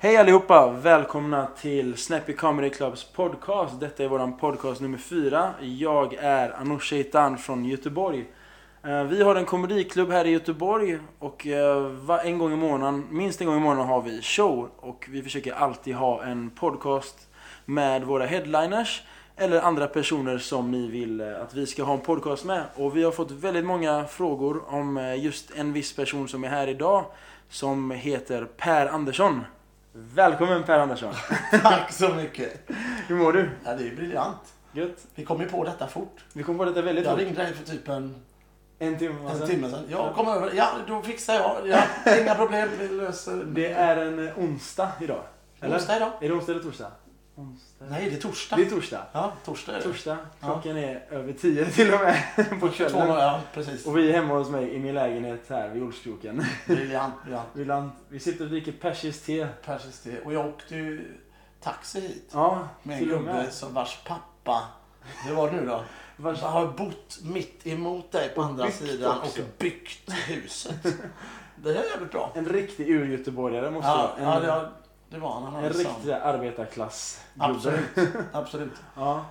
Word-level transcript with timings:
Hej 0.00 0.16
allihopa! 0.16 0.70
Välkomna 0.70 1.46
till 1.46 1.96
Snappy 1.96 2.32
Comedy 2.32 2.70
Clubs 2.70 3.04
podcast. 3.04 3.80
Detta 3.80 4.04
är 4.04 4.08
våran 4.08 4.36
podcast 4.36 4.80
nummer 4.80 4.98
fyra. 4.98 5.54
Jag 5.60 6.14
är 6.14 6.60
Anoush 6.60 6.84
Shaitan 6.84 7.38
från 7.38 7.64
Göteborg. 7.64 8.24
Eh, 8.84 9.02
vi 9.02 9.22
har 9.22 9.36
en 9.36 9.44
komediklubb 9.44 10.10
här 10.10 10.24
i 10.24 10.30
Göteborg 10.30 10.98
och 11.18 11.46
eh, 11.46 11.92
en 12.24 12.38
gång 12.38 12.52
i 12.52 12.56
månaden, 12.56 13.06
minst 13.10 13.40
en 13.40 13.46
gång 13.46 13.56
i 13.56 13.60
månaden 13.60 13.86
har 13.86 14.02
vi 14.02 14.22
show. 14.22 14.70
Och 14.76 15.06
vi 15.10 15.22
försöker 15.22 15.52
alltid 15.52 15.94
ha 15.94 16.24
en 16.24 16.50
podcast 16.50 17.28
med 17.64 18.04
våra 18.04 18.26
headliners 18.26 19.02
eller 19.36 19.60
andra 19.60 19.86
personer 19.86 20.38
som 20.38 20.70
ni 20.70 20.88
vill 20.88 21.20
eh, 21.20 21.42
att 21.42 21.54
vi 21.54 21.66
ska 21.66 21.82
ha 21.82 21.94
en 21.94 22.00
podcast 22.00 22.44
med. 22.44 22.64
Och 22.76 22.96
vi 22.96 23.02
har 23.04 23.12
fått 23.12 23.30
väldigt 23.30 23.64
många 23.64 24.04
frågor 24.04 24.62
om 24.74 25.16
just 25.18 25.50
en 25.56 25.72
viss 25.72 25.96
person 25.96 26.28
som 26.28 26.44
är 26.44 26.48
här 26.48 26.66
idag 26.66 27.04
som 27.48 27.90
heter 27.90 28.44
Per 28.44 28.86
Andersson. 28.86 29.44
Välkommen 29.92 30.62
Per 30.64 30.78
Andersson! 30.78 31.14
Tack 31.62 31.92
så 31.92 32.14
mycket. 32.14 32.60
Hur 33.08 33.16
mår 33.16 33.32
du? 33.32 33.50
Ja, 33.64 33.74
det 33.74 33.88
är 33.88 33.96
briljant. 33.96 34.54
Gött? 34.72 35.06
Vi 35.14 35.24
kom 35.24 35.40
ju 35.40 35.48
på 35.48 35.64
detta 35.64 35.86
fort. 35.86 36.24
Vi 36.32 36.42
kom 36.42 36.58
på 36.58 36.64
detta 36.64 36.82
väldigt 36.82 37.04
Jag 37.04 37.12
fort. 37.14 37.20
ringde 37.20 37.42
dig 37.42 37.54
för 37.54 37.64
typ 37.64 37.88
en, 37.88 38.14
En 38.78 38.98
timme 38.98 39.30
en 39.30 39.38
sedan. 39.38 39.48
timme 39.48 39.70
sedan. 39.70 39.84
Jag 39.88 40.14
kom 40.14 40.28
över. 40.28 40.52
Ja, 40.54 40.68
då 40.88 41.02
fixar 41.02 41.34
jag. 41.34 41.56
Ja, 41.68 41.82
inga 42.22 42.34
problem. 42.34 42.68
Vi 42.78 42.88
löser 42.88 43.44
Det 43.46 43.72
är 43.72 43.96
en 43.96 44.30
onsdag 44.36 44.88
idag. 45.00 45.22
Eller? 45.60 45.76
Onsdag 45.76 45.96
idag? 45.96 46.10
Är 46.20 46.28
det 46.28 46.34
onsdag 46.34 46.52
eller 46.52 46.62
torsdag? 46.62 46.90
Onsdag. 47.38 47.84
Nej, 47.90 48.10
det 48.10 48.16
är 48.16 48.20
torsdag. 48.20 48.56
Det 48.56 48.62
är 48.62 48.70
torsdag. 48.70 49.06
Ja, 49.12 49.32
torsdag 49.44 49.72
är 49.72 49.76
det. 49.76 49.82
Torsdag. 49.82 50.18
Ja. 50.40 50.46
Klockan 50.46 50.76
är 50.76 51.04
över 51.10 51.32
tio 51.32 51.70
till 51.70 51.94
och 51.94 52.00
med 52.00 52.22
på 52.60 52.68
Två, 52.68 52.68
kvällen. 52.68 53.08
ja, 53.08 53.40
precis. 53.54 53.86
Och 53.86 53.96
vi 53.98 54.08
är 54.10 54.12
hemma 54.12 54.34
hos 54.34 54.48
mig 54.50 54.74
i 54.74 54.78
min 54.78 54.94
lägenhet 54.94 55.40
här 55.48 55.68
vid 55.68 55.82
Olskroken. 55.82 56.44
Briljant, 56.66 57.14
briljant. 57.22 57.48
Vi, 57.52 57.64
land, 57.64 57.90
vi 58.08 58.20
sitter 58.20 58.44
och 58.44 58.50
dricker 58.50 58.72
persiskt 58.72 59.26
te. 59.26 59.48
Persiskt 59.64 60.04
det. 60.04 60.20
Och 60.20 60.32
jag 60.32 60.46
åkte 60.46 60.76
ju 60.76 61.16
taxi 61.60 62.00
hit. 62.00 62.30
Ja, 62.32 62.68
Med 62.82 62.98
en 63.02 63.08
gubbe 63.08 63.50
som 63.50 63.74
vars 63.74 63.98
pappa, 64.06 64.62
det 65.26 65.32
var 65.34 65.50
nu 65.50 65.66
då, 65.66 65.84
Vars, 66.16 66.40
har 66.42 66.66
bott 66.66 67.18
mitt 67.22 67.66
emot 67.66 68.12
dig 68.12 68.28
på 68.28 68.40
Och 68.40 68.46
andra 68.46 68.70
sidan 68.70 69.18
också. 69.18 69.40
och 69.42 69.48
byggt 69.58 70.12
huset. 70.12 70.82
Det 71.56 71.70
är 71.70 71.84
jävligt 71.90 72.10
bra. 72.12 72.32
en 72.34 72.46
riktig 72.48 72.88
urgöteborgare 72.90 73.70
måste 73.70 73.88
Ja, 73.88 74.16
jag 74.18 74.26
ja 74.26 74.36
en, 74.36 74.42
det, 74.62 74.68
det 75.10 75.18
var 75.18 75.32
han. 75.32 75.42
han 75.42 75.64
en 75.64 75.72
riktig 75.72 76.10
arbetarklass 76.12 77.24
Absolut, 77.38 77.84
absolut. 78.32 78.72
Ja. 78.96 79.24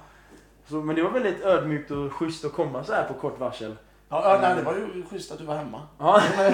Så, 0.65 0.75
men 0.75 0.95
det 0.95 1.03
var 1.03 1.11
väldigt 1.11 1.41
ödmjukt 1.41 1.91
och 1.91 2.13
schysst 2.13 2.45
att 2.45 2.53
komma 2.53 2.83
så 2.83 2.93
här 2.93 3.07
på 3.07 3.13
kort 3.13 3.39
varsel. 3.39 3.75
Ja, 4.09 4.33
ja 4.33 4.39
nej, 4.41 4.55
det 4.55 4.61
var 4.61 4.73
ju 4.73 5.03
schysst 5.09 5.31
att 5.31 5.37
du 5.37 5.45
var 5.45 5.55
hemma. 5.55 5.81
Ja, 5.97 6.21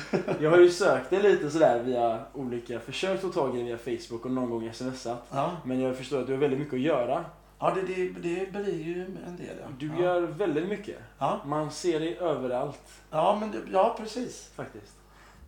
jag 0.40 0.50
har 0.50 0.58
ju 0.58 0.70
sökt 0.70 1.10
det 1.10 1.22
lite 1.22 1.50
sådär 1.50 1.82
via 1.82 2.18
olika 2.32 2.80
försök 2.80 3.24
att 3.24 3.32
ta 3.32 3.40
tag 3.40 3.58
i 3.58 3.62
via 3.62 3.78
Facebook 3.78 4.24
och 4.24 4.30
någon 4.30 4.50
gång 4.50 4.72
smsat. 4.72 5.26
Ja, 5.30 5.50
Men 5.64 5.80
jag 5.80 5.96
förstår 5.96 6.20
att 6.20 6.26
du 6.26 6.32
har 6.32 6.40
väldigt 6.40 6.58
mycket 6.58 6.74
att 6.74 6.80
göra. 6.80 7.24
ja 7.58 7.74
det, 7.74 7.94
det, 7.94 8.08
det 8.08 8.52
blir 8.52 8.82
ju 8.82 9.02
en 9.26 9.36
del. 9.36 9.56
Ja. 9.60 9.66
Du 9.78 9.86
ja. 9.86 10.02
gör 10.02 10.20
väldigt 10.20 10.68
mycket. 10.68 10.98
Ja, 11.18 11.40
Man 11.46 11.70
ser 11.70 12.00
dig 12.00 12.18
överallt 12.18 13.02
ja, 13.10 13.36
men 13.40 13.50
det, 13.50 13.58
ja, 13.72 13.96
precis. 13.98 14.50
faktiskt. 14.54 14.96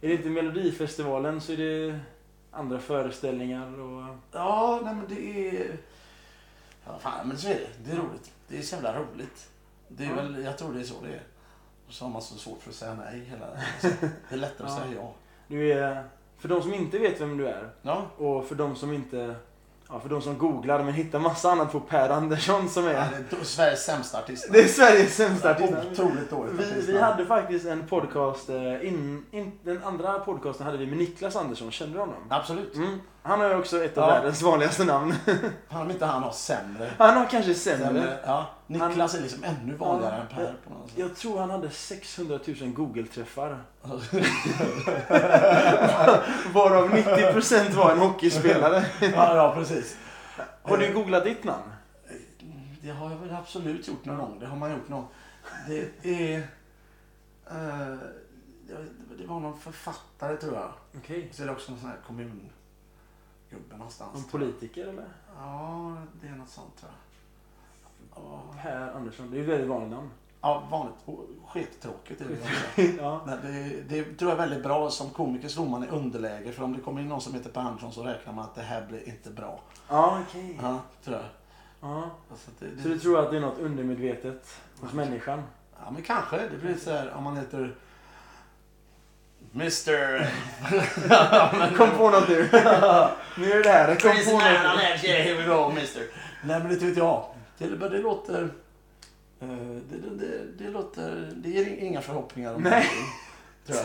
Är 0.00 0.08
det 0.08 0.14
inte 0.14 0.28
Melodifestivalen 0.28 1.40
så 1.40 1.52
är 1.52 1.56
det 1.56 2.00
andra 2.53 2.78
föreställningar 2.78 3.81
och... 3.81 4.17
Ja, 4.33 4.81
nej 4.84 4.95
men 4.95 5.06
det 5.08 5.48
är... 5.58 5.77
Ja, 6.86 6.98
fan, 6.98 7.28
men 7.28 7.39
så 7.39 7.48
är 7.48 7.55
det. 7.55 7.84
Det 7.84 7.92
är 7.92 7.97
roligt. 7.97 8.33
Det 8.48 8.58
är 8.58 8.62
så 8.62 8.75
jävla 8.75 8.98
roligt. 8.98 9.50
Det 9.89 10.05
är 10.05 10.08
Ja. 10.08 10.14
väl, 10.14 10.45
jag 10.45 10.58
tror 10.58 10.75
det 10.75 10.80
är 10.80 10.84
så 10.84 10.95
det 11.03 11.08
är. 11.14 11.23
Och 11.86 11.92
så 11.92 12.05
har 12.05 12.11
man 12.12 12.23
så 12.23 12.34
svårt 12.34 12.62
för 12.62 12.70
att 12.70 12.77
säga 12.77 12.95
nej 12.95 13.20
hela 13.20 13.47
Det 14.28 14.34
är 14.34 14.36
lättare 14.36 14.67
att 14.69 14.78
Ja. 14.78 14.84
säga 14.84 14.95
ja. 15.00 15.12
Du 15.47 15.73
är... 15.73 16.05
För 16.39 16.48
de 16.48 16.62
som 16.62 16.75
inte 16.75 16.98
vet 16.98 17.20
vem 17.20 17.36
du 17.36 17.48
är 17.48 17.70
Ja, 17.83 18.06
och 18.17 18.47
för 18.47 18.55
de 18.55 18.77
som 18.77 18.92
inte... 18.92 19.34
Ja, 19.92 20.00
för 20.00 20.08
de 20.08 20.22
som 20.22 20.38
googlar 20.38 20.82
men 20.82 20.94
hittar 20.94 21.18
massa 21.18 21.50
annat 21.50 21.72
på 21.72 21.80
Per 21.80 22.08
Andersson 22.10 22.68
som 22.68 22.84
ja 22.84 22.90
är... 22.90 23.08
det 23.30 23.36
är 23.40 23.44
Sveriges 23.44 23.84
sämsta 23.84 24.18
artist. 24.18 24.48
Det 24.52 24.60
är 24.60 24.68
Sveriges 24.68 25.17
sämsta 25.17 25.50
artist. 25.50 25.72
Otroligt 25.92 26.30
dåligt 26.30 26.55
Vi, 26.55 26.92
vi 26.92 27.00
hade 27.00 27.27
faktiskt 27.27 27.67
en 27.67 27.86
podcast, 27.86 28.48
eh, 28.48 28.86
in, 28.89 29.27
in, 29.30 29.52
den 29.62 29.84
andra 29.84 30.18
podcasten 30.18 30.67
hade 30.67 30.78
vi 30.78 30.86
med 30.86 30.98
Niklas 30.98 31.36
Andersson, 31.36 31.70
kände 31.70 31.94
du 31.94 32.00
honom? 32.00 32.14
Absolut. 32.28 32.74
Mm. 32.77 33.00
Han 33.22 33.40
har 33.40 33.48
ju 33.48 33.55
också 33.55 33.84
ett 33.84 33.98
av 33.98 34.08
Ja. 34.08 34.14
världens 34.14 34.42
vanligaste 34.42 34.84
namn. 34.84 35.14
Han 35.68 35.83
om 35.83 35.90
inte 35.90 36.06
han 36.06 36.22
har 36.22 36.33
sämre. 36.33 36.90
Han 36.98 37.17
har 37.17 37.27
kanske 37.27 37.55
sämre. 37.55 37.86
sämre 37.86 38.18
ja, 38.27 38.46
Niklas 38.72 39.14
är 39.14 39.20
liksom 39.20 39.44
ännu 39.44 39.74
vanligare 39.74 40.16
än 40.20 40.27
Per 40.27 40.55
på 40.68 40.70
något 40.74 40.88
sätt. 40.90 40.98
Jag 40.98 41.16
tror 41.16 41.40
han 41.40 41.50
hade 41.50 41.70
600 41.70 42.38
000 42.60 42.72
Google-träffar. 42.72 43.58
Varav 46.55 46.88
90% 46.90 47.74
var 47.74 47.92
en 47.92 47.98
hockeyspelare. 47.98 48.84
ja, 49.00 49.36
ja, 49.36 49.55
precis. 49.55 49.96
Har 50.62 50.77
du 50.78 50.92
googlat 50.94 51.24
ditt 51.24 51.44
namn? 51.44 51.62
Det 52.82 52.90
har 52.90 53.11
jag 53.11 53.16
väl 53.18 53.34
absolut 53.34 53.88
gjort 53.88 54.05
någon 54.05 54.16
gång. 54.18 54.38
Det 54.40 54.46
har 54.46 54.56
man 54.56 54.70
gjort 54.72 54.88
någon 54.88 55.05
Det 55.68 55.88
är... 56.05 56.38
eh, 57.50 57.96
det- 59.16 59.27
var 59.27 59.40
någon 59.40 59.58
författare 59.61 60.36
tror 60.36 60.55
jag. 60.55 60.72
Okej. 60.96 61.28
Så 61.32 61.42
är 61.42 61.46
det 61.46 61.52
också 61.52 61.70
någon 61.72 61.80
sån 61.80 61.90
här 61.90 61.98
kommungubbe 62.06 62.48
någonstans. 63.77 64.14
Någon 64.14 64.24
politiker 64.24 64.86
eller? 64.86 65.05
Ja, 65.38 65.96
det 66.20 66.27
är 66.27 66.32
något 66.32 66.48
sånt 66.48 66.77
tror 66.80 66.90
jag. 66.92 67.02
Per 68.62 68.92
Andersson, 68.96 69.30
det 69.30 69.36
är 69.36 69.39
ju 69.39 69.42
ett 69.45 69.48
väldigt 69.50 69.68
vanligt 69.68 69.90
namn. 69.90 70.11
Ja, 70.40 70.62
vanligt. 70.70 70.95
och 71.05 71.27
Skittråkigt 71.48 72.20
är 72.20 72.24
det. 72.24 72.34
också. 72.34 72.83
ja. 73.02 73.20
Men 73.27 73.39
det, 73.42 73.83
det 73.96 74.18
tror 74.18 74.30
jag 74.30 74.39
är 74.40 74.46
väldigt 74.46 74.62
bra. 74.62 74.90
Som 74.90 75.11
komiker 75.11 75.48
slår 75.48 75.67
man 75.67 75.84
i 75.84 75.89
underläge. 75.89 76.52
För 76.52 76.62
om 76.64 76.73
det 76.73 76.80
kommer 76.80 77.00
in 77.00 77.08
någon 77.08 77.20
som 77.20 77.34
heter 77.34 77.50
Per 77.50 77.61
Andersson 77.61 77.92
så 77.92 78.02
räknar 78.02 78.33
man 78.33 78.45
att 78.45 78.55
det 78.55 78.62
här 78.62 78.86
blir 78.86 79.08
inte 79.08 79.30
bra. 79.30 79.61
Ja, 79.89 80.18
okej. 80.28 80.58
Ja, 80.62 80.80
tror 81.05 81.17
jag. 81.17 81.24
Ja. 81.90 82.11
Alltså 82.30 82.50
att 82.50 82.61
det, 82.77 82.83
Så 82.83 82.89
du 82.89 82.98
tror 82.98 83.18
att 83.18 83.30
det 83.30 83.36
är 83.36 83.40
något 83.40 83.58
undermedvetet 83.58 84.56
hos 84.80 84.92
människan? 84.92 85.42
Ja, 85.84 85.90
men 85.90 86.02
kanske. 86.02 86.36
Det 86.36 86.58
blir 86.62 86.74
så 86.77 86.90
här 86.90 87.12
om 87.17 87.24
man 87.24 87.36
heter 87.36 87.74
Mr. 89.55 90.27
Kom 91.77 91.90
på 91.90 92.11
något 92.11 92.29
nu. 92.29 92.36
nu 93.39 93.52
är 93.52 93.62
det 93.62 93.68
här. 93.70 93.86
Kom 93.86 94.11
Crazy 94.11 94.30
på 94.30 94.36
man 94.36 94.52
något. 94.52 94.83
edge, 94.83 95.05
yeah, 95.05 95.23
here 95.23 95.34
we 95.34 95.46
go, 95.46 95.70
Mr. 95.70 96.02
Nej, 96.44 96.61
men 96.61 96.68
det 96.68 96.77
vet 96.86 96.96
jag. 96.96 97.24
Det, 97.58 97.67
det 97.89 97.98
låter... 97.98 98.42
eh, 99.40 99.48
det, 99.90 99.96
det, 100.18 100.45
det, 100.58 100.70
låter... 100.70 101.33
Det 101.36 101.48
ger 101.48 101.67
inga 101.77 102.01
förhoppningar 102.01 102.55
om 102.55 102.63
Nej. 102.63 102.86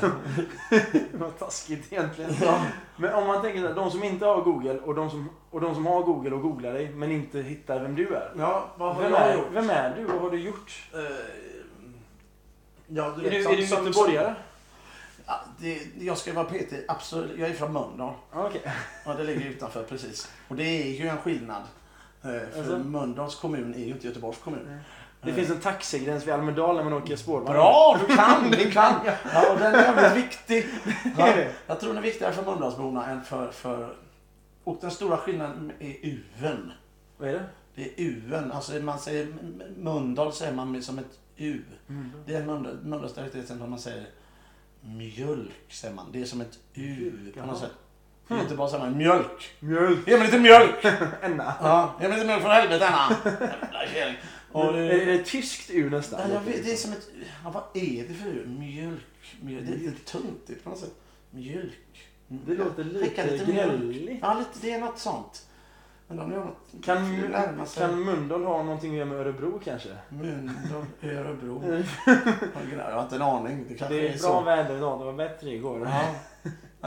Vad 1.14 1.40
taskigt 1.40 1.94
egentligen. 1.94 2.32
Ja. 2.42 2.66
Men 2.98 3.14
om 3.14 3.28
man 3.28 3.42
tänker 3.42 3.62
så 3.62 3.68
här, 3.68 3.76
de 3.76 3.92
som 3.92 4.04
inte 4.04 4.26
har 4.26 4.42
Google 4.42 4.80
och 4.80 4.96
de 4.96 5.10
som, 5.10 5.30
och 5.50 5.62
de 5.62 5.76
som 5.76 5.86
har 5.86 6.04
Google 6.04 6.32
och 6.36 6.42
googlar 6.42 6.74
dig 6.74 6.90
men 6.90 7.12
inte 7.12 7.42
hittar 7.42 7.80
vem 7.80 7.96
du 7.96 8.08
är. 8.16 8.32
ja, 8.38 8.70
vad 8.78 8.96
har 8.96 9.02
Vem 9.04 9.12
jag 9.12 9.22
är, 9.22 9.36
gjort? 9.38 9.48
vem 9.52 9.70
är 9.70 9.96
du? 9.96 10.04
Vad 10.04 10.22
har 10.22 10.30
du 10.32 10.40
gjort? 10.40 10.90
Eh, 10.94 11.00
ja, 12.88 13.14
du 13.18 13.26
Är 13.28 13.30
vet, 13.30 13.32
du, 13.32 13.44
som- 13.44 13.52
är 13.52 13.58
du 13.58 13.64
göteborgare? 13.64 14.36
Ja, 15.26 15.42
det, 15.60 15.82
jag 16.00 16.18
ska 16.18 16.34
vara 16.34 16.46
PT, 16.46 16.74
absolut. 16.88 17.40
Jag 17.40 17.50
är 17.50 17.54
från 17.54 17.74
Mölndal. 17.74 18.14
Okej. 18.34 18.62
Ja, 19.06 19.14
det 19.14 19.24
ligger 19.24 19.50
utanför 19.50 19.84
precis. 19.84 20.32
Och 20.48 20.56
det 20.56 20.64
är 20.64 20.86
ju 21.02 21.08
en 21.08 21.18
skillnad. 21.18 21.64
Eh, 22.36 22.50
För 22.52 22.60
Alltså? 22.60 22.78
Mölndals 22.78 23.36
kommun 23.36 23.74
är 23.74 23.80
ju 23.80 23.92
inte 23.92 24.08
Göteborgs 24.08 24.38
kommun. 24.38 24.80
Det 25.22 25.34
finns 25.34 25.50
en 25.50 25.60
taxigräns 25.60 26.28
vid 26.28 26.34
Almedalen 26.34 26.76
när 26.76 26.84
man 26.92 27.02
åker 27.04 27.16
spårvagn. 27.16 27.54
Bra, 27.54 28.00
du 28.08 28.16
kan! 28.16 28.52
Du 28.52 28.72
kan! 28.72 28.94
Ja, 29.34 29.54
och 29.54 29.60
den 29.60 29.76
är 29.76 29.80
jävligt 29.84 30.26
viktig. 30.26 30.66
Ja, 31.18 31.34
jag 31.68 31.80
tror 31.80 31.90
den 31.90 31.98
är 31.98 32.02
viktigare 32.02 32.34
för 32.34 32.44
Mölndalsborna 32.46 33.06
än 33.06 33.22
för, 33.22 33.52
för... 33.52 33.96
Och 34.64 34.78
den 34.82 34.92
stora 34.92 35.18
skillnaden 35.18 35.72
är 35.80 35.96
uven. 36.02 36.72
Vad 37.18 37.30
är 37.30 37.34
det? 37.34 37.44
Det 37.76 37.84
är 37.84 37.94
uven. 37.98 38.52
Alltså 38.52 38.74
man 38.74 39.00
säger 39.00 39.28
Mölndal 39.78 40.34
säger 40.34 40.54
man 40.54 40.72
med 40.72 40.84
som 40.84 41.00
ett 41.00 41.20
u. 41.38 41.62
Det 42.26 42.36
är 42.36 42.42
en 42.42 42.50
Mölndal- 42.50 42.84
Mölndalsdialekt 42.84 43.48
som 43.48 43.70
man 43.70 43.80
säger 43.80 44.06
mjölk 44.82 45.52
säger 45.74 45.96
man. 45.96 46.06
Det 46.12 46.22
är 46.22 46.26
som 46.26 46.42
ett 46.42 46.60
u 46.74 47.12
på 47.40 47.46
något 47.46 47.60
sätt. 47.60 47.72
I 48.30 48.34
Göteborg 48.34 48.70
säger 48.72 48.84
man 48.84 48.98
mjölk. 48.98 49.56
Mjölk. 49.60 50.08
Ge 50.08 50.18
mig 50.18 50.26
lite 50.26 50.40
mjölk! 50.40 50.86
Enna. 51.22 51.54
Ja, 51.62 51.94
ge 52.02 52.08
mig 52.08 52.18
lite 52.18 52.28
mjölk 52.28 52.42
för 52.42 52.50
helvete 52.50 52.88
Anna! 52.88 53.16
Jävla 53.24 53.88
kärring. 53.94 54.16
Och, 54.52 54.64
Är 54.66 54.74
det, 54.74 54.80
är 54.80 55.00
eh, 55.00 55.06
det 55.06 55.14
ett 55.14 55.26
tyskt 55.26 55.70
ur 55.72 55.90
nästan? 55.90 56.32
jag 56.34 56.42
vet, 56.42 56.66
det 56.66 56.72
är 56.72 56.76
som 56.76 56.92
ett... 56.92 57.10
Ja, 57.44 57.50
vad 57.50 57.64
är 57.84 58.08
det 58.08 58.14
för 58.14 58.30
ur? 58.30 58.46
Mjölk? 58.48 59.38
mjölk. 59.42 59.68
Det 59.68 59.74
är 59.74 59.78
lite 59.78 60.12
tuntigt 60.12 60.64
på 60.64 60.70
något 60.70 60.80
sätt. 60.80 60.94
Mjölk. 61.32 62.08
Det 62.28 62.56
låter 62.56 62.84
lite 62.84 63.24
mjölk. 63.24 63.46
gnälligt. 63.46 64.20
Ja, 64.22 64.34
lite, 64.40 64.68
det 64.68 64.72
är 64.72 64.80
något 64.80 65.00
sånt. 65.00 65.48
Men 66.08 66.18
de 66.18 66.32
gör 66.32 66.40
något... 66.46 66.86
Kan, 66.86 67.22
det 67.22 67.76
kan 67.78 68.04
Mölndal 68.04 68.44
ha 68.44 68.64
någonting 68.64 68.92
att 68.92 68.98
göra 68.98 69.06
med 69.10 69.18
Örebro 69.18 69.60
kanske? 69.64 69.90
Mölndal, 70.10 70.86
Örebro. 71.04 71.64
Jag 72.78 72.92
har 72.94 73.04
inte 73.04 73.16
en 73.16 73.22
aning. 73.22 73.66
Det 73.70 73.90
Det 73.90 74.08
är, 74.10 74.14
är 74.14 74.18
så. 74.18 74.28
bra 74.28 74.42
väder 74.42 74.78
idag, 74.78 75.00
det 75.00 75.06
var 75.06 75.14
bättre 75.14 75.50
igår. 75.50 75.88
Ja. 75.92 76.16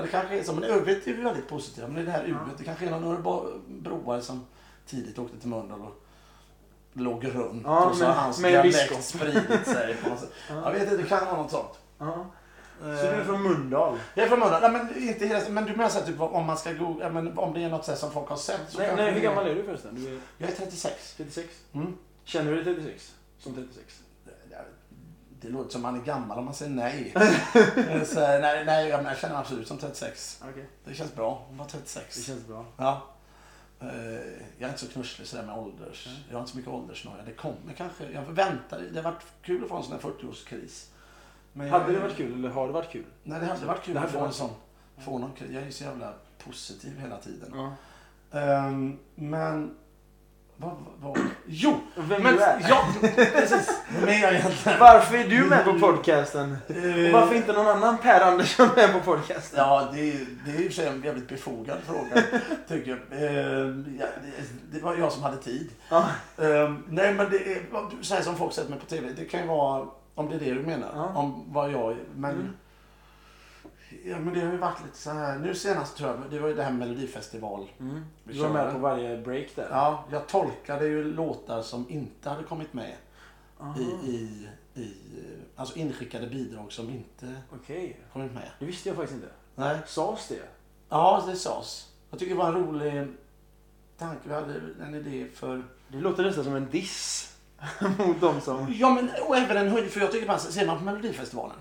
Ja, 0.00 0.06
det 0.06 0.12
kanske 0.12 0.38
är 0.38 0.42
så. 0.42 0.52
Men 0.52 0.64
övrigt 0.64 1.06
är 1.06 1.12
vi 1.12 1.22
väldigt 1.22 1.48
positiva. 1.48 1.88
Men 1.88 2.04
det 2.04 2.10
här 2.10 2.24
uvet, 2.24 2.58
det 2.58 2.64
kanske 2.64 2.86
är 2.86 2.90
någon 2.90 3.04
örebroare 3.04 4.22
som 4.22 4.46
tidigt 4.86 5.18
åkte 5.18 5.38
till 5.38 5.48
Mölndal 5.48 5.80
och 5.80 6.02
låg 6.92 7.24
runt. 7.24 7.62
Ja, 7.64 7.86
och 7.86 7.96
så 7.96 8.04
har 8.04 8.12
hans 8.12 8.42
dialekt 8.42 9.04
spridit 9.04 9.66
sig. 9.66 9.96
På 10.02 10.08
något 10.08 10.20
sätt. 10.20 10.32
Jag 10.48 10.72
vet 10.72 10.82
inte, 10.82 10.96
det 10.96 11.08
kan 11.08 11.26
vara 11.26 11.36
något 11.36 11.50
sånt. 11.50 11.78
Ja. 11.98 12.26
Så 12.80 12.86
du 12.86 13.08
är 13.08 13.24
från 13.24 13.42
Mundal? 13.42 13.98
Jag 14.14 14.24
är 14.24 14.28
från 14.28 14.38
Mölndal. 14.40 14.60
Nej, 14.60 14.70
men 14.72 15.08
inte 15.08 15.26
hela, 15.26 15.48
men 15.48 15.64
du 15.64 15.76
menar 15.76 15.88
så 15.88 15.98
här, 15.98 16.06
typ 16.06 16.20
om 16.20 16.46
man 16.46 16.56
ska 16.56 16.72
go, 16.72 16.98
ja, 17.00 17.08
men 17.08 17.38
om 17.38 17.52
det 17.54 17.62
är 17.64 17.68
något 17.68 17.98
som 17.98 18.10
folk 18.10 18.28
har 18.28 18.36
sett 18.36 18.60
så 18.68 18.78
Nej, 18.78 18.92
nej, 18.96 19.12
hur 19.12 19.20
gammal 19.20 19.46
är 19.46 19.54
du 19.54 19.64
förresten? 19.64 19.94
Du 19.94 20.08
är 20.08 20.20
Jag 20.38 20.50
är 20.50 20.54
36. 20.54 21.14
36? 21.16 21.48
Mm. 21.72 21.96
Känner 22.24 22.52
du 22.52 22.62
dig 22.62 22.74
36? 22.74 23.14
Som 23.38 23.54
36? 23.54 24.00
Det- 25.40 25.48
låter 25.48 25.70
som 25.70 25.82
man 25.82 26.00
är 26.00 26.04
gammal 26.04 26.38
om 26.38 26.44
man 26.44 26.54
säger 26.54 26.70
nej. 26.72 27.12
så, 28.06 28.20
här, 28.20 28.40
nej, 28.40 28.64
nej 28.64 28.88
jag 28.88 29.18
känner 29.18 29.34
mig 29.34 29.40
absolut 29.40 29.68
som 29.68 29.78
36. 29.78 30.42
Okej. 30.50 30.68
Det 30.84 30.94
känns 30.94 31.14
bra 31.14 31.46
att 31.50 31.58
vara 31.58 31.68
36. 31.68 32.16
Det 32.16 32.22
känns 32.22 32.46
bra. 32.46 32.64
Ja. 32.76 33.02
Eh, 33.80 33.88
Jag 34.58 34.66
är 34.66 34.68
inte 34.68 34.78
så 34.80 34.88
knusslig 34.88 35.28
sådär 35.28 35.42
med 35.46 35.58
ålders. 35.58 36.06
Mm. 36.06 36.18
Jag 36.28 36.34
har 36.36 36.40
inte 36.40 36.50
så 36.52 36.56
mycket 36.58 36.72
åldersnoja. 36.72 37.22
Det 37.26 37.32
kommer 37.32 37.72
kanske. 37.76 38.10
Jag 38.12 38.22
väntar. 38.22 38.80
Det 38.92 39.02
har 39.02 39.12
varit 39.12 39.24
kul 39.42 39.62
att 39.62 39.68
få 39.68 39.76
en 39.76 39.82
sån 39.82 39.92
här 39.92 40.00
40-årskris. 40.00 40.86
Men 41.52 41.66
jag- 41.66 41.78
Hade 41.80 41.92
det 41.92 41.98
varit 42.00 42.16
kul 42.16 42.32
eller 42.34 42.48
har 42.48 42.66
det 42.66 42.72
varit 42.72 42.90
kul? 42.90 43.04
Nej, 43.22 43.40
det 43.40 43.46
hade 43.46 43.66
varit 43.66 43.82
kul 43.84 43.94
Det 43.94 44.00
att 44.00 44.10
få 44.10 44.20
en 44.24 44.32
sån. 44.32 44.50
Få 44.98 45.18
någon, 45.18 45.32
kris. 45.32 45.50
jag 45.50 45.62
är 45.62 45.70
så 45.70 45.84
jävla 45.84 46.12
positiv 46.44 46.98
hela 46.98 47.16
tiden. 47.16 47.52
Ja. 47.54 47.72
Ehm, 48.40 48.98
men... 49.14 49.76
Vad, 50.60 50.72
vad, 51.02 51.18
jo! 51.46 51.80
Vem 51.96 52.22
Men, 52.22 52.34
du 52.36 52.42
är? 52.42 52.66
ja, 52.68 52.84
precis. 53.32 53.80
Vem 54.00 54.08
är 54.08 54.22
jag 54.22 54.34
egentligen? 54.34 54.78
Varför 54.80 55.16
är 55.18 55.28
du 55.28 55.44
med 55.44 55.64
på 55.64 55.78
podcasten? 55.78 56.56
Och 56.68 56.76
Eh, 56.76 57.12
varför 57.12 57.34
inte 57.34 57.52
någon 57.52 57.66
annan 57.66 57.98
Per 57.98 58.20
Andersson 58.20 58.68
med 58.76 58.92
på 58.92 59.00
podcasten? 59.00 59.58
Ja, 59.58 59.88
det, 59.92 60.00
är- 60.00 60.26
det 60.46 60.50
är 60.50 60.54
i 60.60 60.68
och 60.68 60.72
för 60.72 60.82
sig 60.82 60.86
en 60.86 61.02
jävligt 61.02 61.28
befogad 61.28 61.78
fråga, 61.86 62.22
tycker 62.68 62.90
jag. 62.90 62.98
Ja, 64.00 64.06
det, 64.72 64.80
var 64.82 64.96
jag 64.96 65.12
som 65.12 65.22
hade 65.22 65.36
tid. 65.36 65.70
Ja. 65.88 66.04
Ehm, 66.42 66.84
nej, 66.88 67.14
men 67.14 67.30
det 67.30 67.36
är 67.52 67.60
du 67.98 68.04
säger 68.04 68.22
som 68.22 68.36
folk 68.36 68.52
sett 68.52 68.68
mig 68.68 68.78
på 68.78 68.86
TV. 68.86 69.08
Det 69.16 69.24
kan 69.24 69.40
ju 69.40 69.46
vara, 69.46 69.86
om 70.14 70.28
det 70.28 70.34
är 70.34 70.38
det 70.40 70.54
du 70.54 70.62
menar, 70.66 70.88
Ja. 70.94 71.12
om 71.14 71.44
vad 71.52 71.70
jag 71.72 71.92
är. 71.92 71.98
Men, 72.14 72.30
Mm. 72.30 72.52
Ja, 74.04 74.18
men 74.18 74.34
det 74.34 74.40
har 74.40 74.52
ju 74.52 74.58
varit 74.58 74.84
lite 74.84 74.98
så 74.98 75.10
här. 75.10 75.38
Nu 75.38 75.54
senast 75.54 75.96
tror 75.96 76.10
jag, 76.10 76.30
det 76.30 76.38
var 76.38 76.48
ju 76.48 76.54
det 76.54 76.62
här 76.62 76.72
Melodifestival. 76.72 77.70
Mm. 77.80 78.04
Du 78.24 78.38
var 78.38 78.48
med 78.48 78.72
på 78.72 78.78
varje 78.78 79.18
break 79.22 79.46
där? 79.54 79.68
Ja, 79.70 80.04
jag 80.10 80.26
tolkade 80.26 80.86
ju 80.86 81.04
låtar 81.04 81.62
som 81.62 81.90
inte 81.90 82.30
hade 82.30 82.42
kommit 82.42 82.72
med 82.72 82.96
Aha. 83.60 83.74
i, 83.78 84.10
i, 84.10 84.48
i, 84.80 84.94
alltså 85.56 85.78
inskickade 85.78 86.26
bidrag 86.26 86.72
som 86.72 86.90
inte 86.90 87.34
Okej. 87.52 88.00
kommit 88.12 88.32
med. 88.32 88.50
Det 88.58 88.64
visste 88.64 88.88
jag 88.88 88.96
faktiskt 88.96 89.14
inte. 89.14 89.32
Nej. 89.54 89.78
Sades 89.86 90.28
det? 90.28 90.42
Ja, 90.88 91.24
det 91.26 91.36
sades. 91.36 91.88
Jag 92.10 92.18
tycker 92.18 92.34
det 92.34 92.38
var 92.38 92.48
en 92.48 92.64
rolig 92.64 93.08
tanke. 93.98 94.20
Vi 94.28 94.34
hade 94.34 94.60
en 94.82 94.94
idé 94.94 95.26
för... 95.34 95.62
Det 95.88 96.00
låter 96.00 96.22
nästan 96.22 96.44
som 96.44 96.54
en 96.56 96.70
diss 96.70 97.36
mot 97.98 98.20
dem 98.20 98.40
som... 98.40 98.74
Ja, 98.78 98.90
men 98.94 99.10
och 99.28 99.36
även 99.36 99.56
en 99.56 99.68
höjd. 99.68 99.90
För 99.90 100.00
jag 100.00 100.12
tycker 100.12 100.26
bara, 100.26 100.38
ser 100.38 100.66
man 100.66 100.78
på 100.78 100.84
Melodifestivalen 100.84 101.56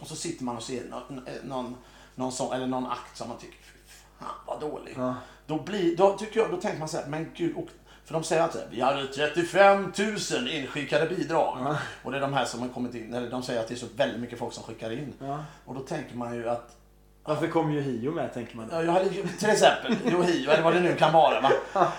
och 0.00 0.06
så 0.06 0.16
sitter 0.16 0.44
man 0.44 0.56
och 0.56 0.62
ser 0.62 0.84
någon, 0.84 1.26
någon, 1.44 1.76
någon 2.14 2.32
sång, 2.32 2.52
eller 2.52 2.66
någon 2.66 2.86
akt 2.86 3.16
som 3.16 3.28
man 3.28 3.38
tycker, 3.38 3.58
fy 3.58 3.94
fan 4.18 4.28
vad 4.46 4.60
dålig. 4.60 4.94
Ja. 4.96 5.14
Då, 5.46 5.62
blir, 5.62 5.96
då, 5.96 6.18
tycker 6.18 6.40
jag, 6.40 6.50
då 6.50 6.56
tänker 6.56 6.78
man 6.78 6.88
så 6.88 6.96
här, 6.96 7.06
men 7.06 7.30
gud. 7.34 7.56
Och, 7.56 7.68
för 8.04 8.14
de 8.14 8.24
säger 8.24 8.42
alltid 8.42 8.62
vi 8.70 8.80
hade 8.80 9.06
35 9.06 9.92
000 10.32 10.48
inskickade 10.48 11.06
bidrag. 11.06 11.58
Ja. 11.60 11.78
Och 12.02 12.10
det 12.10 12.16
är 12.16 12.20
de 12.20 12.32
här 12.32 12.44
som 12.44 12.60
har 12.60 12.68
kommit 12.68 12.94
in, 12.94 13.14
eller 13.14 13.30
de 13.30 13.42
säger 13.42 13.60
att 13.60 13.68
det 13.68 13.74
är 13.74 13.78
så 13.78 13.86
väldigt 13.96 14.20
mycket 14.20 14.38
folk 14.38 14.52
som 14.52 14.62
skickar 14.62 14.90
in. 14.92 15.14
Ja. 15.18 15.44
Och 15.64 15.74
då 15.74 15.80
tänker 15.80 16.16
man 16.16 16.34
ju 16.34 16.48
att 16.48 16.76
Varför 17.24 17.46
kom 17.46 17.72
ju 17.72 17.80
Hio 17.80 18.10
med 18.10 18.34
tänker 18.34 18.56
man? 18.56 18.68
Ja, 18.72 18.92
hade 18.92 19.08
till 19.08 19.50
exempel 19.50 19.96
Yohio, 20.12 20.50
eller 20.50 20.62
vad 20.62 20.74
det 20.74 20.80
nu 20.80 20.96
kan 20.96 21.12
vara. 21.12 21.40
Va? 21.40 21.52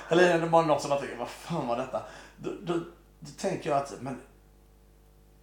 Eller 0.09 0.39
det 0.39 0.45
var 0.45 0.63
något 0.63 0.81
som 0.81 0.89
man 0.89 0.99
tänker, 0.99 1.17
vad 1.17 1.29
fan 1.29 1.67
var 1.67 1.77
detta? 1.77 2.01
Då, 2.37 2.49
då, 2.61 2.73
då 3.19 3.31
tänker 3.37 3.69
jag 3.69 3.79
att, 3.79 4.01
men 4.01 4.21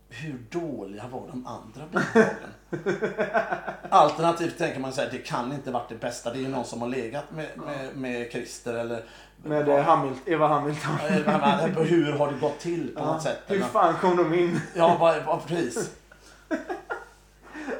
hur 0.08 0.38
dåliga 0.50 1.08
var 1.08 1.28
de 1.28 1.46
andra 1.46 1.86
bidragen? 1.90 2.34
Alternativt 3.90 4.58
tänker 4.58 4.80
man 4.80 4.92
så 4.92 5.00
här, 5.00 5.08
det 5.12 5.18
kan 5.18 5.52
inte 5.52 5.70
varit 5.70 5.88
det 5.88 5.94
bästa. 5.94 6.32
Det 6.32 6.38
är 6.38 6.40
ju 6.40 6.48
någon 6.48 6.64
som 6.64 6.80
har 6.80 6.88
legat 6.88 7.24
med, 7.30 7.48
med, 7.56 7.96
med 7.96 8.32
Christer 8.32 8.74
eller... 8.74 9.04
Med 9.42 9.68
eh, 9.68 9.82
Hamilton, 9.84 10.22
Eva 10.26 10.46
Hamilton. 10.46 10.98
Eller 11.00 11.84
hur 11.84 12.12
har 12.12 12.32
det 12.32 12.38
gått 12.38 12.58
till 12.58 12.94
på 12.94 13.00
Ja. 13.00 13.04
något 13.12 13.22
sätt? 13.22 13.38
Hur 13.46 13.60
fan 13.60 13.94
kom 14.00 14.16
de 14.16 14.34
in? 14.34 14.60
Ja, 14.76 14.96
vad, 15.00 15.24
vad 15.24 15.46
precis. 15.46 15.90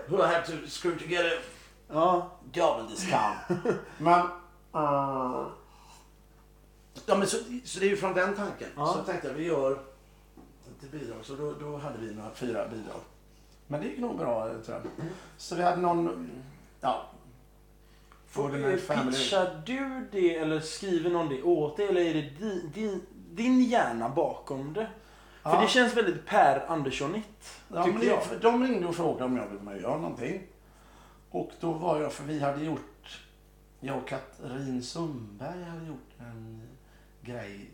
Who 0.07 0.23
have 0.23 0.47
to 0.47 0.53
screw 0.69 0.99
together 0.99 1.39
Ja. 1.89 2.31
this 2.91 3.11
town. 3.11 3.59
Men... 3.99 4.21
Uh, 4.75 5.47
ja, 7.07 7.15
men 7.17 7.27
så, 7.27 7.37
så 7.65 7.81
det 7.81 7.87
är 7.87 7.91
ju 7.91 7.97
från 7.97 8.15
den 8.15 8.37
tanken. 8.37 8.69
Ja. 8.77 8.87
Så 8.87 8.99
tänkte 9.03 9.29
jag 9.29 9.35
vi 9.35 9.47
gör 9.47 9.79
ett 10.83 10.93
bidrag. 10.93 11.25
Så 11.25 11.35
då, 11.35 11.53
då 11.53 11.77
hade 11.77 11.99
vi 11.99 12.15
några, 12.15 12.31
fyra 12.31 12.69
bidrag. 12.69 13.01
Men 13.67 13.81
det 13.81 13.87
gick 13.87 13.99
nog 13.99 14.17
bra 14.17 14.49
tror 14.49 14.77
jag. 14.77 14.83
Så 15.37 15.55
vi 15.55 15.63
hade 15.63 15.83
någon... 15.83 16.31
Ja. 16.81 17.07
Family. 18.27 18.77
Pitchar 18.79 19.63
du 19.67 20.09
det 20.13 20.37
eller 20.37 20.61
skriver 20.61 21.11
någon 21.11 21.29
det 21.29 21.43
åt 21.43 21.77
dig 21.77 21.89
eller 21.89 22.01
är 22.01 22.15
det 22.15 22.21
din, 22.23 22.71
din, 22.75 23.03
din 23.31 23.65
hjärna 23.65 24.09
bakom 24.09 24.73
det? 24.73 24.89
För 25.43 25.51
Ja. 25.51 25.61
det 25.61 25.69
känns 25.69 25.97
väldigt 25.97 26.27
Per 26.27 26.67
Anderssonigt. 26.69 27.61
Ja, 27.69 27.87
men 27.87 28.07
jag. 28.07 28.21
de 28.41 28.63
ringde 28.63 28.87
och 28.87 28.95
frågade 28.95 29.25
om 29.25 29.37
jag 29.37 29.47
ville 29.47 29.63
med 29.63 29.81
göra 29.81 29.97
någonting. 29.99 30.43
Och 31.31 31.51
då 31.61 31.73
var 31.73 32.01
jag, 32.01 32.13
för 32.13 32.25
vi 32.25 32.41
hade 32.41 32.65
gjort, 32.65 33.21
jag 33.81 33.99
och 33.99 34.09
Katrin 34.09 34.83
Sundberg 34.83 35.63
hade 35.65 35.87
gjort 35.87 36.11
en 36.19 36.63
grej 37.23 37.71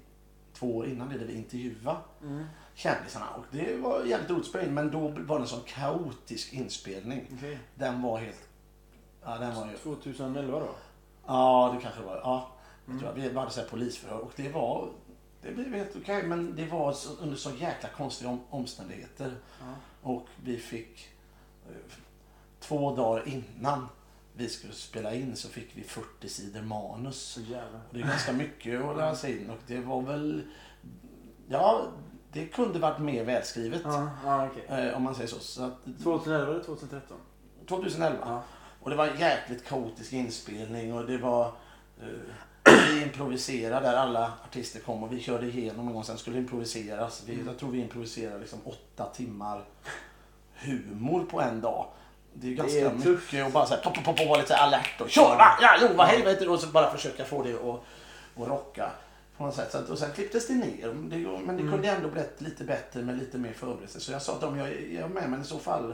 två 0.54 0.76
år 0.76 0.86
innan 0.86 1.08
det 1.08 1.18
där 1.18 1.26
vi 1.26 1.34
intervjuade 1.34 1.98
Mm. 2.22 2.44
kändisarna. 2.74 3.28
Och 3.30 3.44
det 3.50 3.76
var 3.76 4.04
jävligt 4.04 4.30
roligt 4.30 4.70
men 4.72 4.90
då 4.90 5.08
var 5.08 5.38
det 5.38 5.44
en 5.44 5.48
sån 5.48 5.60
kaotisk 5.66 6.52
inspelning. 6.52 7.26
Okej. 7.36 7.58
Den 7.74 8.02
var 8.02 8.18
helt... 8.18 8.48
Ja, 9.24 9.38
den 9.38 9.54
var 9.54 9.66
ju... 9.66 9.76
2011 9.76 10.60
då? 10.60 10.68
Ja, 11.26 11.72
det 11.76 11.82
kanske 11.82 12.02
var. 12.02 12.16
Ja, 12.16 12.48
jag 12.84 12.90
Mm. 12.94 13.00
tror 13.00 13.18
jag. 13.22 13.30
Vi 13.30 13.38
hade 13.38 13.50
så 13.50 13.60
här 13.60 13.68
polisförhör 13.68 14.18
och 14.18 14.32
det 14.36 14.48
var... 14.48 14.88
Det 15.42 15.52
blev 15.52 15.74
helt 15.74 15.96
okej, 15.96 16.22
men 16.22 16.56
det 16.56 16.66
var 16.66 16.94
under 17.20 17.36
så 17.36 17.50
jäkla 17.50 17.88
konstiga 17.88 18.30
om, 18.30 18.40
omständigheter. 18.50 19.34
Ja. 19.60 19.66
Och 20.02 20.26
vi 20.44 20.56
fick... 20.58 21.08
eh, 21.68 21.76
Två 22.60 22.96
dagar 22.96 23.28
innan 23.28 23.88
vi 24.36 24.48
skulle 24.48 24.72
spela 24.72 25.14
in 25.14 25.36
så 25.36 25.48
fick 25.48 25.68
vi 25.74 25.82
40 25.82 26.28
sidor 26.28 26.62
manus. 26.62 27.36
Och 27.36 27.42
det 27.94 28.00
är 28.00 28.06
ganska 28.06 28.32
mycket 28.32 28.84
att 28.84 28.96
läsa 28.96 29.28
in 29.28 29.50
och 29.50 29.58
det 29.66 29.80
var 29.80 30.02
väl... 30.02 30.42
Ja, 31.48 31.86
det 32.32 32.46
kunde 32.46 32.78
varit 32.78 32.98
mer 32.98 33.24
välskrivet. 33.24 33.80
Ja, 33.84 34.10
ja 34.24 34.46
okej. 34.46 34.86
Eh, 34.86 34.96
om 34.96 35.02
man 35.02 35.14
säger 35.14 35.28
så. 35.28 35.38
så 35.40 35.62
att, 35.62 35.84
2011 36.02 36.52
eller 36.52 36.64
2013? 36.64 37.16
2011. 37.68 38.18
Ja. 38.26 38.42
Och 38.80 38.90
det 38.90 38.96
var 38.96 39.06
en 39.06 39.20
jäkligt 39.20 39.64
kaotisk 39.64 40.12
inspelning 40.12 40.94
och 40.94 41.06
det 41.06 41.18
var... 41.18 41.46
Eh, 42.00 42.06
vi 42.90 43.02
improviserade 43.02 43.86
där 43.86 43.96
alla 43.96 44.32
artister 44.44 44.80
kom 44.80 45.02
och 45.02 45.12
vi 45.12 45.20
körde 45.20 45.46
igenom 45.46 45.88
en 45.88 45.94
gång. 45.94 46.04
Sen 46.04 46.18
skulle 46.18 46.38
improviseras. 46.38 47.22
Vi, 47.26 47.34
Mm. 47.34 47.46
Jag 47.46 47.58
tror 47.58 47.70
vi 47.70 47.78
improviserade 47.78 48.38
liksom 48.38 48.58
åtta 48.64 49.06
timmar 49.06 49.64
humor 50.54 51.24
på 51.24 51.40
en 51.40 51.60
dag. 51.60 51.86
Det 52.34 52.46
är 52.46 52.50
ju 52.50 52.56
Det 52.56 52.62
ganska 52.62 52.80
är 53.08 53.12
mycket 53.12 53.46
och 53.46 53.52
bara 53.52 53.66
så 53.66 53.74
här, 53.74 53.82
pop, 53.82 53.94
pop, 53.94 54.04
pop, 54.04 54.28
vara 54.28 54.40
lite 54.40 54.56
alert 54.56 55.00
och 55.00 55.10
kör 55.10 55.36
va, 55.36 55.58
ja, 55.60 55.70
jo, 55.80 55.88
vad 55.96 56.06
helvete 56.06 56.48
och 56.48 56.60
så 56.60 56.66
bara 56.66 56.90
försöka 56.92 57.24
få 57.24 57.42
det 57.42 57.54
att 57.54 57.80
att 58.42 58.48
rocka 58.48 58.90
på 59.36 59.44
något 59.44 59.54
sätt. 59.54 59.72
Så 59.72 59.78
att, 59.78 59.88
och 59.90 59.98
sen 59.98 60.12
klipptes 60.12 60.46
det 60.48 60.54
ner. 60.54 60.86
Det, 60.86 61.16
men 61.46 61.56
det 61.56 61.62
Mm. 61.62 61.70
kunde 61.72 61.88
ändå 61.88 62.08
blivit 62.08 62.40
lite 62.40 62.64
bättre 62.64 63.02
med 63.02 63.18
lite 63.18 63.38
mer 63.38 63.52
förberedelse. 63.52 64.00
Så 64.00 64.12
jag 64.12 64.22
sa 64.22 64.32
till 64.32 64.46
dem, 64.46 64.58
jag, 64.58 64.68
jag 64.68 65.02
är 65.04 65.08
med 65.08 65.30
men 65.30 65.40
i 65.42 65.44
så 65.44 65.58
fall 65.58 65.90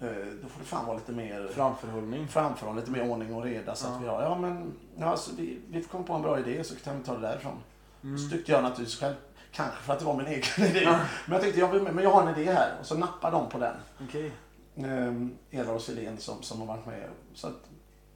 eh, 0.00 0.06
då 0.42 0.48
får 0.48 0.60
det 0.60 0.66
fan 0.66 0.86
vara 0.86 0.96
lite 0.96 1.12
mer 1.12 1.48
Framförhållning. 1.54 2.28
framförhållning, 2.28 2.84
lite 2.84 2.98
mer 2.98 3.10
ordning 3.10 3.34
och 3.34 3.42
reda. 3.44 3.74
Så 3.74 3.86
Ja. 3.86 3.94
att 3.96 4.02
vi 4.02 4.08
har, 4.08 4.22
ja 4.22 4.38
men 4.38 4.72
ja, 4.98 5.06
alltså, 5.06 5.30
vi, 5.36 5.58
vi 5.70 5.82
får 5.82 5.88
komma 5.90 6.04
på 6.04 6.12
en 6.14 6.22
bra 6.22 6.38
idé 6.38 6.64
så 6.64 6.74
kan 6.76 6.98
vi 6.98 7.04
ta 7.04 7.14
det 7.14 7.20
därifrån. 7.20 7.58
Mm. 8.04 8.18
Så 8.18 8.30
tyckte 8.36 8.52
jag 8.52 8.62
naturligtvis 8.62 9.00
själv, 9.00 9.14
kanske 9.52 9.82
för 9.82 9.92
att 9.92 9.98
det 9.98 10.04
var 10.04 10.14
min 10.16 10.26
egen 10.26 10.42
idé. 10.70 10.80
Ja. 10.84 10.98
Men 11.26 11.32
jag 11.32 11.40
tänkte, 11.42 11.60
jag, 11.60 11.82
men 11.94 12.04
jag 12.04 12.10
har 12.10 12.22
en 12.28 12.38
idé 12.40 12.52
här. 12.52 12.72
Och 12.80 12.86
så 12.86 12.94
nappar 12.94 13.30
de 13.32 13.48
på 13.48 13.58
den. 13.58 13.76
Okej. 14.08 14.32
Um, 14.76 15.36
Eva 15.50 15.72
och 15.72 15.80
Selén 15.80 16.18
som, 16.18 16.42
som 16.42 16.60
har 16.60 16.66
varit 16.66 16.86
med. 16.86 17.08
Så 17.34 17.46
att, 17.46 17.62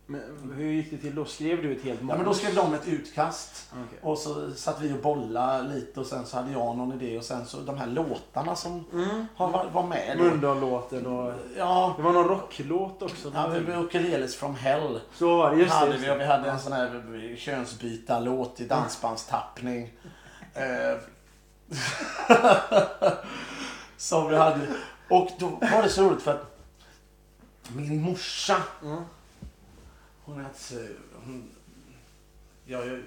Men 0.07 0.21
hur 0.57 0.73
gick 0.73 0.91
det 0.91 0.97
till 0.99 1.15
då? 1.15 1.25
Skrev 1.25 1.63
du 1.63 1.73
ett 1.77 1.83
helt 1.85 2.01
ja, 2.01 2.07
manus? 2.07 2.19
men 2.19 2.27
då 2.27 2.35
skrev 2.35 2.55
de 2.55 2.75
ett 2.75 2.89
utkast. 2.89 3.71
Okej. 3.73 3.99
Och 4.03 4.19
så 4.19 4.51
satt 4.55 4.81
vi 4.81 4.93
och 4.93 5.03
bollade 5.03 5.69
lite 5.75 6.01
och 6.01 6.07
sen 6.07 6.27
så 6.27 6.37
hade 6.37 6.53
jag 6.53 6.77
någon 6.77 6.93
idé 7.03 7.19
och 7.19 7.25
sen 7.25 7.47
så 7.47 7.61
de 7.61 7.79
här 7.79 7.87
låtarna 7.87 8.57
som 8.57 8.85
Mm. 8.93 9.27
har, 9.37 9.71
var, 9.73 9.83
med. 9.87 10.19
Mölndal-låten 10.19 11.07
och... 11.07 11.33
Ja, 11.57 11.95
Det 11.97 12.03
var 12.03 12.13
någon 12.13 12.29
rocklåt 12.29 13.03
också. 13.03 13.33
ja 13.35 13.47
vi 13.49 13.73
Ukuleles 13.75 14.37
from 14.37 14.55
hell. 14.55 15.01
Så 15.15 15.37
var 15.37 15.51
det, 15.51 15.57
just 15.57 15.71
det. 15.71 15.77
hade 15.79 15.91
Just 15.93 16.05
vi, 16.05 16.09
det. 16.09 16.17
vi 16.19 16.25
hade 16.25 16.51
en 16.51 16.59
sån 16.61 16.73
här 16.73 17.37
könsbytarlåt 17.37 18.61
i 18.61 18.65
dansbandstappning. 18.67 19.93
Eh, 20.55 20.99
som 23.97 24.29
vi 24.29 24.37
hade. 24.37 24.61
Och 25.11 25.29
då 25.39 25.47
var 25.47 25.83
det 25.83 25.89
så 25.89 26.03
roligt 26.03 26.23
för 26.23 26.31
att 26.31 26.48
min 27.77 28.03
morsa, 28.03 28.63
Mm. 28.83 29.03
hon 30.25 30.41
är 30.41 30.45
ett, 30.51 30.73
hon, 31.25 31.51
jag, 32.65 32.87
jag, 32.87 33.03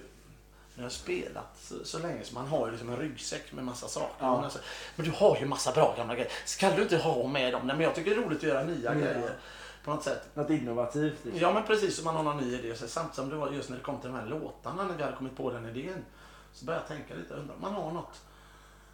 Jag 0.76 0.84
har 0.84 0.90
spelat 0.90 1.58
så, 1.62 1.86
så 1.86 2.00
länge 2.00 2.24
så 2.24 2.34
man 2.34 2.48
har 2.48 2.66
ju 2.66 2.72
liksom 2.72 2.90
en 2.90 2.98
ryggsäck 2.98 3.54
med 3.54 3.64
massa 3.66 3.88
saker. 3.88 4.16
Ja. 4.20 4.36
Men, 4.36 4.44
alltså, 4.44 4.60
men 4.96 5.06
du 5.06 5.12
har 5.12 5.38
ju 5.40 5.46
massa 5.46 5.72
bra 5.72 5.94
gamla 5.98 6.16
grejer. 6.16 6.32
Ska 6.46 6.76
du 6.76 6.82
inte 6.82 6.98
ha 6.98 7.28
med 7.28 7.54
dem? 7.54 7.68
Nej, 7.68 7.76
men 7.76 7.84
jag 7.86 7.96
tycker 7.96 8.10
det 8.12 8.18
är 8.22 8.26
roligt 8.26 8.38
att 8.38 8.44
göra 8.44 8.64
nya 8.64 8.92
Mm. 8.92 9.04
grejer. 9.04 9.36
På 9.84 9.92
något 9.92 10.04
sätt. 10.04 10.30
Något 10.36 10.50
innovativt. 10.50 11.18
Liksom. 11.24 11.42
Ja 11.42 11.54
men 11.54 11.64
precis, 11.64 11.96
som 11.96 12.06
man 12.06 12.16
har 12.16 12.24
någon 12.24 12.38
ny 12.38 12.54
idé. 12.60 12.76
Så 12.76 12.88
samtidigt 12.88 13.16
som 13.16 13.30
det 13.30 13.36
var 13.36 13.52
just 13.52 13.70
när 13.70 13.78
det 13.78 13.84
kom 13.84 14.00
till 14.02 14.10
de 14.10 14.16
här 14.18 14.26
låtarna, 14.26 14.84
när 14.84 14.96
vi 14.96 15.04
hade 15.04 15.16
kommit 15.18 15.38
på 15.38 15.52
den 15.52 15.66
idén. 15.66 16.06
Så 16.54 16.66
började 16.66 16.86
jag 16.90 16.98
tänka 16.98 17.14
lite, 17.22 17.34
undrar 17.34 17.56
om 17.56 17.62
man 17.62 17.74
har 17.74 17.92
något. 17.92 18.22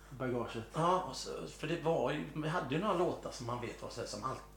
Bagaget. 0.10 0.64
Ja, 0.74 1.00
och 1.10 1.16
så, 1.16 1.30
för 1.60 1.68
det 1.68 1.82
var 1.82 2.12
ju, 2.12 2.24
vi 2.36 2.48
hade 2.50 2.76
ju 2.76 2.82
några 2.82 2.94
låtar 2.94 3.32
som 3.32 3.48
man 3.48 3.62
vet 3.62 3.82
var 3.82 3.90
så 3.90 4.02
här, 4.02 4.08
som 4.08 4.24
allt, 4.24 4.40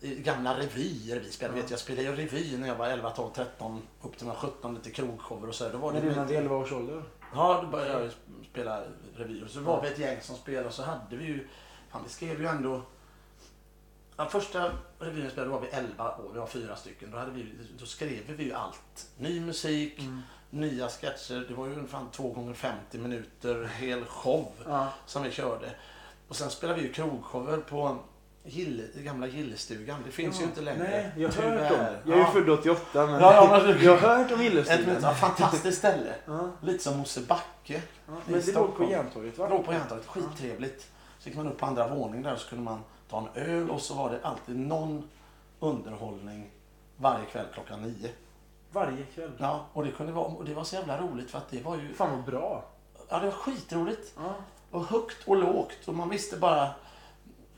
gamla 0.00 0.58
revyer 0.58 1.20
vi 1.20 1.30
spelade. 1.30 1.58
Ja. 1.58 1.62
Vet, 1.62 1.70
jag 1.70 1.80
spelade 1.80 2.02
ju 2.08 2.16
revy 2.16 2.56
när 2.58 2.68
jag 2.68 2.74
var 2.76 2.86
11, 2.86 3.10
12, 3.10 3.30
13 3.34 3.82
upp 4.02 4.18
till 4.18 4.26
jag 4.26 4.34
var 4.34 4.40
17 4.40 4.74
lite 4.74 4.90
krogshower 4.90 5.48
och 5.48 5.54
så. 5.54 5.68
Då 5.68 5.78
var 5.78 5.92
det 5.92 6.00
det 6.00 6.16
med- 6.16 6.26
vid 6.28 6.36
11 6.38 6.56
års 6.56 6.72
ålder? 6.72 7.02
Ja, 7.34 7.60
då 7.62 7.68
började 7.68 8.02
jag 8.02 8.10
spela 8.50 8.82
revyer. 9.14 9.46
Så 9.46 9.60
var 9.60 9.82
vi 9.82 9.88
ett 9.88 9.98
gäng 9.98 10.20
som 10.20 10.36
spelade 10.36 10.66
och 10.68 10.74
så 10.74 10.82
hade 10.82 11.16
vi 11.16 11.24
ju, 11.24 11.48
fan 11.90 12.02
vi 12.04 12.10
skrev 12.10 12.40
ju 12.40 12.46
ändå 12.46 12.82
Ja, 14.16 14.26
första 14.28 14.72
revyn 14.98 15.22
jag 15.22 15.32
spelade 15.32 15.50
var 15.52 15.60
vi 15.60 15.66
11 15.68 16.16
år, 16.16 16.30
vi 16.32 16.38
var 16.38 16.46
fyra 16.46 16.76
stycken. 16.76 17.10
Då, 17.10 17.18
hade 17.18 17.30
vi, 17.30 17.52
då 17.78 17.86
skrev 17.86 18.26
vi 18.36 18.44
ju 18.44 18.52
allt. 18.52 19.06
Ny 19.18 19.40
musik, 19.40 19.98
Mm. 19.98 20.20
nya 20.50 20.88
sketcher. 20.88 21.44
Det 21.48 21.54
var 21.54 21.66
ju 21.66 21.86
fan 21.86 22.10
två 22.10 22.32
gånger 22.32 22.54
50 22.54 22.98
minuter, 22.98 23.64
hel 23.64 24.04
show 24.04 24.52
Ja. 24.66 24.88
som 25.06 25.22
vi 25.22 25.30
körde. 25.30 25.70
Och 26.28 26.36
sen 26.36 26.50
spelade 26.50 26.80
vi 26.80 26.86
ju 26.86 26.92
krogshower 26.92 27.56
på 27.58 27.98
Gille, 28.44 28.82
gamla 28.94 29.26
Gillestugan. 29.26 30.02
Det 30.06 30.10
finns 30.10 30.40
ju 30.40 30.44
inte 30.44 30.60
längre. 30.60 30.82
Nej, 30.82 31.10
jag 31.16 31.28
har 31.28 31.42
hört 31.42 31.70
om 31.70 31.76
Jag 32.04 32.12
är 32.12 32.16
ju 32.16 32.20
Ja. 32.26 32.30
född 32.32 32.50
88 32.50 33.06
men 33.06 33.20
Ja, 33.20 33.34
ja, 33.34 33.62
men- 33.66 33.82
jag 33.84 33.96
har 33.96 34.16
hört 34.16 34.30
om 34.32 34.38
Ett 34.40 34.44
Gillestugan. 34.44 34.96
ja, 35.02 35.14
fantastiskt 35.14 35.78
ställe. 35.78 36.14
Ja, 36.26 36.50
Lite 36.60 36.84
som 36.84 36.98
Mosebacke. 36.98 37.82
ja. 38.06 38.12
Men 38.26 38.40
det 38.40 38.52
låg 38.54 38.76
på. 38.76 38.84
Järntorget 38.90 39.38
va? 39.38 39.48
Låg 39.48 39.64
på 39.64 39.72
Järntorget, 39.72 40.06
skittrevligt. 40.06 40.90
Så 41.18 41.28
gick 41.28 41.36
man 41.36 41.48
upp 41.48 41.58
på 41.58 41.66
andra 41.66 41.88
våningen 41.94 42.22
där 42.22 42.36
så 42.36 42.48
kunde 42.48 42.64
man 42.64 42.80
ta 43.10 43.18
en 43.34 43.42
öl 43.42 43.70
och 43.70 43.80
så 43.80 43.94
var 43.94 44.10
det 44.10 44.18
alltid 44.22 44.58
någon 44.58 45.08
underhållning 45.60 46.50
varje 46.96 47.24
kväll 47.26 47.46
klockan 47.54 47.82
nio. 47.82 48.10
Varje 48.72 49.04
kväll. 49.14 49.30
Ja, 49.38 49.64
och 49.72 49.84
det, 49.84 49.90
kunde 49.90 50.12
vara, 50.12 50.26
och 50.26 50.44
det 50.44 50.54
var 50.54 50.64
så 50.64 50.74
jävla 50.76 51.00
roligt 51.00 51.30
för 51.30 51.38
att 51.38 51.50
det 51.50 51.62
var 51.62 51.76
ju... 51.76 51.94
Fan 51.94 52.10
vad 52.16 52.24
bra. 52.24 52.64
Ja, 53.08 53.18
det 53.18 53.24
var 53.24 53.32
skitroligt. 53.32 54.12
Ja. 54.16 54.34
Och 54.70 54.84
högt 54.84 55.28
och 55.28 55.36
lågt 55.36 55.78
och 55.88 55.94
man 55.94 56.08
visste 56.08 56.36
bara... 56.36 56.68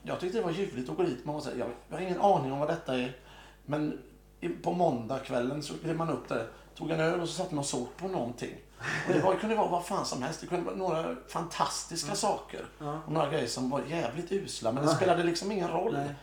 Jag 0.03 0.21
tyckte 0.21 0.39
det 0.39 0.45
var 0.45 0.51
ljuvligt 0.51 0.91
att 0.91 0.97
gå 0.97 1.03
dit. 1.03 1.25
Man 1.25 1.35
var 1.35 1.43
så 1.43 1.51
här, 1.51 1.57
jag, 1.57 1.69
jag 1.89 1.97
har 1.97 2.03
ingen 2.03 2.21
aning 2.21 2.53
om 2.53 2.59
vad 2.59 2.69
detta 2.69 2.99
är. 2.99 3.17
Men 3.67 3.99
på 4.63 4.73
måndagskvällen 4.73 5.63
så 5.63 5.75
klev 5.79 5.97
man 5.97 6.11
upp 6.11 6.29
där, 6.29 6.49
tog 6.75 6.91
en 6.91 7.01
öl 7.01 7.21
och 7.21 7.29
så 7.29 7.35
satt 7.35 7.51
man 7.51 7.59
och 7.59 7.67
såg 7.67 7.97
på 7.97 8.09
någonting. 8.09 8.55
Och 9.09 9.15
det 9.15 9.21
var, 9.21 9.35
kunde 9.35 9.55
vara 9.55 9.69
vad 9.69 9.87
fan 9.87 10.05
som 10.05 10.23
helst. 10.23 10.41
Det 10.41 10.47
kunde 10.47 10.65
vara 10.65 10.77
några 10.77 11.17
fantastiska 11.29 12.15
saker. 12.15 12.67
Ja. 12.79 13.01
Och 13.07 13.13
några 13.13 13.29
grejer 13.31 13.47
som 13.47 13.71
var 13.71 13.83
jävligt 13.89 14.33
usla. 14.33 14.73
Men 14.73 14.87
det 14.87 14.95
spelade 14.95 15.23
liksom 15.23 15.53
ingen 15.53 15.69
roll. 15.69 15.93
Nej. 15.93 16.15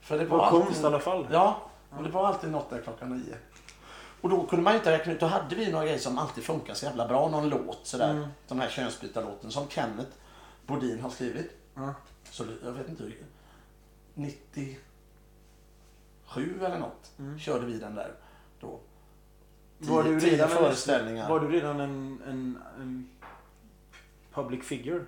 För 0.00 0.18
det 0.18 0.24
Det 0.24 0.30
var 0.30 0.46
alltid, 0.46 0.64
konst 0.64 0.82
i 0.82 0.86
alla 0.86 1.00
fall. 1.00 1.26
Ja, 1.32 1.60
och 1.96 2.02
det 2.02 2.10
var 2.10 2.26
alltid 2.26 2.50
något 2.50 2.70
där 2.70 2.80
klockan 2.82 3.18
nio. 3.18 3.36
Och 4.20 4.30
då 4.30 4.46
kunde 4.46 4.62
man 4.62 4.72
ju 4.72 4.78
inte 4.78 4.92
räkna 4.92 5.12
ut. 5.12 5.20
Då 5.20 5.26
hade 5.26 5.54
vi 5.54 5.72
några 5.72 5.84
grejer 5.84 5.98
som 5.98 6.18
alltid 6.18 6.44
funkar 6.44 6.74
så 6.74 6.86
jävla 6.86 7.08
bra. 7.08 7.28
Någon 7.28 7.48
låt 7.48 7.80
sådär. 7.82 8.10
Mm. 8.10 8.28
Den 8.48 8.60
här 8.60 8.68
könsbytarlåten 8.68 9.50
som 9.50 9.68
Kenneth 9.68 10.10
Bodin 10.66 11.00
har 11.00 11.10
skrivit. 11.10 11.50
Ja. 11.74 11.94
Så 12.30 12.44
jag 12.64 12.72
vet 12.72 12.88
inte 12.88 13.02
hur. 13.02 13.16
97 14.14 14.78
eller 16.64 16.78
något 16.78 17.10
Mm. 17.18 17.38
körde 17.38 17.66
vi 17.66 17.78
den 17.78 17.94
där 17.94 18.12
då. 18.60 18.80
Var 19.78 20.02
Tio- 20.02 20.12
du 20.12 20.20
tio 20.20 20.30
redan 20.32 20.50
en, 20.50 20.56
föreställningar. 20.56 21.28
var 21.28 21.40
du 21.40 21.48
redan 21.48 21.80
en, 21.80 22.22
en, 22.28 22.58
en 22.80 23.08
public 24.32 24.64
figure? 24.64 25.04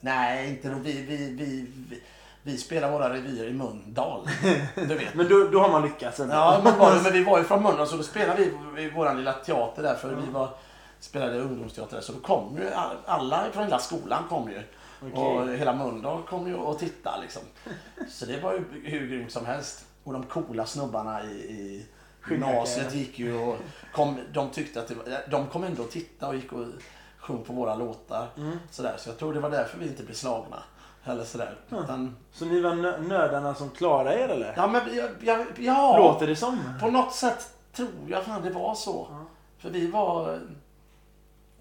Nej, 0.00 0.50
inte 0.50 0.68
då. 0.68 0.78
Vi, 0.78 0.92
vi, 1.02 1.16
vi, 1.16 1.66
vi, 1.90 2.02
vi 2.42 2.56
spelar 2.58 2.92
våra 2.92 3.14
revyer 3.14 3.44
i 3.46 3.52
Mölndal. 3.52 4.28
Du 4.74 4.94
vet. 4.94 5.14
Men 5.14 5.28
då, 5.28 5.48
då 5.52 5.60
har 5.60 5.70
man 5.70 5.82
lyckats 5.82 6.20
ändå. 6.20 6.34
Ja, 6.34 6.60
men, 6.64 6.78
var 6.78 7.00
men 7.02 7.12
vi 7.12 7.24
var 7.24 7.38
ju 7.38 7.44
från 7.44 7.62
Mölndal 7.62 7.86
så 7.88 7.96
då 7.96 8.02
spelade 8.02 8.44
vi 8.74 8.82
i 8.82 8.90
vår 8.90 9.14
lilla 9.14 9.32
teater 9.32 9.82
där 9.82 9.94
för 9.94 10.14
vi 10.14 10.30
var, 10.32 10.50
spelade 11.00 11.40
ungdomsteater 11.40 11.96
där. 11.96 12.02
Så 12.02 12.12
då 12.12 12.18
kom 12.18 12.56
ju 12.56 12.70
all- 12.70 12.96
alla 13.06 13.44
från 13.52 13.64
hela 13.64 13.78
skolan 13.78 14.22
kom 14.28 14.50
ju. 14.50 14.62
Okej. 15.12 15.22
Och 15.22 15.48
hela 15.58 15.72
Mölndal 15.72 16.22
kom 16.22 16.46
ju 16.48 16.54
och 16.54 16.78
tittade 16.78 17.22
liksom. 17.22 17.42
Så 18.08 18.26
det 18.26 18.40
var 18.40 18.52
ju 18.52 18.64
hur 18.84 19.06
grymt 19.06 19.32
som 19.32 19.46
helst. 19.46 19.84
Och 20.04 20.12
de 20.12 20.22
coola 20.22 20.66
snubbarna 20.66 21.24
i, 21.24 21.26
i 21.34 21.86
gymnasiet 22.30 22.94
gick 22.94 23.18
ju 23.18 23.38
och 23.40 23.56
kom, 23.92 24.18
de 24.32 24.50
tyckte 24.50 24.80
att 24.80 24.88
det 24.88 24.94
var, 24.94 25.04
de 25.30 25.46
kom 25.46 25.64
ändå 25.64 25.82
och 25.82 25.90
tittade 25.90 26.30
och 26.30 26.36
gick 26.36 26.52
och 26.52 26.66
sjöng 27.18 27.44
på 27.44 27.52
våra 27.52 27.74
låtar. 27.74 28.26
Mm. 28.36 28.58
Sådär. 28.70 28.94
Så 28.98 29.08
jag 29.10 29.18
tror 29.18 29.34
det 29.34 29.40
var 29.40 29.50
därför 29.50 29.78
vi 29.78 29.86
inte 29.86 30.02
blev 30.02 30.14
slagna. 30.14 30.62
Eller 31.04 31.24
sådär. 31.24 31.56
Utan, 31.70 32.16
Så 32.32 32.44
ni 32.44 32.60
var 32.60 32.70
nö- 32.70 33.08
nördarna 33.08 33.54
som 33.54 33.70
klarade 33.70 34.20
er 34.20 34.28
eller? 34.28 34.54
ja, 34.56 34.66
men 34.66 34.96
jag, 34.96 35.10
jag, 35.20 35.46
ja. 35.58 35.98
Låter 35.98 36.26
det 36.26 36.36
som? 36.36 36.58
På 36.80 36.90
något 36.90 37.14
sätt 37.14 37.50
tror 37.72 37.88
jag 38.06 38.24
fan 38.24 38.42
det 38.42 38.50
var 38.50 38.74
så. 38.74 39.06
Ja. 39.10 39.24
För 39.58 39.70
vi 39.70 39.86
var... 39.86 40.40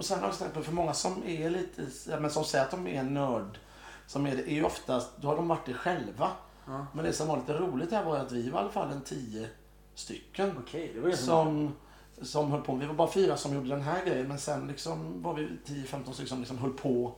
Och 0.03 0.07
sen 0.07 0.19
har 0.19 0.27
jag 0.27 0.37
tänkt 0.37 0.53
på, 0.53 0.63
för 0.63 0.71
många 0.71 0.93
som 0.93 1.23
är 1.25 1.49
lite, 1.49 1.87
ja, 2.09 2.19
men 2.19 2.31
som 2.31 2.43
säger 2.43 2.65
att 2.65 2.71
de 2.71 2.87
är 2.87 3.03
nörd, 3.03 3.59
som 4.07 4.25
är 4.25 4.35
det, 4.35 4.41
är 4.41 4.53
ju 4.53 4.63
oftast, 4.63 5.09
då 5.17 5.27
har 5.27 5.35
de 5.35 5.47
varit 5.47 5.65
det 5.65 5.73
själva. 5.73 6.31
Ja. 6.65 6.85
Men 6.93 7.05
det 7.05 7.13
som 7.13 7.27
var 7.27 7.37
lite 7.37 7.53
roligt 7.53 7.91
här 7.91 8.05
var 8.05 8.15
ju 8.15 8.21
att 8.21 8.31
vi 8.31 8.49
var 8.49 8.59
i 8.59 8.63
alla 8.63 8.71
fall 8.71 8.91
en 8.91 9.01
tio 9.01 9.47
stycken 9.95 10.57
Okej, 10.59 11.17
som, 11.17 11.75
som 12.21 12.51
höll 12.51 12.61
på. 12.61 12.75
Vi 12.75 12.85
var 12.85 12.93
bara 12.93 13.11
fyra 13.11 13.37
som 13.37 13.53
gjorde 13.53 13.69
den 13.69 13.81
här 13.81 14.05
grejen, 14.05 14.27
men 14.27 14.39
sen 14.39 14.67
liksom 14.67 15.21
var 15.21 15.33
vi 15.33 15.49
10-15 15.65 16.11
stycken 16.11 16.27
som 16.27 16.39
liksom 16.39 16.57
höll 16.57 16.73
på 16.73 17.15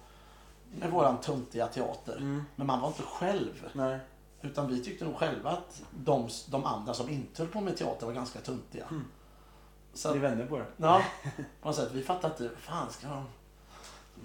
med 0.79 0.91
våran 0.91 1.17
töntiga 1.21 1.67
teater. 1.67 2.17
Mm. 2.17 2.43
Men 2.55 2.67
man 2.67 2.81
var 2.81 2.87
inte 2.87 3.03
själv. 3.03 3.69
Nej. 3.73 3.99
Utan 4.41 4.67
vi 4.67 4.83
tyckte 4.83 5.05
nog 5.05 5.15
själva 5.15 5.49
att 5.49 5.81
de, 5.91 6.29
de 6.49 6.65
andra 6.65 6.93
som 6.93 7.09
inte 7.09 7.41
höll 7.41 7.51
på 7.51 7.61
med 7.61 7.77
teater 7.77 8.05
var 8.05 8.13
ganska 8.13 8.39
töntiga. 8.39 8.85
Mm. 8.89 9.05
Så 9.95 10.11
Ni 10.11 10.17
att, 10.17 10.23
vände 10.23 10.45
på 10.45 10.57
det? 10.57 10.65
ja, 10.77 11.01
på 11.61 11.67
något 11.67 11.75
sätt, 11.75 11.89
vi 11.93 12.03
fattade 12.03 12.33
inte, 12.43 12.55
fan 12.61 12.91
ska 12.91 13.07
de 13.07 13.25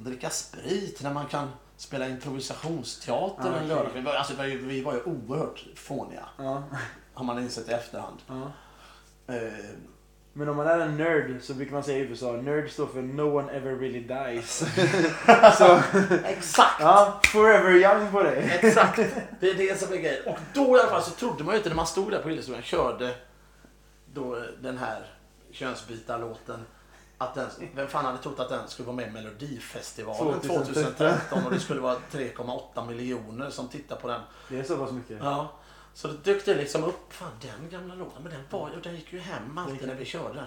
dricka 0.05 0.31
sprit 0.31 1.03
när 1.03 1.13
man 1.15 1.27
kan 1.27 1.49
spela 1.77 2.09
improvisationsteater 2.09 3.51
Ja, 3.53 3.57
en 3.59 3.69
lördag? 3.69 3.91
Vi 3.95 4.01
var, 4.01 4.15
alltså, 4.15 4.35
vi 4.43 4.57
vi 4.57 4.83
var 4.83 4.95
ju 4.95 5.03
oerhört 5.03 5.65
fåniga, 5.77 6.25
Ja. 6.39 6.63
har 7.15 7.25
man 7.25 7.39
insett 7.39 7.69
i 7.69 7.73
efterhand. 7.73 8.19
ja. 8.27 8.53
Eh, 9.35 9.53
Men 10.33 10.49
om 10.49 10.57
man 10.57 10.67
är 10.67 10.79
en 10.79 10.97
nerd 10.97 11.39
så 11.43 11.55
brukar 11.55 11.73
man 11.73 11.83
säga 11.85 11.99
i 11.99 12.01
USA, 12.01 12.33
nerd 12.33 12.71
står 12.71 12.87
för 12.87 13.03
no 13.03 13.39
one 13.39 13.53
ever 13.53 13.71
really 13.77 14.01
dies. 14.01 14.59
så, 15.59 15.81
exakt! 16.25 16.81
ja, 16.81 17.21
forever 17.25 17.71
young 17.71 18.13
på 18.13 18.23
dig. 18.23 18.59
Exakt! 18.63 18.97
Det 19.41 19.51
är 19.51 19.55
det 19.55 19.81
som 19.81 19.93
är 19.93 19.97
grejen. 19.97 20.27
Och 20.27 20.39
då 20.55 20.77
i 20.77 20.81
alla 20.81 20.89
fall 20.91 21.03
så 21.03 21.11
trodde 21.11 21.45
man 21.45 21.55
ju 21.55 21.59
inte 21.59 21.69
när 21.69 21.77
man 21.77 21.87
stod 21.87 22.11
där 22.11 22.23
på 22.23 22.31
Gillestugan 22.31 22.63
körde 22.63 23.15
då 24.15 24.45
den 24.63 24.79
här 24.79 25.07
könsbytarlåten 25.53 26.65
att 27.19 27.35
den, 27.35 27.51
vem 27.75 27.89
fan 27.89 28.05
hade 28.05 28.19
trott 28.19 28.41
att 28.41 28.49
den 28.49 28.69
skulle 28.69 28.87
vara 28.87 28.97
med 28.97 29.09
i 29.09 29.11
Melodifestivalen 29.11 30.41
2013? 30.41 30.75
2013 30.75 31.45
och 31.45 31.51
det 31.51 31.61
skulle 31.61 31.81
vara 31.81 31.97
3,8 32.11 32.87
miljoner 32.87 33.51
som 33.51 33.69
tittar 33.69 33.97
på 33.97 34.09
den. 34.09 34.21
Det 34.49 34.59
är 34.59 34.65
så 34.65 34.77
pass 34.77 34.93
mycket. 34.93 35.19
Ja. 35.21 35.53
Så 35.95 36.09
det 36.09 36.25
dök 36.25 36.45
det 36.45 36.55
liksom 36.55 36.85
upp, 36.85 37.13
fan 37.13 37.33
den 37.41 37.71
gamla 37.71 37.95
låten, 37.95 38.23
men 38.23 38.33
den, 38.33 38.43
var, 38.51 38.81
den 38.83 38.95
gick 38.95 39.13
ju 39.13 39.19
hem 39.19 39.59
alltid 39.59 39.89
när 39.89 39.95
vi 39.95 40.05
körde 40.05 40.35
den. 40.35 40.47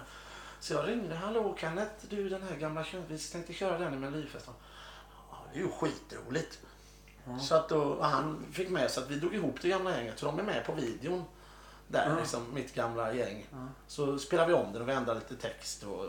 Så 0.59 0.73
jag 0.73 0.87
ringde, 0.87 1.15
hallå 1.15 1.55
Kenneth, 1.59 1.91
du 2.09 2.29
den 2.29 2.43
här 2.43 2.55
gamla 2.55 2.83
kön, 2.83 3.03
vi 3.07 3.19
tänkte 3.19 3.53
köra 3.53 3.77
den 3.77 3.93
i 3.93 3.97
Melodifestivalen. 3.97 4.61
Ja, 5.31 5.37
det 5.53 5.59
är 5.59 5.63
ju 5.63 5.69
skitroligt. 5.69 6.59
Ja. 7.25 7.39
Så 7.39 7.55
att 7.55 7.69
då, 7.69 8.01
han 8.01 8.45
fick 8.51 8.69
med 8.69 8.91
så 8.91 8.99
att 8.99 9.09
vi 9.09 9.15
drog 9.15 9.35
ihop 9.35 9.55
det 9.61 9.69
gamla 9.69 9.97
gänget, 9.97 10.19
så 10.19 10.25
de 10.25 10.39
är 10.39 10.43
med 10.43 10.65
på 10.65 10.73
videon. 10.73 11.23
Där, 11.87 12.09
Ja. 12.09 12.15
liksom, 12.19 12.41
mitt 12.53 12.73
gamla 12.75 13.13
gäng. 13.13 13.45
Ja. 13.51 13.57
Så 13.87 14.19
spelade 14.19 14.47
vi 14.47 14.53
om 14.53 14.73
den 14.73 14.81
och 14.81 14.89
vi 14.89 14.93
ändrade 14.93 15.19
lite 15.19 15.41
text 15.47 15.83
och 15.83 16.05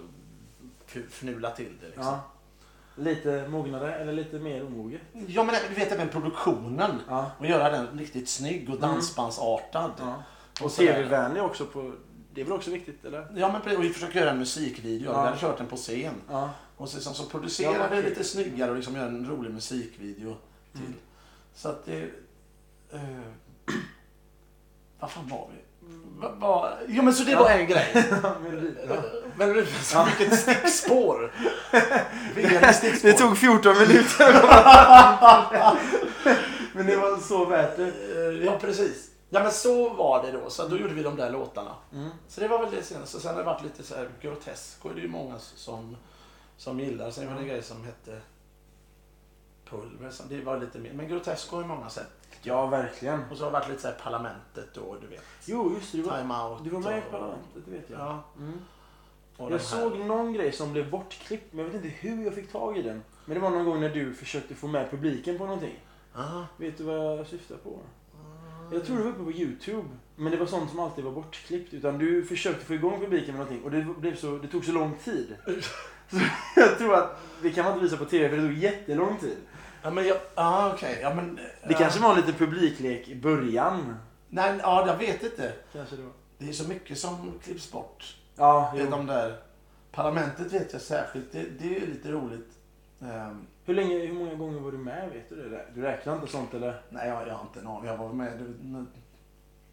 f- 0.86 1.02
fnulade 1.10 1.56
till 1.56 1.72
det. 1.80 1.86
Liksom. 1.86 2.04
Ja. 2.04 2.20
Lite 2.96 3.48
mognare 3.48 3.94
eller 3.94 4.12
lite 4.12 4.38
mer 4.38 4.66
omoget? 4.66 5.00
Ja. 5.26 5.44
men 5.44 5.54
du 5.68 5.74
vet 5.74 5.92
även 5.92 6.08
produktionen. 6.08 7.00
Ja. 7.08 7.30
Och 7.38 7.46
göra 7.46 7.70
den 7.70 7.98
riktigt 7.98 8.28
snygg 8.28 8.70
och 8.70 8.80
dansbandsartad. 8.80 9.90
ja. 9.98 10.22
Och 10.62 10.70
sådär. 10.70 10.92
tv-vänlig 10.92 11.42
också 11.42 11.66
på... 11.66 11.92
Det 12.34 12.40
är 12.40 12.44
väl 12.44 12.52
också 12.54 12.70
viktigt 12.70 13.04
eller? 13.04 13.26
Ja, 13.36 13.60
men 13.64 13.76
och 13.76 13.84
vi 13.84 13.88
försöker 13.90 14.20
göra 14.20 14.30
en 14.30 14.38
musikvideo. 14.38 15.04
Ja. 15.12 15.20
Vi 15.22 15.26
hade 15.28 15.38
kört 15.40 15.58
den 15.58 15.66
på 15.66 15.76
scen. 15.76 16.14
Ja. 16.30 16.50
Och 16.76 16.88
så, 16.88 17.00
så, 17.00 17.14
så 17.14 17.62
Ja, 17.62 17.74
vad 17.78 17.90
vi 17.90 17.96
kul. 17.96 18.04
lite 18.10 18.24
snyggare 18.24 18.70
och 18.70 18.76
liksom 18.76 18.96
göra 18.96 19.06
en 19.06 19.28
rolig 19.28 19.50
musikvideo 19.52 20.36
till. 20.72 20.80
Mm. 20.80 20.94
Så 21.54 21.68
att 21.68 21.86
det... 21.86 22.10
Eh, 22.92 23.20
vad 25.04 25.10
fan 25.12 25.28
var 25.28 25.48
vi? 25.52 25.60
Va, 26.20 26.28
va, 26.40 26.72
jo 26.88 27.02
men 27.02 27.14
så 27.14 27.24
det 27.24 27.30
Ja. 27.30 27.38
var 27.42 27.50
en 27.50 27.66
grej. 27.66 28.04
Men- 29.36 29.66
ja. 29.92 30.08
Vilket 30.18 30.38
stickspår. 30.40 31.32
Stickspår. 32.72 33.08
Det 33.08 33.12
tog 33.12 33.38
14 33.38 33.78
minuter. 33.78 34.32
Men 36.74 36.86
det 36.86 36.96
var 36.96 37.18
så 37.20 37.44
värt 37.44 37.76
det. 37.76 37.86
Eh, 37.88 38.44
Ja, 38.44 38.58
precis. 38.60 39.10
Ja, 39.30 39.42
men 39.42 39.52
så 39.52 39.88
var 39.88 40.22
det 40.22 40.32
då. 40.32 40.50
Så 40.50 40.68
då 40.68 40.76
gjorde 40.76 40.94
vi 40.94 41.02
de 41.02 41.16
där 41.16 41.30
låtarna. 41.30 41.70
Mm. 41.92 42.10
Så 42.28 42.40
det 42.40 42.48
var 42.48 42.58
väl 42.58 42.70
det 42.74 42.82
senaste. 42.82 43.20
Sen 43.20 43.30
har 43.30 43.38
det 43.38 43.46
varit 43.46 43.62
lite 43.62 43.82
så 43.82 43.94
här 43.94 44.08
grotesk. 44.20 44.84
Och 44.84 44.94
det 44.94 45.00
är 45.00 45.02
ju 45.02 45.08
många 45.08 45.38
som 45.38 45.96
som 46.56 46.80
gillar. 46.80 47.10
Sen 47.10 47.26
var 47.26 47.34
det 47.34 47.40
en 47.40 47.46
grej 47.48 47.62
som 47.62 47.84
hette 47.84 48.20
Pulver. 49.70 50.10
Som, 50.10 50.28
det 50.28 50.40
var 50.40 50.58
lite 50.60 50.78
mer. 50.78 50.92
Men 50.92 51.08
Grotesco 51.08 51.60
i 51.62 51.64
många 51.64 51.88
sätt. 51.90 52.10
Ja, 52.46 52.66
verkligen. 52.66 53.20
Och 53.30 53.36
så 53.36 53.44
har 53.44 53.50
det 53.50 53.58
varit 53.58 53.68
lite 53.68 53.82
så 53.82 53.88
här 53.88 53.94
Parlamentet 53.94 54.68
då, 54.74 54.96
du 55.00 55.06
vet. 55.06 55.24
Jo, 55.46 55.72
just 55.74 55.92
det. 55.92 55.98
Du 55.98 56.02
var, 56.04 56.18
Time 56.20 56.34
Out. 56.34 56.64
du 56.64 56.70
var 56.70 56.80
med 56.80 56.98
i 56.98 57.00
och- 57.00 57.10
Parlamentet, 57.10 57.62
det 57.64 57.70
vet 57.70 57.90
jag. 57.90 58.00
Ja. 58.00 58.22
Mm. 58.38 58.52
Jag 59.38 59.50
här- 59.50 59.58
såg 59.58 59.98
någon 59.98 60.32
grej 60.32 60.52
som 60.52 60.72
blev 60.72 60.90
bortklippt, 60.90 61.52
men 61.52 61.64
jag 61.64 61.72
vet 61.72 61.84
inte 61.84 61.96
hur 61.96 62.24
jag 62.24 62.34
fick 62.34 62.52
tag 62.52 62.78
i 62.78 62.82
den. 62.82 63.02
Men 63.24 63.34
det 63.34 63.40
var 63.40 63.50
någon 63.50 63.64
gång 63.64 63.80
när 63.80 63.88
du 63.90 64.14
försökte 64.14 64.54
få 64.54 64.66
med 64.66 64.90
publiken 64.90 65.38
på 65.38 65.44
någonting. 65.44 65.78
Aha. 66.16 66.46
Vet 66.56 66.78
du 66.78 66.84
vad 66.84 67.18
jag 67.18 67.26
syftar 67.26 67.56
på? 67.56 67.78
Jag 68.72 68.84
tror 68.84 68.96
det 68.96 69.02
var 69.02 69.10
uppe 69.10 69.24
på 69.24 69.32
Youtube. 69.32 69.88
Men 70.16 70.32
det 70.32 70.38
var 70.38 70.46
sånt 70.46 70.70
som 70.70 70.80
alltid 70.80 71.04
var 71.04 71.12
bortklippt. 71.12 71.74
Utan 71.74 71.98
du 71.98 72.24
försökte 72.24 72.64
få 72.64 72.74
igång 72.74 73.00
publiken 73.00 73.36
med 73.36 73.46
någonting 73.46 73.64
och 73.64 73.70
det, 73.70 74.00
blev 74.00 74.16
så, 74.16 74.38
det 74.38 74.48
tog 74.48 74.64
så 74.64 74.72
lång 74.72 74.94
tid. 75.04 75.36
Så 76.10 76.20
jag 76.60 76.78
tror 76.78 76.94
att 76.94 77.20
det 77.42 77.50
kan 77.50 77.64
man 77.64 77.72
inte 77.74 77.84
visa 77.84 77.96
på 77.96 78.04
TV 78.04 78.28
för 78.28 78.36
det 78.36 78.42
tog 78.48 78.52
jättelång 78.58 79.16
tid. 79.20 79.36
Ja, 79.84 79.90
men 79.90 80.06
jag... 80.06 80.16
Ja, 80.34 80.72
okej. 80.74 80.98
Ja, 81.02 81.14
men... 81.14 81.40
Det 81.68 81.74
kanske 81.74 82.00
var 82.00 82.16
lite 82.16 82.32
publiklek 82.32 83.08
i 83.08 83.14
början. 83.16 83.96
Nej, 84.28 84.58
ja, 84.62 84.86
jag 84.86 84.96
vet 84.96 85.22
inte. 85.22 85.52
Kanske 85.72 85.96
det 85.96 86.02
var. 86.02 86.12
Det 86.38 86.48
är 86.48 86.52
så 86.52 86.68
mycket 86.68 86.98
som 86.98 87.32
klipps 87.42 87.72
bort. 87.72 88.16
Ja, 88.36 88.70
Det 88.74 88.80
är 88.80 88.84
jo. 88.84 88.90
de 88.90 89.06
där... 89.06 89.36
Parlamentet 89.92 90.52
vet 90.52 90.72
jag 90.72 90.82
särskilt. 90.82 91.32
Det, 91.32 91.42
det 91.58 91.76
är 91.76 91.86
lite 91.86 92.10
roligt. 92.12 92.48
Ehm, 93.02 93.46
Hur, 93.64 93.74
länge, 93.74 93.98
hur 93.98 94.14
många 94.14 94.34
gånger 94.34 94.60
var 94.60 94.72
du 94.72 94.78
med? 94.78 95.10
Vet 95.12 95.28
du 95.28 95.48
det? 95.48 95.64
Du 95.74 95.82
räknar 95.82 96.14
inte 96.14 96.26
sånt 96.26 96.54
eller? 96.54 96.82
nej, 96.88 97.08
jag, 97.08 97.28
jag 97.28 97.34
har 97.34 97.42
inte 97.42 97.60
en 97.60 97.66
aning. 97.66 97.86
Jag 97.90 97.96
var 97.96 98.12
med 98.12 98.40
i 98.40 98.84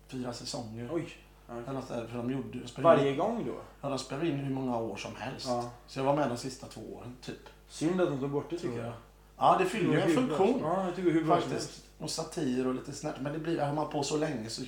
fyra 0.07 0.33
säsonger. 0.33 0.89
Oj. 0.93 1.09
Eller 1.51 1.73
något 1.73 1.87
där, 1.87 2.07
för 2.07 2.17
de 2.17 2.31
gjorde... 2.31 2.59
de 2.59 2.67
spelade 2.67 2.95
in- 2.99 3.05
Varje 3.05 3.15
gång 3.15 3.45
då? 3.45 3.55
Ja, 3.81 3.89
de 3.89 3.99
spelade 3.99 4.27
in 4.27 4.35
hur 4.37 4.53
många 4.53 4.77
år 4.77 4.95
som 4.95 5.15
helst. 5.15 5.47
Ja. 5.47 5.69
Så 5.87 5.99
jag 5.99 6.03
var 6.05 6.15
med 6.15 6.29
de 6.29 6.37
sista 6.37 6.67
två 6.67 6.81
åren, 6.95 7.15
typ. 7.21 7.39
Synd 7.67 8.01
att 8.01 8.09
de 8.09 8.19
tog 8.19 8.29
bort 8.29 8.49
det 8.49 8.57
tycker 8.57 8.83
jag. 8.83 8.93
Ja, 9.41 9.55
det 9.59 9.65
fyller 9.65 9.93
ju 9.93 10.01
en 10.01 10.13
funktion. 10.15 10.59
Ja, 10.63 10.85
jag 10.85 10.95
tycker 10.95 11.11
hur 11.11 11.23
bra 11.23 11.41
som 11.41 11.51
helst. 11.51 11.67
Faktiskt. 11.67 11.85
Och 11.99 12.09
satir 12.09 12.67
och 12.67 12.75
lite 12.75 12.91
snärt. 12.93 13.15
Men 13.21 13.33
det 13.33 13.39
blir, 13.39 13.59
har 13.61 13.73
man 13.73 13.89
på 13.89 14.03
så 14.03 14.17
länge 14.17 14.49
så 14.49 14.61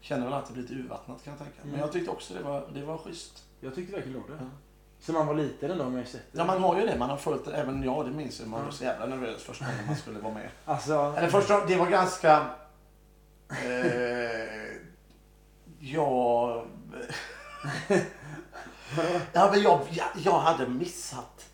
känner 0.00 0.24
väl 0.24 0.32
att 0.34 0.46
det 0.46 0.52
blir 0.52 0.62
lite 0.62 0.74
urvattnat 0.74 1.24
kan 1.24 1.30
jag 1.32 1.38
tänka. 1.38 1.58
Men 1.62 1.68
Mm. 1.68 1.80
jag 1.80 1.92
tyckte 1.92 2.10
också 2.10 2.34
det 2.34 2.42
var, 2.42 2.68
det 2.74 2.82
var 2.84 2.98
schysst. 2.98 3.44
Jag 3.60 3.74
tyckte 3.74 3.92
verkligen 3.94 4.18
om 4.18 4.24
det. 4.30 4.36
Ja. 4.40 4.50
Sen 5.00 5.14
man 5.14 5.26
var 5.26 5.34
liten 5.34 5.70
ändå 5.70 5.84
man 5.84 5.98
ju 6.00 6.06
sett 6.06 6.32
det. 6.32 6.38
Ja, 6.38 6.44
man 6.44 6.62
har 6.62 6.80
ju 6.80 6.86
det. 6.86 6.98
Man 6.98 7.10
har 7.10 7.16
följt 7.16 7.44
det. 7.44 7.52
Även 7.56 7.82
jag, 7.82 8.04
det 8.06 8.10
minns 8.12 8.40
jag. 8.40 8.48
Man 8.48 8.64
var 8.64 8.70
så 8.70 8.84
jävla 8.84 9.06
nervös 9.06 9.42
första 9.42 9.64
gången 9.64 9.86
man 9.86 9.96
skulle 9.96 10.18
vara 10.18 10.34
med. 10.34 10.48
Alltså, 10.64 11.14
Eller 11.18 11.28
första, 11.28 11.66
det 11.66 11.76
var 11.76 11.86
ganska... 11.86 12.46
Eh, 13.48 14.76
jag... 15.80 16.66
ja, 19.32 19.50
men 19.52 19.62
jag, 19.62 19.80
jag, 19.90 20.06
jag 20.24 20.38
hade 20.38 20.68
missat... 20.68 21.47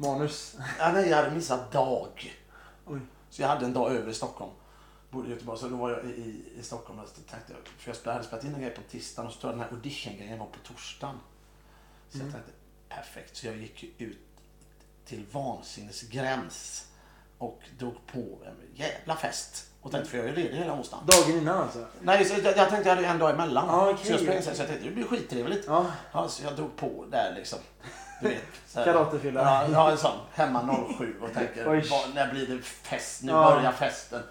manus. 0.00 0.56
Ja, 0.78 0.92
nej, 0.92 1.08
jag 1.08 1.16
hade 1.16 1.30
missat 1.30 1.72
dag. 1.72 2.38
Oj. 2.86 3.00
Så 3.30 3.42
jag 3.42 3.48
hade 3.48 3.64
en 3.66 3.72
dag 3.72 3.92
över 3.92 4.10
i 4.10 4.14
Stockholm. 4.14 4.52
Bodde 5.10 5.28
i 5.28 5.30
Göteborg, 5.30 5.58
så 5.58 5.68
då 5.68 5.76
var 5.76 5.90
jag 5.90 6.04
i, 6.04 6.44
i 6.58 6.62
Stockholm 6.62 6.98
och 6.98 7.06
tänkte 7.30 7.52
för 7.78 7.96
jag 8.04 8.12
hade 8.12 8.24
spelat 8.24 8.44
in 8.44 8.54
en 8.54 8.60
grej 8.60 8.70
på 8.70 8.80
tisdagen 8.90 9.26
och 9.26 9.32
så 9.32 9.40
tror 9.40 9.52
jag 9.52 9.58
den 9.58 9.64
här 9.68 9.76
audition-grejen 9.76 10.38
var 10.38 10.46
på 10.46 10.58
torsdagen. 10.72 11.16
Så 12.08 12.18
Mm. 12.18 12.26
jag 12.26 12.34
tänkte, 12.34 12.52
perfekt. 12.88 13.36
Så 13.36 13.46
jag 13.46 13.56
gick 13.56 13.84
ut 13.98 14.18
till 15.04 15.26
vansinnesgräns 15.32 16.86
och 17.38 17.60
drog 17.78 18.06
på 18.06 18.18
en 18.46 18.56
jävla 18.74 19.16
fest. 19.16 19.66
Och 19.82 19.90
tänkte, 19.90 20.10
för 20.10 20.18
jag 20.18 20.26
är 20.26 20.36
ledig 20.36 20.56
hela 20.56 20.74
onsdagen. 20.74 21.06
Dagen 21.06 21.38
innan 21.38 21.58
alltså. 21.58 21.86
Nej, 22.00 22.24
så 22.24 22.34
jag, 22.34 22.56
jag 22.56 22.68
tänkte 22.68 22.88
jag 22.88 22.96
hade 22.96 23.08
en 23.08 23.18
dag 23.18 23.30
emellan. 23.30 23.70
Ah, 23.70 23.90
okej. 23.90 24.06
Så 24.06 24.12
jag 24.12 24.20
sprang 24.20 24.42
så 24.42 24.48
jag 24.62 24.68
tänkte, 24.68 24.88
det 24.88 24.94
blir 24.94 25.04
skittrevligt. 25.04 25.64
Ja, 25.66 25.86
Ja, 26.12 26.28
så 26.28 26.44
jag 26.44 26.56
drog 26.56 26.76
på 26.76 27.06
där 27.10 27.34
liksom. 27.34 27.58
Du 28.20 28.28
vet. 28.28 28.42
så 28.68 28.78
här. 28.78 28.84
karatefylla. 28.84 29.66
Ja, 29.72 29.90
en 29.90 29.98
sån. 29.98 30.18
Hemma 30.32 30.76
07 30.98 31.14
och 31.22 31.32
tänker, 31.34 31.70
Oj. 31.70 31.86
vad, 31.90 32.14
när 32.14 32.32
blir 32.32 32.46
det 32.46 32.62
fest? 32.62 33.22
Nu 33.22 33.32
Ja. 33.32 33.50
börjar 33.54 33.72
festen. 33.72 34.22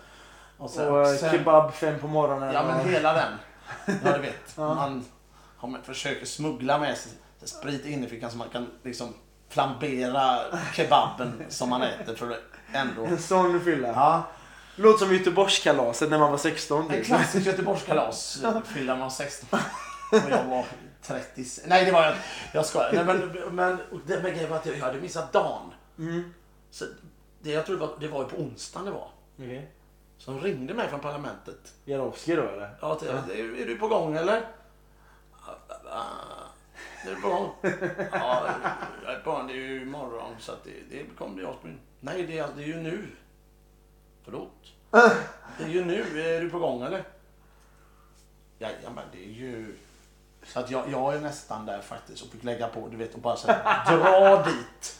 Och 0.58 0.70
sen, 0.70 0.88
Och 0.88 1.08
eh, 1.08 1.16
sen, 1.16 1.32
kebab 1.32 1.74
fem 1.74 2.00
på 2.00 2.08
morgonen. 2.08 2.54
Ja, 2.54 2.64
men 2.64 2.80
och- 2.80 2.86
hela 2.88 3.14
den. 3.14 3.34
Ja, 4.06 4.12
du 4.18 4.20
vet. 4.22 4.54
Ja. 4.56 4.76
Man, 4.76 5.06
försöker 5.84 6.26
smuggla 6.26 6.78
med 6.78 6.98
sig 6.98 7.12
sprit 7.44 7.86
in 7.86 8.04
i 8.04 8.08
fickan 8.08 8.32
så 8.32 8.38
man 8.38 8.50
kan 8.50 8.68
liksom 8.84 9.14
flambera 9.50 10.40
kebaben 10.74 11.44
som 11.50 11.70
man 11.70 11.82
äter 11.82 12.16
för 12.16 12.32
att 12.32 12.38
ändå... 12.74 13.06
En 13.06 13.18
sån 13.18 13.62
fylla. 13.62 13.88
Ja, 13.88 14.24
Låter 14.76 15.06
som 15.06 15.14
Göteborgskalaset 15.16 16.10
när 16.10 16.18
man 16.20 16.32
var 16.32 16.38
16. 16.38 16.82
en 16.84 16.90
typ. 16.90 17.06
klassisk 17.06 17.48
Göteborgskalas. 17.48 18.42
Fylla 18.66 18.96
man 18.96 19.12
16. 19.12 19.60
Och 20.12 20.18
jag 20.32 20.44
var 20.44 20.66
30. 21.02 21.46
Nej, 21.68 21.86
det 21.86 21.92
var 21.92 22.06
jag 22.06 22.16
Jag 22.54 22.66
skojar. 22.66 22.92
Nej, 22.94 23.06
men, 23.06 23.56
men 23.56 23.78
det 24.08 24.24
med 24.24 24.34
grejen 24.34 24.50
var 24.50 24.58
att 24.58 24.66
jag 24.66 24.76
hade 24.76 25.02
missat 25.02 25.34
dagen. 25.34 25.74
Mm. 25.98 26.34
Så 26.72 26.86
det, 27.42 27.52
jag 27.52 27.66
tror 27.66 27.76
det 27.76 27.82
var, 27.86 27.94
det 28.00 28.08
var 28.08 28.24
ju 28.24 28.30
på 28.30 28.36
onsdagen 28.38 28.86
det 28.86 28.92
var. 28.92 29.10
Okej. 29.38 29.72
Så 30.18 30.32
de 30.32 30.42
ringde 30.42 30.74
mig 30.74 30.88
från 30.90 31.00
parlamentet. 31.00 31.74
Jarowski 31.86 32.36
då 32.36 32.42
eller? 32.42 32.76
Ja, 32.82 32.96
till, 32.96 33.08
är, 33.08 33.62
är 33.62 33.66
du 33.66 33.76
på 33.78 33.88
gång 33.88 34.16
eller? 34.18 34.48
"Ah, 35.92 36.04
Är 37.06 37.16
du 37.16 37.22
på 37.22 37.30
gång? 37.30 37.50
Ja, 38.12 38.50
jag 39.06 39.14
är 39.14 39.20
på 39.20 39.32
gång. 39.32 39.48
Det 39.48 39.54
är 39.54 39.58
ju 39.58 39.82
imorgon 39.82 40.36
så 40.40 40.52
att 40.52 40.64
det, 40.64 40.72
det 40.98 41.04
kommer 41.18 41.36
bli 41.36 41.46
asbra. 41.46 41.72
Nej, 42.00 42.24
det 42.24 42.38
är, 42.40 42.48
det 42.56 42.64
är 42.64 42.68
ju 42.68 42.76
nu. 42.82 43.08
Förlåt. 44.24 44.74
Det 45.58 45.64
är 45.64 45.68
ju 45.68 45.86
nu. 45.86 46.22
Är 46.36 46.42
du 46.42 46.50
på 46.50 46.60
gång 46.60 46.82
eller? 46.82 47.04
Jajamän, 48.60 49.04
det 49.12 49.24
är 49.26 49.32
ju... 49.32 49.76
Så 50.54 50.60
att 50.60 50.72
jag, 50.72 50.84
jag 50.92 51.16
är 51.16 51.20
nästan 51.20 51.66
där 51.66 51.82
faktiskt 51.82 52.24
och 52.24 52.32
fick 52.32 52.44
lägga 52.44 52.68
på, 52.68 52.88
du 52.88 52.98
vet, 52.98 53.14
och 53.14 53.20
bara 53.20 53.36
så 53.36 53.48
här, 53.52 53.98
dra 53.98 54.44
dit. 54.50 55.00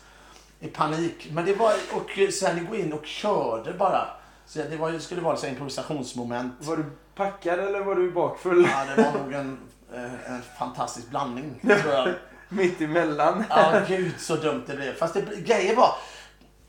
I 0.60 0.68
panik. 0.68 1.28
Men 1.32 1.46
det 1.46 1.54
var, 1.54 1.74
och 1.94 2.34
sen 2.34 2.68
gå 2.70 2.76
in 2.76 2.94
och 2.94 3.06
körde 3.06 3.74
bara. 3.74 4.08
Så 4.46 4.60
det 4.60 4.78
var, 4.78 4.92
det 4.92 5.00
skulle 5.00 5.22
vara 5.22 5.38
så 5.38 5.46
här 5.46 5.54
improvisationsmoment. 5.54 6.54
Var 6.60 6.78
du 6.78 6.86
packad 7.16 7.60
eller 7.60 7.80
var 7.80 7.96
du 7.96 8.12
bakfull? 8.12 8.68
Ja, 8.72 8.96
det 8.96 9.04
var 9.04 9.24
nog 9.24 9.34
en, 9.34 9.60
eh, 9.94 10.32
en 10.32 10.42
fantastisk 10.60 11.10
blandning, 11.10 11.60
tror 11.82 11.94
jag. 11.94 12.14
Mitt 12.50 12.82
emellan. 12.82 13.44
Ja, 13.50 13.82
gud 13.88 14.12
så 14.20 14.36
dumt 14.36 14.64
det 14.68 14.76
blev. 14.76 14.96
Fast 14.96 15.14
det, 15.14 15.22
grejen 15.22 15.76
var, 15.76 15.96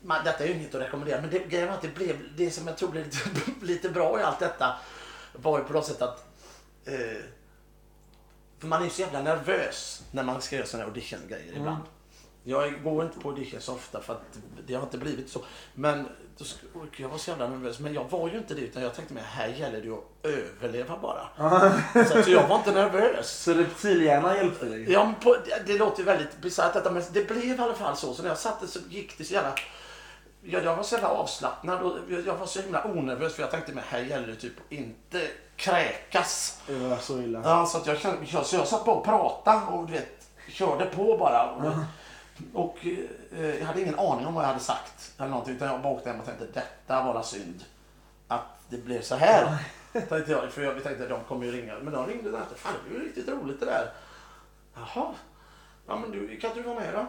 man, 0.01 0.23
detta 0.25 0.43
är 0.43 0.47
ju 0.47 0.53
inget 0.53 0.75
att 0.75 0.81
rekommendera, 0.81 1.21
men 1.21 1.29
det, 1.29 1.39
grejen 1.39 1.67
var 1.67 1.75
att 1.75 1.81
det 1.81 1.95
blev, 1.95 2.15
det 2.37 2.51
som 2.51 2.67
jag 2.67 2.77
tror 2.77 2.89
blev 2.89 3.05
lite, 3.05 3.19
lite 3.61 3.89
bra 3.89 4.19
i 4.19 4.23
allt 4.23 4.39
detta 4.39 4.73
var 5.33 5.57
ju 5.57 5.63
på 5.63 5.73
något 5.73 5.85
sätt 5.85 6.01
att 6.01 6.25
eh, 6.85 7.23
för 8.61 8.67
man 8.67 8.85
är 8.85 8.89
så 8.89 9.01
jävla 9.01 9.21
nervös 9.21 10.03
när 10.11 10.23
man 10.23 10.41
ska 10.41 10.55
göra 10.55 10.65
sådana 10.65 10.87
audition-grejer 10.87 11.53
ibland. 11.55 11.83
Jag 12.43 12.83
går 12.83 13.05
inte 13.05 13.19
på 13.19 13.29
audition 13.29 13.61
så 13.61 13.73
ofta 13.73 14.01
för 14.01 14.13
att 14.13 14.37
det 14.67 14.73
har 14.73 14.83
inte 14.83 14.97
blivit 14.97 15.29
så. 15.29 15.41
Men 15.73 16.07
jag 16.97 17.09
var 17.09 17.17
så 17.17 17.29
jävla 17.29 17.47
nervös. 17.47 17.79
Men 17.79 17.93
jag 17.93 18.09
var 18.09 18.29
ju 18.29 18.37
inte 18.37 18.53
det 18.53 18.61
utan 18.61 18.83
jag 18.83 18.95
tänkte 18.95 19.13
mig 19.13 19.23
här 19.27 19.47
gäller 19.47 19.81
det 19.81 19.89
att 19.89 20.03
överleva 20.23 20.97
bara. 20.97 21.27
Så, 22.05 22.23
så 22.23 22.31
jag 22.31 22.47
var 22.47 22.55
inte 22.55 22.71
nervös. 22.71 23.43
Så 23.43 23.53
reptilhjärnan 23.53 24.35
hjälpte 24.35 24.65
dig? 24.65 24.91
Ja, 24.91 25.13
på, 25.23 25.37
det, 25.45 25.63
det 25.65 25.77
låter 25.77 25.99
ju 25.99 26.05
väldigt 26.05 26.41
bisarrt 26.41 26.73
detta 26.73 26.91
men 26.91 27.03
det 27.11 27.27
blev 27.27 27.43
i 27.43 27.57
alla 27.59 27.73
fall 27.73 27.97
så. 27.97 28.13
Så 28.13 28.21
när 28.21 28.29
jag 28.29 28.37
satte 28.37 28.67
så 28.67 28.79
gick 28.89 29.17
det 29.17 29.23
så 29.23 29.33
jävla... 29.33 29.55
Jag, 30.43 30.63
jag 30.63 30.75
var 30.75 30.83
så 30.83 30.95
jävla 30.95 31.09
avslappnad 31.09 31.81
och 31.81 31.97
jag, 32.09 32.27
jag 32.27 32.35
var 32.35 32.45
så 32.45 32.61
himla 32.61 32.83
onervös 32.83 33.35
för 33.35 33.43
jag 33.43 33.51
tänkte 33.51 33.73
mig 33.73 33.83
här 33.87 33.99
gäller 33.99 34.27
det 34.27 34.35
typ 34.35 34.53
inte 34.69 35.27
kräkas. 35.61 36.61
Det 36.67 36.73
var 36.73 36.97
så 36.97 37.21
illa. 37.21 37.41
Ja, 37.43 37.65
så, 37.65 37.77
att 37.77 37.87
jag, 37.87 37.97
så 38.45 38.55
jag 38.55 38.67
satt 38.67 38.85
bara 38.85 38.95
och 38.95 39.05
pratade 39.05 39.65
och 39.65 39.87
du 39.87 39.93
vet, 39.93 40.27
körde 40.47 40.85
på 40.85 41.17
bara. 41.17 41.51
Och, 41.51 41.73
och 42.53 42.77
eh, 43.31 43.59
jag 43.59 43.65
hade 43.65 43.81
ingen 43.81 43.99
aning 43.99 44.25
om 44.25 44.33
vad 44.33 44.43
jag 44.43 44.47
hade 44.47 44.59
sagt. 44.59 45.13
Eller 45.17 45.29
någonting, 45.29 45.55
utan 45.55 45.67
jag 45.67 45.81
bara 45.81 45.93
åkte 45.93 46.09
hem 46.09 46.19
och 46.19 46.25
tänkte 46.25 46.45
detta 46.53 47.03
var 47.03 47.23
synd. 47.23 47.63
Att 48.27 48.45
det 48.69 48.77
blev 48.77 49.01
så 49.01 49.15
här. 49.15 49.57
tänkte 49.91 50.31
jag, 50.31 50.51
för 50.51 50.61
jag 50.61 50.83
tänkte 50.83 51.03
att 51.03 51.09
de 51.09 51.23
kommer 51.23 51.45
ju 51.45 51.51
ringa. 51.51 51.79
Men 51.79 51.93
de 51.93 52.07
ringde 52.07 52.31
där. 52.31 52.45
Fan 52.55 52.73
det 52.83 52.89
blir 52.89 52.99
ju 52.99 53.07
riktigt 53.07 53.27
roligt 53.27 53.59
det 53.59 53.65
där. 53.65 53.91
Jaha. 54.75 55.13
Ja 55.87 55.99
men 55.99 56.11
du, 56.11 56.39
kan 56.39 56.51
du 56.55 56.61
vara 56.61 56.79
med 56.79 56.93
då? 56.93 57.05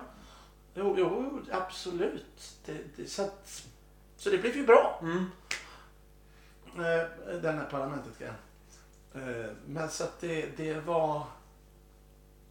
Jo, 0.75 0.95
jo 0.99 1.41
absolut. 1.53 2.53
Det, 2.67 2.77
det, 2.97 3.11
så, 3.11 3.23
att, 3.23 3.63
så 4.17 4.31
det 4.31 4.39
blev 4.39 4.57
ju 4.57 4.67
bra. 4.67 4.99
Mm. 5.03 5.31
Eh, 6.77 7.37
den 7.43 7.59
här 7.59 7.65
parlamentet 7.71 8.19
grejen. 8.19 8.35
Eh, 9.15 9.51
Men 9.67 9.89
så 9.89 10.05
att 10.05 10.21
det, 10.21 10.57
det 10.57 10.75
var... 10.87 11.23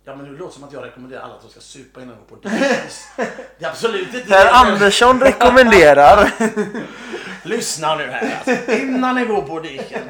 Ja 0.04 0.16
men 0.16 0.26
det 0.26 0.40
låter 0.40 0.54
som 0.54 0.64
att 0.64 0.74
jag 0.74 0.84
rekommenderar 0.84 1.22
alla 1.22 1.34
att 1.36 1.42
de 1.42 1.50
ska 1.50 1.60
supa 1.60 2.02
innan 2.02 2.16
de 2.16 2.20
går 2.36 2.42
på 2.42 2.50
dagis. 2.50 3.08
Det 3.60 3.66
är 3.66 3.70
absolut 3.70 4.14
inte 4.14 4.28
Per 4.30 4.46
det. 4.46 4.52
Andersson 4.52 5.20
rekommenderar. 5.20 6.32
Lyssna 7.44 7.96
nu 7.96 8.04
här 8.08 8.36
alltså. 8.46 8.72
Innan 8.72 9.16
ni 9.16 9.26
går 9.26 9.42
på 9.42 9.54
audition. 9.54 10.02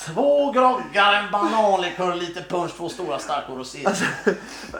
Två 0.00 0.52
groggar, 0.52 1.12
en 1.14 1.30
bananlikör, 1.32 2.14
lite 2.14 2.42
punsch, 2.42 2.72
två 2.76 2.88
stora 2.88 3.18
starka 3.18 3.52
rosé. 3.52 3.86
Alltså, 3.86 4.04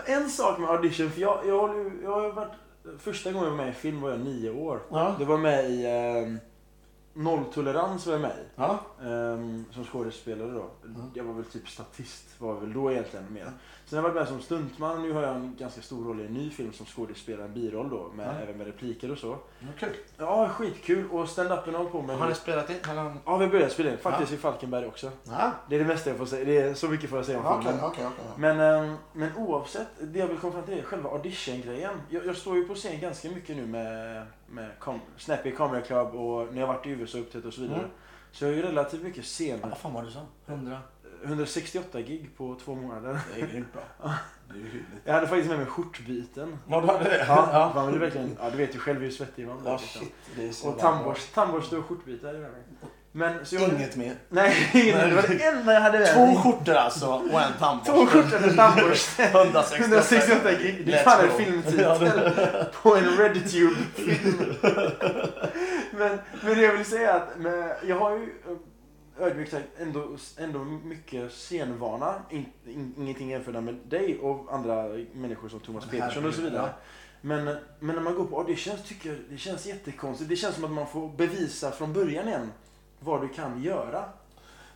en 0.06 0.30
sak 0.30 0.58
med 0.58 0.70
audition, 0.70 1.10
för 1.10 1.20
jag, 1.20 1.40
jag, 1.46 1.68
har 1.68 1.74
ju- 1.74 2.00
jag 2.02 2.10
har 2.10 2.32
varit... 2.32 2.52
Första 3.00 3.32
gången 3.32 3.44
jag 3.44 3.56
var 3.56 3.64
med 3.64 3.68
i 3.68 3.72
film 3.72 4.00
var 4.00 4.10
jag 4.10 4.20
nio 4.20 4.50
år. 4.50 4.80
Ja. 4.90 5.14
Det 5.18 5.24
var 5.24 5.38
med 5.38 5.70
i... 5.70 5.86
ehm, 5.86 6.38
Nolltolerans 7.18 8.06
var 8.06 8.18
med. 8.18 8.36
Ja. 8.56 8.78
ehm, 9.02 9.64
som 9.72 9.84
skådespelare 9.84 10.50
då. 10.50 10.64
Mm. 10.84 11.10
Jag 11.14 11.24
var 11.24 11.34
väl 11.34 11.44
typ 11.44 11.68
statist, 11.68 12.24
var 12.40 12.54
väl 12.54 12.72
då 12.72 12.92
egentligen 12.92 13.32
mer. 13.32 13.52
Sen 13.86 13.98
har 13.98 14.08
jag 14.08 14.14
varit 14.14 14.14
med 14.14 14.28
som 14.28 14.40
stuntman 14.40 15.02
nu 15.02 15.12
har 15.12 15.22
jag 15.22 15.34
en 15.36 15.56
ganska 15.58 15.82
stor 15.82 16.04
roll 16.04 16.20
i 16.20 16.26
en 16.26 16.32
ny 16.34 16.50
film 16.50 16.72
som 16.72 16.86
skådespelare, 16.86 17.44
en 17.44 17.54
biroll 17.54 17.90
då, 17.90 18.10
med, 18.16 18.26
Ja. 18.26 18.42
även 18.42 18.58
med 18.58 18.66
repliker 18.66 19.12
och 19.12 19.18
så. 19.18 19.36
Ja, 19.60 19.66
Kul. 19.78 19.88
Ja, 20.16 20.48
skitkul. 20.48 21.10
Och 21.10 21.28
stand-upen 21.28 21.74
har 21.74 21.84
på 21.84 22.02
med. 22.02 22.18
Har 22.18 22.28
ni 22.28 22.34
spelat 22.34 22.70
in? 22.70 22.76
Eller? 22.90 23.14
Ja, 23.24 23.36
vi 23.36 23.44
har 23.44 23.52
börjat 23.52 23.72
spela 23.72 23.90
in. 23.90 23.98
Faktiskt 23.98 24.32
i 24.32 24.36
Falkenberg 24.36 24.86
också. 24.86 25.10
Ja. 25.24 25.52
Det 25.68 25.74
är 25.74 25.78
det 25.78 25.84
mesta 25.84 26.10
jag 26.10 26.18
får 26.18 26.26
säga. 26.26 26.44
Det 26.44 26.58
är 26.58 26.74
så 26.74 26.88
mycket 26.88 27.10
får 27.10 27.18
jag 27.18 27.26
säga 27.26 27.38
om 27.38 27.46
Okej, 27.46 27.62
filmen. 27.62 27.84
okej, 27.84 28.06
okej. 28.06 28.24
Men, 28.36 28.60
ehm, 28.60 28.94
men 29.12 29.36
oavsett, 29.36 29.88
det 30.00 30.18
jag 30.18 30.26
vill 30.26 30.38
komma 30.38 30.52
fram 30.52 30.62
till 30.62 30.78
är 30.78 30.82
själva 30.82 31.10
audition-grejen. 31.10 32.00
Jag, 32.08 32.26
jag 32.26 32.36
står 32.36 32.56
ju 32.56 32.64
på 32.68 32.74
scen 32.74 33.00
ganska 33.00 33.28
mycket 33.30 33.56
nu 33.56 33.66
med, 33.66 34.26
med 34.50 34.70
kam- 34.80 35.00
Snappy 35.16 35.50
Camera 35.50 35.80
Club 35.80 36.14
och 36.14 36.54
när 36.54 36.60
jag 36.60 36.66
varit 36.66 36.86
i 36.86 36.90
USA 36.90 37.18
uppträtt 37.18 37.44
och 37.44 37.54
så 37.54 37.60
vidare. 37.60 37.78
Mm. 37.78 37.90
Så 38.32 38.44
jag 38.44 38.50
har 38.50 38.56
ju 38.56 38.62
relativt 38.62 39.02
mycket 39.02 39.24
scen. 39.24 39.58
Vad 39.62 39.78
fan 39.78 39.92
var 39.92 40.02
det 40.02 40.10
så? 40.10 40.20
100? 40.46 40.80
168 41.24 42.00
gig 42.00 42.30
på 42.36 42.56
två 42.64 42.74
månader. 42.74 43.20
Det 43.34 43.40
är 43.40 43.46
grymt 43.46 43.72
bra. 43.72 43.82
Det 44.48 44.54
är 44.54 44.58
ju. 44.58 44.84
Jag 45.04 45.14
hade 45.14 45.26
faktiskt 45.26 45.48
med 45.48 45.58
mig 45.58 45.66
skjortbyten. 45.66 46.58
Ja, 46.68 46.80
du 46.80 46.86
hade 46.86 47.04
det? 47.04 47.24
Ja, 47.28 47.72
man 47.74 47.90
vill 47.90 48.00
verkligen, 48.00 48.36
ja, 48.40 48.50
du 48.50 48.56
vet 48.56 48.74
ju 48.74 48.78
själv 48.78 49.00
hur 49.00 49.10
svettig 49.10 49.46
man 49.46 49.58
blir. 49.58 49.70
Ja, 49.70 49.76
liksom. 49.80 50.00
shit. 50.00 50.14
Det 50.36 50.48
är 50.48 50.52
så 50.52 50.68
Och 50.68 50.78
tandborst, 50.78 51.34
tandborste 51.34 51.76
och 51.76 51.84
med 52.40 52.52
mig. 52.52 52.62
Men, 53.18 53.46
så 53.46 53.54
jag, 53.54 53.68
Inget 53.68 53.96
mer. 53.96 54.14
Nej, 54.28 54.70
det 54.72 55.14
var 55.14 55.28
det 55.28 55.44
enda 55.44 55.72
jag 55.72 55.80
hade 55.80 55.98
med 55.98 56.14
Två 56.14 56.36
skjortor 56.36 56.74
alltså 56.74 57.06
och 57.06 57.40
en 57.40 57.52
tandborste. 57.58 57.92
Två 57.92 58.06
skjortor 58.06 58.48
och 58.48 58.56
tandborste. 58.56 59.22
168. 59.22 59.84
168 59.84 60.52
gig. 60.52 60.86
Det 60.86 60.92
är 60.92 61.04
fan 61.04 61.24
en 61.24 61.44
filmtitel 61.44 62.10
på 62.82 62.96
en 62.96 63.04
RedTube-film. 63.04 64.54
men, 65.90 66.18
men 66.42 66.56
det 66.56 66.62
jag 66.62 66.72
vill 66.72 66.84
säga 66.84 67.12
är 67.12 67.16
att 67.16 67.38
med, 67.38 67.76
jag 67.86 67.98
har 67.98 68.10
ju 68.10 68.22
eh, 68.22 69.26
ödmjukt 69.26 69.50
sagt 69.50 69.66
ändå, 69.78 70.16
ändå 70.38 70.64
mycket 70.64 71.32
scenvana. 71.32 72.14
In, 72.30 72.46
in, 72.66 72.94
ingenting 72.98 73.30
jämfört 73.30 73.64
med 73.64 73.78
dig 73.88 74.18
och 74.18 74.54
andra 74.54 74.84
människor 75.12 75.48
som 75.48 75.60
Thomas 75.60 75.86
Petersson 75.90 76.26
och 76.26 76.34
så 76.34 76.42
vidare. 76.42 76.70
Men, 77.20 77.44
men 77.80 77.96
när 77.96 78.02
man 78.02 78.14
går 78.14 78.24
på 78.24 78.38
auditions 78.38 78.82
tycker 78.88 79.08
jag 79.08 79.18
det 79.30 79.38
känns 79.38 79.66
jättekonstigt. 79.66 80.30
Det 80.30 80.36
känns 80.36 80.54
som 80.54 80.64
att 80.64 80.70
man 80.70 80.86
får 80.86 81.08
bevisa 81.08 81.70
från 81.70 81.92
början 81.92 82.28
igen 82.28 82.52
vad 83.00 83.20
du 83.20 83.28
kan 83.28 83.62
göra. 83.62 84.04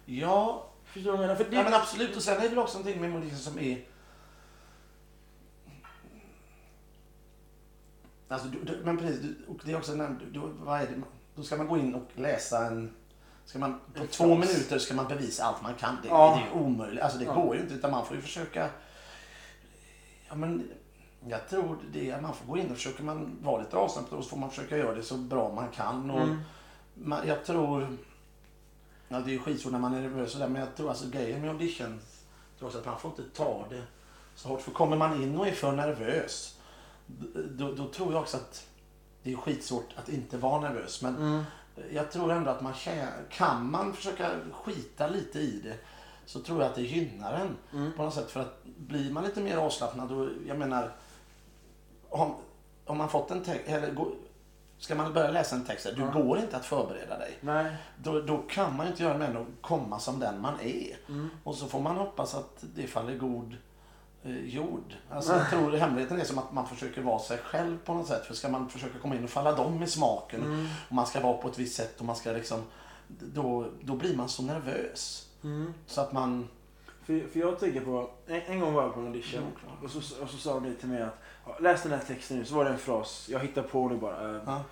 Ja, 0.05 0.69
Förstår 0.85 1.11
du 1.13 1.17
vad 1.17 1.25
jag 1.25 1.29
menar? 1.29 1.45
För 1.45 1.51
det, 1.51 1.57
ja, 1.57 1.63
men 1.63 1.75
absolut. 1.75 2.17
Och 2.17 2.23
sen 2.23 2.37
är 2.37 2.41
det 2.43 2.49
väl 2.49 2.59
också 2.59 2.79
någonting 2.79 3.01
med 3.01 3.11
Melodifestivalen 3.11 3.65
som 3.65 3.73
är... 3.73 3.85
Alltså, 8.29 8.49
du, 8.49 8.65
du, 8.65 8.85
men 8.85 8.99
precis, 8.99 9.21
du, 9.21 9.37
och 9.49 9.61
det 9.65 9.73
är 9.73 9.77
också 9.77 9.95
nämnt, 9.95 10.21
du, 10.33 10.41
vad 10.41 10.81
är 10.81 10.87
det, 10.87 11.03
då 11.35 11.43
ska 11.43 11.57
man 11.57 11.69
gå 11.69 11.79
in 11.79 11.95
och 11.95 12.09
läsa 12.15 12.67
en... 12.67 12.95
Ska 13.45 13.59
man, 13.59 13.81
på 13.95 14.07
två 14.07 14.37
fras. 14.37 14.49
minuter 14.49 14.79
ska 14.79 14.95
man 14.95 15.09
bevisa 15.09 15.45
allt 15.45 15.63
man 15.63 15.75
kan. 15.75 15.97
Det, 16.03 16.09
Ja. 16.09 16.41
det 16.43 16.59
är 16.59 16.63
omöjligt. 16.63 17.03
Alltså 17.03 17.19
det 17.19 17.25
Ja. 17.25 17.35
går 17.35 17.57
ju 17.57 17.63
inte. 17.63 17.75
Utan 17.75 17.91
man 17.91 18.07
får 18.07 18.17
ju 18.17 18.23
försöka... 18.23 18.71
Ja, 20.29 20.35
men 20.35 20.71
jag 21.29 21.49
tror 21.49 21.79
det 21.93 22.11
är, 22.11 22.21
man 22.21 22.35
får 22.35 22.47
gå 22.47 22.59
in 22.59 22.71
och 22.71 22.77
försöker 22.77 23.03
man 23.05 23.39
vara 23.43 23.63
lite 23.63 23.77
avslappnad 23.77 24.19
och 24.19 24.25
så 24.25 24.31
får 24.31 24.37
man 24.37 24.51
försöka 24.51 24.77
göra 24.77 24.95
det 24.95 25.03
så 25.03 25.17
bra 25.17 25.53
man 25.55 25.69
kan. 25.69 26.11
Och 26.11 26.23
mm, 26.23 26.41
man, 26.95 27.29
jag 27.29 27.45
tror... 27.45 27.97
Ja, 29.13 29.21
det 29.21 29.31
är 29.31 29.33
ju 29.33 29.39
skitsvårt 29.39 29.73
när 29.73 29.79
man 29.79 29.95
är 29.95 30.01
nervös 30.01 30.27
och 30.27 30.31
sådär, 30.31 30.49
men 30.49 30.61
jag 30.61 30.77
tror 30.77 30.89
alltså 30.89 31.09
grejen 31.09 31.41
med 31.41 31.51
audition 31.51 32.01
tror 32.59 32.69
också 32.69 32.79
att 32.79 32.87
man 32.87 33.01
får 33.01 33.11
inte 33.11 33.37
ta 33.37 33.65
det 33.71 33.83
så 34.35 34.49
hårt. 34.49 34.61
För 34.61 34.71
kommer 34.71 34.97
man 34.97 35.23
in 35.23 35.39
och 35.39 35.47
är 35.47 35.53
för 35.53 35.73
nervös, 35.73 36.59
då, 37.51 37.73
då 37.73 37.89
tror 37.89 38.13
jag 38.13 38.23
också 38.23 38.37
att 38.37 38.67
det 39.23 39.33
är 39.33 39.37
skitsvårt 39.37 39.89
att 39.97 40.09
inte 40.09 40.37
vara 40.37 40.61
nervös. 40.61 41.03
Men 41.03 41.17
mm, 41.17 41.45
jag 41.93 42.13
tror 42.13 42.33
ändå 42.33 42.51
att 42.51 42.61
man 42.61 42.75
kan, 43.31 43.71
man 43.71 43.93
försöka 43.93 44.31
skita 44.53 45.07
lite 45.07 45.39
i 45.39 45.61
det 45.65 45.77
så 46.27 46.41
tror 46.41 46.61
jag 46.61 46.69
att 46.69 46.75
det 46.75 46.83
gynnar 46.83 47.33
en 47.33 47.57
mm. 47.81 47.93
på 47.97 48.03
något 48.03 48.15
sätt. 48.15 48.31
För 48.31 48.41
att 48.41 48.65
blir 48.65 49.13
man 49.13 49.25
lite 49.25 49.41
mer 49.41 49.57
avslappnad 49.57 50.13
och 50.13 50.29
jag 50.47 50.59
menar 50.59 50.93
om, 52.09 52.35
om 52.85 52.99
man 52.99 53.09
fått 53.09 53.31
en 53.31 53.45
text, 53.45 53.69
eller 53.69 53.95
ska 54.83 54.95
man 54.95 55.13
börja 55.13 55.31
läsa 55.31 55.57
en 55.57 55.65
text, 55.65 55.89
du 55.97 56.03
Ja. 56.03 56.11
går 56.11 56.39
inte 56.39 56.57
att 56.57 56.65
förbereda 56.65 57.19
dig. 57.19 57.39
Nej. 57.41 57.77
Då, 58.03 58.21
då 58.21 58.39
kan 58.39 58.77
man 58.77 58.87
ju 58.87 58.91
inte 58.93 59.03
göra 59.03 59.19
mer 59.19 59.27
än 59.27 59.37
att 59.37 59.47
komma 59.61 59.99
som 59.99 60.19
den 60.21 60.41
man 60.41 60.55
är. 60.61 60.97
Mm. 61.09 61.31
Och 61.45 61.55
så 61.55 61.67
får 61.67 61.81
man 61.81 61.97
hoppas 61.97 62.35
att 62.35 62.65
det 62.75 62.87
faller 62.87 63.15
god 63.19 63.57
eh, 64.23 64.37
jord. 64.49 64.95
Alltså, 65.11 65.33
jag 65.33 65.51
tror 65.51 65.73
hemligheten 65.73 66.21
är 66.21 66.25
som 66.25 66.39
att 66.39 66.53
man 66.53 66.67
försöker 66.69 67.03
vara 67.03 67.19
sig 67.19 67.39
själv 67.39 67.79
på 67.85 67.95
något 67.95 68.07
sätt. 68.07 68.27
För 68.27 68.35
ska 68.35 68.49
man 68.49 68.69
försöka 68.69 68.99
komma 68.99 69.17
in 69.17 69.25
och 69.25 69.31
falla 69.31 69.53
dem 69.53 69.83
i 69.83 69.87
smaken 69.87 70.43
Mm. 70.43 70.67
och 70.89 70.95
man 70.95 71.07
ska 71.07 71.21
vara 71.21 71.37
på 71.37 71.49
ett 71.49 71.59
visst 71.59 71.77
sätt 71.77 71.99
och 72.01 72.05
man 72.07 72.17
ska 72.17 72.33
liksom 72.33 72.63
då, 73.09 73.67
då 73.81 73.95
blir 73.97 74.17
man 74.17 74.29
så 74.29 74.43
nervös. 74.43 75.29
Mm. 75.45 75.75
Så 75.87 76.01
att 76.01 76.13
man... 76.13 76.49
För, 77.05 77.29
för 77.33 77.41
jag 77.41 77.59
tänker 77.61 77.81
på, 77.81 78.11
en, 78.27 78.41
en 78.47 78.61
gång 78.61 78.75
var 78.75 78.83
jag 78.83 78.95
på 78.95 79.01
en 79.01 79.07
audition 79.07 79.43
klart. 79.61 79.85
och, 79.85 79.91
så, 79.91 80.23
och 80.23 80.29
så 80.31 80.37
sa 80.37 80.61
de 80.61 80.75
till 80.75 80.89
mig 80.89 81.03
att 81.03 81.19
läs 81.61 81.83
den 81.83 81.93
här 81.93 81.99
texten 82.07 82.39
nu, 82.39 82.45
så 82.45 82.55
var 82.55 82.65
det 82.65 82.71
en 82.71 82.79
fras, 82.79 83.29
jag 83.33 83.41
hittar 83.41 83.63
på 83.63 83.89
nu 83.89 83.97
bara. 83.97 84.31
eh, 84.37 84.41
Ja. 84.47 84.63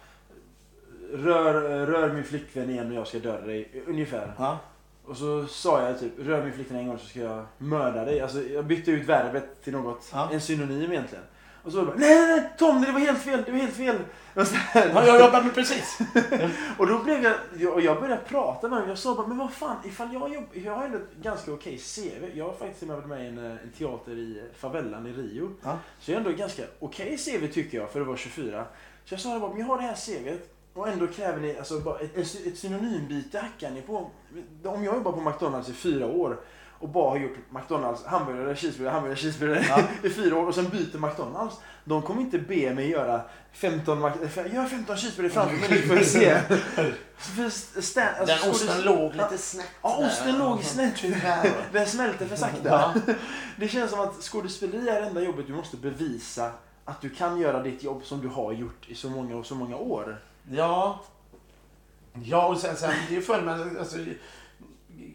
Rör, 1.13 1.87
rör 1.87 2.13
min 2.13 2.25
flickvän 2.25 2.71
igen 2.71 2.89
och 2.89 2.95
jag 2.95 3.07
ska 3.07 3.19
döda 3.19 3.47
dig, 3.47 3.83
ungefär. 3.87 4.33
Ja. 4.39 4.59
Och 5.05 5.17
så 5.17 5.47
sa 5.47 5.83
jag 5.89 6.01
typ, 6.01 6.13
rör 6.19 6.45
min 6.45 6.53
flickvän 6.53 6.79
en 6.79 6.87
gång 6.87 6.99
så 6.99 7.07
ska 7.07 7.21
jag 7.21 7.45
mörda 7.59 8.05
dig. 8.05 8.21
Alltså 8.21 8.43
jag 8.43 8.65
bytte 8.65 8.91
ut 8.91 9.09
verbet 9.09 9.63
till 9.65 9.73
något, 9.73 10.09
Ja. 10.13 10.29
en 10.33 10.41
synonym 10.41 10.93
egentligen. 10.93 11.25
Och 11.63 11.73
så 11.73 11.79
var 11.79 11.85
det 11.85 11.91
bara, 11.91 11.99
nej 11.99 12.27
nej 12.27 12.51
Tom 12.59 12.83
det 12.83 12.93
var 12.93 13.01
helt 13.01 13.19
fel, 13.19 13.43
det 13.47 13.53
var 13.53 13.59
helt 13.59 13.77
fel. 13.77 13.97
Och, 14.35 14.47
så 14.47 14.55
här, 14.55 14.91
Ja, 14.95 15.07
jag 15.07 15.21
jobbar 15.21 15.43
med 15.43 15.55
precis. 15.55 15.99
och 16.79 16.87
då 16.87 16.99
blev 16.99 17.25
jag, 17.25 17.73
och 17.73 17.81
jag 17.81 18.01
började 18.01 18.23
prata 18.23 18.69
med 18.69 18.79
honom. 18.79 18.89
Jag 18.89 18.99
sa 18.99 19.15
bara, 19.15 19.27
men 19.27 19.39
vad 19.39 19.53
fan, 19.53 19.77
ifall 19.85 20.13
jag 20.13 20.35
jobb, 20.35 20.45
jag 20.53 20.75
har 20.75 20.85
ändå 20.85 20.99
ett 20.99 21.23
ganska 21.23 21.53
okej 21.53 21.79
CV. 21.79 22.39
Jag 22.39 22.45
har 22.45 22.53
faktiskt 22.53 22.83
varit 22.83 23.07
med 23.07 23.25
i 23.25 23.29
en, 23.29 23.39
eh, 23.39 23.51
en 23.51 23.73
teater 23.79 24.13
i 24.13 24.43
favellan 24.57 25.07
i 25.07 25.13
Rio. 25.13 25.51
Ja. 25.63 25.79
Så 26.01 26.11
jag 26.11 26.21
har 26.21 26.25
ändå 26.25 26.39
ganska 26.39 26.63
okej 26.79 27.17
CV 27.19 27.47
tycker 27.53 27.79
jag 27.79 27.91
för 27.91 28.01
att 28.01 28.07
vara 28.07 28.17
24. 28.17 28.65
Så 29.05 29.15
jag 29.15 29.21
sa 29.21 29.35
det 29.35 29.41
bara, 29.41 29.51
men 29.51 29.61
jag 29.61 29.67
har 29.67 29.77
det 29.77 29.83
här 29.83 29.95
CVt. 29.95 30.51
Och 30.75 30.89
ändå 30.89 31.07
kräver 31.07 31.41
ni, 31.41 31.59
alltså 31.59 31.99
ett 32.01 32.17
ett 32.47 32.59
synonymbyte 32.59 33.39
hackar 33.39 33.71
ni 33.71 33.83
på. 33.83 34.11
Om 34.65 34.85
jag 34.85 34.95
jobbar 34.95 35.13
på 35.13 35.21
McDonalds 35.21 35.69
i 35.69 35.73
fyra 35.73 36.07
år 36.07 36.41
och 36.81 36.89
bara 36.89 37.11
har 37.11 37.17
gjort 37.19 37.37
McDonalds 37.51 38.05
hamburgare, 38.05 38.57
cheeseburgare, 38.57 38.93
hamburgare, 38.93 39.17
cheeseburgare 39.19 39.65
Ja. 39.69 39.83
i 40.09 40.11
fyra 40.11 40.37
år 40.39 40.47
och 40.47 40.55
sen 40.55 40.69
byter 40.69 40.99
McDonalds. 40.99 41.57
De 41.85 42.03
kommer 42.03 42.21
inte 42.21 42.39
be 42.39 42.75
mig 42.75 42.91
göra 42.91 43.21
15, 43.53 44.01
Mac- 44.01 44.53
gör 44.55 44.67
15 44.67 44.97
cheeseburgare 44.97 45.33
framför 45.35 45.57
mig 45.57 45.69
nu 45.71 45.83
får 45.89 45.97
jag 45.97 46.07
se. 46.07 46.41
För 47.17 47.81
stand, 47.81 48.09
alltså, 48.21 48.37
Den 48.37 48.51
osten 48.51 48.69
skådis- 48.69 48.85
låg 48.85 49.15
lite 49.15 49.39
snett. 49.39 49.67
Ja, 49.83 49.97
där. 50.01 50.07
osten 50.07 50.39
låg 50.39 50.63
snett. 50.65 50.95
Tyvärr. 50.97 51.51
Den 51.73 51.87
smälter 51.87 52.27
för 52.27 52.37
sakta. 52.37 52.69
Ja. 52.69 52.95
Det 53.57 53.69
känns 53.69 53.91
som 53.91 54.01
att 54.01 54.15
skådespeleri 54.23 54.89
är 54.89 55.01
det 55.01 55.07
enda 55.07 55.21
jobbet 55.23 55.47
du 55.47 55.53
måste 55.53 55.77
bevisa 55.77 56.51
att 56.85 57.01
du 57.01 57.11
kan 57.11 57.41
göra 57.41 57.63
ditt 57.63 57.83
jobb 57.83 58.05
som 58.05 58.21
du 58.21 58.29
har 58.29 58.53
gjort 58.53 58.89
i 58.89 58.95
så 58.95 59.11
många 59.11 59.37
och 59.37 59.47
så 59.47 59.55
många 59.55 59.77
år. 59.77 60.21
Ja. 60.51 61.01
Ja, 62.25 62.47
och 62.47 62.59
sen, 62.59 62.77
sen 62.77 62.93
det 63.09 63.17
är 63.17 63.21
för 63.21 63.43
med, 63.43 63.77
alltså, 63.79 63.97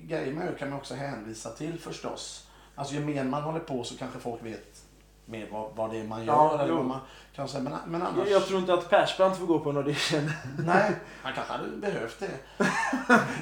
grejer 0.02 0.34
med 0.34 0.48
det 0.48 0.54
kan 0.60 0.70
man 0.70 0.80
också 0.80 0.94
hänvisa 0.96 1.50
till 1.50 1.80
förstås. 1.80 2.48
Alltså 2.76 2.94
ju 2.96 3.00
mer 3.00 3.24
man 3.24 3.42
håller 3.44 3.60
på 3.60 3.84
så 3.84 3.98
kanske 3.98 4.20
folk 4.20 4.44
vet 4.46 4.82
mer 5.26 5.48
vad, 5.52 5.72
vad 5.76 5.92
det 5.92 5.98
är 6.00 6.04
man 6.04 6.26
gör. 6.26 6.34
Ja, 6.34 6.60
eller 6.64 6.74
vad 6.74 6.86
man 6.86 7.00
kan 7.36 7.48
säga. 7.48 7.64
Men, 7.64 7.74
men 7.88 8.02
annars... 8.02 8.18
Jag, 8.18 8.30
jag 8.30 8.48
tror 8.48 8.60
inte 8.60 8.74
att 8.74 8.90
Persbrandt 8.90 9.38
får 9.38 9.46
gå 9.46 9.60
på 9.60 9.70
en 9.70 9.78
audition. 9.78 10.32
Nej, 10.60 10.92
han 11.24 11.34
kanske 11.34 11.54
hade 11.54 11.68
behövt 11.78 12.20
det. 12.20 12.30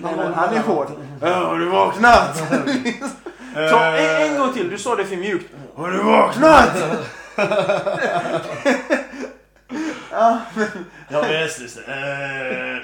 Nej, 0.02 0.16
men 0.18 0.34
han 0.34 0.54
är 0.54 0.62
hård. 0.62 0.88
Ja, 1.22 1.34
Har 1.34 1.60
du 1.60 1.70
vaknat? 1.70 2.38
Ta, 3.54 3.86
en, 3.86 4.32
en 4.32 4.40
gång 4.40 4.54
till, 4.54 4.70
du 4.70 4.78
sa 4.78 4.96
det 4.96 5.06
för 5.06 5.16
mjukt. 5.18 5.54
Har 5.76 5.92
du 5.92 6.04
vaknat? 6.04 6.70
ja, 10.12 10.42
Ja, 11.10 11.22
visst. 11.22 11.60
visst. 11.62 11.78
Eh, 11.78 12.78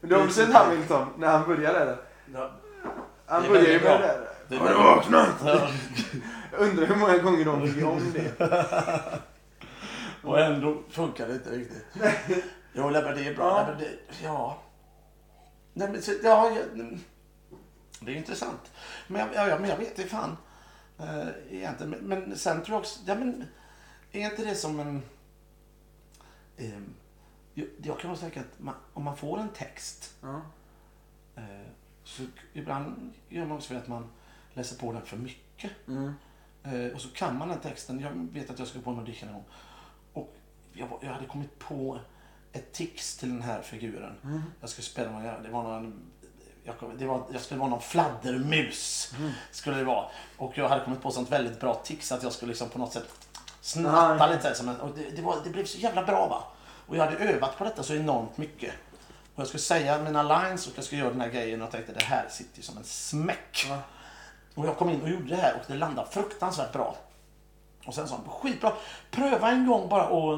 men... 0.00 0.10
du 0.10 0.14
har 0.16 0.22
väl 0.22 0.32
sett 0.32 0.52
Hamilton 0.52 1.08
när 1.18 1.28
han 1.28 1.46
började 1.48 1.78
där? 1.84 1.96
Ja, 2.34 2.50
Han 3.26 3.42
Det 3.42 3.48
är 3.48 3.50
börjar 3.50 3.64
ju 3.66 3.78
väldigt 3.78 3.82
med 3.82 3.98
bra. 4.00 4.06
det 4.06 4.06
där. 4.06 4.28
det 4.48 4.54
är 4.54 4.58
Har 4.58 4.68
du 4.68 4.74
väldigt- 4.74 4.86
vaknat? 4.86 5.34
Ja. 5.44 5.68
Jag 6.52 6.60
undrar 6.60 6.86
hur 6.86 6.96
många 6.96 7.18
gånger 7.18 7.44
de 7.44 7.68
fick 7.72 7.84
om 7.84 8.12
det. 8.12 9.20
Och 10.22 10.40
ändå 10.40 10.82
funkar 10.90 11.28
det 11.28 11.34
inte 11.34 11.50
riktigt. 11.50 11.84
Jo, 12.72 12.90
nej, 12.90 13.02
men 13.02 13.14
det 13.16 13.26
är 13.28 13.34
bra. 13.34 13.46
Ja. 13.58 13.64
Nej, 13.66 13.74
men 13.76 13.78
det, 13.78 14.24
ja. 14.24 14.62
Nej, 15.72 15.88
men, 15.92 16.02
så, 16.02 16.12
ja, 16.22 16.50
ja, 16.50 16.84
det 18.00 18.12
är 18.12 18.16
intressant. 18.16 18.72
Men 19.08 19.20
jag, 19.34 19.48
ja, 19.48 19.58
men 19.60 19.70
jag 19.70 19.76
vet 19.76 19.98
inte 19.98 20.10
fan. 20.10 20.36
Uh, 21.00 21.28
egentligen. 21.50 21.90
Men, 21.90 22.00
men 22.08 22.36
sen 22.38 22.62
tror 22.62 22.74
jag 22.74 22.80
också... 22.80 23.00
Ja, 23.06 23.14
men, 23.14 23.44
är 24.12 24.20
inte 24.30 24.44
det 24.44 24.54
som 24.54 24.80
en... 24.80 25.02
ehm, 26.56 26.94
jag, 27.82 28.00
kan 28.00 28.10
vara 28.10 28.20
säker 28.20 28.40
att 28.40 28.58
man, 28.60 28.74
om 28.94 29.04
man 29.04 29.16
får 29.16 29.38
en 29.38 29.48
text 29.48 30.14
Ja. 30.20 30.40
eh, 31.36 31.42
så 32.04 32.22
ibland 32.52 33.12
gör 33.28 33.46
man 33.46 33.56
också 33.56 33.68
för 33.68 33.74
att 33.74 33.88
man 33.88 34.10
läser 34.54 34.76
på 34.78 34.92
den 34.92 35.02
för 35.06 35.16
mycket. 35.16 35.70
Mm. 35.88 36.12
Eh, 36.62 36.94
och 36.94 37.00
så 37.00 37.08
kan 37.08 37.38
man 37.38 37.48
den 37.48 37.60
texten. 37.60 38.00
Jag 38.00 38.10
vet 38.32 38.50
att 38.50 38.58
jag 38.58 38.68
skulle 38.68 38.84
på 38.84 38.90
en 38.90 38.98
audition 38.98 39.28
en 39.28 39.34
gång. 39.34 39.44
Och 40.12 40.36
jag, 40.72 40.88
jag 41.02 41.12
hade 41.12 41.26
kommit 41.26 41.58
på 41.58 41.98
ett 42.52 42.72
tics 42.72 43.16
till 43.16 43.28
den 43.28 43.42
här 43.42 43.62
figuren. 43.62 44.14
Mm. 44.24 44.42
Jag 44.60 44.70
skulle 44.70 44.84
spela 44.84 45.10
någon, 45.10 45.42
det 45.42 45.48
var 45.50 45.62
någon 45.62 46.00
jag, 46.64 46.78
kom- 46.78 46.98
det 46.98 47.06
var, 47.06 47.22
jag 47.32 47.40
skulle 47.40 47.60
vara 47.60 47.70
någon 47.70 47.80
fladdermus. 47.80 49.12
Mm. 49.18 49.30
Skulle 49.50 49.76
det 49.76 49.84
vara. 49.84 50.06
Och 50.36 50.58
jag 50.58 50.68
hade 50.68 50.84
kommit 50.84 51.02
på 51.02 51.10
sånt 51.10 51.30
väldigt 51.32 51.60
bra 51.60 51.74
tics 51.74 52.12
att 52.12 52.22
jag 52.22 52.32
skulle 52.32 52.48
liksom 52.48 52.68
på 52.68 52.78
något 52.78 52.92
sätt 52.92 53.28
snatta 53.60 54.24
Ah, 54.24 54.30
lite. 54.32 54.76
och 54.80 54.94
det, 54.96 55.10
det, 55.16 55.22
var, 55.22 55.36
det 55.44 55.50
blev 55.50 55.64
så 55.64 55.78
jävla 55.78 56.04
bra 56.04 56.26
va. 56.28 56.44
Och 56.88 56.96
jag 56.96 57.04
hade 57.04 57.16
övat 57.16 57.58
på 57.58 57.64
detta 57.64 57.82
så 57.82 57.94
enormt 57.94 58.38
mycket. 58.38 58.72
Och 59.34 59.40
jag 59.40 59.46
skulle 59.48 59.60
säga 59.62 59.98
mina 60.02 60.22
lines 60.22 60.66
och 60.66 60.72
jag 60.76 60.84
skulle 60.84 61.00
göra 61.00 61.10
den 61.10 61.20
här 61.20 61.28
grejen 61.28 61.62
och 61.62 61.70
tänkte 61.70 61.92
det 61.92 62.04
här 62.04 62.26
sitter 62.30 62.56
ju 62.56 62.62
som 62.62 62.76
en 62.78 62.84
smäck. 62.84 63.66
Ja. 63.68 63.78
Och 64.54 64.66
jag 64.66 64.76
kom 64.76 64.90
in 64.90 65.02
och 65.02 65.08
gjorde 65.08 65.24
det 65.28 65.36
här 65.36 65.54
och 65.54 65.60
det 65.66 65.74
landade 65.74 66.08
fruktansvärt 66.10 66.72
bra. 66.72 66.96
Och 67.86 67.94
sen 67.94 68.08
sa 68.08 68.14
han, 68.14 68.24
skitbra, 68.28 68.72
pröva 69.10 69.50
en 69.50 69.66
gång 69.66 69.88
bara 69.88 70.06
och, 70.08 70.32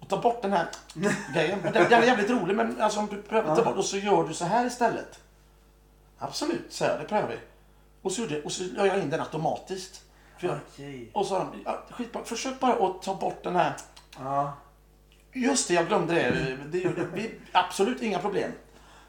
och 0.00 0.08
ta 0.08 0.20
bort 0.20 0.42
den 0.42 0.52
här 0.52 0.66
grejen. 1.34 1.58
Den, 1.62 1.72
den 1.72 1.92
är 1.92 2.06
jävligt 2.06 2.30
rolig 2.30 2.56
men 2.56 2.80
alltså 2.80 3.00
om 3.00 3.06
du 3.06 3.22
prövar 3.22 3.56
ta 3.56 3.64
bort 3.64 3.76
och 3.76 3.84
så 3.84 3.96
gör 3.96 4.24
du 4.24 4.34
så 4.34 4.44
här 4.44 4.66
istället. 4.66 5.20
Absolut, 6.18 6.72
sa 6.72 6.84
jag, 6.84 7.00
det 7.00 7.04
prövar 7.04 7.28
vi. 7.28 7.38
Och 8.02 8.12
så, 8.12 8.20
gjorde, 8.22 8.34
jag- 8.34 8.44
och 8.44 8.52
så 8.52 8.62
la 8.64 8.86
jag 8.86 8.98
in 9.02 9.10
den 9.10 9.20
automatiskt. 9.20 10.02
Jag, 10.40 10.58
Okej. 10.72 11.10
och 11.14 11.26
så 11.26 11.34
sa 11.34 11.38
de, 11.38 11.62
ja, 11.64 11.82
skitbra, 11.90 12.24
försök 12.24 12.60
bara 12.60 12.86
att 12.86 13.02
ta 13.02 13.14
bort 13.14 13.42
den 13.44 13.56
här 13.56 13.74
Ja. 14.18 14.52
Just 15.32 15.68
det, 15.68 15.74
jag 15.74 15.86
glömde 15.88 16.14
det. 16.14 16.56
det 16.72 16.78
gjorde 16.78 17.06
vi, 17.14 17.34
absolut 17.52 18.02
inga 18.02 18.18
problem. 18.18 18.52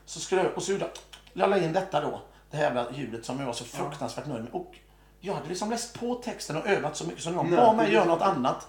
Så 0.06 0.20
skulle 0.20 0.44
jag, 0.44 0.54
och 0.58 0.64
så 0.64 0.72
gjorde 0.72 0.88
jag, 1.34 1.50
la 1.50 1.58
in 1.58 1.74
detta 1.74 2.02
då. 2.02 2.22
Det 2.52 2.58
här 2.58 2.64
jävla 2.64 2.92
ljudet 2.92 3.26
som 3.26 3.40
jag 3.40 3.46
var 3.46 3.54
så 3.54 3.64
fruktansvärt 3.64 4.26
nöjd 4.28 4.44
med. 4.44 4.54
Och 4.54 4.76
jag 5.20 5.34
hade 5.34 5.48
liksom 5.50 5.70
läst 5.70 6.00
på 6.00 6.16
texten 6.16 6.58
och 6.58 6.68
övat 6.68 6.98
så 6.98 7.08
mycket 7.08 7.24
så 7.24 7.30
någon 7.32 7.52
bad 7.56 7.76
mig 7.76 7.92
göra 7.94 8.06
något 8.06 8.22
annat. 8.22 8.68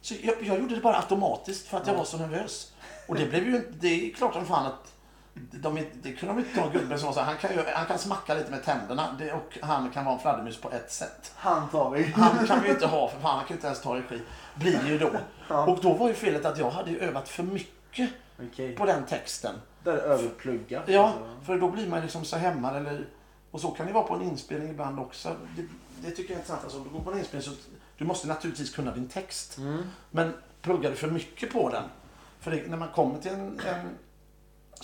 Så 0.00 0.14
jag, 0.22 0.34
jag 0.42 0.58
gjorde 0.58 0.74
det 0.74 0.80
bara 0.80 0.96
automatiskt 0.96 1.66
för 1.68 1.76
att 1.78 1.86
jag 1.86 1.94
var 1.94 2.04
så 2.04 2.16
nervös. 2.18 2.72
Och 3.08 3.14
det 3.16 3.26
blev 3.26 3.48
ju 3.48 3.56
inte- 3.56 3.72
det 3.80 4.10
är 4.10 4.14
klart 4.14 4.32
som 4.32 4.46
fan 4.46 4.66
att 4.66 4.92
de, 5.34 5.86
det 6.02 6.12
kunde 6.12 6.34
de 6.34 6.38
inte 6.38 6.54
ta 6.54 6.68
gubben 6.68 6.98
som 6.98 7.12
så 7.12 7.20
han 7.20 7.36
kan, 7.36 7.52
ju, 7.52 7.62
han 7.74 7.86
kan 7.86 7.98
smacka 7.98 8.34
lite 8.34 8.50
med 8.50 8.64
tänderna 8.64 9.16
det, 9.18 9.32
och 9.32 9.58
han 9.62 9.90
kan 9.90 10.04
vara 10.04 10.14
en 10.14 10.20
fladdermus 10.20 10.60
på 10.60 10.70
ett 10.70 10.92
sätt. 10.92 11.32
Han 11.36 11.68
tar 11.68 11.90
vi. 11.90 12.04
Han 12.04 12.46
kan 12.46 12.60
vi 12.60 12.66
ju 12.66 12.74
inte 12.74 12.86
ha 12.86 13.08
för 13.08 13.20
fan, 13.20 13.36
han 13.36 13.46
kan 13.46 13.56
inte 13.56 13.66
ens 13.66 13.80
ta 13.80 13.96
regi. 13.96 14.20
Blir 14.54 14.78
det 14.78 14.88
ju 14.88 14.98
då. 14.98 15.10
Ja. 15.48 15.66
Och 15.66 15.78
då 15.82 15.92
var 15.92 16.08
ju 16.08 16.14
felet 16.14 16.44
att 16.44 16.58
jag 16.58 16.70
hade 16.70 16.90
övat 16.90 17.28
för 17.28 17.42
mycket 17.42 18.10
Okej. 18.48 18.76
på 18.76 18.86
den 18.86 19.06
texten. 19.06 19.54
Där 19.84 19.92
är 19.92 19.98
överpluggat. 19.98 20.82
Ja, 20.86 21.06
alltså. 21.06 21.44
för 21.46 21.58
då 21.58 21.70
blir 21.70 21.88
man 21.88 22.00
liksom 22.00 22.24
så 22.24 22.36
hemma 22.36 22.76
eller... 22.76 23.06
Och 23.50 23.60
så 23.60 23.70
kan 23.70 23.86
det 23.86 23.92
vara 23.92 24.04
på 24.04 24.14
en 24.14 24.22
inspelning 24.22 24.70
ibland 24.70 25.00
också. 25.00 25.36
Det, 25.56 25.62
det 26.02 26.10
tycker 26.10 26.22
jag 26.22 26.30
är 26.30 26.34
intressant. 26.34 26.64
Alltså, 26.64 26.78
om 26.78 26.84
du 26.84 26.90
går 26.90 27.00
på 27.00 27.12
en 27.12 27.18
inspelning 27.18 27.50
så 27.50 27.56
du 27.98 28.04
måste 28.04 28.28
naturligtvis 28.28 28.74
kunna 28.74 28.94
din 28.94 29.08
text. 29.08 29.58
Mm. 29.58 29.82
Men 30.10 30.32
pluggar 30.62 30.90
du 30.90 30.96
för 30.96 31.10
mycket 31.10 31.52
på 31.52 31.68
den. 31.68 31.84
För 32.40 32.50
det, 32.50 32.66
när 32.66 32.76
man 32.76 32.88
kommer 32.88 33.18
till 33.18 33.30
en, 33.30 33.60
en 33.66 33.88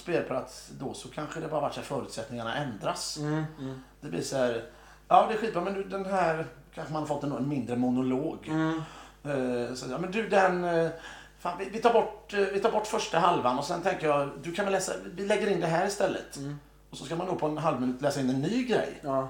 spelplats 0.01 0.69
då 0.79 0.95
så 0.95 1.09
kanske 1.09 1.41
det 1.41 1.49
bara 1.49 1.61
varit 1.61 1.75
så 1.75 1.81
här 1.81 1.87
förutsättningarna 1.87 2.57
ändras. 2.57 3.19
Mm. 3.19 3.45
Mm. 3.59 3.83
Det 4.01 4.09
blir 4.09 4.23
så 4.23 4.37
här, 4.37 4.65
ja 5.09 5.27
det 5.29 5.35
är 5.35 5.39
skitbra 5.39 5.63
men 5.63 5.75
du, 5.75 5.85
den 5.85 6.07
här 6.07 6.47
kanske 6.75 6.93
man 6.93 7.03
har 7.03 7.07
fått 7.07 7.25
en, 7.25 7.33
en 7.33 7.49
mindre 7.49 7.77
monolog. 7.77 8.49
Mm. 8.49 8.83
Eh, 9.25 9.75
så, 9.75 9.91
ja, 9.91 9.99
men 9.99 10.11
du 10.11 10.29
den, 10.29 10.65
eh, 10.65 10.91
fan, 11.39 11.59
vi, 11.59 11.65
vi, 11.65 11.79
tar 11.79 11.93
bort, 11.93 12.35
eh, 12.35 12.41
vi 12.41 12.61
tar 12.61 12.73
bort 12.73 12.87
första 12.87 13.19
halvan 13.19 13.59
och 13.59 13.65
sen 13.65 13.83
tänker 13.83 14.07
jag, 14.09 14.31
du 14.43 14.53
kan 14.53 14.65
väl 14.65 14.73
läsa, 14.73 14.93
vi 15.15 15.27
lägger 15.27 15.47
in 15.47 15.61
det 15.61 15.67
här 15.67 15.87
istället. 15.87 16.37
Mm. 16.37 16.59
Och 16.91 16.97
så 16.97 17.05
ska 17.05 17.17
man 17.17 17.27
då 17.27 17.35
på 17.35 17.47
en 17.47 17.59
halv 17.59 17.81
minut 17.81 18.03
läsa 18.03 18.21
in 18.21 18.31
en 18.31 18.41
ny 18.41 18.65
grej. 18.65 19.01
Ja. 19.03 19.29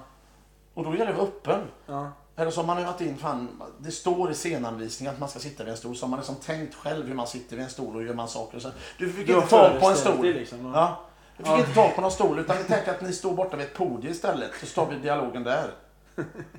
Och 0.74 0.84
då 0.84 0.92
gäller 0.92 1.06
det 1.06 1.12
att 1.12 1.18
vara 1.18 1.28
öppen. 1.28 1.60
Ja. 1.86 2.12
Eller 2.36 2.50
så 2.50 2.60
har 2.60 2.66
man 2.66 2.78
övat 2.78 3.00
in, 3.00 3.18
fan, 3.18 3.62
det 3.78 3.90
står 3.90 4.30
i 4.30 4.34
scenanvisningen 4.34 5.14
att 5.14 5.20
man 5.20 5.28
ska 5.28 5.38
sitta 5.38 5.64
vid 5.64 5.70
en 5.70 5.76
stol. 5.78 5.96
Så 5.96 6.04
har 6.06 6.10
man 6.10 6.18
liksom 6.18 6.34
tänkt 6.36 6.74
själv 6.74 7.06
hur 7.06 7.14
man 7.14 7.26
sitter 7.26 7.56
vid 7.56 7.64
en 7.64 7.70
stol 7.70 7.96
och 7.96 8.02
gör 8.04 8.14
man 8.14 8.28
saker. 8.28 8.56
Och 8.56 8.62
så, 8.62 8.70
du 8.98 9.12
fick 9.12 9.26
Du 9.26 9.34
inte 9.34 9.46
ta 9.48 9.78
på 9.80 9.86
en 9.88 9.96
stol. 9.96 10.26
liksom. 10.26 10.72
Ja. 10.74 11.00
Du 11.36 11.42
fick 11.44 11.52
Ja. 11.52 11.58
inte 11.58 11.74
ta 11.74 11.88
på 11.88 12.00
någon 12.00 12.10
stol 12.10 12.38
utan 12.38 12.56
vi 12.58 12.64
tänker 12.64 12.90
att 12.94 13.00
ni 13.02 13.12
står 13.12 13.32
borta 13.34 13.56
vid 13.56 13.66
ett 13.66 13.74
podium 13.74 14.12
istället. 14.12 14.50
Så 14.60 14.66
står 14.66 14.86
vi 14.86 14.96
dialogen 14.98 15.42
där. 15.44 15.70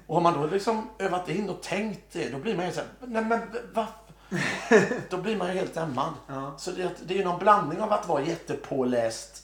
Och 0.08 0.16
har 0.16 0.22
man 0.22 0.34
då 0.42 0.48
liksom 0.48 0.90
övat 1.00 1.30
in 1.30 1.50
och 1.50 1.62
tänkt 1.62 2.02
det, 2.14 2.30
då 2.30 2.38
blir 2.38 2.56
man 2.58 2.66
ju 2.66 2.72
så 2.72 2.80
här, 2.80 2.90
nej 3.08 3.26
men 3.26 3.40
va? 3.74 3.88
Då 5.10 5.18
blir 5.18 5.38
man 5.38 5.48
ju 5.48 5.54
helt 5.54 5.76
hämmad. 5.76 6.14
Ja. 6.28 6.54
Så 6.58 6.72
det, 6.72 6.90
det 7.06 7.14
är 7.14 7.18
ju 7.18 7.24
någon 7.24 7.40
blandning 7.40 7.82
av 7.82 7.94
att 7.94 8.08
vara 8.08 8.22
jättepåläst 8.24 9.44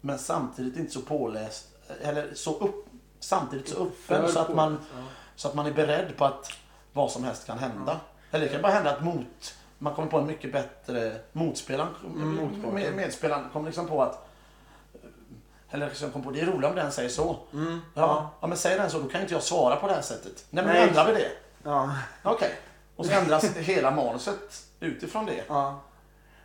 men 0.00 0.18
samtidigt 0.18 0.76
inte 0.76 0.92
så 0.92 1.00
påläst. 1.00 1.68
Eller 2.02 2.34
så 2.34 2.58
upp, 2.58 2.86
samtidigt 3.20 3.68
så 3.68 3.82
öppen 3.86 4.32
så 4.32 4.38
att, 4.38 4.54
man, 4.54 4.78
Ja. 4.96 5.02
Så 5.40 5.48
att 5.48 5.54
man 5.54 5.66
är 5.66 5.72
beredd 5.72 6.16
på 6.16 6.24
att 6.24 6.52
vad 6.92 7.10
som 7.10 7.24
helst 7.24 7.46
kan 7.46 7.58
hända. 7.58 8.00
Eller 8.30 8.44
det 8.46 8.52
kan 8.52 8.62
bara 8.62 8.72
hända 8.72 8.90
att 8.90 9.04
mot, 9.04 9.54
man 9.78 9.94
kommer 9.94 10.08
på 10.08 10.18
en 10.18 10.26
mycket 10.26 10.52
bättre 10.52 11.16
motspelaren, 11.32 11.88
Mm, 12.04 12.34
motparten. 12.34 12.74
med, 12.74 12.94
medspelaren 12.94 13.44
kommer 13.52 13.66
liksom 13.66 13.86
på 13.86 14.02
att 14.02 14.28
eller 15.70 15.88
liksom 15.88 16.10
kom 16.10 16.22
på, 16.22 16.30
det 16.30 16.40
är 16.40 16.46
roligt 16.46 16.70
om 16.70 16.76
den 16.76 16.92
säger 16.92 17.08
så. 17.08 17.36
Mm. 17.52 17.80
Ja, 17.94 18.30
ja. 18.40 18.46
men 18.46 18.58
säger 18.58 18.78
den 18.78 18.90
så, 18.90 18.98
då 18.98 19.08
kan 19.08 19.20
inte 19.20 19.32
jag 19.34 19.42
svara 19.42 19.76
på 19.76 19.86
det 19.86 19.94
här 19.94 20.02
sättet. 20.02 20.44
Nej, 20.50 20.64
men 20.64 20.74
Nej. 20.74 20.88
ändrar 20.88 21.06
vi 21.06 21.12
det. 21.12 21.30
Ja. 21.62 21.90
Okej. 22.22 22.50
Och 22.96 23.06
så 23.06 23.12
ändras 23.12 23.56
hela 23.56 23.90
manuset 23.90 24.64
utifrån 24.80 25.26
det. 25.26 25.44
Ja. 25.48 25.80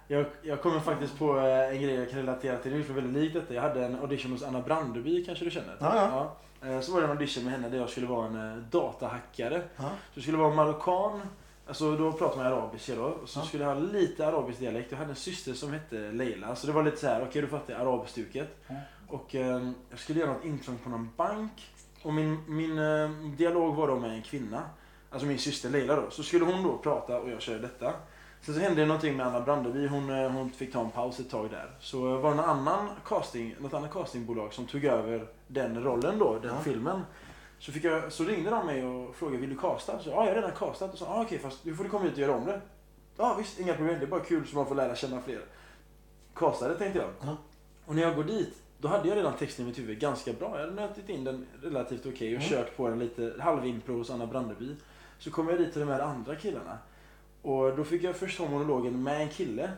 Jag, 0.08 0.26
jag 0.42 0.62
kommer 0.62 0.80
faktiskt 0.80 1.20
på 1.20 1.40
eh, 1.40 1.70
en 1.70 1.82
grej 1.82 1.96
jag 1.96 2.10
kan 2.10 2.20
relatera 2.20 2.58
till. 2.58 2.72
Det 2.72 2.78
är 2.78 2.94
väldigt 2.94 3.24
likt 3.24 3.34
detta. 3.34 3.54
Jag 3.54 3.62
hade 3.62 3.86
en 3.86 4.00
audition 4.00 4.32
hos 4.32 4.44
Anna 4.44 4.62
Brandeby, 4.62 5.26
kanske 5.26 5.46
du 5.46 5.52
känner? 5.52 5.78
Ja, 5.80 5.96
ja. 5.96 6.10
Ja. 6.12 6.36
Eh, 6.62 6.80
Så 6.82 6.92
var 6.94 7.00
det 7.02 7.06
en 7.06 7.12
audition 7.12 7.44
med 7.44 7.54
henne 7.54 7.70
där 7.70 7.78
jag 7.78 7.90
skulle 7.90 8.08
vara 8.08 8.28
en 8.28 8.52
eh, 8.52 8.58
datahackare. 8.58 9.62
Ja. 9.76 9.84
Så 9.84 9.90
jag 10.14 10.24
skulle 10.24 10.38
vara 10.38 10.54
marockan. 10.56 11.22
Alltså 11.68 11.96
då 11.98 12.12
pratar 12.12 12.38
man 12.38 12.46
arabiska 12.46 12.96
då. 12.96 13.18
Så 13.26 13.40
Ja. 13.40 13.44
skulle 13.46 13.64
jag 13.64 13.74
ha 13.76 13.80
lite 13.82 14.28
arabisk 14.28 14.60
dialekt. 14.60 14.92
Jag 14.92 14.98
hade 14.98 15.10
en 15.10 15.16
syster 15.16 15.54
som 15.54 15.74
hette 15.74 15.96
Leila. 16.12 16.56
Så 16.56 16.68
det 16.68 16.74
var 16.74 16.84
lite 16.84 16.98
så 16.98 17.08
här, 17.08 17.24
okej 17.30 17.42
du 17.42 17.48
fattar 17.48 17.74
arabstuket. 17.76 18.58
Och 19.08 19.36
eh, 19.36 19.70
jag 19.90 20.00
skulle 20.00 20.20
göra 20.20 20.34
något 20.34 20.46
intrång 20.46 20.78
på 20.84 20.90
någon 20.90 21.10
bank. 21.18 21.52
Och 22.02 22.14
min, 22.14 22.38
min 22.48 22.80
eh, 22.80 23.10
dialog 23.38 23.76
var 23.76 23.88
då 23.88 23.96
med 24.00 24.12
en 24.12 24.22
kvinna. 24.22 24.62
Alltså 25.10 25.28
min 25.28 25.40
syster 25.40 25.70
Leila 25.70 25.96
då. 25.96 26.10
Så 26.10 26.24
skulle 26.24 26.46
hon 26.46 26.64
då 26.64 26.78
prata 26.78 27.20
och 27.20 27.30
jag 27.30 27.42
körde 27.42 27.60
detta. 27.60 27.94
Sen 28.42 28.54
så 28.56 28.60
hände 28.62 28.82
det 28.82 28.88
någonting 28.88 29.18
med 29.18 29.28
Anna 29.28 29.42
Brandeby. 29.42 29.88
Hon, 29.88 30.10
eh, 30.10 30.32
hon 30.32 30.50
fick 30.52 30.74
ta 30.74 30.80
en 30.82 30.92
paus 30.92 31.20
ett 31.20 31.30
tag 31.30 31.50
där. 31.52 31.72
Så 31.80 32.18
var 32.18 32.30
det 32.30 32.36
någon 32.36 32.46
annan 32.46 32.90
casting, 33.06 33.56
något 33.60 33.74
annat 33.74 33.94
castingbolag 33.94 34.54
som 34.54 34.66
tog 34.66 34.86
över 34.86 35.28
den 35.48 35.84
rollen 35.84 36.20
då, 36.20 36.40
den 36.40 36.54
Ja. 36.56 36.62
filmen. 36.62 37.02
Så, 37.60 37.72
fick 37.72 37.84
jag, 37.84 38.12
så 38.12 38.24
ringde 38.24 38.50
de 38.50 38.66
mig 38.66 38.86
och 38.86 39.16
frågade 39.16 39.38
vill 39.42 39.50
du 39.50 39.58
casta? 39.58 40.00
Så 40.00 40.10
ja, 40.10 40.16
jag 40.26 40.30
har 40.30 40.36
redan 40.36 40.52
castat. 40.52 40.92
Och 40.94 40.98
så 40.98 41.06
ah, 41.06 41.22
okej, 41.22 41.40
fast 41.40 41.64
du 41.64 41.76
får 41.76 41.84
du 41.84 41.90
komma 41.90 42.04
hit 42.06 42.14
och 42.14 42.20
göra 42.20 42.36
om 42.36 42.46
det. 42.46 42.62
Ja 43.18 43.36
visst, 43.40 43.60
inga 43.60 43.74
problem. 43.74 44.00
Det 44.00 44.06
är 44.06 44.10
bara 44.10 44.20
kul 44.20 44.48
så 44.48 44.56
man 44.56 44.66
får 44.66 44.76
lära 44.76 44.96
känna 44.96 45.22
fler. 45.22 45.42
Castade 46.36 46.76
tänkte 46.76 47.00
jag. 47.00 47.10
Ja. 47.22 47.38
Och 47.86 47.96
när 47.96 48.02
jag 48.02 48.16
går 48.16 48.24
dit, 48.24 48.54
då 48.80 48.88
hade 48.88 49.08
jag 49.10 49.18
redan 49.18 49.34
texten 49.34 49.66
i 49.66 49.68
mitt 49.68 49.80
huvud 49.80 50.00
ganska 50.00 50.34
bra. 50.34 50.52
Jag 50.60 50.60
hade 50.60 50.72
nötit 50.82 51.10
in 51.10 51.24
den 51.24 51.46
relativt 51.62 52.06
okej 52.06 52.36
och 52.38 52.42
Mm. 52.44 52.50
kört 52.50 52.78
på 52.78 52.90
den 52.90 53.00
lite 53.00 53.34
halvimpro 53.40 53.98
hos 53.98 54.10
Anna 54.10 54.26
Brandeby. 54.28 54.76
Så 55.20 55.32
kom 55.32 55.50
jag 55.50 55.58
dit 55.60 55.72
till 55.72 55.82
de 55.82 55.90
här 55.90 56.00
andra 56.00 56.36
killarna. 56.36 56.78
Och 57.42 57.76
då 57.78 57.84
fick 57.84 58.04
jag 58.04 58.16
först 58.16 58.40
ha 58.40 58.48
monologen 58.50 59.04
med 59.04 59.22
en 59.22 59.30
kille. 59.30 59.72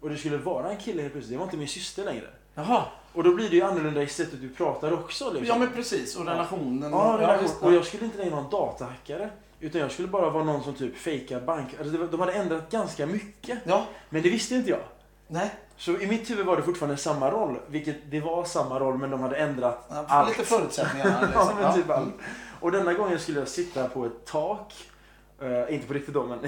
Och 0.00 0.08
det 0.10 0.16
skulle 0.16 0.36
vara 0.36 0.70
en 0.70 0.76
kille 0.78 1.02
helt 1.02 1.12
plötsligt. 1.14 1.32
Det 1.34 1.38
var 1.38 1.44
inte 1.44 1.56
min 1.56 1.68
syster 1.68 2.04
längre. 2.04 2.26
Jaha. 2.54 2.84
Och 3.12 3.24
då 3.24 3.34
blir 3.34 3.50
det 3.50 3.56
ju 3.56 3.62
annorlunda 3.62 4.02
i 4.02 4.06
sättet 4.06 4.40
du 4.40 4.48
pratar 4.48 4.92
också. 4.92 5.24
Liksom. 5.24 5.46
Ja 5.46 5.58
men 5.58 5.72
precis. 5.72 6.16
Och 6.16 6.26
relationen. 6.26 6.90
Ja, 6.92 7.16
där, 7.20 7.42
visst. 7.42 7.62
och 7.62 7.72
jag 7.72 7.84
skulle 7.84 8.04
inte 8.04 8.18
längre 8.18 8.30
vara 8.30 8.44
en 8.44 8.50
datahackare. 8.50 9.30
Utan 9.60 9.80
jag 9.80 9.92
skulle 9.92 10.08
bara 10.08 10.30
vara 10.30 10.44
någon 10.44 10.64
som 10.64 10.74
typ 10.74 10.96
fejkar 10.96 11.40
bank. 11.40 11.68
Alltså 11.80 12.06
de 12.06 12.20
hade 12.20 12.32
ändrat 12.32 12.70
ganska 12.70 13.06
mycket. 13.06 13.58
Ja. 13.64 13.86
Men 14.08 14.22
det 14.22 14.30
visste 14.30 14.54
inte 14.54 14.70
jag. 14.70 14.80
Nej. 15.28 15.50
Så 15.76 15.90
i 15.92 16.06
mitt 16.06 16.30
huvud 16.30 16.46
var 16.46 16.56
det 16.56 16.62
fortfarande 16.62 16.96
samma 16.96 17.30
roll. 17.30 17.58
Vilket 17.68 17.96
det 18.10 18.20
var 18.20 18.44
samma 18.44 18.80
roll 18.80 18.98
men 18.98 19.10
de 19.10 19.20
hade 19.20 19.36
ändrat 19.36 19.86
Ja, 19.88 20.04
allt. 20.08 20.28
Lite 20.28 20.44
förutsättningar. 20.44 21.06
ja, 21.34 21.40
liksom. 21.40 21.56
men 21.60 21.74
typ 21.74 21.90
allt. 21.90 22.14
Och 22.60 22.72
denna 22.72 22.92
gången 22.94 23.18
skulle 23.18 23.38
jag 23.38 23.48
sitta 23.48 23.88
på 23.88 24.06
ett 24.06 24.24
tak. 24.26 24.74
Eh, 25.42 25.74
inte 25.74 25.86
på 25.86 25.92
riktigt 25.92 26.14
då 26.14 26.26
men. 26.26 26.38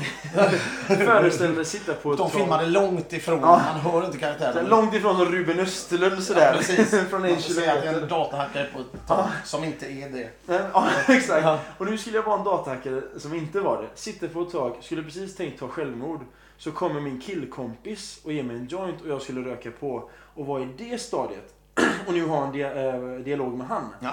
Föreställde 1.06 1.64
sitta 1.64 1.94
på 1.94 2.12
ett 2.12 2.18
De 2.18 2.30
filmade 2.30 2.66
långt 2.66 3.12
ifrån. 3.12 3.40
Ja. 3.40 3.62
Man 3.72 3.80
hör 3.80 4.04
inte 4.06 4.18
karaktären. 4.18 4.66
Långt 4.66 4.94
ifrån 4.94 5.24
Ruben 5.24 5.60
Östlund 5.60 6.22
sådär. 6.22 6.52
Ja, 6.52 6.58
precis. 6.58 6.90
Från 7.10 7.24
en 7.24 7.30
är 7.30 7.34
en 7.34 7.42
kilometer. 7.42 8.06
datahackare 8.06 8.66
på 8.74 8.80
ett 8.80 9.06
tak 9.06 9.30
som 9.44 9.64
inte 9.64 9.86
är 9.86 10.08
det. 10.08 10.30
Ja, 10.46 10.88
exakt. 11.08 11.44
Ja. 11.44 11.58
Och 11.78 11.86
nu 11.86 11.98
skulle 11.98 12.16
jag 12.16 12.22
vara 12.22 12.38
en 12.38 12.44
datahackare 12.44 13.02
som 13.16 13.34
inte 13.34 13.60
var 13.60 13.82
det. 13.82 13.88
Sitter 13.94 14.28
på 14.28 14.42
ett 14.42 14.52
tak, 14.52 14.76
skulle 14.80 15.02
precis 15.02 15.36
tänkt 15.36 15.58
ta 15.60 15.68
självmord. 15.68 16.20
Så 16.56 16.72
kommer 16.72 17.00
min 17.00 17.20
killkompis 17.20 18.20
och 18.24 18.32
ger 18.32 18.42
mig 18.42 18.56
en 18.56 18.66
joint 18.66 19.00
och 19.00 19.08
jag 19.08 19.22
skulle 19.22 19.50
röka 19.50 19.70
på. 19.70 20.10
Och 20.34 20.46
vara 20.46 20.62
i 20.62 20.68
det 20.78 21.00
stadiet. 21.00 21.54
Och 22.06 22.12
nu 22.12 22.26
ha 22.26 22.46
en 22.46 22.52
dia 22.52 22.94
eh, 22.94 23.00
dialog 23.00 23.58
med 23.58 23.66
han. 23.66 23.94
Ja. 24.00 24.10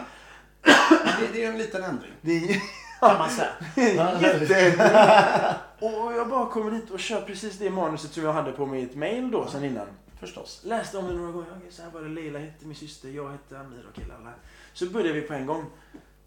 Det, 1.19 1.27
det 1.33 1.43
är 1.43 1.49
en 1.51 1.57
liten 1.57 1.83
ändring. 1.83 2.11
Det 3.01 3.07
är 3.07 3.09
Kan 3.09 3.17
man 3.19 3.29
säga. 3.29 3.49
jätte... 4.21 5.55
Och 5.79 6.13
jag 6.13 6.29
bara 6.29 6.45
kommer 6.45 6.71
dit 6.71 6.89
och 6.89 6.99
kör 6.99 7.21
precis 7.21 7.57
det 7.57 7.69
manuset 7.69 8.11
som 8.11 8.23
jag 8.23 8.33
hade 8.33 8.51
på 8.51 8.65
mitt 8.65 8.95
mail 8.95 9.31
då 9.31 9.47
sen 9.47 9.63
innan. 9.63 9.87
Förstås. 10.19 10.61
Läste 10.65 10.97
om 10.97 11.07
det 11.07 11.13
några 11.13 11.31
gånger. 11.31 11.47
Okej, 11.57 11.71
så 11.71 11.81
här 11.81 11.89
var 11.89 12.01
det. 12.01 12.07
Leila 12.09 12.39
hette 12.39 12.65
min 12.65 12.75
syster, 12.75 13.09
jag 13.09 13.29
hette 13.29 13.59
Amir 13.59 13.85
och 13.89 13.95
killarna. 13.95 14.31
Så 14.73 14.85
började 14.85 15.13
vi 15.13 15.21
på 15.21 15.33
en 15.33 15.45
gång. 15.45 15.65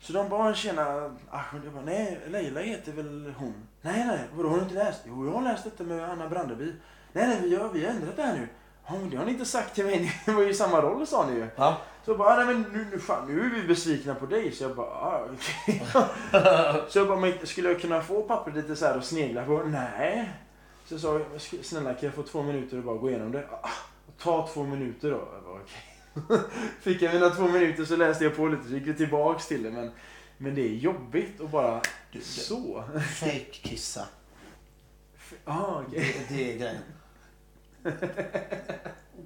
Så 0.00 0.12
de 0.12 0.28
bara 0.28 0.54
tjena 0.54 0.82
Ahmed. 1.30 1.64
Jag 1.64 1.72
bara, 1.72 1.84
nej 1.84 2.20
Leila 2.28 2.60
heter 2.60 2.92
väl 2.92 3.34
hon? 3.38 3.54
Nej 3.80 4.06
nej, 4.06 4.18
vadå 4.34 4.48
har 4.48 4.56
du 4.56 4.62
inte 4.62 4.74
läst? 4.74 5.00
Jo 5.06 5.26
jag 5.26 5.32
har 5.32 5.42
läst 5.42 5.64
detta 5.64 5.84
med 5.84 6.10
Anna 6.10 6.28
Brandeby. 6.28 6.72
Nej, 7.12 7.28
nej, 7.28 7.38
vi 7.42 7.56
har, 7.56 7.68
vi 7.68 7.84
har 7.84 7.90
ändrat 7.92 8.16
det 8.16 8.22
här 8.22 8.34
nu. 8.34 8.48
Ja, 8.86 8.92
men 9.00 9.10
det 9.10 9.16
har 9.16 9.24
ni 9.24 9.32
inte 9.32 9.44
sagt 9.44 9.74
till 9.74 9.84
mig. 9.84 10.12
Det 10.26 10.32
var 10.32 10.42
ju 10.42 10.54
samma 10.54 10.82
roll 10.82 11.06
sa 11.06 11.26
ni 11.26 11.34
ju. 11.34 11.46
Ja. 11.56 11.76
Så 12.04 12.10
jag 12.10 12.18
bara, 12.18 12.36
nej 12.44 12.46
men 12.54 12.62
nu, 12.72 12.86
nu, 12.92 12.98
fan, 12.98 13.26
nu 13.28 13.40
är 13.40 13.50
vi 13.50 13.62
besvikna 13.68 14.14
på 14.14 14.26
dig. 14.26 14.52
Så 14.52 14.64
jag 14.64 14.76
bara, 14.76 14.86
ah, 14.86 15.28
okej. 15.34 15.82
så 16.88 16.98
jag 16.98 17.08
bara, 17.08 17.18
men 17.20 17.32
skulle 17.46 17.68
jag 17.68 17.80
kunna 17.80 18.02
få 18.02 18.22
pappret 18.22 18.54
lite 18.56 18.76
så 18.76 18.86
här 18.86 18.96
och 18.96 19.04
snegla 19.04 19.44
på? 19.44 19.62
Nej. 19.62 20.30
Så 20.86 20.94
jag 20.94 21.00
sa, 21.00 21.18
"Sk- 21.18 21.62
snälla 21.62 21.94
kan 21.94 22.04
jag 22.06 22.14
få 22.14 22.22
två 22.22 22.42
minuter 22.42 22.76
och 22.78 22.84
bara 22.84 22.96
gå 22.96 23.08
igenom 23.10 23.32
det? 23.32 23.46
Ah, 23.62 23.68
ta 24.18 24.48
två 24.54 24.62
minuter 24.64 25.10
då. 25.10 25.28
Jag 25.34 25.42
bara, 25.44 25.60
okej. 25.62 26.50
Fick 26.80 27.02
jag 27.02 27.14
mina 27.14 27.30
två 27.30 27.42
minuter 27.48 27.84
så 27.84 27.96
läste 27.96 28.24
jag 28.24 28.36
på 28.36 28.46
lite, 28.48 28.64
så 28.68 28.74
gick 28.74 28.86
vi 28.86 28.94
tillbaks 28.94 29.46
till 29.48 29.62
det. 29.62 29.70
Men, 29.70 29.90
men 30.38 30.54
det 30.54 30.60
är 30.62 30.74
jobbigt 30.74 31.40
att 31.40 31.50
bara, 31.50 31.80
Du, 32.12 32.20
så. 32.20 32.84
fake 33.20 33.44
kissa. 33.52 34.06
Ah, 35.44 35.82
okej. 35.88 36.16
Det, 36.28 36.34
det 36.34 36.52
är 36.52 36.58
grejen. 36.58 36.76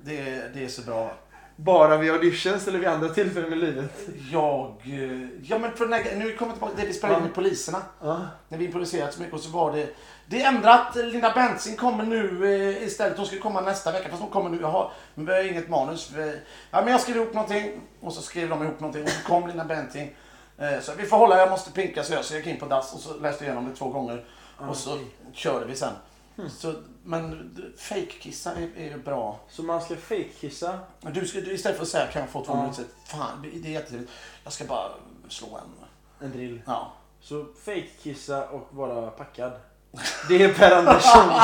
Det, 0.04 0.54
det 0.54 0.64
är 0.64 0.68
så 0.68 0.82
bra. 0.82 1.12
Bara 1.56 1.96
vid 1.96 2.10
auditions 2.10 2.68
eller 2.68 2.78
vid 2.78 2.88
andra 2.88 3.08
tillfällen 3.08 3.52
i 3.52 3.56
livet? 3.56 3.90
Jag... 4.32 4.74
eh, 4.84 5.28
Ja 5.42 5.58
men 5.58 5.72
för 5.72 5.84
den 5.84 5.92
här, 5.92 6.16
nu 6.16 6.32
kommer 6.36 6.52
jag 6.52 6.54
tillbaka 6.54 6.74
till 6.74 6.80
det 6.80 6.86
vi 6.86 6.94
spelade 6.94 7.18
in 7.18 7.24
med 7.24 7.34
poliserna. 7.34 7.82
Ja. 8.02 8.20
När 8.48 8.58
vi 8.58 8.64
improviserat 8.64 9.14
så 9.14 9.20
mycket 9.20 9.34
och 9.34 9.40
så 9.40 9.50
var 9.50 9.72
det... 9.72 9.88
Det 10.26 10.42
är 10.42 10.48
ändrat. 10.48 10.96
Linda 10.96 11.32
Bensing 11.34 11.76
kommer 11.76 12.04
nu 12.04 12.54
eh, 12.54 12.82
istället. 12.82 13.16
Hon 13.16 13.26
ska 13.26 13.38
komma 13.38 13.60
nästa 13.60 13.92
vecka 13.92 14.08
fast 14.08 14.22
hon 14.22 14.30
kommer 14.30 14.50
nu. 14.50 14.58
Jag 14.60 14.68
har, 14.68 14.92
men 15.14 15.26
vi 15.26 15.32
har 15.32 15.44
inget 15.44 15.68
manus. 15.68 16.10
Vi, 16.16 16.38
ja, 16.70 16.80
men 16.82 16.92
jag 16.92 17.00
skrev 17.00 17.16
ihop 17.16 17.34
någonting 17.34 17.80
och 18.00 18.12
så 18.12 18.22
skrev 18.22 18.48
de 18.48 18.62
ihop 18.62 18.80
någonting 18.80 19.02
och 19.02 19.08
så 19.10 19.24
kom 19.28 19.46
Linda 19.48 19.64
Bensing. 19.64 20.14
Eh, 20.58 20.80
så 20.80 20.92
vi 20.98 21.06
får 21.06 21.16
hålla, 21.16 21.38
jag 21.38 21.50
måste 21.50 21.72
pinka 21.72 22.02
så 22.02 22.12
jag, 22.12 22.24
gick 22.24 22.46
in 22.46 22.58
på 22.58 22.66
dass 22.66 22.94
och 22.94 23.00
så 23.00 23.14
läste 23.16 23.44
jag 23.44 23.52
igenom 23.52 23.70
det 23.70 23.76
två 23.76 23.88
gånger. 23.88 24.24
Och 24.68 24.76
så 24.76 24.98
körde 25.32 25.64
vi 25.66 25.74
sen. 25.76 25.92
Så, 26.50 26.74
men 27.04 27.50
fake-kissa 27.78 28.52
är, 28.54 28.68
är 28.92 28.98
bra. 28.98 29.40
Så 29.50 29.62
man 29.62 29.80
ska 29.80 29.96
fake-kissa? 29.96 30.78
Men 31.00 31.12
Du 31.12 31.26
ska, 31.26 31.40
du, 31.40 31.52
istället 31.52 31.76
för 31.76 31.84
att 31.84 31.90
säga 31.90 32.06
kan 32.06 32.22
jag 32.22 32.30
få 32.30 32.44
två 32.44 32.52
Ja. 32.52 32.62
minuter? 32.62 32.84
Fan, 33.06 33.42
det 33.62 33.68
är 33.68 33.72
jättetrevligt. 33.72 34.10
Jag 34.44 34.52
ska 34.52 34.64
bara 34.64 34.88
slå 35.28 35.46
en. 35.56 35.84
En 36.26 36.32
drill. 36.32 36.62
Ja. 36.66 36.92
Så 37.20 37.46
fake-kissa 37.64 38.48
och 38.48 38.68
vara 38.70 39.10
packad. 39.10 39.52
Det 40.28 40.42
är 40.42 40.54
Per 40.54 40.76
Anderssons 40.76 41.42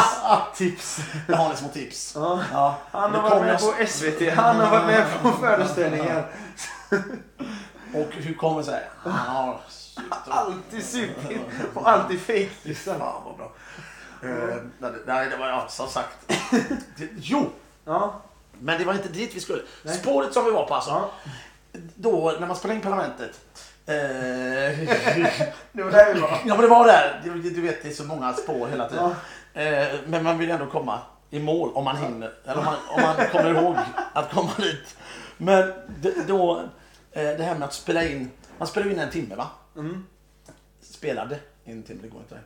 tips. 0.56 0.98
Jag 1.28 1.36
har 1.36 1.54
små 1.54 1.68
tips. 1.68 2.12
Ja. 2.16 2.40
Ja. 2.52 2.76
Han 2.90 3.14
har 3.14 3.22
varit 3.30 3.42
med 3.42 3.54
jag- 3.62 3.78
på 3.78 3.86
SVT, 3.86 4.30
han 4.36 4.56
har 4.56 4.70
varit 4.70 4.86
med 4.86 5.06
på 5.22 5.30
föreställningar. 5.40 6.30
Och 7.94 8.12
hur 8.14 8.34
kommer 8.34 8.58
det 8.58 8.64
sig? 8.64 8.88
Han 9.02 9.12
har 9.12 9.60
Alltid 10.28 10.84
supit 10.84 11.40
och 11.74 11.88
alltid 11.88 12.20
fake-kissat. 12.20 12.98
Fan 12.98 13.22
vad 13.24 13.36
bra. 13.36 13.52
Eh, 14.24 14.56
nej, 14.78 14.92
det- 14.92 15.02
nej, 15.06 15.28
det 15.30 15.36
var 15.36 15.48
ja, 15.48 15.66
som 15.68 15.88
sagt. 15.88 16.32
Jo, 17.16 17.50
Ja. 17.84 18.20
men 18.60 18.78
det 18.78 18.84
var 18.84 18.94
inte 18.94 19.08
dit 19.08 19.34
vi 19.34 19.40
skulle. 19.40 19.62
Nej. 19.82 19.94
Spåret 19.96 20.32
som 20.32 20.44
vi 20.44 20.50
var 20.50 20.66
på 20.66 20.74
alltså. 20.74 20.90
ja. 20.90 21.10
Då 21.94 22.36
när 22.40 22.46
man 22.46 22.56
spelade 22.56 22.76
in 22.76 22.82
Parlamentet. 22.82 23.40
Eh, 23.86 23.94
Det 25.72 25.82
var 25.82 25.90
där 25.90 26.14
vi 26.14 26.20
var. 26.20 26.30
ja 26.46 26.54
men 26.54 26.60
det 26.60 26.68
var 26.68 26.86
där. 26.86 27.20
Du, 27.24 27.60
vet 27.60 27.82
det 27.82 27.88
är 27.88 27.92
så 27.92 28.04
många 28.04 28.32
spår 28.32 28.68
hela 28.68 28.88
tiden. 28.88 29.10
Ja. 29.52 29.60
Eh, 29.62 29.94
men 30.06 30.24
man 30.24 30.38
vill 30.38 30.50
ändå 30.50 30.66
komma 30.66 30.98
i 31.30 31.40
mål 31.40 31.70
om 31.74 31.84
man 31.84 31.96
hinner. 31.96 32.32
Eller 32.44 32.58
om 32.58 32.64
man, 32.64 32.76
om 32.90 33.02
man 33.02 33.16
kommer 33.32 33.54
ihåg 33.62 33.76
att 34.12 34.30
komma 34.32 34.50
dit. 34.58 34.96
Men 35.36 35.72
då, 36.26 36.60
eh, 37.12 37.22
det 37.22 37.42
här 37.42 37.54
med 37.54 37.62
att 37.68 37.74
spela 37.74 38.04
in. 38.04 38.30
Man 38.58 38.68
spelar 38.68 38.90
in 38.90 38.98
en 38.98 39.10
timme 39.10 39.34
va? 39.34 39.48
Mm. 39.76 40.06
spelade 40.80 41.38
en 41.64 41.82
timme, 41.82 42.00
det 42.02 42.08
går 42.08 42.20
inte. 42.20 42.38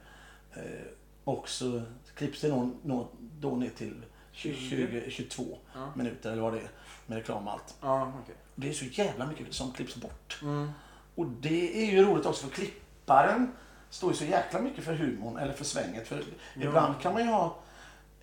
Och 1.28 1.48
så 1.48 1.82
klipps 2.14 2.40
det 2.40 2.48
nå, 2.48 2.70
nå, 2.82 3.08
då 3.40 3.50
ner 3.56 3.70
till 3.70 4.02
20, 4.32 4.54
20, 4.54 5.10
22 5.10 5.58
Ja. 5.74 5.92
minuter 5.96 6.32
eller 6.32 6.42
vad 6.42 6.52
det 6.52 6.58
är 6.58 6.68
med 7.06 7.18
reklam 7.18 7.46
och 7.46 7.52
allt. 7.52 7.74
Ja, 7.80 8.12
okej. 8.22 8.34
Det 8.54 8.68
är 8.68 8.72
så 8.72 8.84
jävla 8.84 9.26
mycket 9.26 9.54
som 9.54 9.72
klipps 9.72 9.96
bort. 9.96 10.38
Mm. 10.42 10.70
Och 11.14 11.26
det 11.26 11.82
är 11.82 11.86
ju 11.92 12.02
roligt 12.04 12.26
också 12.26 12.46
för 12.46 12.54
klipparen 12.54 13.52
står 13.90 14.10
ju 14.10 14.16
så 14.16 14.24
jäkla 14.24 14.60
mycket 14.60 14.84
för 14.84 14.94
humorn 14.94 15.38
eller 15.38 15.52
för 15.52 15.64
svänget. 15.64 16.08
För 16.08 16.16
Ja. 16.54 16.68
ibland 16.68 17.00
kan 17.00 17.12
man 17.12 17.22
ju 17.22 17.28
ha, 17.28 17.56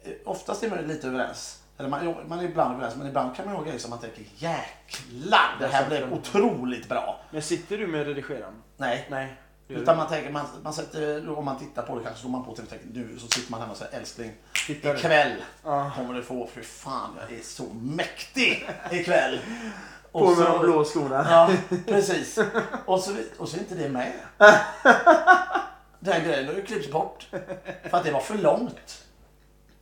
eh, 0.04 0.12
oftast 0.26 0.64
är 0.64 0.70
man 0.70 0.80
ju 0.80 0.88
lite 0.88 1.08
överens. 1.08 1.62
Eller 1.78 1.90
man, 1.90 2.16
man 2.28 2.40
är 2.40 2.44
ibland 2.44 2.76
överens 2.76 2.96
men 2.96 3.08
ibland 3.08 3.36
kan 3.36 3.46
man 3.46 3.54
ju 3.54 3.58
ha 3.58 3.64
grejer 3.66 3.80
som 3.80 3.90
man 3.90 4.00
tänker 4.00 4.24
jäklar 4.38 5.56
det 5.60 5.68
här 5.68 5.88
blev 5.90 6.14
otroligt 6.14 6.90
bra. 6.90 7.20
Men 7.32 7.42
sitter 7.42 7.78
du 7.78 7.88
med 7.88 8.08
redigeraren? 8.08 8.54
Nej, 8.78 9.08
Nej. 9.10 9.36
Gör 9.68 9.78
Utan 9.80 9.98
man 9.98 10.08
tänker, 10.08 10.32
man, 10.32 10.46
man 10.64 10.74
sätter, 10.74 11.38
om 11.38 11.46
man 11.46 11.60
tittar 11.60 11.82
på 11.84 11.98
det 11.98 12.04
kanske 12.04 12.22
slår 12.22 12.32
man 12.32 12.46
på 12.46 12.56
tv 12.56 12.64
och 12.64 12.70
tänker 12.70 12.88
nu 12.94 13.20
så 13.20 13.28
sitter 13.28 13.52
man 13.52 13.60
hemma 13.62 13.72
och 13.72 13.78
säger 13.78 13.98
älskling 14.00 14.32
Tittar 14.68 14.96
ikväll 14.96 15.34
Ja. 15.64 15.92
kommer 15.96 16.14
du 16.14 16.24
få, 16.24 16.48
för 16.48 16.62
fan 16.62 17.10
jag 17.30 17.40
är 17.40 17.44
så 17.44 17.64
mäktig 17.74 18.70
ikväll. 18.92 19.40
På 20.12 20.36
med 20.36 20.46
de 20.46 20.60
blå 20.60 20.84
skorna. 20.86 21.26
Ja, 21.30 21.50
precis. 21.86 22.40
Och 22.86 23.00
så, 23.00 23.16
och 23.38 23.50
så 23.50 23.56
är 23.58 23.60
inte 23.60 23.76
det 23.76 23.90
med. 23.90 24.14
Den 26.00 26.24
grejen 26.24 26.48
har 26.48 26.54
ju 26.54 26.62
klippts 26.66 26.92
bort. 26.92 27.28
För 27.90 27.98
att 27.98 28.04
det 28.04 28.12
var 28.12 28.20
för 28.20 28.38
långt. 28.38 29.04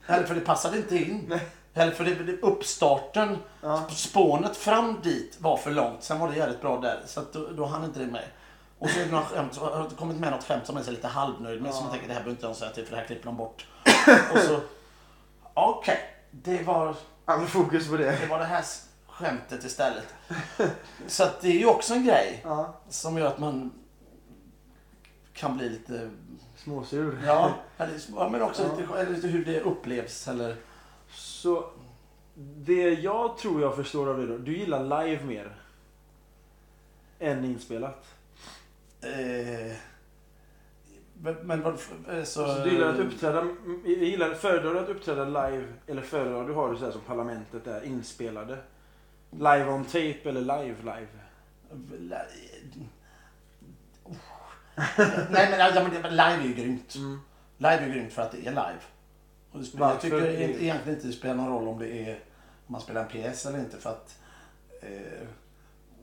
Eller 0.08 0.24
för 0.28 0.36
det 0.36 0.42
passade 0.42 0.78
inte 0.78 0.98
in. 0.98 1.40
Eller 1.74 1.92
för 1.92 2.04
det, 2.04 2.16
det, 2.16 2.42
uppstarten, 2.42 3.38
Ja. 3.62 3.84
spånet 3.90 4.58
fram 4.58 5.00
dit 5.04 5.38
var 5.40 5.58
för 5.58 5.72
långt. 5.72 6.04
Sen 6.04 6.20
var 6.20 6.28
det 6.32 6.38
jävligt 6.38 6.62
bra 6.62 6.80
där. 6.80 7.00
Så 7.06 7.20
att 7.20 7.34
då, 7.34 7.48
då 7.52 7.66
hann 7.66 7.84
inte 7.84 8.00
det 8.00 8.08
med. 8.08 8.24
Och 8.84 8.90
så 8.90 9.00
är 9.00 9.06
det 9.06 9.12
några 9.12 9.26
skämt, 9.26 9.54
så 9.54 9.66
har 9.66 9.90
det 9.90 9.96
kommit 9.96 10.18
med 10.18 10.32
något 10.32 10.44
skämt 10.44 10.66
som 10.66 10.76
man 10.76 10.84
är 10.88 10.92
lite 10.92 11.08
halvnöjd 11.08 11.62
med. 11.62 11.70
Ja. 11.70 11.74
Som 11.74 11.84
man 11.84 11.92
tänker 11.92 12.08
det 12.08 12.14
här 12.14 12.20
behöver 12.22 12.32
inte 12.36 12.46
jag 12.46 12.56
säga 12.56 12.72
till 12.72 12.86
för 12.86 12.92
det 12.92 12.98
här 12.98 13.08
klipper 13.08 13.26
de 13.26 13.38
bort. 13.38 13.68
Och 14.34 14.40
så, 14.40 14.60
okej. 15.54 16.00
det 16.32 16.64
var 16.64 16.96
All 17.26 17.46
fokus 17.48 17.88
på 17.90 17.98
det. 17.98 18.20
det 18.22 18.28
var 18.28 18.40
det 18.40 18.46
här 18.46 18.64
skämtet 19.08 19.64
istället. 19.64 20.14
Så 21.08 21.28
det 21.42 21.48
är 21.48 21.60
ju 21.60 21.66
också 21.66 21.94
en 21.94 22.06
grej 22.06 22.42
Ja. 22.44 22.74
som 22.90 23.18
gör 23.18 23.28
att 23.28 23.40
man 23.40 23.72
kan 25.34 25.58
bli 25.58 25.70
lite, 25.70 26.10
Småsur. 26.58 27.22
ja, 27.26 27.52
eller, 27.78 28.30
men 28.30 28.42
också 28.42 28.64
Ja. 28.64 28.76
lite, 28.82 28.94
eller 29.00 29.12
lite 29.12 29.28
hur 29.28 29.46
det 29.46 29.62
upplevs 29.62 30.28
eller. 30.28 30.56
Så 31.12 31.70
det 32.36 32.90
jag 32.94 33.38
tror 33.38 33.62
jag 33.62 33.76
förstår 33.76 34.10
av 34.10 34.18
det 34.18 34.28
då. 34.28 34.38
Du 34.38 34.58
gillar 34.58 35.04
live 35.06 35.24
mer. 35.26 35.56
Än 37.20 37.46
inspelat. 37.46 38.06
Eh, 39.04 39.76
men, 41.44 41.62
vad, 41.62 41.74
eh, 41.74 42.24
så... 42.24 42.48
Så 42.48 42.64
du 42.64 42.72
gillar 42.72 42.88
att 42.88 43.00
uppträda, 43.00 43.48
gillar, 43.86 44.34
föredrar 44.34 44.74
du 44.74 44.80
att 44.80 44.90
uppträda 44.90 45.26
live 45.26 45.68
eller 45.88 46.02
föredrar 46.02 46.48
du 46.48 46.54
har 46.54 46.72
du 46.72 46.78
så 46.78 46.86
här 46.86 46.92
som 46.92 47.02
Parlamentet 47.02 47.66
där 47.66 47.84
inspelade? 47.84 48.58
Live 49.32 49.66
on 49.70 49.86
tape 49.86 50.20
eller 50.30 50.42
live 50.42 50.76
live? 50.80 51.08
Nej 55.30 55.48
men, 55.50 55.60
ja, 55.60 55.72
men 55.74 56.02
det- 56.04 56.10
live 56.10 56.24
är 56.24 56.48
ju 56.48 56.54
grymt. 56.54 56.96
Mm. 56.96 57.20
Live 57.58 57.78
är 57.78 57.90
grymt 57.90 58.14
för 58.14 58.22
att 58.22 58.32
det 58.32 58.38
är 58.38 58.52
live. 58.52 58.80
Och 59.52 59.60
det 59.60 59.66
spelar, 59.66 59.90
jag 59.90 60.02
tycker 60.02 60.22
e- 60.26 60.64
egentligen 60.64 60.96
inte 60.98 61.08
det 61.08 61.14
spelar 61.14 61.36
någon 61.36 61.50
roll 61.54 61.68
om 61.68 61.80
det 61.80 61.88
är 61.88 62.14
om 62.68 62.72
man 62.72 62.82
spelar 62.82 63.02
en 63.02 63.08
pjäs 63.08 63.46
eller 63.46 63.60
inte 63.60 63.78
för 63.78 63.90
att 63.90 64.20
eh, 64.82 65.28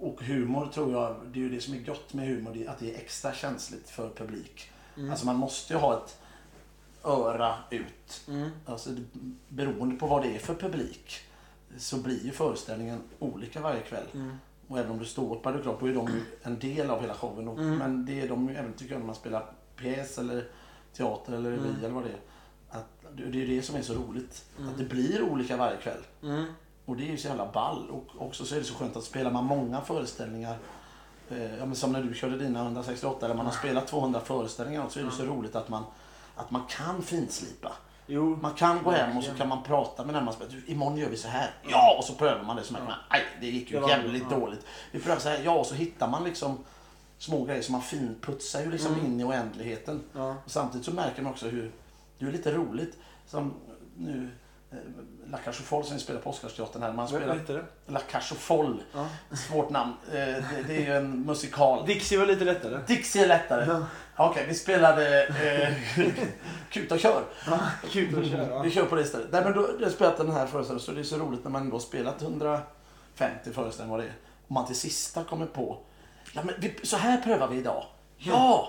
och 0.01 0.23
humor 0.23 0.67
tror 0.67 0.93
jag, 0.93 1.17
det 1.27 1.39
är 1.39 1.43
ju 1.43 1.51
det 1.51 1.61
som 1.61 1.75
är 1.75 1.79
gott 1.79 2.15
med 2.15 2.29
humor, 2.29 2.69
att 2.69 2.79
det 2.79 2.95
är 2.95 2.99
extra 2.99 3.33
känsligt 3.33 3.91
för 3.91 4.11
publik. 4.11 4.71
Mm. 4.97 5.11
Alltså 5.11 5.27
man 5.27 5.37
måste 5.37 5.73
ju 5.73 5.79
ha 5.79 5.97
ett 5.97 6.19
öra 7.05 7.55
ut. 7.71 8.23
Mm. 8.29 8.51
Alltså 8.67 8.91
beroende 9.49 9.97
på 9.97 10.07
vad 10.07 10.23
det 10.23 10.35
är 10.35 10.39
för 10.39 10.55
publik 10.55 11.21
så 11.77 11.97
blir 11.97 12.25
ju 12.25 12.31
föreställningen 12.31 13.01
olika 13.19 13.61
varje 13.61 13.81
kväll. 13.81 14.07
Mm. 14.15 14.37
Och 14.69 14.79
även 14.79 14.91
om 14.91 14.99
du 14.99 15.05
står 15.05 15.37
på 15.37 15.49
är 15.49 15.63
klart, 15.63 15.81
då 15.81 15.87
är 15.87 15.95
de 15.95 16.07
ju 16.07 16.23
en 16.43 16.59
del 16.59 16.91
av 16.91 17.01
hela 17.01 17.15
showen. 17.15 17.49
Mm. 17.49 17.77
Men 17.77 18.07
det 18.07 18.21
är 18.21 18.29
de 18.29 18.49
ju 18.49 18.55
även 18.55 18.73
tycker 18.73 18.93
jag 18.93 18.99
när 19.01 19.07
man 19.07 19.15
spelar 19.15 19.53
pjäs 19.77 20.19
eller 20.19 20.49
teater 20.93 21.33
eller 21.33 21.51
revy 21.51 21.69
Mm. 21.69 21.77
eller 21.79 21.95
vad 21.95 22.05
det 22.05 22.11
är. 22.11 22.21
Att 22.71 22.87
det 23.17 23.43
är 23.43 23.47
det 23.47 23.63
som 23.63 23.77
är 23.77 23.83
så 23.83 23.95
roligt. 23.95 24.45
Mm. 24.59 24.71
Att 24.71 24.79
det 24.79 24.85
blir 24.85 25.23
olika 25.23 25.57
varje 25.57 25.77
kväll. 25.77 26.03
Och 26.85 26.97
det 26.97 27.03
är 27.03 27.11
ju 27.11 27.19
så 27.19 27.29
jävla 27.29 27.53
ball. 27.53 27.91
Och 27.91 28.23
också 28.27 28.45
så 28.45 28.55
är 28.55 28.59
det 28.59 28.65
så 28.65 28.75
skönt 28.75 28.97
att 28.97 29.05
spelar 29.05 29.31
man 29.31 29.45
många 29.45 29.81
föreställningar. 29.81 30.57
Eh, 31.31 31.57
ja, 31.57 31.67
men 31.67 31.77
som 31.77 31.93
när 31.93 32.03
du 32.03 32.15
körde 32.15 32.39
dina 32.39 32.63
168 32.63 33.27
eller 33.27 33.35
man 33.37 33.47
har 33.47 33.53
spelat 33.53 33.87
200 33.87 34.21
föreställningar 34.21 34.89
så 34.89 35.01
är 35.01 35.05
det 35.05 35.11
så 35.11 35.23
roligt 35.25 35.57
att 35.57 35.69
man, 35.69 35.85
att 36.37 36.51
man 36.51 36.63
kan 36.69 37.03
finslipa. 37.03 37.73
Jo. 38.07 38.39
Man 38.43 38.55
kan 38.55 38.83
gå 38.83 38.91
hem 38.91 39.17
och 39.19 39.25
så 39.25 39.35
kan 39.35 39.49
man 39.49 39.63
prata 39.63 40.05
med 40.05 40.15
den 40.15 40.25
man 40.25 40.35
spelar. 40.35 40.55
Imorgon 40.67 40.97
gör 40.99 41.09
vi 41.09 41.17
så 41.17 41.29
här. 41.29 41.51
Ja! 41.71 41.97
Och 41.99 42.05
så 42.05 42.15
prövar 42.15 42.43
man 42.43 42.57
det. 42.57 42.63
Så 42.65 42.73
märker 42.73 42.87
man, 42.87 42.97
nej 43.11 43.23
det 43.41 43.47
gick 43.47 43.71
ju 43.71 43.81
Det 43.81 43.89
jävligt 43.89 44.25
ja. 44.31 44.39
dåligt. 44.39 44.67
Vi 44.93 45.01
prövar 45.01 45.21
så 45.21 45.29
här. 45.29 45.41
Ja, 45.45 45.53
och 45.59 45.67
så 45.67 45.75
hittar 45.75 46.09
man 46.09 46.25
liksom 46.25 46.59
små 47.19 47.45
grejer 47.45 47.63
som 47.63 47.73
man 47.73 47.83
finputsar 47.83 48.61
ju 48.61 48.71
liksom 48.71 48.95
Mm. 48.95 49.07
in 49.07 49.21
i 49.21 49.25
oändligheten. 49.25 50.03
Ja. 50.13 50.31
Och 50.45 50.51
samtidigt 50.51 50.85
så 50.85 50.93
märker 50.93 51.23
man 51.23 51.33
också 51.33 51.49
hur 51.49 51.73
det 52.19 52.27
är 52.27 52.33
lite 52.33 52.53
roligt. 52.53 52.97
Som 53.27 53.55
nu 53.97 54.31
eh, 54.71 54.79
La 55.31 55.39
Cage 55.39 55.55
Folles 55.63 55.87
som 55.87 55.97
vi 55.97 56.03
spelar 56.03 56.21
på 56.21 56.31
Oscarsteatern 56.31 56.83
här. 56.83 56.93
Man 56.93 57.09
spelar 57.09 57.27
vad 57.27 57.37
heter 57.37 57.55
det? 57.55 57.93
La 57.93 58.01
Cage 58.11 58.35
Folles. 58.35 58.83
Ja. 58.95 59.07
Svårt 59.37 59.71
namn. 59.71 59.93
Eh, 60.09 60.15
det, 60.15 60.65
det 60.67 60.77
är 60.77 60.81
ju 60.81 60.97
en 60.97 61.23
musikal. 61.27 61.87
Dixie 61.87 62.19
var 62.19 62.27
lite 62.27 62.45
lättare. 62.45 62.81
Dixie 62.87 63.25
är 63.25 63.29
lättare. 63.29 63.65
Ja. 63.69 63.87
Okej, 64.17 64.45
vi 64.49 64.55
spelade 64.55 65.27
eh, 65.27 66.05
Kuta 66.71 66.95
och 66.95 67.01
kör. 67.01 67.23
Kul 67.91 68.19
att 68.19 68.31
köra. 68.31 68.63
Vi 68.63 68.71
kör 68.71 68.85
på 68.85 68.95
det 68.95 69.03
istället. 69.03 69.29
Nej, 69.33 69.45
men 69.45 69.53
då, 69.53 69.69
jag 69.81 69.93
spelat 69.93 70.17
den 70.17 70.31
här 70.31 70.47
föreställningen 70.47 70.87
så 70.87 70.93
det 70.93 71.01
är 71.01 71.05
så 71.05 71.17
roligt 71.19 71.45
när 71.45 71.51
man 71.51 71.71
då 71.71 71.79
spelat 71.79 72.23
150 72.23 72.65
föreställningar 73.53 73.97
vad 73.97 74.07
det 74.07 74.09
är. 74.09 74.15
Och 74.47 74.51
man 74.51 74.67
till 74.67 74.77
sista 74.77 75.25
kommer 75.25 75.47
på, 75.47 75.79
ja 76.33 76.43
men 76.45 76.55
vi, 76.59 76.75
så 76.83 76.97
här 76.97 77.23
prövar 77.23 77.49
vi 77.49 77.57
idag. 77.57 77.85
Ja! 78.19 78.69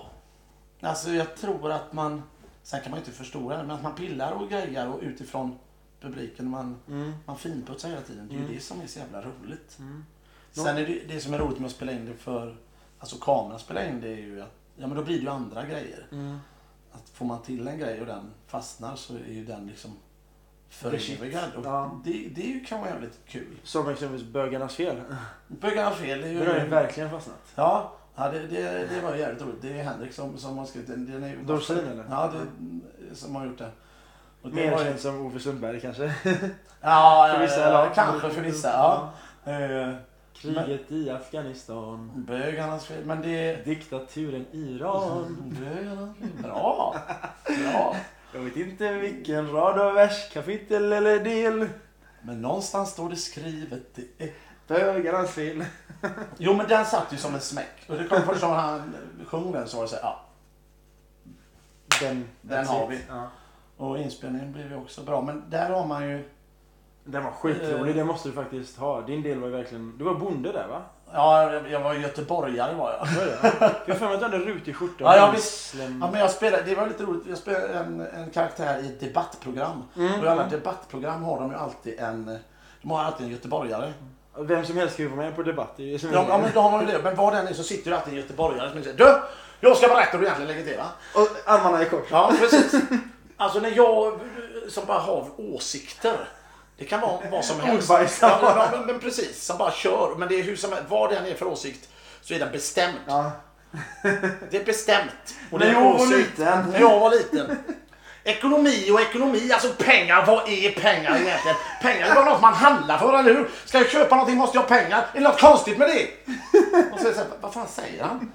Alltså 0.81 1.09
jag 1.09 1.35
tror 1.35 1.71
att 1.71 1.93
man, 1.93 2.23
sen 2.63 2.81
kan 2.81 2.91
man 2.91 2.99
ju 2.99 3.05
inte 3.05 3.17
förstora 3.17 3.57
det, 3.57 3.63
men 3.63 3.75
att 3.75 3.83
man 3.83 3.95
pillar 3.95 4.31
och 4.31 4.49
grejar 4.49 4.87
och 4.87 4.99
utifrån 5.01 5.59
publiken, 6.01 6.49
man, 6.49 6.75
Mm. 6.87 7.11
man 7.25 7.37
finputsar 7.37 7.89
hela 7.89 8.01
tiden. 8.01 8.27
Det 8.27 8.33
är 8.33 8.37
ju 8.37 8.43
Mm. 8.43 8.53
det 8.55 8.61
som 8.61 8.81
är 8.81 8.87
så 8.87 8.99
jävla 8.99 9.21
roligt. 9.21 9.79
Mm. 9.79 10.05
Sen 10.51 10.77
är 10.77 10.85
det, 10.87 10.99
det 11.07 11.19
som 11.19 11.33
är 11.33 11.39
roligt 11.39 11.59
med 11.59 11.65
att 11.67 11.71
spela 11.75 11.91
in 11.91 12.05
det 12.05 12.13
för, 12.13 12.55
alltså 12.99 13.15
kameran 13.17 13.59
spela 13.59 13.85
in 13.85 14.01
det 14.01 14.07
är 14.07 14.17
ju 14.17 14.41
att, 14.41 14.53
ja 14.75 14.87
men 14.87 14.97
då 14.97 15.03
blir 15.03 15.15
det 15.17 15.21
ju 15.23 15.29
andra 15.29 15.65
grejer. 15.65 16.07
Mm. 16.11 16.37
Att 16.91 17.09
får 17.09 17.25
man 17.25 17.41
till 17.41 17.67
en 17.67 17.77
grej 17.79 17.99
och 17.99 18.05
den 18.05 18.31
fastnar 18.47 18.95
så 18.95 19.13
är 19.15 19.31
ju 19.33 19.45
den 19.45 19.67
liksom 19.67 19.91
förevigad. 20.69 21.53
Och 21.57 21.65
Ja. 21.65 22.01
det, 22.05 22.27
det 22.35 22.59
kan 22.67 22.79
vara 22.79 22.89
jävligt 22.89 23.19
kul. 23.27 23.57
Som 23.63 23.89
exempelvis 23.89 24.27
Bögarnas 24.27 24.75
fel. 24.75 25.01
Bögarna 25.47 25.91
fel, 25.91 26.21
det 26.21 26.27
är 26.29 26.47
har 26.47 26.59
ju 26.63 26.67
verkligen 26.69 27.09
fastnat. 27.09 27.41
Ja, 27.55 27.93
ja 28.15 28.31
det, 28.31 28.47
det, 28.47 28.87
det 28.87 29.01
var 29.01 29.15
jävligt 29.15 29.41
roligt. 29.43 29.61
Det 29.61 29.79
är 29.79 29.83
Henrik 29.83 30.13
som, 30.13 30.37
som 30.37 30.57
har 30.57 30.65
skrivit 30.65 30.89
den. 30.89 31.05
den 31.11 31.23
är, 31.23 31.29
ju- 31.29 31.43
Dorsin, 31.43 31.77
eller? 31.77 32.05
Ja, 32.09 32.33
det, 32.33 33.15
som 33.15 33.35
har 33.35 33.45
gjort 33.45 33.57
den. 33.57 33.71
Och 34.41 34.49
det 34.49 34.55
Mer 34.55 34.77
känd 34.77 34.99
som 34.99 35.25
Ove 35.25 35.39
Sundberg 35.39 35.81
kanske. 35.81 36.13
Ja, 36.83 37.31
för 37.33 37.41
vissa, 37.41 37.59
ja, 37.59 37.83
eller? 37.83 37.95
kanske 37.95 38.29
för 38.29 38.41
vissa. 38.41 38.69
Ja. 38.69 39.11
Eh, 39.51 39.93
Kriget 40.33 40.91
i 40.91 41.09
Afghanistan. 41.09 42.11
Bögarnas 42.15 42.85
fel, 42.85 43.05
men 43.05 43.21
det... 43.21 43.65
Diktaturen 43.65 44.45
Iran. 44.51 45.55
Bögarnas. 45.59 46.15
Bra! 46.43 46.95
Bra! 47.45 47.95
Jag 48.33 48.41
vet 48.41 48.55
inte 48.55 48.93
vilken 48.93 49.51
rad 49.51 49.79
och 49.79 49.95
vers, 49.95 50.29
kapitel 50.33 50.93
eller 50.93 51.19
del. 51.19 51.69
Men 52.21 52.41
någonstans 52.41 52.91
står 52.91 53.09
det 53.09 53.15
skrivet. 53.15 53.95
Det 53.95 54.25
är 54.25 54.31
Bögarnas 54.67 55.31
fel. 55.31 55.65
Jo 56.37 56.53
men 56.53 56.67
den 56.67 56.85
satt 56.85 57.13
ju 57.13 57.17
som 57.17 57.35
en 57.35 57.41
smäck. 57.41 57.85
Och 57.87 57.97
det 57.97 58.07
kom 58.07 58.21
först 58.21 58.41
när 58.41 58.49
han 58.49 58.95
sjöng 59.27 59.51
den 59.51 59.67
så 59.67 59.77
var 59.77 59.83
det 59.83 59.89
så 59.89 59.95
här, 59.95 60.03
ja. 60.03 60.25
Den, 61.99 62.29
Den 62.41 62.67
har 62.67 62.87
vi. 62.87 62.99
Ja. 63.09 63.29
Och 63.81 63.97
inspelningen 63.97 64.51
blev 64.53 64.71
ju 64.71 64.77
också 64.77 65.01
bra. 65.01 65.21
Men 65.21 65.43
där 65.49 65.69
har 65.69 65.85
man 65.85 66.09
ju, 66.09 66.23
Den 67.03 67.23
var 67.23 67.31
skitrolig, 67.31 67.91
Eh. 67.91 67.95
det 67.95 68.03
måste 68.03 68.29
du 68.29 68.33
faktiskt 68.35 68.77
ha. 68.77 69.01
Din 69.01 69.23
del 69.23 69.39
var 69.39 69.47
ju 69.47 69.53
verkligen... 69.53 69.97
Du 69.97 70.03
var 70.03 70.13
bonde 70.15 70.51
där 70.51 70.67
va? 70.67 70.81
ja 71.13 71.53
jag 71.53 71.79
var 71.79 71.93
göteborgare 71.93 72.73
var 72.75 72.91
jag. 72.91 73.07
Jag 73.85 73.97
för 73.97 74.05
mig 74.05 74.13
att 74.13 74.19
du 74.19 74.25
hade 74.25 74.37
rutig 74.37 74.75
skjorta. 74.75 75.03
Ja, 75.03 75.15
ja, 75.17 75.27
och 75.29 75.33
visst. 75.35 75.73
slem- 75.75 75.99
Ja, 76.01 76.09
men 76.11 76.19
jag 76.21 76.31
spelade, 76.31 76.63
det 76.63 76.75
var 76.75 76.87
lite 76.87 77.03
roligt, 77.03 77.23
jag 77.29 77.37
spelade 77.37 77.67
en, 77.73 78.01
en 78.01 78.29
karaktär 78.29 78.79
i 78.83 78.85
ett 78.85 78.99
debattprogram. 78.99 79.83
Mm. 79.97 80.19
Och 80.19 80.25
i 80.25 80.27
alla 80.27 80.47
debattprogram 80.47 81.23
har 81.23 81.39
de 81.39 81.51
ju 81.51 81.57
alltid 81.57 81.99
en, 81.99 82.37
de 82.81 82.91
har 82.91 83.03
alltid 83.03 83.25
en 83.25 83.31
göteborgare. 83.31 83.93
Vem 84.37 84.65
som 84.65 84.77
helst 84.77 84.93
ska 84.93 85.03
ju 85.03 85.09
vara 85.09 85.21
med 85.25 85.35
på 85.35 85.43
debatt. 85.43 85.79
Är 85.79 85.83
ju 85.83 85.97
Ja, 86.13 86.25
ja 86.29 86.37
men 86.37 86.51
då 86.53 86.59
har 86.59 86.71
man 86.71 86.81
ju 86.87 86.91
det. 86.91 86.99
Men 87.03 87.15
var 87.15 87.31
den 87.31 87.47
är 87.47 87.53
så 87.53 87.63
sitter 87.63 87.91
det 87.91 87.97
alltid 87.97 88.13
en 88.13 88.19
göteborgare 88.19 88.71
som 88.71 88.83
säger 88.83 88.97
Du! 88.97 89.21
Jag 89.59 89.77
ska 89.77 89.87
berätta 89.87 90.11
hur 90.11 90.19
du 90.19 90.25
egentligen 90.25 90.51
lägger 90.57 90.69
till 90.69 90.77
va? 90.77 90.85
Och 91.15 91.51
armarna 91.53 91.81
i 91.83 91.85
kors. 91.85 92.07
Ja, 92.11 92.33
precis. 92.39 92.81
Alltså 93.41 93.59
när 93.59 93.71
jag 93.75 94.19
som 94.69 94.85
bara 94.85 94.99
har 94.99 95.27
åsikter. 95.37 96.17
Det 96.77 96.85
kan 96.85 97.01
vara 97.01 97.19
vad 97.31 97.45
som 97.45 97.59
helst. 97.59 97.89
Ja, 97.89 98.07
ja, 98.21 98.69
men, 98.71 98.85
men 98.85 98.99
precis, 98.99 99.45
som 99.45 99.57
bara 99.57 99.71
kör. 99.71 100.15
Men 100.17 100.27
det 100.27 100.39
är 100.39 100.43
hur 100.43 100.55
som 100.55 100.71
helst. 100.71 100.85
Vad 100.89 101.09
den 101.09 101.25
är 101.25 101.35
för 101.35 101.47
åsikt 101.47 101.89
så 102.21 102.33
är 102.33 102.39
den 102.39 102.51
bestämd. 102.51 102.97
Ja. 103.07 103.31
Det 104.51 104.57
är 104.57 104.65
bestämt. 104.65 105.35
Och 105.51 105.59
det 105.59 105.65
När 105.65 105.73
är 105.73 105.77
en 105.77 105.83
jag 105.83 105.93
var 105.93 106.17
liten. 106.17 106.69
När 106.71 106.79
jag 106.79 106.99
var 106.99 107.09
liten. 107.09 107.57
Ekonomi 108.23 108.91
och 108.91 109.01
ekonomi, 109.01 109.51
alltså 109.51 109.73
pengar, 109.77 110.25
vad 110.25 110.49
är 110.49 110.71
pengar 110.71 111.15
egentligen? 111.15 111.57
Pengar 111.81 112.07
är 112.07 112.15
bara 112.15 112.25
något 112.25 112.41
man 112.41 112.53
handlar 112.53 112.97
för, 112.97 113.19
eller 113.19 113.33
hur? 113.33 113.49
Ska 113.65 113.77
jag 113.77 113.89
köpa 113.89 114.15
någonting 114.15 114.37
måste 114.37 114.57
jag 114.57 114.61
ha 114.61 114.69
pengar. 114.69 115.05
Är 115.13 115.19
det 115.19 115.27
något 115.27 115.39
konstigt 115.39 115.77
med 115.77 115.87
det? 115.87 116.07
Och 116.93 116.99
så 116.99 117.05
är 117.05 117.09
det 117.09 117.15
så 117.15 117.21
här, 117.21 117.29
vad 117.41 117.53
fan 117.53 117.67
säger 117.67 118.03
han? 118.03 118.31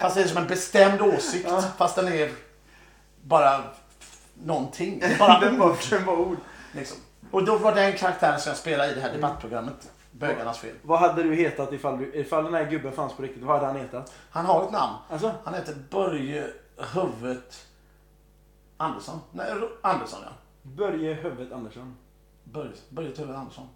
Fast 0.00 0.16
det 0.16 0.22
är 0.22 0.26
som 0.26 0.36
en 0.36 0.46
bestämd 0.46 1.02
åsikt, 1.02 1.48
fast 1.78 1.96
den 1.96 2.12
är 2.12 2.30
bara 3.22 3.62
någonting. 4.44 5.02
Bara 5.18 5.40
Den 5.40 5.58
var, 5.58 5.76
den 5.90 6.04
var 6.04 6.16
ord. 6.16 6.36
liksom. 6.72 6.98
Och 7.30 7.44
då 7.44 7.58
var 7.58 7.74
det 7.74 7.84
en 7.84 7.98
karaktär 7.98 8.36
som 8.38 8.50
jag 8.50 8.56
spelade 8.56 8.90
i 8.92 8.94
det 8.94 9.00
här 9.00 9.12
debattprogrammet. 9.12 9.90
Bögarnas 10.12 10.58
fel. 10.58 10.74
Vad 10.82 10.98
hade 10.98 11.22
du 11.22 11.34
hetat 11.34 11.72
ifall, 11.72 11.98
du, 11.98 12.14
ifall 12.14 12.44
den 12.44 12.54
här 12.54 12.70
gubben 12.70 12.92
fanns 12.92 13.12
på 13.12 13.22
riktigt? 13.22 13.42
Vad 13.42 13.54
hade 13.56 13.66
han 13.66 13.76
hetat? 13.76 14.12
Han 14.30 14.46
har 14.46 14.64
ett 14.64 14.72
namn. 14.72 14.94
Alltså? 15.08 15.32
Han 15.44 15.54
heter 15.54 15.74
Börje 15.90 16.46
Huvudet 16.94 17.66
Andersson. 18.76 19.20
Nej, 19.32 19.52
Andersson 19.82 20.20
ja. 20.24 20.30
Börje 20.62 21.14
Hövet 21.14 21.52
Andersson. 21.52 21.96
Börje, 22.44 22.72
Börje 22.88 23.08
Huvudet 23.08 23.36
Andersson. 23.36 23.68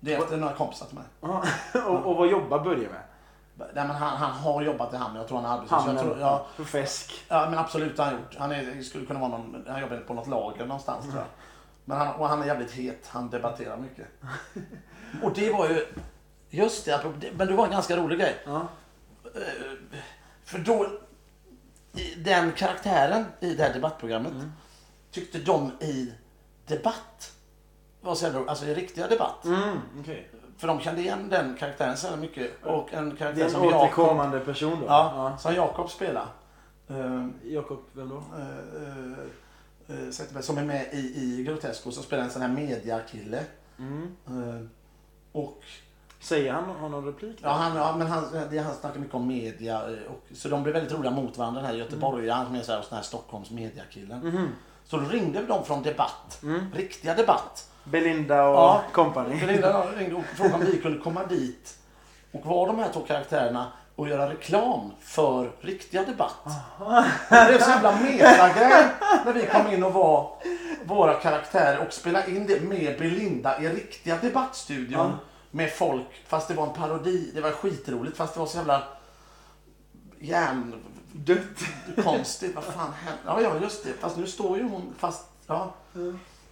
Det 0.00 0.14
är 0.14 0.22
efter 0.22 0.36
några 0.36 0.54
kompisar 0.54 0.86
till 0.86 0.98
mig. 0.98 1.06
Och, 1.86 2.06
och 2.06 2.16
vad 2.16 2.28
jobbar 2.28 2.58
Börje 2.64 2.88
med? 2.88 3.02
Nej, 3.58 3.68
men 3.74 3.90
han, 3.90 4.16
han 4.16 4.30
har 4.32 4.62
jobbat 4.62 4.94
i 4.94 4.96
hamn. 4.96 5.16
Jag 5.16 5.28
tror 5.28 5.38
han 5.40 5.50
är 5.50 5.54
arbetslös. 5.56 5.82
Han 5.84 5.94
Jag 5.96 6.04
tror, 6.04 6.18
ja, 6.20 6.46
på 6.56 6.64
fisk. 6.64 7.24
ja, 7.28 7.50
men 7.50 7.58
absolut 7.58 7.98
har 7.98 8.04
han 8.04 8.14
gjort. 8.14 8.36
Han 8.38 8.52
är, 8.52 8.82
skulle 8.82 9.06
kunna 9.06 9.20
vara 9.20 9.30
någon, 9.30 9.64
han 9.68 9.80
jobbar 9.80 9.96
på 9.96 10.14
något 10.14 10.28
lager 10.28 10.66
någonstans 10.66 11.04
tror 11.04 11.16
jag. 11.16 11.24
Men 11.84 11.98
han, 11.98 12.14
och 12.14 12.28
han 12.28 12.42
är 12.42 12.46
jävligt 12.46 12.70
het. 12.72 13.06
Han 13.08 13.30
debatterar 13.30 13.76
mycket. 13.76 14.06
Och 15.22 15.32
det 15.34 15.50
var 15.52 15.68
ju, 15.68 15.86
just 16.50 16.84
det, 16.84 17.00
men 17.36 17.46
det 17.46 17.54
var 17.54 17.64
en 17.64 17.70
ganska 17.70 17.96
rolig 17.96 18.18
grej. 18.18 18.36
Ja. 18.46 18.68
Eh, 19.24 19.40
För 20.44 20.58
då, 20.58 20.86
den 22.16 22.52
karaktären 22.52 23.24
i 23.40 23.54
det 23.54 23.62
här 23.62 23.72
debattprogrammet 23.74 24.32
Mm. 24.32 24.52
tyckte 25.10 25.38
de 25.38 25.70
i 25.80 26.12
debatt 26.66 27.32
var 28.00 28.14
så 28.14 28.24
jävla, 28.24 28.50
alltså 28.50 28.64
i 28.66 28.74
riktiga 28.74 29.06
debatt. 29.08 29.44
Mm, 29.44 29.78
okej. 30.00 30.30
För 30.56 30.68
de 30.68 30.80
kände 30.80 31.00
igen 31.00 31.28
den 31.28 31.56
karaktären 31.58 31.96
så 31.96 32.16
mycket. 32.16 32.64
Och 32.64 32.92
en 32.94 33.10
Det 33.10 33.16
karaktär 33.16 33.40
är 33.40 33.44
en 33.44 33.50
som 33.50 33.62
återkommande 33.62 34.40
person 34.40 34.80
då? 34.80 34.86
ja, 34.86 35.36
som 35.38 35.54
Jakob 35.54 35.90
spelar. 35.90 36.26
Eh, 36.88 37.26
Jakob, 37.44 37.78
vem 37.92 38.08
då? 38.08 38.16
eh, 38.16 39.18
eh, 39.96 40.10
Zetterberg, 40.10 40.42
som 40.42 40.58
är 40.58 40.64
med 40.64 40.86
i, 40.92 40.96
i 40.98 41.44
Grotesco 41.44 41.90
som 41.90 42.02
spelar 42.02 42.24
en 42.24 42.30
sån 42.30 42.42
här 42.42 42.48
mediakille. 42.48 43.44
Mm. 43.78 44.70
Och 45.32 45.62
Säger 46.20 46.52
han, 46.52 46.64
har 46.64 46.88
någon 46.88 47.04
replik? 47.04 47.38
Ja, 47.42 47.50
han, 47.50 47.76
ja, 47.76 47.96
men 47.96 48.06
han, 48.06 48.24
det, 48.50 48.58
han 48.58 48.74
snackar 48.74 49.00
mycket 49.00 49.14
om 49.14 49.26
media. 49.26 49.82
Och, 49.84 50.36
så 50.36 50.48
de 50.48 50.62
blev 50.62 50.74
väldigt 50.74 50.92
roliga 50.92 51.10
mot 51.10 51.38
varandra. 51.38 51.60
Den 51.60 51.70
här 51.70 51.76
göteborgaren 51.76 52.46
som 52.46 52.54
är 52.54 52.62
så 52.62 52.72
här, 52.72 52.82
sån 52.82 52.96
här 52.96 53.02
Stockholms 53.02 53.50
mediakillen. 53.50 54.18
Mhm. 54.20 54.48
Så 54.84 54.96
då 54.96 55.08
ringde 55.08 55.42
de 55.46 55.64
från 55.64 55.82
debatt. 55.82 56.38
Mm. 56.42 56.72
Riktiga 56.74 57.14
debatt. 57.14 57.70
Belinda 57.90 58.44
och 58.48 58.54
Ja. 58.56 58.82
company. 58.92 59.40
Så 59.40 59.46
ringde, 59.52 59.72
de- 59.72 59.98
ringde 59.98 60.14
och 60.16 60.24
frågade 60.24 60.54
om 60.54 60.64
vi 60.64 60.78
kunde 60.82 60.98
komma 60.98 61.26
dit 61.26 61.78
och 62.32 62.46
vara 62.46 62.66
de 62.66 62.78
här 62.78 62.92
två 62.92 63.00
karaktärerna 63.00 63.72
och 63.96 64.08
göra 64.08 64.30
reklam 64.30 64.92
för 65.00 65.50
riktiga 65.60 66.04
debatt. 66.04 66.34
Det 67.30 67.46
blev 67.48 67.58
så 67.60 67.70
jävla 67.70 67.92
metagrej 67.92 68.84
när 69.24 69.32
vi 69.32 69.46
kom 69.46 69.66
in 69.72 69.84
och 69.84 69.92
var 69.92 70.32
våra 70.84 71.14
karaktärer 71.14 71.86
och 71.86 71.92
spela 71.92 72.26
in 72.26 72.46
det 72.46 72.60
med 72.60 72.98
Belinda 72.98 73.62
i 73.62 73.68
riktiga 73.68 74.16
debattstudion. 74.16 74.98
Ja. 75.00 75.10
Med 75.50 75.72
folk, 75.72 76.22
fast 76.28 76.48
det 76.48 76.54
var 76.54 76.66
en 76.66 76.72
parodi. 76.72 77.30
Det 77.34 77.40
var 77.40 77.50
skitroligt 77.50 78.16
fast 78.16 78.34
det 78.34 78.40
var 78.40 78.46
så 78.46 78.56
jävla 78.58 78.82
Dött. 81.12 81.38
järnkonstigt. 81.96 82.54
Vad 82.54 82.64
fan 82.64 82.92
hände? 82.92 83.20
Ja, 83.26 83.40
ja, 83.40 83.62
just 83.62 83.84
det. 83.84 83.92
Fast 84.00 84.16
nu 84.16 84.26
står 84.26 84.56
ju 84.56 84.62
hon 84.62 84.94
fast... 84.98 85.24
Ja. 85.46 85.70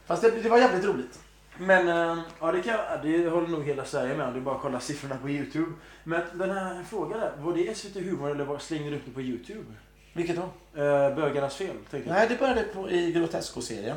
Fast 0.07 0.23
det, 0.23 0.31
det 0.31 0.49
var 0.49 0.59
jävligt 0.59 0.85
roligt. 0.85 1.19
Men 1.59 1.89
eh, 1.89 2.19
ja, 2.41 2.53
det, 2.53 2.63
kan, 2.63 2.79
det 3.03 3.29
håller 3.29 3.49
nog 3.49 3.65
hela 3.65 3.85
Sverige 3.85 4.17
med 4.17 4.27
om. 4.27 4.33
Det 4.33 4.39
är 4.39 4.43
bara 4.43 4.55
att 4.55 4.63
kolla 4.63 4.81
siffrorna 4.81 5.17
på 5.23 5.29
Youtube. 5.31 5.73
Men 6.05 6.23
den 6.35 6.51
här 6.51 6.83
frågan 6.83 7.21
där. 7.21 7.33
Var 7.39 7.53
det 7.53 7.77
SVT 7.77 7.97
Humor 7.97 8.31
eller 8.31 8.45
var, 8.45 8.59
slängde 8.59 8.91
du 8.91 8.97
upp 8.97 9.03
det 9.05 9.11
på 9.13 9.21
Youtube? 9.23 9.65
Vilket 10.13 10.37
då? 10.37 10.43
Eh, 10.83 11.15
bögarnas 11.15 11.57
fel, 11.57 11.77
tänkte 11.91 12.11
jag. 12.11 12.17
Nej, 12.17 12.27
det 12.29 12.39
började 12.39 12.63
på, 12.63 12.91
i 12.91 13.13
Grotesco-serien. 13.13 13.97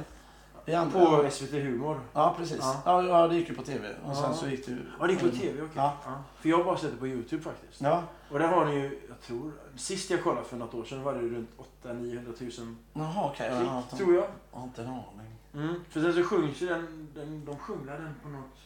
I 0.66 0.74
andra- 0.74 1.06
På 1.24 1.30
SVT 1.32 1.52
Humor. 1.52 2.00
Ja, 2.14 2.36
precis. 2.38 2.58
Ja. 2.62 2.82
Ja. 2.86 3.04
Ja, 3.04 3.28
det 3.28 3.36
gick 3.36 3.50
ju 3.50 3.56
på 3.56 3.64
tv. 3.64 3.88
Och 4.06 4.16
sen 4.18 4.34
så 4.34 4.48
gick 4.48 4.66
det 4.66 4.72
ju... 4.72 4.78
Ja, 5.00 5.08
det 5.08 5.14
gick 5.14 5.22
på 5.22 5.30
TV, 5.30 5.62
okej. 5.62 5.72
Ja. 5.76 5.94
Ja. 6.06 6.24
För 6.42 6.50
jag 6.50 6.58
har 6.58 6.64
bara 6.64 6.78
sett 6.78 6.92
det 6.92 6.98
på 6.98 7.08
Youtube 7.08 7.44
faktiskt. 7.44 7.82
Ja. 7.82 8.04
Och 8.32 8.40
där 8.40 8.48
har 8.48 8.66
ni 8.66 8.76
ju, 8.76 9.00
jag 9.10 9.22
tror, 9.22 9.52
sist 9.76 10.10
jag 10.10 10.24
kollade 10.24 10.46
för 10.48 10.58
något 10.58 10.74
år 10.74 10.84
sedan 10.84 11.04
var 11.04 11.14
det 11.14 11.20
runt 11.20 11.50
800-900 11.84 12.60
000 12.62 12.76
Jaha, 12.94 13.30
okej. 13.34 13.52
klick, 13.60 13.72
inte- 13.72 13.98
tror 13.98 14.14
jag. 14.16 14.24
jag 14.52 14.58
har 14.60 14.64
inte 14.64 14.82
en 14.82 14.88
aning. 14.88 15.36
Mm. 15.58 15.76
För 15.90 16.02
sen 16.02 16.14
så 16.14 16.24
sjungs 16.24 16.62
ju 16.62 16.68
den, 16.68 17.08
den, 17.16 17.46
de 17.46 17.58
sjunger 17.58 17.92
den 18.00 18.16
på 18.24 18.30
något, 18.30 18.58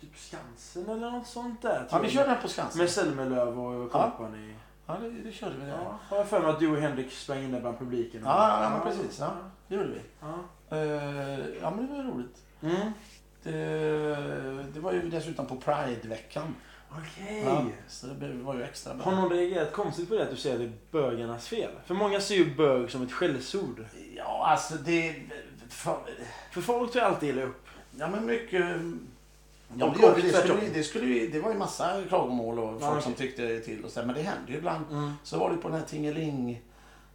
typ 0.00 0.16
Skansen 0.18 0.88
eller 0.90 1.10
något 1.10 1.26
sånt 1.26 1.62
där. 1.62 1.86
Ja, 1.90 1.98
vi 1.98 2.10
körde 2.10 2.30
den 2.30 2.42
på 2.42 2.48
Skansen. 2.48 2.78
Med 2.80 2.90
Selmelöv 2.90 3.60
och 3.60 3.92
company. 3.92 4.54
Ja, 4.86 4.96
det, 5.00 5.10
det 5.10 5.32
körde 5.32 5.54
vi. 5.56 5.68
Ja, 5.70 5.76
Ja, 5.82 5.98
har 6.08 6.16
jag 6.16 6.28
för 6.28 6.40
mig 6.40 6.50
att 6.50 6.60
du 6.60 6.70
och 6.70 6.76
Henrik 6.76 7.12
sprang 7.12 7.38
in 7.42 7.52
där 7.52 7.60
bland 7.60 7.78
publiken. 7.78 8.22
ja, 8.24 8.62
ja 8.62 8.70
men 8.70 8.80
precis. 8.80 9.18
Ja, 9.20 9.32
det 9.68 9.74
gjorde 9.74 9.88
vi. 9.88 10.00
Ja. 10.20 10.34
Eh, 10.76 11.48
ja, 11.62 11.70
men 11.70 11.86
det 11.86 11.92
var 11.96 12.02
roligt. 12.02 12.42
Mm. 12.62 12.92
Det, 13.42 13.52
det 14.74 14.80
var 14.80 14.92
ju 14.92 15.10
dessutom 15.10 15.46
på 15.46 15.56
Pride-veckan. 15.56 16.54
Okej. 16.90 17.42
Ja, 17.44 17.64
så 17.88 18.06
det 18.06 18.32
var 18.32 18.54
ju 18.54 18.62
extra 18.62 18.94
bra. 18.94 19.04
Har 19.04 19.12
någon 19.12 19.30
reagerat 19.30 19.72
konstigt 19.72 20.08
på 20.08 20.14
det 20.14 20.22
att 20.22 20.30
du 20.30 20.36
säger 20.36 20.54
att 20.56 20.60
det 20.60 20.66
är 20.66 20.72
bögarnas 21.02 21.48
fel? 21.48 21.70
För 21.86 21.94
många 21.94 22.20
ser 22.20 22.34
ju 22.34 22.54
bög 22.54 22.90
som 22.90 23.02
ett 23.02 23.12
skällsord. 23.12 23.84
Ja, 24.16 24.46
alltså 24.46 24.74
det... 24.74 25.14
För, 25.68 25.98
För 26.52 26.60
folk 26.60 26.92
tar 26.92 27.00
ju 27.00 27.06
alltid 27.06 27.28
illa 27.28 27.42
upp. 27.42 27.66
ja, 27.98 28.08
men 28.08 28.26
mycket... 28.26 28.64
Ja, 29.78 29.86
Och 29.86 29.94
det, 30.16 30.22
det, 30.22 30.32
skulle, 30.32 30.68
det, 30.74 30.82
skulle, 30.82 31.26
det 31.26 31.40
var 31.40 31.50
ju 31.50 31.58
massa 31.58 32.02
klagomål 32.08 32.58
och 32.58 32.80
folk 32.80 32.96
Ja, 32.96 33.00
som 33.00 33.14
tyckte 33.14 33.60
till 33.60 33.84
och 33.84 33.90
så, 33.90 34.02
men 34.02 34.14
det 34.14 34.22
hände 34.22 34.52
ju 34.52 34.58
ibland. 34.58 34.84
Mm. 34.90 35.12
Så 35.22 35.38
var 35.38 35.50
det 35.50 35.56
på 35.56 35.68
den 35.68 35.78
här 35.78 35.86
Tingeling, 35.86 36.62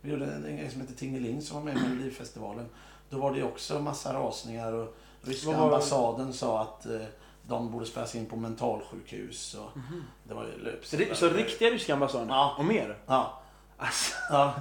vi 0.02 0.12
gjorde 0.12 0.26
en 0.26 0.58
grej 0.58 0.70
som 0.72 0.82
heter 0.82 0.93
Tingeling 0.93 1.41
som 1.41 1.58
var 1.58 1.64
med 1.64 1.78
i 1.78 1.89
Melodifestivalen. 1.89 2.66
Då 3.10 3.18
var 3.18 3.34
det 3.34 3.43
också 3.43 3.80
massa 3.80 4.14
rasningar 4.14 4.74
och 4.74 4.97
ryska 5.22 5.58
ambassaden 5.58 6.34
sa 6.34 6.62
att 6.62 6.86
eh, 6.86 7.02
de 7.47 7.72
borde 7.72 7.86
spärras 7.86 8.16
in 8.16 8.26
på 8.26 8.36
mentalsjukhus. 8.36 9.54
Och 9.54 9.80
det 10.24 10.34
var 10.34 10.45
ju 10.45 10.64
löps. 10.64 10.89
Så, 10.89 11.16
så 11.16 11.30
riktiga 11.30 11.70
ryska 11.70 11.93
ambassaden? 11.93 12.28
Ja. 12.30 12.56
Och 12.58 12.66
mer? 12.66 12.97
Ja. 13.06 13.41
Alltså, 13.82 14.15
ja. 14.29 14.53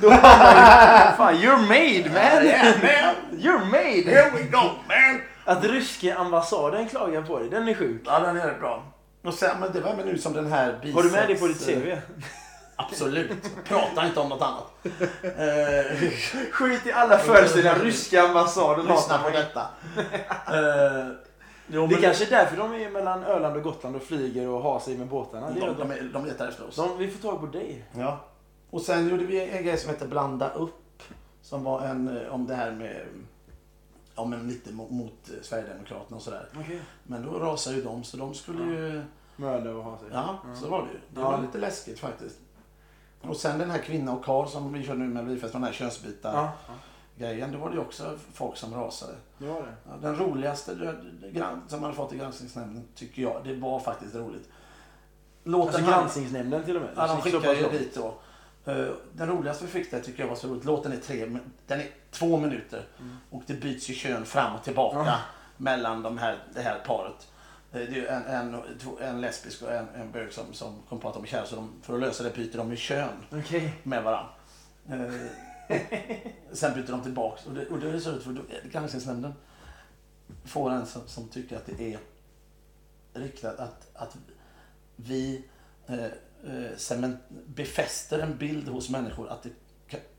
då 0.00 0.10
har 0.10 0.38
man. 0.38 1.16
Fan, 1.16 1.34
you're 1.34 1.60
made 1.60 2.10
man! 2.10 2.46
Yeah, 2.46 2.82
man! 2.82 3.40
You're 3.40 3.64
made! 3.64 4.10
Here 4.10 4.30
we 4.30 4.42
go 4.42 4.70
man! 4.88 5.20
Att 5.44 5.64
ryska 5.64 6.16
ambassaden 6.16 6.88
klagar 6.88 7.22
på 7.22 7.38
dig, 7.38 7.50
den 7.50 7.68
är 7.68 7.74
sjuk. 7.74 8.02
Ja, 8.04 8.20
den 8.20 8.36
är 8.36 8.58
bra. 8.58 8.82
Och 9.24 9.34
sen, 9.34 9.60
men 9.60 9.72
det 9.72 9.80
var 9.80 9.94
men 9.94 10.06
nu 10.06 10.18
som 10.18 10.32
den 10.32 10.52
här 10.52 10.78
biceps... 10.82 10.94
Har 10.94 11.02
du 11.02 11.10
med 11.10 11.28
det 11.28 11.34
på 11.34 11.46
ditt 11.46 11.66
CV? 11.66 11.96
Absolut. 12.76 13.30
Prata 13.68 14.06
inte 14.06 14.20
om 14.20 14.28
något 14.28 14.42
annat. 14.42 14.72
Eh, 15.22 16.10
Skit 16.52 16.86
i 16.86 16.92
alla 16.92 17.18
föreställningar, 17.18 17.78
ryska 17.78 18.22
ambassaden 18.22 18.86
lyssna 18.86 19.18
på 19.18 19.30
detta. 19.30 19.66
Eh, 20.46 21.06
jo, 21.70 21.86
Det 21.86 21.92
men- 21.94 22.02
kanske 22.02 22.24
är 22.26 22.30
därför 22.30 22.56
de 22.56 22.74
är 22.74 22.90
mellan 22.90 23.24
Öland 23.24 23.56
och 23.56 23.62
Gotland 23.62 23.96
och 23.96 24.02
flyger 24.02 24.48
och 24.48 24.62
har 24.62 24.80
sig 24.80 24.98
med 24.98 25.06
båtarna. 25.08 25.50
Det 25.50 25.60
de, 25.60 25.66
de, 25.66 25.74
de, 25.78 25.90
är- 25.90 26.10
de 26.12 26.24
letar 26.26 26.48
efter 26.48 26.68
oss. 26.68 26.76
de, 26.76 26.98
vi 26.98 27.10
får 27.10 27.28
tag 27.30 27.40
på 27.40 27.46
dig. 27.46 27.84
Ja. 27.92 28.20
Och 28.70 28.80
sen 28.82 29.08
gjorde 29.08 29.24
vi 29.24 29.48
en 29.50 29.64
grej 29.64 29.76
som 29.78 29.90
heter 29.90 30.06
Blanda 30.08 30.50
upp. 30.52 31.02
Som 31.42 31.64
var 31.64 31.80
en, 31.82 32.16
eh, 32.18 32.34
om 32.34 32.46
det 32.46 32.54
här 32.54 32.70
med, 32.72 33.06
ja 34.14 34.24
men 34.24 34.48
lite 34.48 34.72
mot, 34.72 34.90
mot 34.90 35.12
eh, 35.30 35.34
Sverigedemokraterna 35.42 36.16
och 36.16 36.22
sådär. 36.22 36.48
Okej. 36.60 36.80
Men 37.02 37.26
då 37.26 37.38
rasade 37.38 37.76
ju 37.76 37.82
de 37.82 38.04
så 38.04 38.16
de 38.16 38.34
skulle 38.34 38.64
ju, 38.64 39.02
Mörda 39.36 39.70
och 39.70 39.84
ha 39.84 39.98
sig. 39.98 40.08
ja 40.12 40.38
så 40.54 40.68
var 40.68 40.78
det 40.82 40.88
ju. 40.92 40.98
Det 41.14 41.20
Ja. 41.20 41.30
var 41.30 41.40
lite 41.42 41.58
läskigt 41.58 41.98
faktiskt. 41.98 42.36
Och 43.22 43.36
sen 43.36 43.58
den 43.58 43.70
här 43.70 43.78
kvinna 43.78 44.12
och 44.12 44.24
karl 44.24 44.46
som 44.46 44.72
vi 44.72 44.82
körde 44.82 44.98
nu 44.98 45.04
med 45.04 45.14
Melodifestivalen, 45.24 45.62
den 45.62 45.72
här 45.72 45.78
könsbytar 45.78 46.34
Ja, 46.34 46.52
ja, 46.68 46.72
grejen. 47.20 47.52
Då 47.52 47.58
var 47.58 47.68
det 47.68 47.74
ju 47.74 47.80
också 47.80 48.18
folk 48.32 48.56
som 48.56 48.74
rasade. 48.74 49.12
det 49.38 49.46
var 49.46 49.62
det. 49.62 49.74
Ja, 49.90 49.96
Den 50.02 50.16
roligaste 50.16 50.94
som 51.68 51.80
man 51.80 51.90
har 51.90 51.92
fått 51.92 52.12
i 52.12 52.16
granskningsnämnden 52.18 52.88
tycker 52.94 53.22
jag, 53.22 53.40
det 53.44 53.54
var 53.54 53.80
faktiskt 53.80 54.14
roligt. 54.14 54.48
Låten 55.44 55.66
Alltså 55.66 55.80
handlar- 55.80 55.98
granskningsnämnden 56.00 56.64
till 56.64 56.76
och 56.76 56.82
med. 56.82 56.90
Ja, 56.96 57.06
de 57.06 57.40
pass 57.40 57.56
ju 57.58 57.68
dit 57.78 57.94
då. 57.94 58.14
Eh, 58.72 58.86
Den 59.12 59.28
roligaste 59.28 59.64
vi 59.64 59.70
fick 59.70 59.90
där 59.90 60.00
tycker 60.00 60.22
jag 60.22 60.28
var 60.28 60.36
så 60.36 60.48
roligt. 60.48 60.64
Låten 60.64 60.92
är 60.92 60.96
tre, 60.96 61.38
den 61.66 61.80
är 61.80 61.86
två 62.10 62.36
minuter. 62.36 62.84
Och 63.30 63.42
det 63.46 63.54
byts 63.54 63.90
ju 63.90 63.94
kön 63.94 64.24
fram 64.24 64.54
och 64.54 64.62
tillbaka 64.64 64.98
Ja. 65.06 65.18
mellan 65.56 66.02
de 66.02 66.18
här, 66.18 66.38
det 66.54 66.60
här 66.60 66.78
paret. 66.86 67.28
Eh, 67.72 67.78
Det 67.78 67.84
är 67.86 67.90
ju 67.90 68.06
en, 68.06 68.22
en, 68.24 68.62
en 69.00 69.20
lesbisk 69.20 69.62
och 69.62 69.72
en, 69.72 69.86
en 69.94 70.12
bög 70.12 70.32
som, 70.32 70.44
som 70.52 70.74
kommer 70.88 71.02
prata 71.02 71.18
om 71.18 71.26
kärlek. 71.26 71.48
Så 71.48 71.56
de, 71.56 71.70
för 71.82 71.94
att 71.94 72.00
lösa 72.00 72.22
det 72.24 72.36
byter 72.36 72.56
de 72.56 72.70
ju 72.70 72.76
kön 72.76 73.08
Okej. 73.32 73.72
med 73.82 74.02
varandra. 74.04 74.28
Sen 76.52 76.74
byter 76.74 76.90
de 76.90 77.02
tillbaks. 77.02 77.46
Och 77.46 77.54
det, 77.54 77.66
och 77.66 77.78
det 77.78 77.90
är 77.90 77.98
så 77.98 78.18
för 78.18 78.42
Granskningsnämnden 78.72 79.34
får 80.44 80.70
en 80.70 80.86
som, 80.86 81.02
som 81.06 81.28
tycker 81.28 81.56
att 81.56 81.66
det 81.66 81.94
är 81.94 81.98
riktat 83.14 83.58
att, 83.58 83.88
att 83.94 84.16
vi 84.96 85.44
eh, 85.86 86.04
eh, 86.04 87.10
befäster 87.46 88.18
en 88.18 88.36
bild 88.36 88.68
hos 88.68 88.90
människor 88.90 89.28
att 89.28 89.42
det, 89.42 89.50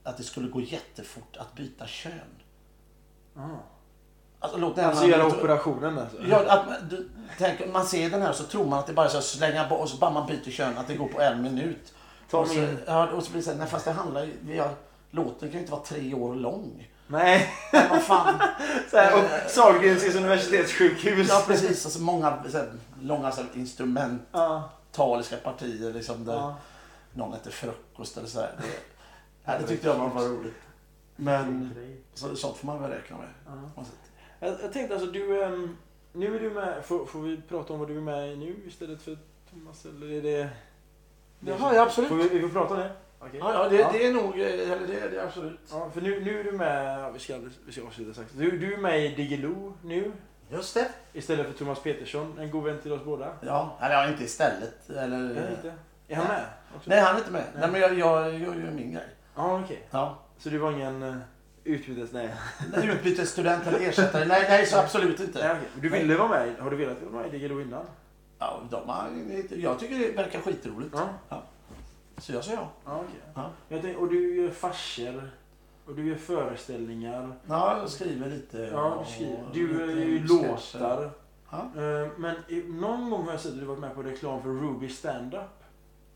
att 0.03 0.17
det 0.17 0.23
skulle 0.23 0.47
gå 0.47 0.61
jättefort 0.61 1.37
att 1.37 1.55
byta 1.55 1.87
kön. 1.87 2.11
Ah. 3.35 3.47
Alltså, 4.39 4.57
låt 4.57 4.75
den 4.75 4.85
Alltså 4.85 5.07
göra 5.07 5.27
operationen 5.27 5.97
alltså? 5.97 6.17
Ja, 6.27 6.45
att, 6.47 6.89
du, 6.89 7.09
tänk, 7.37 7.73
man 7.73 7.85
ser 7.85 8.09
den 8.09 8.21
här 8.21 8.33
så 8.33 8.43
tror 8.43 8.65
man 8.65 8.79
att 8.79 8.87
det 8.87 8.93
bara 8.93 9.05
är 9.05 9.09
så 9.09 9.17
att 9.17 9.23
slänga 9.23 9.69
bort 9.69 9.81
och 9.81 9.89
så 9.89 9.97
bara 9.97 10.11
man 10.11 10.27
byter 10.27 10.51
kön, 10.51 10.77
att 10.77 10.87
det 10.87 10.95
går 10.95 11.07
på 11.07 11.21
en 11.21 11.41
minut. 11.41 11.93
Ta 12.29 12.39
och, 12.39 12.47
så, 12.47 12.67
ja, 12.85 13.11
och 13.11 13.23
så 13.23 13.31
blir 13.31 13.41
det 13.41 13.45
så 13.45 13.51
här, 13.51 13.57
nej 13.57 13.67
fast 13.67 13.85
det 13.85 13.91
handlar 13.91 14.23
ju, 14.23 14.33
vi 14.41 14.57
har, 14.57 14.75
låten 15.11 15.49
kan 15.49 15.51
ju 15.51 15.59
inte 15.59 15.71
vara 15.71 15.83
tre 15.83 16.13
år 16.13 16.35
lång. 16.35 16.89
Nej. 17.07 17.53
Men 17.71 17.89
vad 17.89 18.03
fan. 18.03 18.41
Så 18.91 18.97
här, 18.97 19.17
och 19.17 19.51
Sahlgrenska 19.51 20.17
universitetssjukhus. 20.17 21.29
Ja 21.29 21.43
precis, 21.47 21.85
alltså 21.85 22.01
många 22.01 22.43
så 22.49 22.57
här, 22.57 22.71
långa 23.01 23.31
så 23.31 23.41
här, 23.41 23.49
instrumentaliska 23.53 25.37
partier 25.43 25.93
liksom 25.93 26.25
där 26.25 26.33
ja. 26.33 26.55
någon 27.13 27.33
äter 27.33 27.51
frukost 27.51 28.17
eller 28.17 28.27
sådär. 28.27 28.51
Det, 28.57 28.67
ja, 29.43 29.57
det 29.59 29.67
tyckte 29.67 29.87
jag 29.87 29.95
var, 29.95 30.07
var 30.07 30.23
roligt. 30.23 30.61
Men 31.15 31.73
så, 32.13 32.35
sånt 32.35 32.57
får 32.57 32.67
man 32.67 32.81
väl 32.81 32.91
räkna 32.91 33.17
med. 33.17 33.27
Ja. 33.75 33.83
Jag, 34.39 34.55
jag 34.63 34.73
tänkte 34.73 34.95
alltså 34.95 35.11
du, 35.11 35.43
ehm, 35.43 35.77
nu 36.13 36.35
är 36.35 36.39
du 36.39 36.49
med, 36.49 36.85
får, 36.85 37.05
får 37.05 37.19
vi 37.19 37.41
prata 37.41 37.73
om 37.73 37.79
vad 37.79 37.87
du 37.87 37.97
är 37.97 38.01
med 38.01 38.33
i 38.33 38.35
nu 38.35 38.55
istället 38.67 39.01
för 39.01 39.17
Thomas 39.49 39.85
eller 39.85 40.11
är 40.11 40.21
det? 40.21 40.49
Jaha, 41.39 41.75
ja 41.75 41.81
absolut. 41.81 42.09
Får 42.09 42.15
vi, 42.15 42.29
vi 42.29 42.41
får 42.41 42.49
prata 42.49 42.73
om 42.73 42.79
det? 42.79 42.91
Okej. 43.21 43.39
Ja, 43.39 43.53
ja, 43.53 43.69
det, 43.69 43.77
det 43.77 44.07
är 44.07 44.13
nog, 44.13 44.39
eh, 44.39 44.71
eller 44.71 44.87
det, 44.87 45.09
det 45.09 45.17
är 45.17 45.25
absolut. 45.25 45.59
Ja, 45.71 45.89
för 45.93 46.01
nu, 46.01 46.23
nu 46.23 46.39
är 46.39 46.43
du 46.43 46.51
med, 46.51 46.99
ja, 46.99 47.09
vi 47.09 47.19
ska, 47.19 47.39
vi 47.65 47.71
ska 47.71 47.83
avsluta 47.83 48.13
strax. 48.13 48.31
Du, 48.31 48.57
du 48.57 48.73
är 48.73 48.77
med 48.77 49.05
i 49.05 49.15
Diggiloo 49.15 49.73
nu 49.83 50.11
Just 50.49 50.73
det. 50.73 50.89
istället 51.13 51.47
för 51.47 51.53
Thomas 51.53 51.79
Petersson, 51.79 52.39
en 52.39 52.51
god 52.51 52.63
vän 52.63 52.79
till 52.81 52.91
oss 52.91 53.01
båda. 53.05 53.33
Ja, 53.41 53.77
eller 53.81 53.95
ja, 53.95 54.09
inte 54.09 54.23
istället. 54.23 54.89
Eller, 54.89 55.17
han 55.17 55.51
inte? 55.51 55.73
Är 56.07 56.15
han 56.15 56.27
med? 56.27 56.45
Också? 56.75 56.89
Nej, 56.89 56.99
han 56.99 57.15
är 57.15 57.19
inte 57.19 57.31
med. 57.31 57.43
Nej. 57.53 57.61
Nej, 57.61 57.71
men 57.71 57.81
jag, 57.81 57.99
jag 57.99 58.39
gör 58.39 58.53
ju 58.53 58.71
min 58.71 58.91
grej. 58.93 59.07
Ja, 59.35 59.61
okej. 59.63 59.87
Ja. 59.91 60.17
Så 60.37 60.49
du 60.49 60.57
var 60.57 60.71
ingen 60.71 61.03
uh, 61.03 61.15
utbytes... 61.63 62.11
Nej. 62.11 62.29
Utbytesstudent 62.83 63.67
eller 63.67 63.79
ersättare? 63.89 64.25
Nej, 64.25 64.45
nej, 64.49 64.65
så 64.65 64.79
absolut 64.79 65.19
nej 65.19 65.27
inte. 65.27 65.39
okej. 65.39 65.81
Du 65.81 65.89
ville 65.89 66.17
vara 66.17 66.27
med 66.27 66.55
Har 66.59 66.71
du 66.71 66.77
velat 66.77 67.01
vara 67.01 67.21
med 67.21 67.27
i 67.27 67.31
Diggiloo 67.31 67.61
innan? 67.61 67.85
Ja, 68.39 68.61
de 68.69 68.89
har, 68.89 69.09
jag 69.49 69.79
tycker 69.79 69.99
det 69.99 70.11
verkar 70.11 70.41
skitroligt. 70.41 70.95
Ja. 71.29 71.43
Så 72.17 72.33
jag 72.33 72.43
säger 72.43 72.57
ja. 72.57 72.69
Ja, 72.85 72.95
okej. 72.99 73.21
Ja. 73.33 73.49
Jag 73.69 73.81
tänkte, 73.81 74.01
och 74.01 74.09
du 74.09 74.35
gör 74.35 74.51
farser. 74.51 75.31
Och 75.85 75.95
du 75.95 76.07
gör 76.07 76.15
föreställningar. 76.15 77.35
Ja, 77.47 77.77
jag 77.77 77.89
skriver 77.89 78.29
lite. 78.29 78.57
Ja, 78.57 79.03
du 79.05 79.11
skriver. 79.13 79.43
Du 79.53 79.79
gör 79.79 79.87
ju 79.87 80.27
låtar. 80.27 81.11
Ja. 81.51 81.57
Eh, 81.81 82.07
Men 82.17 82.35
någon 82.81 83.09
gång 83.09 83.23
har 83.25 83.31
jag 83.31 83.39
sett 83.41 83.51
att 83.53 83.59
du 83.59 83.65
varit 83.65 83.79
med 83.79 83.95
på 83.95 84.03
reklam 84.03 84.41
för 84.41 84.49
Ruby 84.49 84.89
Stand-Up. 84.89 85.63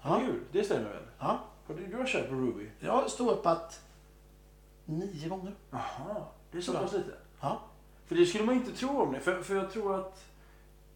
Ja. 0.01 0.17
Hur? 0.17 0.43
Det 0.51 0.63
stämmer 0.63 0.89
väl? 0.89 1.03
Ja. 1.19 1.39
Du, 1.67 1.97
har 1.97 2.05
kört 2.05 2.29
på 2.29 2.35
Ruby? 2.35 2.69
Jag 2.79 2.91
har 2.91 3.07
ståuppat 3.07 3.81
nio 4.85 5.29
gånger. 5.29 5.53
Jaha, 5.71 6.23
det 6.51 6.57
är 6.57 6.61
så 6.61 6.73
pass 6.73 6.93
lite? 6.93 7.11
Ja. 7.41 7.59
För 8.05 8.15
det 8.15 8.25
skulle 8.25 8.43
man 8.43 8.55
inte 8.55 8.71
tro 8.71 9.01
om 9.01 9.13
det. 9.13 9.19
För, 9.19 9.41
för 9.41 9.55
jag 9.55 9.71
tror 9.71 9.95
att 9.99 10.25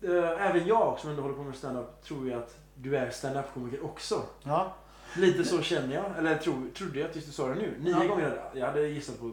eh, 0.02 0.48
även 0.48 0.68
jag 0.68 1.00
som 1.00 1.10
ändå 1.10 1.22
håller 1.22 1.36
på 1.36 1.44
med 1.44 1.56
stand-up 1.56 2.02
tror 2.04 2.26
ju 2.26 2.34
att 2.34 2.58
du 2.76 2.98
är 2.98 3.10
stand-up-komiker 3.12 3.86
också. 3.86 4.22
Ja. 4.44 4.74
Lite 5.18 5.44
så 5.44 5.62
känner 5.62 5.96
jag. 5.96 6.18
Eller 6.18 6.38
tro, 6.38 6.66
trodde 6.78 7.00
jag 7.00 7.14
tills 7.14 7.26
du 7.26 7.32
sa 7.32 7.48
det 7.48 7.56
nu. 7.56 7.74
Nio 7.80 7.92
Ja. 7.92 8.08
gånger. 8.08 8.42
Jag 8.54 8.66
hade 8.68 8.88
gissat 8.88 9.20
på 9.20 9.32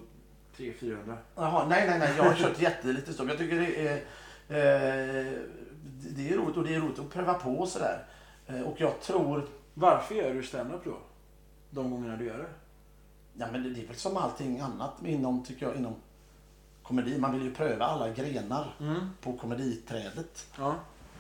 300-400. 0.57 1.17
Jaha, 1.35 1.67
nej, 1.69 1.87
nej, 1.89 1.99
nej. 1.99 2.15
Jag 2.17 2.25
har 2.25 2.35
kört 2.35 2.61
jättelite 2.61 3.13
ståupp. 3.13 3.29
Jag 3.29 3.39
tycker 3.39 3.61
det 3.61 3.89
är, 3.89 3.95
eh, 4.49 5.33
det 6.17 6.29
är 6.33 6.37
roligt 6.37 6.57
och 6.57 6.65
det 6.65 6.75
är 6.75 6.81
roligt 6.81 6.99
att 6.99 7.11
pröva 7.11 7.35
på 7.35 7.51
och 7.51 7.69
sådär. 7.69 8.05
Eh, 8.47 8.61
och 8.61 8.81
jag 8.81 9.01
tror, 9.01 9.47
Varför 9.79 10.15
gör 10.15 10.35
du 10.35 10.43
stand-up 10.43 10.85
då? 10.85 10.97
De 11.71 11.91
gångerna 11.91 12.17
du 12.17 12.25
gör 12.25 12.39
det? 12.39 12.49
ja 13.39 13.47
men 13.53 13.63
det 13.63 13.71
det 13.71 13.83
är 13.83 13.87
väl 13.87 13.97
som 13.97 14.17
allting 14.17 14.61
annat 14.61 14.93
inom, 15.05 15.45
tycker 15.45 15.67
jag, 15.67 15.77
inom 15.77 15.95
komedi. 16.83 17.19
Man 17.19 17.33
vill 17.33 17.43
ju 17.43 17.55
pröva 17.55 17.85
alla 17.85 18.09
grenar 18.11 18.75
Mm. 18.81 19.11
på 19.21 19.33
komediträdet. 19.33 20.47
Ja. 20.59 20.75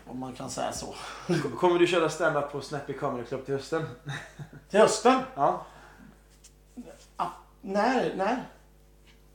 Om 0.08 0.18
man 0.20 0.32
kan 0.32 0.50
säga 0.50 0.72
så. 0.72 0.94
Kommer 1.58 1.78
du 1.78 1.86
köra 1.86 2.08
stand-up 2.10 2.52
på 2.52 2.60
Snappy 2.60 2.92
Comedy 2.92 3.24
Club 3.24 3.44
till 3.44 3.54
hösten? 3.54 3.82
Till 4.70 4.80
hösten? 4.80 5.20
Ja. 5.34 5.64
Nej, 7.60 8.14
nej. 8.16 8.36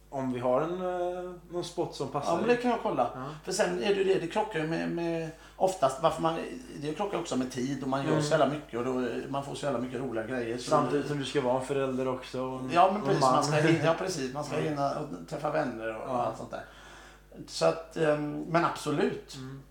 Om 0.09 0.33
vi 0.33 0.39
har 0.39 0.61
en, 0.61 0.71
eh, 0.81 1.31
någon 1.51 1.63
spot 1.63 1.95
som 1.95 2.07
passar 2.07 2.31
Ja, 2.31 2.37
men 2.37 2.47
det 2.47 2.55
kan 2.55 2.71
jag 2.71 2.79
kolla. 2.83 3.11
Ja. 3.15 3.25
För 3.43 3.51
sen 3.51 3.83
är 3.83 3.87
det 3.87 3.93
ju 3.93 4.03
det, 4.03 4.19
det 4.19 4.27
krockar 4.27 4.59
ju 4.59 4.67
med, 4.67 4.91
med 4.91 5.29
oftast, 5.57 6.03
varför 6.03 6.21
man, 6.21 6.39
det 6.81 6.93
krockar 6.93 7.17
också 7.19 7.35
med 7.37 7.51
tid 7.51 7.83
och 7.83 7.89
man 7.89 8.03
gör 8.03 8.11
Mm. 8.11 8.23
så 8.23 8.31
jävla 8.31 8.47
mycket 8.47 8.79
och 8.79 8.85
då, 8.85 8.93
man 9.29 9.43
får 9.45 9.55
så 9.55 9.65
jävla 9.65 9.79
mycket 9.79 9.99
roliga 10.01 10.27
grejer. 10.27 10.57
Samtidigt 10.57 11.07
som 11.07 11.17
du 11.19 11.25
ska 11.25 11.41
vara 11.41 11.59
en 11.59 11.65
förälder 11.65 12.07
också. 12.07 12.41
Och 12.41 12.61
Ja, 12.73 12.91
men 12.91 13.01
och 13.01 13.07
precis. 13.07 13.21
man. 13.21 13.33
Man 13.33 13.43
ska 13.43 13.55
hinna, 13.55 13.85
ja, 13.85 13.93
precis. 13.99 14.33
Man 14.33 14.43
ska 14.43 14.55
hinna 14.55 14.99
och 14.99 15.07
träffa 15.29 15.51
vänner 15.51 15.95
och 15.95 16.09
Ja. 16.09 16.21
allt 16.23 16.37
sånt 16.37 16.51
där. 16.51 16.65
Så 17.47 17.65
att, 17.65 17.97
ehm, 17.97 18.41
men 18.49 18.65
absolut. 18.65 19.35
Mm. 19.35 19.63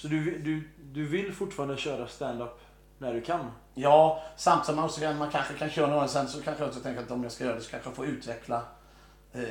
Så 0.00 0.08
du, 0.08 0.38
du, 0.38 0.68
du 0.92 1.06
vill 1.08 1.32
fortfarande 1.32 1.76
köra 1.76 2.08
stand-up 2.08 2.60
när 2.98 3.14
du 3.14 3.20
kan? 3.20 3.50
Ja, 3.74 4.22
samtidigt 4.36 4.90
som 4.92 5.04
man, 5.04 5.18
man 5.18 5.30
kanske 5.30 5.54
kan 5.54 5.70
köra 5.70 5.86
några 5.90 6.08
sen 6.08 6.28
så 6.28 6.42
kanske 6.42 6.62
jag 6.62 6.68
också 6.68 6.80
tänker 6.80 7.02
att 7.02 7.10
om 7.10 7.22
jag 7.22 7.32
ska 7.32 7.44
göra 7.44 7.54
det 7.54 7.60
så 7.60 7.70
kanske 7.70 7.88
jag 7.88 7.96
får 7.96 8.06
utveckla. 8.06 8.62
Eh, 9.32 9.42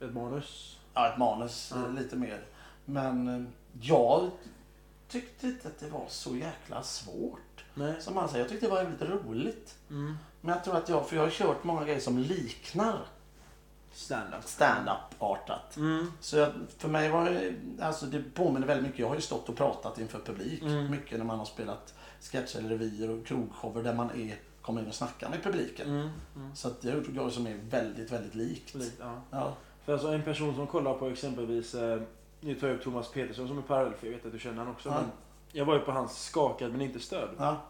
Ett 0.00 0.14
manus? 0.14 0.78
ja, 0.94 1.08
ett 1.12 1.18
manus 1.18 1.72
eh, 1.72 1.78
Ja. 1.82 2.00
lite 2.00 2.16
mer. 2.16 2.40
Men 2.84 3.28
eh, 3.28 3.42
jag 3.80 4.30
tyckte 5.08 5.46
inte 5.46 5.68
att 5.68 5.80
det 5.80 5.88
var 5.88 6.04
så 6.08 6.36
jäkla 6.36 6.82
svårt. 6.82 7.64
Nej. 7.74 7.94
Som 8.00 8.16
han 8.16 8.28
säger, 8.28 8.40
jag 8.44 8.48
tyckte 8.50 8.66
det 8.66 8.70
var 8.74 8.84
väldigt 8.84 9.08
roligt. 9.08 9.74
Mm. 9.90 10.18
Men 10.40 10.54
jag 10.54 10.64
tror 10.64 10.76
att 10.76 10.88
jag, 10.88 11.08
för 11.08 11.16
jag 11.16 11.22
har 11.22 11.30
kört 11.30 11.64
många 11.64 11.84
grejer 11.84 12.00
som 12.00 12.18
liknar 12.18 12.98
Stand-up. 13.94 14.44
stand-up-artat. 14.44 15.76
Mm. 15.76 16.12
Så 16.20 16.36
jag, 16.36 16.52
för 16.78 16.88
mig 16.88 17.10
var 17.10 17.24
det, 17.30 17.54
alltså 17.80 18.06
det 18.06 18.22
påminner 18.34 18.66
väldigt 18.66 18.86
mycket. 18.86 18.98
Jag 18.98 19.08
har 19.08 19.14
ju 19.14 19.20
stått 19.20 19.48
och 19.48 19.56
pratat 19.56 19.98
inför 19.98 20.18
publik. 20.18 20.62
Mm. 20.62 20.90
Mycket 20.90 21.18
när 21.18 21.24
man 21.24 21.38
har 21.38 21.44
spelat 21.46 21.94
sketcher 22.20 22.58
eller 22.58 22.68
revyer 22.68 23.10
och 23.10 23.26
krogshower 23.26 23.82
där 23.82 23.94
man 23.94 24.10
är, 24.10 24.36
kommer 24.62 24.80
in 24.80 24.88
och 24.88 24.94
snackar 24.94 25.28
med 25.30 25.42
publiken. 25.42 25.88
Mm. 25.88 26.10
Mm. 26.36 26.54
Så 26.56 26.68
att 26.68 26.80
det 26.80 26.90
är 26.90 27.04
jag 27.14 27.32
som 27.32 27.46
är 27.46 27.56
väldigt, 27.70 28.12
väldigt 28.12 28.34
likt. 28.34 28.74
Lite, 28.74 29.02
ja. 29.02 29.20
Ja. 29.30 29.52
För 29.84 29.92
alltså 29.92 30.08
en 30.08 30.22
person 30.22 30.54
som 30.54 30.66
kollar 30.66 30.94
på 30.94 31.08
exempelvis, 31.08 31.74
eh, 31.74 32.02
nu 32.40 32.54
tar 32.54 32.68
jag 32.68 32.76
upp 32.76 32.82
Thomas 32.82 33.08
Petersson 33.12 33.48
som 33.48 33.58
är 33.58 33.62
parallell 33.62 33.94
för 33.94 34.06
jag 34.06 34.14
vet 34.14 34.26
att 34.26 34.32
du 34.32 34.38
känner 34.38 34.58
honom 34.58 34.72
också. 34.72 34.88
Ja. 34.88 34.94
Men 34.94 35.10
jag 35.52 35.64
var 35.64 35.74
ju 35.74 35.80
på 35.80 35.92
hans 35.92 36.24
Skakad 36.24 36.70
men 36.72 36.80
inte 36.80 37.00
stöd. 37.00 37.28
ja. 37.38 37.60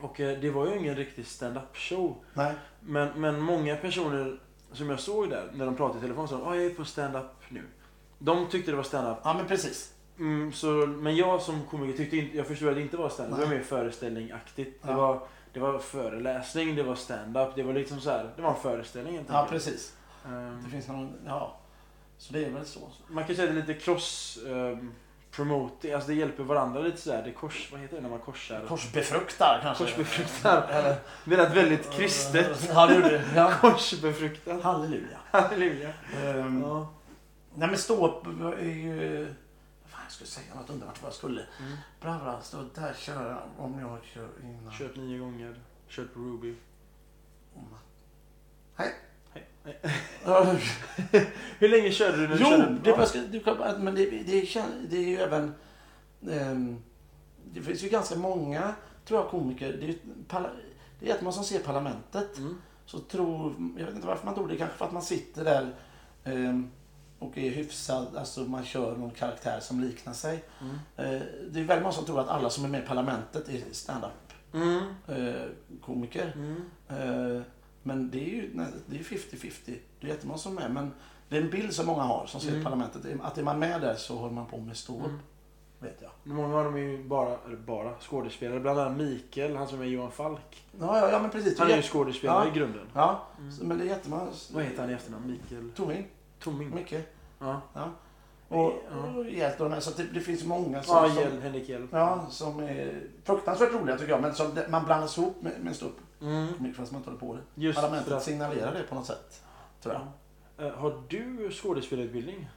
Och 0.00 0.20
eh, 0.20 0.40
det 0.40 0.50
var 0.50 0.66
ju 0.66 0.78
ingen 0.78 0.96
riktig 0.96 1.26
stand-up 1.26 1.76
show. 1.76 2.16
Nej. 2.34 2.54
Men, 2.80 3.20
men 3.20 3.40
många 3.40 3.76
personer 3.76 4.40
som 4.72 4.90
jag 4.90 5.00
såg 5.00 5.30
där, 5.30 5.50
när 5.54 5.66
de 5.66 5.76
pratade 5.76 5.98
i 5.98 6.02
telefon, 6.02 6.28
sa 6.28 6.36
att 6.36 6.56
jag 6.56 6.64
är 6.66 6.70
på 6.70 6.84
stand-up 6.84 7.26
nu. 7.48 7.62
De 8.18 8.46
tyckte 8.48 8.70
det 8.70 8.76
var 8.76 8.82
stand-up. 8.84 9.18
Ja, 9.24 9.34
men 9.34 9.46
precis. 9.46 9.92
Mm, 10.18 10.52
så, 10.52 10.66
men 10.86 11.16
jag 11.16 11.42
som 11.42 11.62
komiker 11.70 11.96
tyckte 11.98 12.16
inte, 12.16 12.36
jag 12.36 12.46
förstod 12.46 12.68
att 12.68 12.74
det 12.74 12.80
inte 12.82 12.96
var 12.96 13.08
stand-up. 13.08 13.36
Det 13.38 13.42
var 13.44 13.48
Nej. 13.50 13.58
mer 13.58 13.64
föreställningaktigt. 13.64 14.82
Det, 14.82 14.90
Ja. 14.90 14.96
var, 14.96 15.20
det 15.52 15.60
var 15.60 15.78
föreläsning, 15.78 16.76
det 16.76 16.82
var 16.82 16.94
stand-up. 16.94 17.48
Det 17.54 17.62
var 17.62 17.72
liksom 17.72 18.00
så 18.00 18.10
här, 18.10 18.30
det 18.36 18.42
var 18.42 18.50
en 18.50 18.56
föreställning 18.62 19.14
helt 19.16 19.28
Ja, 19.30 19.46
precis. 19.50 19.94
Ehm, 20.26 20.62
Det 20.64 20.70
finns 20.70 20.88
någon, 20.88 21.12
ja. 21.26 21.56
Så 22.18 22.32
det 22.32 22.44
är 22.44 22.50
väl 22.50 22.66
så. 22.66 22.80
Man 23.08 23.24
kan 23.24 23.36
säga 23.36 23.48
att 23.48 23.54
det 23.54 23.60
är 23.62 23.66
lite 23.66 23.80
cross 23.80 24.38
um, 24.46 24.92
promoting, 25.38 25.92
alltså 25.92 26.08
det 26.08 26.14
hjälper 26.14 26.42
varandra 26.42 26.80
lite 26.80 26.96
sådär. 26.96 27.22
Det 27.24 27.32
kors, 27.32 27.68
vad 27.72 27.80
heter 27.80 27.96
det 27.96 28.02
när 28.02 28.08
man 28.08 28.18
korsar? 28.18 28.64
Korsbefruktar 28.68 29.60
kanske. 29.62 29.84
Korsbefruktar. 29.84 30.68
Eller, 30.70 30.96
Det 31.24 31.34
är 31.34 31.54
väldigt 31.54 31.90
kristet. 31.90 32.70
Ja, 32.74 32.86
det 32.86 32.94
gjorde 32.94 33.08
det. 33.08 33.24
Ja. 33.34 33.52
Korsbefruktad. 33.60 34.60
Halleluja. 34.62 35.18
Halleluja. 35.30 35.92
Um, 36.24 36.62
Ja. 36.62 36.88
Nej 37.54 37.68
men 37.68 37.78
stå 37.78 38.22
är 38.58 38.64
ju... 38.64 39.26
Fan, 39.86 40.00
jag 40.04 40.12
skulle 40.12 40.28
säga 40.28 40.54
något 40.54 40.70
underbart 40.70 41.02
vad 41.02 41.08
jag 41.08 41.16
skulle. 41.16 41.40
Mm. 41.60 41.76
Bra, 42.00 42.18
bra. 42.18 42.40
Stå 42.42 42.64
där 42.74 42.94
kör 42.98 43.30
jag 43.30 43.64
om 43.64 43.78
jag 43.78 43.98
kör 44.04 44.28
innan. 44.42 44.72
Kört 44.72 44.96
nio 44.96 45.18
gånger. 45.18 45.60
Kört 45.88 46.14
på 46.14 46.20
Ruby. 46.20 46.54
Hej. 48.76 48.94
Hur 51.58 51.68
länge 51.68 51.90
körde 51.90 52.16
du 52.16 52.28
när 52.28 52.36
du 52.36 52.42
Jo, 52.44 52.50
körde? 52.50 52.76
det, 52.84 52.90
jag 52.90 53.08
ska, 53.08 53.18
du 53.18 53.40
kan, 53.40 53.84
men 53.84 53.94
det, 53.94 54.10
det, 54.10 54.56
det 54.90 54.96
är 54.96 55.08
ju 55.08 55.16
även... 55.16 55.54
ehm, 56.30 56.82
det 57.52 57.60
finns 57.62 57.82
ju 57.84 57.88
ganska 57.88 58.16
många, 58.16 58.74
tror 59.04 59.20
jag, 59.20 59.28
komiker. 59.30 59.76
Det 59.80 59.88
är, 59.88 59.94
parla- 60.28 60.50
det 61.00 61.06
är 61.06 61.08
jättemånga 61.08 61.32
som 61.32 61.44
ser 61.44 61.58
Parlamentet. 61.58 62.38
Mm. 62.38 62.56
Så 62.86 62.98
tror, 62.98 63.54
jag 63.78 63.84
vet 63.86 63.94
inte 63.94 64.06
varför 64.06 64.24
man 64.26 64.34
tror 64.34 64.48
det, 64.48 64.56
kanske 64.56 64.76
för 64.76 64.84
att 64.84 64.92
man 64.92 65.02
sitter 65.02 65.44
där 65.44 65.74
ehm, 66.24 66.70
och 67.18 67.38
är 67.38 67.50
hyfsad, 67.50 68.16
alltså 68.16 68.40
man 68.40 68.64
kör 68.64 68.96
någon 68.96 69.10
karaktär 69.10 69.60
som 69.60 69.80
liknar 69.80 70.12
sig. 70.12 70.44
Mm. 70.60 70.74
Eh, 70.96 71.22
det 71.50 71.60
är 71.60 71.64
väldigt 71.64 71.82
många 71.82 71.92
som 71.92 72.04
tror 72.04 72.20
att 72.20 72.28
alla 72.28 72.50
som 72.50 72.64
är 72.64 72.68
med 72.68 72.82
i 72.84 72.86
Parlamentet 72.86 73.48
är 73.48 73.62
stand-up 73.72 74.10
Mm. 74.54 74.82
eh, 75.08 75.42
komiker. 75.84 76.32
Mm. 76.36 76.62
Men 77.88 78.10
det 78.10 78.18
är 78.18 78.28
ju 78.34 78.50
nej, 78.54 78.66
det 78.86 78.94
är 78.94 78.98
ju 78.98 79.04
50-50. 79.04 79.52
Det 80.00 80.06
är 80.06 80.10
jättemånga 80.10 80.38
som 80.38 80.58
är 80.58 80.62
med. 80.62 80.70
Men 80.70 80.92
det 81.28 81.36
är 81.36 81.42
en 81.42 81.50
bild 81.50 81.72
som 81.74 81.86
många 81.86 82.02
har 82.02 82.26
som 82.26 82.40
ser 82.40 82.50
Mm. 82.50 82.64
Parlamentet. 82.64 83.02
Att 83.22 83.38
är 83.38 83.42
man 83.42 83.58
med 83.58 83.80
där 83.80 83.94
så 83.94 84.16
håller 84.16 84.34
man 84.34 84.46
på 84.46 84.56
med 84.58 84.76
stå 84.76 84.92
upp. 84.98 85.04
Mm. 85.06 85.18
Vet 85.80 86.02
jag. 86.02 86.10
Många 86.24 86.58
av 86.58 86.64
dem 86.64 86.74
är 86.74 86.78
ju 86.78 87.04
bara, 87.04 87.36
eller 87.46 87.56
bara 87.56 87.94
skådespelare. 88.00 88.60
Bland 88.60 88.78
annat 88.80 88.96
Mikael, 88.98 89.56
han 89.56 89.68
som 89.68 89.80
är 89.80 89.84
Johan 89.84 90.10
Falk. 90.10 90.64
Ja, 90.80 90.98
ja, 91.00 91.10
ja 91.10 91.18
men 91.22 91.30
precis. 91.30 91.58
Han 91.58 91.70
är 91.70 91.76
ju 91.76 91.82
skådespelare 91.82 92.44
Ja. 92.46 92.52
i 92.54 92.58
grunden. 92.58 92.86
Ja, 92.94 93.22
Mm. 93.38 93.52
så- 93.52 93.64
men 93.64 93.78
det 93.78 93.84
är 93.84 93.88
jättemånga. 93.88 94.26
Vad 94.52 94.64
heter 94.64 94.80
han 94.80 94.90
i 94.90 94.92
efternamn? 94.94 95.26
Mikael 95.30 95.70
Toming. 95.70 96.06
Toming? 96.40 96.74
Mycket. 96.74 97.14
Ja. 97.38 97.60
Ja. 97.74 97.90
Och, 98.48 98.72
Ja. 98.90 98.96
och 99.16 99.24
Hjält 99.30 99.60
och 99.60 99.68
de 99.68 99.72
här. 99.74 99.80
Så 99.80 99.90
det, 99.96 100.02
det 100.14 100.20
finns 100.20 100.44
många 100.44 100.82
som, 100.82 100.96
Ja, 100.96 101.08
som, 101.08 101.16
Hjäll, 101.22 101.40
Henrik 101.42 101.68
Hjell. 101.68 101.86
ja, 101.92 102.26
som 102.30 102.60
är 102.60 103.02
fruktansvärt 103.24 103.72
roliga 103.72 103.96
tycker 103.96 104.10
jag. 104.12 104.22
Men 104.22 104.34
som 104.34 104.58
man 104.68 104.84
blandas 104.84 105.18
ihop 105.18 105.42
med, 105.42 105.52
med 105.60 105.76
ståupp. 105.76 105.96
Mm. 106.22 106.74
Fast 106.74 106.92
man 106.92 107.00
inte 107.00 107.10
håller 107.10 107.20
på 107.20 107.34
det. 107.34 107.62
Just 107.62 107.78
för 107.78 107.86
Parlamentet 107.86 108.12
att, 108.12 108.22
signalerar 108.22 108.74
det 108.74 108.82
på 108.82 108.94
något 108.94 109.06
sätt. 109.06 109.42
Tror 109.82 109.94
jag. 109.94 110.66
Eh, 110.66 110.72
Har 110.74 111.02
du 111.08 111.50
skådespelarutbildning? 111.52 112.48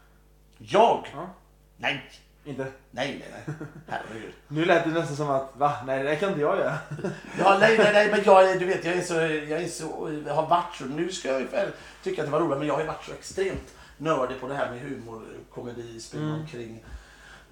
Jag? 0.58 1.08
Ja. 1.14 1.30
Nej. 1.78 2.12
Inte? 2.46 2.64
Nej, 2.92 3.18
nej, 3.20 3.44
nej. 3.48 3.56
Herregud. 3.88 4.32
Nu 4.48 4.66
lät 4.66 4.84
det 4.84 4.90
nästan 4.90 5.16
som 5.18 5.30
att, 5.30 5.50
va? 5.58 5.74
Nej, 5.86 6.04
det 6.04 6.16
kan 6.16 6.30
inte 6.30 6.42
jag 6.42 6.58
göra. 6.58 6.78
Ja, 7.40 7.58
nej, 7.60 7.78
nej, 7.78 7.94
nej, 7.94 8.12
men 8.12 8.20
jag, 8.26 8.60
du 8.60 8.66
vet, 8.66 8.86
jag 8.86 8.94
är 8.96 9.02
så, 9.02 9.14
jag 9.14 9.62
är 9.64 9.68
så, 9.68 10.22
jag 10.28 10.34
har 10.36 10.48
varit 10.48 10.76
så, 10.76 10.86
nu 10.86 11.12
ska 11.12 11.28
jag 11.32 11.42
ju 11.42 11.48
väl 11.48 11.70
tycka 12.04 12.22
att 12.22 12.28
det 12.28 12.32
var 12.32 12.40
roligt, 12.40 12.58
men 12.58 12.68
jag 12.68 12.78
har 12.78 12.84
varit 12.86 13.04
så 13.06 13.12
extremt 13.12 13.74
nördig 13.98 14.40
på 14.40 14.48
det 14.48 14.54
här 14.56 14.72
med 14.72 14.80
humor, 14.82 15.24
komedi, 15.54 16.00
spel 16.00 16.22
Mm. 16.22 16.34
omkring 16.42 16.84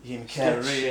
Jim 0.01 0.27
Carrey. 0.27 0.87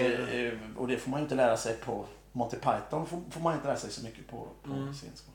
Eh, 0.48 0.52
Och 0.76 0.88
det 0.88 0.96
får 0.96 1.10
man 1.10 1.20
ju 1.20 1.22
inte 1.24 1.34
lära 1.34 1.56
sig 1.56 1.76
på 1.76 2.04
Monty 2.38 2.56
Python, 2.56 3.06
får, 3.06 3.20
får 3.30 3.40
man 3.40 3.54
inte 3.54 3.66
lära 3.66 3.76
sig 3.76 3.90
så 3.90 4.04
mycket 4.04 4.28
på, 4.28 4.48
på 4.62 4.72
Mm. 4.72 4.94
scenskolan. 4.94 5.34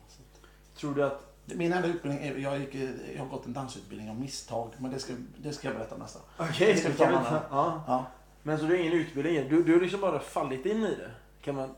Tror 0.76 0.96
du 0.96 1.04
att... 1.04 1.30
Min 1.46 1.74
enda 1.74 1.88
utbildning 1.88 2.24
är, 2.28 2.36
jag, 2.38 2.60
gick, 2.60 2.76
jag 3.16 3.20
har 3.24 3.30
gått 3.30 3.46
en 3.46 3.54
dansutbildning 3.54 4.10
av 4.10 4.20
misstag, 4.20 4.70
men 4.78 4.92
det 4.92 5.00
ska, 5.00 5.14
det 5.38 5.54
ska 5.54 5.68
jag 5.68 5.78
berätta 5.78 5.98
nästa. 5.98 6.20
Okej, 6.38 6.78
Ska 6.78 6.88
vi 6.90 6.94
det 6.94 6.98
ta 6.98 7.04
kan 7.04 7.12
vi 7.14 7.18
en 7.18 7.24
ta. 7.26 7.42
Ja. 7.50 7.84
Ja. 7.88 8.06
Men 8.44 8.58
så 8.60 8.66
du 8.66 8.70
har 8.74 8.80
ingen 8.80 8.94
utbildning? 8.94 9.50
Du, 9.50 9.64
du 9.64 9.74
har 9.74 9.82
liksom 9.82 10.02
bara 10.02 10.20
fallit 10.20 10.66
in 10.66 10.78
i 10.84 10.96
det? 10.96 11.12
Kan 11.42 11.56
man 11.56 11.70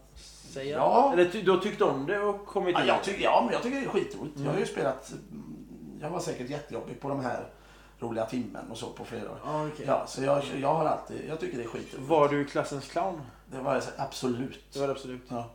säga? 0.53 0.77
Ja. 0.77 1.13
Eller 1.13 1.29
ty, 1.29 1.41
du 1.41 1.51
har 1.51 1.57
tyckt 1.57 1.81
om 1.81 2.05
det 2.05 2.19
och 2.19 2.45
kommit 2.45 2.73
Ja, 2.73 2.81
in 2.81 2.87
jag, 2.87 3.19
ja, 3.21 3.41
men 3.45 3.53
jag 3.53 3.63
tycker 3.63 3.79
det 3.79 3.85
är 3.85 3.89
skitroligt. 3.89 4.35
Mm. 4.35 4.45
Jag 4.47 4.53
har 4.53 4.59
ju 4.59 4.65
spelat, 4.65 5.11
mm, 5.31 5.55
jag 6.01 6.09
var 6.09 6.19
säkert 6.19 6.49
jättejobbig 6.49 6.99
på 7.01 7.09
de 7.09 7.19
här 7.19 7.45
roliga 7.99 8.25
timmen 8.25 8.71
och 8.71 8.77
så 8.77 8.89
på 8.89 9.05
fredagar. 9.05 9.39
Ja, 9.45 9.67
okej. 9.67 9.85
Ja, 9.87 10.03
så 10.07 10.23
jag, 10.23 10.43
jag 10.61 10.73
har 10.73 10.85
alltid, 10.85 11.21
jag 11.29 11.39
tycker 11.39 11.57
det 11.57 11.63
är 11.63 11.67
skitroligt. 11.67 12.09
Var 12.09 12.29
du 12.29 12.45
klassens 12.45 12.87
clown? 12.91 13.21
Det 13.51 13.57
var 13.61 13.83
absolut. 13.97 14.73
Det 14.73 14.79
var 14.79 14.87
det 14.87 14.93
absolut. 14.93 15.21
Ja. 15.27 15.49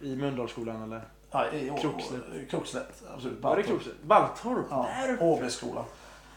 I 0.00 0.16
Mölndalsskolan 0.16 0.82
eller? 0.82 1.02
Ja, 1.30 1.50
i, 1.52 1.72
Krokslätt. 2.50 3.02
absolut. 3.14 3.40
Var 3.42 3.56
det. 3.56 3.62
Krokslätt? 3.62 4.02
Baltorp? 4.02 4.66
Ja, 4.70 4.88
Där 5.00 5.14
uppe? 5.14 5.24
Åbyskolan. 5.24 5.84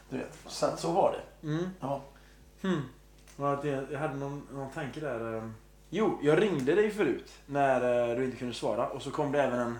Du 0.09 0.17
vet, 0.17 0.37
så, 0.47 0.67
så 0.77 0.91
var 0.91 1.11
det. 1.11 1.47
Mm. 1.47 1.69
Ja. 1.79 2.01
Hmm. 2.61 2.81
Ja, 3.37 3.59
det, 3.61 3.87
jag 3.91 3.99
hade 3.99 4.15
någon, 4.15 4.47
någon 4.53 4.71
tanke 4.71 4.99
där. 4.99 5.37
eh. 5.37 5.49
Jo, 5.89 6.19
jag 6.23 6.41
ringde 6.41 6.75
dig 6.75 6.91
förut 6.91 7.31
när 7.45 8.09
eh, 8.09 8.15
du 8.17 8.25
inte 8.25 8.37
kunde 8.37 8.53
svara 8.53 8.87
och 8.87 9.01
så 9.01 9.11
kom 9.11 9.31
det 9.31 9.43
även 9.43 9.59
en, 9.59 9.77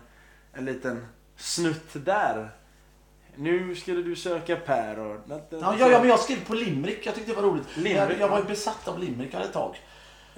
en 0.54 0.66
liten 0.66 1.06
snutt 1.36 2.06
där. 2.06 2.50
Nu 3.36 3.76
skulle 3.76 4.02
du 4.02 4.16
söka 4.16 4.56
Per 4.56 5.00
och... 5.00 5.22
Ja, 5.30 5.40
ja, 5.52 5.76
ja, 5.80 6.00
men 6.00 6.10
jag 6.10 6.20
skrev 6.20 6.46
på 6.46 6.54
limerick. 6.54 7.06
Jag 7.06 7.16
tyckte 7.16 7.32
det 7.32 7.42
var 7.42 7.50
roligt. 7.50 7.78
Limerick, 7.78 8.12
jag, 8.14 8.20
jag 8.20 8.30
var 8.30 8.38
ju 8.40 8.44
besatt 8.46 8.88
av 8.88 9.00
limerickar 9.00 9.42
ett 9.42 9.54
tag. 9.54 9.76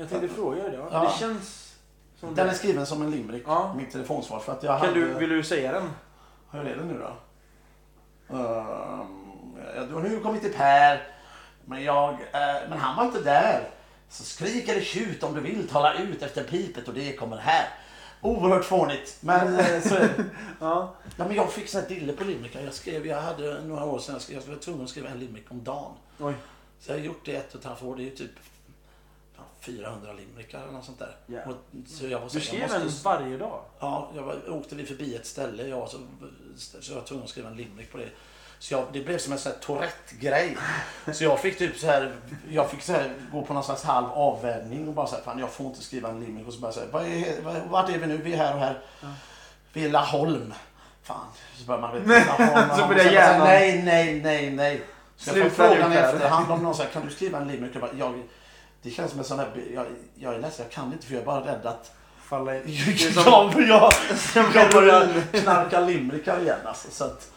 Jag 0.02 0.10
tänkte 0.10 0.28
fråga 0.28 0.64
dig 0.64 0.72
det. 0.72 0.78
Ja. 0.92 1.00
Det 1.04 1.20
känns 1.20 1.76
som 2.20 2.36
Den 2.36 2.48
är 2.48 2.52
det. 2.52 2.58
skriven 2.58 2.86
som 2.86 3.02
en 3.02 3.12
limerick. 3.12 3.44
Ja. 3.48 3.74
Mitt 3.78 3.92
telefonsvar. 3.92 4.40
För 4.40 4.52
att 4.52 4.64
jag 4.64 4.80
Kan 4.80 4.88
hade... 4.88 5.00
du, 5.00 5.14
vill 5.14 5.30
du 5.30 5.44
säga 5.44 5.72
den? 5.72 5.90
Hur 6.52 6.60
är 6.60 6.76
det 6.76 6.86
nu 6.86 7.00
då? 7.00 7.16
Um, 8.38 9.56
du 9.90 9.94
har 9.94 10.02
nu 10.02 10.20
kommit 10.20 10.42
till 10.42 10.54
Per. 10.54 11.08
Men, 11.66 11.84
jag, 11.84 12.10
eh, 12.10 12.70
men 12.70 12.78
han 12.78 12.96
var 12.96 13.06
inte 13.06 13.22
där. 13.22 13.70
Så 14.10 14.24
skrik 14.24 14.68
eller 14.68 14.82
tjut 14.82 15.24
om 15.24 15.34
du 15.34 15.42
vill. 15.42 15.68
Tala 15.68 15.94
ut 15.94 16.22
efter 16.24 16.44
pipet 16.44 16.88
och 16.88 16.94
det 16.94 17.14
kommer 17.16 17.38
här. 17.38 17.68
Oerhört 18.22 18.66
fånigt. 18.66 19.18
Men 19.22 19.60
eh, 19.60 19.82
så 19.82 19.96
är 19.96 20.00
det. 20.00 20.26
Ja. 20.60 20.96
Ja, 21.18 21.28
men 21.28 21.36
jag 21.36 21.52
fick 21.52 21.70
sån 21.70 21.82
här 21.82 21.90
dille 21.90 22.14
på 22.14 22.24
limerickar. 22.24 22.62
Jag 22.62 22.74
skrev, 22.74 23.08
jag 23.08 23.22
hade 23.22 23.62
några 23.62 23.86
år 23.86 24.00
sedan, 24.00 24.14
jag, 24.16 24.22
skrev, 24.22 24.42
jag 24.46 24.54
var 24.54 24.62
tvungen 24.62 24.84
att 24.84 24.90
skriva 24.90 25.10
en 25.10 25.20
limerick 25.20 25.52
om 25.52 25.64
dagen. 25.64 25.92
Oj. 26.20 26.34
Så 26.80 26.92
jag 26.92 26.98
har 26.98 27.04
gjort 27.06 27.26
det 27.26 27.36
ett 27.36 27.54
och 27.54 27.60
ett 27.60 27.66
halvt 27.66 27.84
år. 27.84 27.96
Det 27.96 28.02
är 28.02 28.06
ju 28.06 28.16
typ 28.16 28.32
ja, 28.61 28.61
400 29.60 30.14
limerickar 30.14 30.62
eller 30.62 30.72
något 30.72 30.86
sånt 30.86 31.00
där. 31.00 31.16
Och, 31.48 31.54
så 31.88 32.08
jag 32.08 32.20
var 32.20 32.28
så, 32.28 32.34
Du 32.34 32.40
jag 32.40 32.48
skrev 32.48 32.62
måste- 32.62 32.78
en 32.78 32.90
varje 33.22 33.38
dag? 33.38 33.60
Ja, 33.80 34.10
jag 34.16 34.24
var, 34.24 34.50
åkte 34.50 34.76
vi 34.76 34.86
förbi 34.86 35.16
ett 35.16 35.26
ställe 35.26 35.68
jag, 35.68 35.90
så, 35.90 35.98
så 36.58 36.92
jag 36.92 36.96
var 37.00 37.04
tvungen 37.08 37.24
att 37.24 37.30
skriva 37.30 37.50
en 37.50 37.56
limerick 37.58 37.92
på 37.92 37.98
det. 37.98 38.10
Så 38.60 38.74
jag, 38.74 38.86
det 38.94 39.00
blev 39.02 39.18
som 39.18 39.34
en 39.34 39.40
sån 39.40 39.52
här 39.52 39.60
Tourette-grej. 39.60 40.58
Så 41.14 41.24
jag 41.24 41.40
fick 41.40 41.58
typ 41.58 41.78
så 41.78 41.88
här, 41.88 42.16
jag 42.50 42.70
fick 42.70 42.82
så 42.82 42.92
här, 42.94 43.14
gå 43.32 43.42
på 43.42 43.54
någon 43.54 43.64
slags 43.64 43.84
halv 43.84 44.06
avvänjning 44.08 44.88
och 44.88 44.94
bara 44.94 45.08
så 45.08 45.16
här, 45.16 45.22
fan 45.24 45.40
jag 45.40 45.50
får 45.52 45.66
inte 45.68 45.82
skriva 45.82 46.10
en 46.10 46.20
limerick. 46.20 46.48
Och 46.48 46.54
så 46.54 46.60
bara 46.60 46.72
så 46.72 46.80
här, 46.80 46.88
vad 46.92 47.06
är, 47.06 47.62
vart 47.70 47.90
är 47.90 47.98
vi 47.98 48.08
nu? 48.08 48.18
Vi 48.18 48.34
är 48.34 48.38
här 48.38 48.54
och 48.54 48.60
här. 48.60 48.82
Ja. 49.02 49.08
Vi 49.74 49.86
är 49.86 49.90
Laholm. 49.90 50.54
Fan, 51.04 51.26
så 51.58 51.66
börjar 51.66 51.82
man... 51.82 52.02
Nej, 52.06 52.26
Laholm, 52.26 52.70
så 52.78 52.88
börjar 52.88 53.04
så 53.04 53.10
här, 53.10 53.12
hjärnan- 53.12 53.44
Nej, 53.48 53.82
nej, 53.84 54.22
nej, 54.22 54.52
nej. 54.52 54.84
Så 55.18 55.40
jag 55.40 55.52
får 55.52 55.68
frågan 55.68 55.94
i 55.94 55.96
efterhand 55.96 56.52
om 56.52 56.64
någon 56.64 56.76
säger, 56.76 56.90
kan 56.92 57.06
du 57.06 57.12
skriva 57.12 57.38
en 57.40 57.48
limerick? 57.48 57.76
Jag, 57.76 57.82
bara, 57.82 57.92
jag, 58.00 58.24
det 58.82 58.90
känns 58.90 59.12
som 59.12 59.20
en 59.20 59.26
sån 59.26 59.40
här, 59.40 59.50
jag, 59.74 59.86
jag 60.16 60.34
är 60.36 60.40
ledsen, 60.40 60.66
jag 60.66 60.74
kan 60.74 60.94
inte 60.94 61.06
för 61.06 61.14
jag 61.14 61.22
är 61.22 61.26
bara 61.26 61.40
rädd 61.40 61.66
att 61.66 61.92
Falla 62.32 62.56
in. 62.56 62.98
Som- 63.14 63.66
jag, 63.68 63.94
jag, 64.56 64.72
börjar 64.72 65.08
knarka 65.32 65.80
limerickar 65.80 66.42
igen 66.42 66.60
alltså. 66.66 66.88
Så 66.92 67.04
att, 67.04 67.32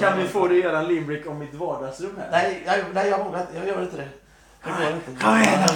Kan 0.00 0.18
vi 0.18 0.28
få 0.28 0.48
dig 0.48 0.58
att 0.58 0.64
göra 0.64 0.78
en 0.78 0.88
limerick 0.88 1.26
om 1.26 1.38
mitt 1.38 1.54
vardagsrum 1.54 2.18
här? 2.18 2.28
Nej, 2.30 2.62
jag, 2.66 2.78
nej, 2.94 3.08
jag 3.08 3.24
vågar 3.24 3.40
inte. 3.40 3.52
Jag 3.58 3.68
gör 3.68 3.82
inte 3.82 3.96
det. 3.96 4.08
Det 4.64 4.70
går 4.70 4.92
inte. 4.92 5.24
Kom 5.24 5.40
igen! 5.40 5.68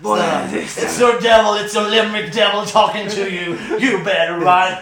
Båda 0.00 0.22
It's 0.52 1.00
your 1.00 1.12
devil, 1.12 1.64
it's 1.64 1.76
your 1.76 1.90
limerick 1.90 2.34
devil 2.34 2.66
talking 2.66 3.08
to 3.08 3.20
you. 3.20 3.56
You 3.80 3.98
better 4.04 4.32
run. 4.32 4.74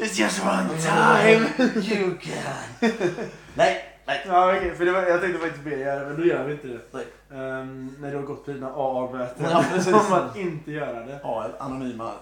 It's 0.00 0.18
just 0.18 0.44
one 0.44 0.68
time! 0.68 1.48
You 1.74 2.18
can. 2.18 2.90
Nej, 3.54 3.87
nej. 4.08 4.24
Ja, 4.28 4.56
okej, 4.56 4.74
för 4.74 4.84
det 4.84 4.92
var, 4.92 5.02
jag 5.02 5.20
tänkte 5.20 5.40
faktiskt 5.40 5.64
be 5.64 5.76
göra 5.76 6.00
det, 6.00 6.06
men 6.06 6.16
då 6.16 6.24
gör 6.26 6.44
vi 6.44 6.52
inte 6.52 6.66
det. 6.66 6.78
Nej. 6.90 7.06
Ehm, 7.32 7.94
när 7.98 8.10
du 8.10 8.16
har 8.16 8.24
gått 8.24 8.44
på 8.44 8.50
dina 8.50 8.70
AA-möten. 8.74 9.46
Ja, 9.50 9.64
precis. 9.72 9.94
Om 10.08 10.12
att 10.12 10.36
inte 10.36 10.72
göra 10.72 11.00
det. 11.06 11.18
Ja, 11.22 11.46
anonyma 11.58 12.12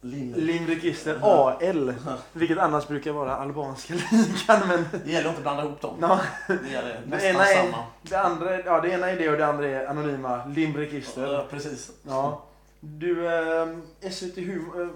limerick. 0.00 0.44
Limregister 0.44 1.18
Ja. 1.22 1.58
AL. 1.60 1.94
Vilket 2.32 2.58
annars 2.58 2.88
brukar 2.88 3.12
vara 3.12 3.36
albanska 3.36 3.94
ligan, 4.10 4.68
men... 4.68 4.84
Det 5.04 5.10
gäller 5.10 5.24
att 5.28 5.30
inte 5.30 5.42
blanda 5.42 5.62
ihop 5.64 5.80
dem. 5.80 5.96
Ja, 6.00 6.20
Det 6.46 6.70
gäller 6.70 6.88
det, 6.88 7.10
nästan 7.10 7.30
ena 7.30 7.44
är, 7.46 7.64
samma. 7.64 7.84
det, 8.02 8.16
andra, 8.20 8.60
ja, 8.64 8.80
det 8.80 8.88
ena 8.88 9.10
är 9.10 9.16
det 9.16 9.28
och 9.30 9.36
det 9.36 9.46
andra 9.46 9.66
är 9.68 9.86
anonyma 9.86 10.44
limregister. 10.46 11.32
Ja, 11.32 11.44
precis. 11.50 11.90
Ja. 12.08 12.42
Du, 12.80 13.28
ehm, 13.28 13.82
SVT 14.10 14.36
Humor, 14.36 14.82
eh, 14.82 14.88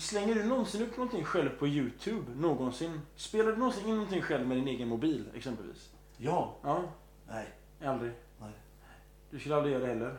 slänger 0.00 0.34
du 0.34 0.44
någonsin 0.44 0.82
upp 0.82 0.96
någonting 0.96 1.24
själv 1.24 1.48
på 1.48 1.66
YouTube? 1.68 2.34
Någonsin? 2.36 3.00
Spelar 3.16 3.52
du 3.52 3.56
någonsin 3.56 3.88
in 3.88 3.94
någonting 3.94 4.22
själv 4.22 4.46
med 4.46 4.56
din 4.56 4.68
egen 4.68 4.88
mobil, 4.88 5.24
exempelvis? 5.34 5.90
Ja. 6.16 6.54
Ja, 6.62 6.82
Nej. 7.28 7.46
aldrig. 7.84 8.12
Nej. 8.40 8.52
Du 9.30 9.38
skulle 9.38 9.56
aldrig 9.56 9.72
göra 9.74 9.82
det 9.82 9.88
heller? 9.88 10.18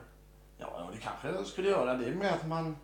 Ja, 0.57 0.89
det 0.93 0.97
kanske 0.97 1.27
jag 1.31 1.45
skulle 1.45 1.69
göra. 1.69 1.93
Det 1.93 2.15
med 2.15 2.33
att 2.33 2.47
man... 2.47 2.75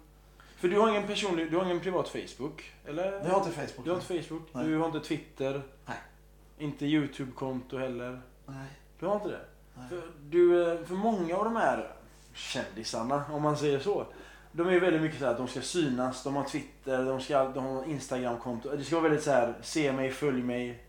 För 0.57 0.67
du 0.67 0.79
har 0.79 0.89
ingen 0.89 1.07
personlig, 1.07 1.51
du 1.51 1.57
har 1.57 1.65
ingen 1.65 1.79
privat 1.79 2.09
Facebook? 2.09 2.73
Eller? 2.85 3.11
Jag 3.11 3.29
har 3.31 3.37
inte 3.37 3.51
Facebook. 3.51 3.85
Du 3.85 3.89
har 3.91 3.97
inte 3.97 4.21
Facebook? 4.23 4.47
Nej. 4.51 4.67
Du 4.67 4.77
har 4.77 4.85
inte 4.85 4.99
Twitter? 4.99 5.61
Nej. 5.85 5.97
Inte 6.57 6.85
YouTube-konto 6.85 7.77
heller? 7.77 8.21
Nej. 8.45 8.67
Du 8.99 9.05
har 9.05 9.15
inte 9.15 9.27
det? 9.27 9.45
Nej. 9.77 9.89
För, 9.89 10.01
du, 10.23 10.71
eh, 10.71 10.85
för 10.85 10.95
många 10.95 11.37
av 11.37 11.43
de 11.45 11.55
här 11.55 11.91
kändisarna, 12.33 13.23
om 13.31 13.41
man 13.41 13.57
säger 13.57 13.79
så. 13.79 14.05
De 14.57 14.67
är 14.67 14.79
väldigt 14.79 15.01
mycket 15.01 15.19
så 15.19 15.25
här 15.25 15.31
att 15.31 15.37
de 15.37 15.47
ska 15.47 15.61
synas, 15.61 16.23
de 16.23 16.35
har 16.35 16.43
Twitter, 16.43 17.05
de, 17.05 17.21
ska, 17.21 17.49
de 17.49 17.65
har 17.65 17.85
Instagram-konto. 17.85 18.75
Det 18.75 18.83
ska 18.83 18.95
vara 18.95 19.03
väldigt 19.03 19.23
så 19.23 19.31
här, 19.31 19.53
se 19.61 19.91
mig, 19.91 20.11
följ 20.11 20.43
mig. 20.43 20.83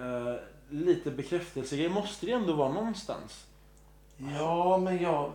Eh, 0.00 0.34
lite 0.68 1.10
bekräftelsegrej 1.10 1.88
måste 1.88 2.26
det 2.26 2.32
ändå 2.32 2.52
vara 2.52 2.72
någonstans. 2.72 3.46
Ja, 4.38 4.78
men 4.78 5.02
jag... 5.02 5.32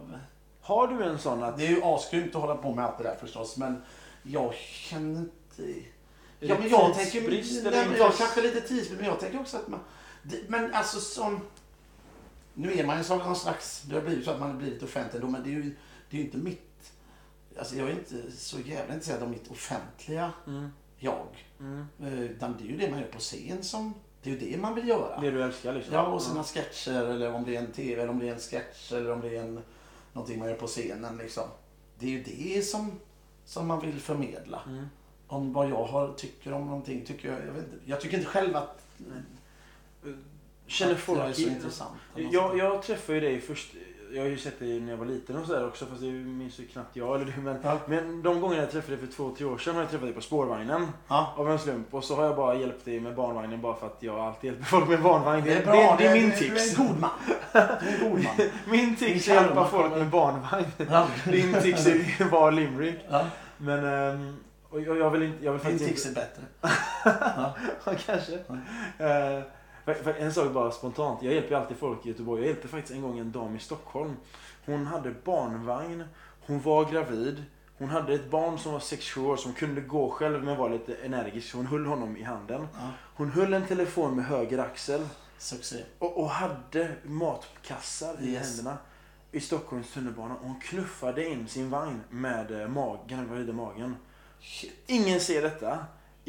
Har 0.61 0.87
du 0.87 1.03
en 1.03 1.19
sån 1.19 1.43
att... 1.43 1.57
Det 1.57 1.65
är 1.65 1.69
ju 1.69 1.83
asgrymt 1.83 2.35
att 2.35 2.41
hålla 2.41 2.55
på 2.55 2.75
med 2.75 2.85
allt 2.85 2.97
det 2.97 3.03
där 3.03 3.15
förstås, 3.15 3.57
men 3.57 3.81
jag 4.23 4.53
känner 4.55 5.19
inte... 5.19 5.89
Ja, 6.39 6.55
men 6.59 6.69
jag 6.69 6.95
tänker... 6.95 7.21
Nej, 7.71 7.87
men 7.89 7.97
jag 7.97 8.13
kanske 8.13 8.41
lite 8.41 8.61
tidsbrist, 8.61 8.91
men 8.97 9.05
jag 9.05 9.19
tänker 9.19 9.39
också 9.39 9.57
att 9.57 9.67
man... 9.67 9.79
Men 10.47 10.73
alltså 10.73 10.99
som... 10.99 11.39
Nu 12.53 12.73
är 12.73 12.85
man 12.85 12.97
ju 12.97 13.03
som 13.03 13.17
någon 13.17 13.35
slags... 13.35 13.81
Det 13.81 13.95
har 13.95 14.01
blivit 14.01 14.25
så 14.25 14.31
att 14.31 14.39
man 14.39 14.51
har 14.51 14.57
blivit 14.57 14.83
offentlig 14.83 15.21
då, 15.21 15.27
men 15.27 15.43
det 15.43 15.49
är 15.49 15.53
ju, 15.53 15.75
det 16.09 16.17
är 16.17 16.19
ju 16.19 16.25
inte 16.25 16.37
mitt... 16.37 16.68
Alltså 17.59 17.75
jag 17.75 17.87
är 17.89 17.91
inte 17.93 18.31
så 18.31 18.59
jävla 18.59 18.93
intresserad 18.93 19.23
av 19.23 19.29
mitt 19.29 19.51
offentliga 19.51 20.31
Mm, 20.47 20.69
jag. 20.97 21.45
mm. 21.59 21.85
Eh, 22.03 22.21
Utan 22.21 22.55
det 22.57 22.63
är 22.63 22.67
ju 22.67 22.77
det 22.77 22.89
man 22.89 22.99
gör 22.99 23.07
på 23.07 23.19
scen 23.19 23.63
som... 23.63 23.93
Det 24.23 24.29
är 24.29 24.33
ju 24.33 24.51
det 24.51 24.57
man 24.57 24.75
vill 24.75 24.87
göra. 24.87 25.19
Det 25.21 25.31
du 25.31 25.43
älskar 25.43 25.73
liksom? 25.73 25.93
Ja, 25.93 26.07
och 26.07 26.21
sina 26.21 26.43
sketcher 26.43 26.91
eller 27.05 27.33
om 27.33 27.45
det 27.45 27.55
är 27.55 27.59
en 27.59 27.71
tv 27.71 28.01
eller 28.01 28.09
om 28.11 28.19
det 28.19 28.29
är 28.29 28.33
en 28.33 28.39
sketch 28.39 28.91
eller 28.91 29.11
om 29.11 29.21
det 29.21 29.37
är 29.37 29.41
en, 29.41 29.61
någonting 30.13 30.39
man 30.39 30.47
gör 30.49 30.55
på 30.55 30.67
scenen 30.67 31.17
liksom. 31.17 31.43
Det 31.99 32.05
är 32.05 32.09
ju 32.09 32.23
det 32.23 32.61
som, 32.61 32.91
som 33.45 33.67
man 33.67 33.79
vill 33.81 33.99
förmedla. 33.99 34.61
Mm. 34.67 34.85
Om 35.27 35.53
vad 35.53 35.69
jag 35.69 35.83
har, 35.83 36.13
tycker 36.13 36.53
om 36.53 36.65
någonting, 36.65 37.05
tycker 37.05 37.29
jag, 37.31 37.39
jag 37.47 37.53
vet 37.53 37.63
inte. 37.63 37.77
Jag 37.85 38.01
tycker 38.01 38.17
inte 38.17 38.29
själv 38.29 38.55
att, 38.55 38.85
Känner 40.67 40.93
att 40.93 40.99
folk... 40.99 41.19
jag 41.19 41.29
är 41.29 41.33
så 41.33 41.41
intressant. 41.41 41.93
Jag, 42.15 42.57
jag 42.57 42.83
träffade 42.83 43.13
ju 43.19 43.21
dig 43.25 43.41
först, 43.41 43.73
jag 44.13 44.21
har 44.21 44.29
ju 44.29 44.37
sett 44.37 44.59
dig 44.59 44.79
när 44.79 44.91
jag 44.91 44.97
var 44.97 45.05
liten 45.05 45.35
och 45.37 45.45
sådär 45.45 45.67
också 45.67 45.85
fast 45.85 46.01
det 46.01 46.11
minns 46.11 46.59
ju 46.59 46.67
knappt 46.67 46.95
jag 46.95 47.15
eller 47.15 47.25
du 47.35 47.41
men, 47.41 47.57
Ja. 47.63 47.77
men 47.85 48.21
de 48.21 48.41
gångerna 48.41 48.61
jag 48.61 48.71
träffade 48.71 48.95
dig 48.97 49.05
för 49.07 49.13
två, 49.13 49.35
tre 49.37 49.45
år 49.45 49.57
sedan 49.57 49.75
har 49.75 49.81
jag 49.81 49.89
träffat 49.91 50.05
dig 50.07 50.13
på 50.15 50.21
spårvagnen 50.21 50.87
Ja. 51.07 51.33
av 51.37 51.51
en 51.51 51.59
slump 51.59 51.93
och 51.93 52.03
så 52.03 52.15
har 52.15 52.25
jag 52.25 52.35
bara 52.35 52.55
hjälpt 52.55 52.85
dig 52.85 52.99
med 52.99 53.15
barnvagnen 53.15 53.61
bara 53.61 53.75
för 53.75 53.87
att 53.87 53.97
jag 53.99 54.19
alltid 54.19 54.47
hjälper 54.51 54.65
folk 54.65 54.89
med 54.89 55.01
barnvagn. 55.01 55.43
Det 55.45 55.53
är 55.53 55.65
bra, 55.65 55.95
det, 55.97 56.03
det 56.03 56.09
är 56.09 56.13
min 56.13 56.29
du, 56.29 56.35
tips. 56.35 56.75
Du 56.75 56.81
är 56.81 56.85
en 56.85 56.91
god 56.91 56.99
man. 56.99 57.09
Du 57.53 57.59
är 57.89 58.09
god 58.09 58.23
man. 58.23 58.33
Min 58.69 58.95
tips 58.95 59.27
är 59.27 59.37
att 59.37 59.43
hjälpa 59.43 59.67
folk 59.67 59.95
med 59.95 60.07
barnvagn. 60.09 60.65
Ja. 60.89 61.07
Din 61.25 61.53
tips 61.53 61.87
är 61.87 62.29
vara 62.29 62.51
limerick. 62.51 62.99
Ja. 63.09 63.25
Men 63.57 63.85
ehm, 63.85 64.35
och 64.69 64.81
jag, 64.81 65.09
vill 65.09 65.23
inte... 65.23 65.45
Jag 65.45 65.53
vill 65.53 65.61
Min 65.65 65.79
tips 65.79 66.05
är 66.05 66.13
bättre. 66.13 66.41
Ja, 67.85 67.93
kanske. 68.05 68.37
För, 68.47 68.59
för 68.97 69.58
en 70.19 70.33
sak 70.33 70.51
bara 70.53 70.71
spontant. 70.71 71.23
Jag 71.23 71.33
hjälper 71.33 71.55
alltid 71.55 71.77
folk 71.77 72.05
i 72.05 72.09
Göteborg. 72.09 72.41
Jag 72.41 72.47
hjälpte 72.47 72.67
faktiskt 72.67 72.93
en 72.93 73.01
gång 73.01 73.19
en 73.19 73.31
dam 73.31 73.55
i 73.55 73.59
Stockholm. 73.59 74.15
Hon 74.65 74.85
hade 74.85 75.11
barnvagn. 75.23 76.03
Hon 76.45 76.61
var 76.61 76.85
gravid. 76.91 77.43
Hon 77.77 77.89
hade 77.89 78.13
ett 78.13 78.31
barn 78.31 78.59
som 78.59 78.71
var 78.71 78.79
6-7 78.79 79.25
år 79.25 79.35
som 79.37 79.53
kunde 79.53 79.81
gå 79.81 80.09
själv 80.09 80.43
men 80.43 80.57
var 80.57 80.69
lite 80.69 80.95
energisk. 80.95 81.55
Hon 81.55 81.65
höll 81.65 81.85
honom 81.85 82.17
i 82.17 82.23
handen. 82.23 82.67
Hon 83.15 83.31
höll 83.31 83.53
en 83.53 83.65
telefon 83.67 84.15
med 84.15 84.25
höger 84.25 84.57
axel. 84.57 85.07
Succé. 85.37 85.83
Och, 85.99 86.17
och 86.17 86.29
hade 86.29 86.91
matkassar 87.03 88.15
i 88.21 88.29
Yes. 88.29 88.47
händerna. 88.47 88.77
I 89.31 89.39
Stockholms 89.39 89.91
tunnelbana. 89.93 90.35
Och 90.35 90.41
hon 90.47 90.59
knuffade 90.59 91.29
in 91.29 91.47
sin 91.47 91.69
vagn 91.69 92.01
med 92.09 92.61
eh, 92.61 92.67
magen, 92.67 93.27
gravida 93.27 93.53
magen. 93.53 93.95
Shit. 94.39 94.73
Ingen 94.87 95.19
ser 95.19 95.41
detta. 95.41 95.77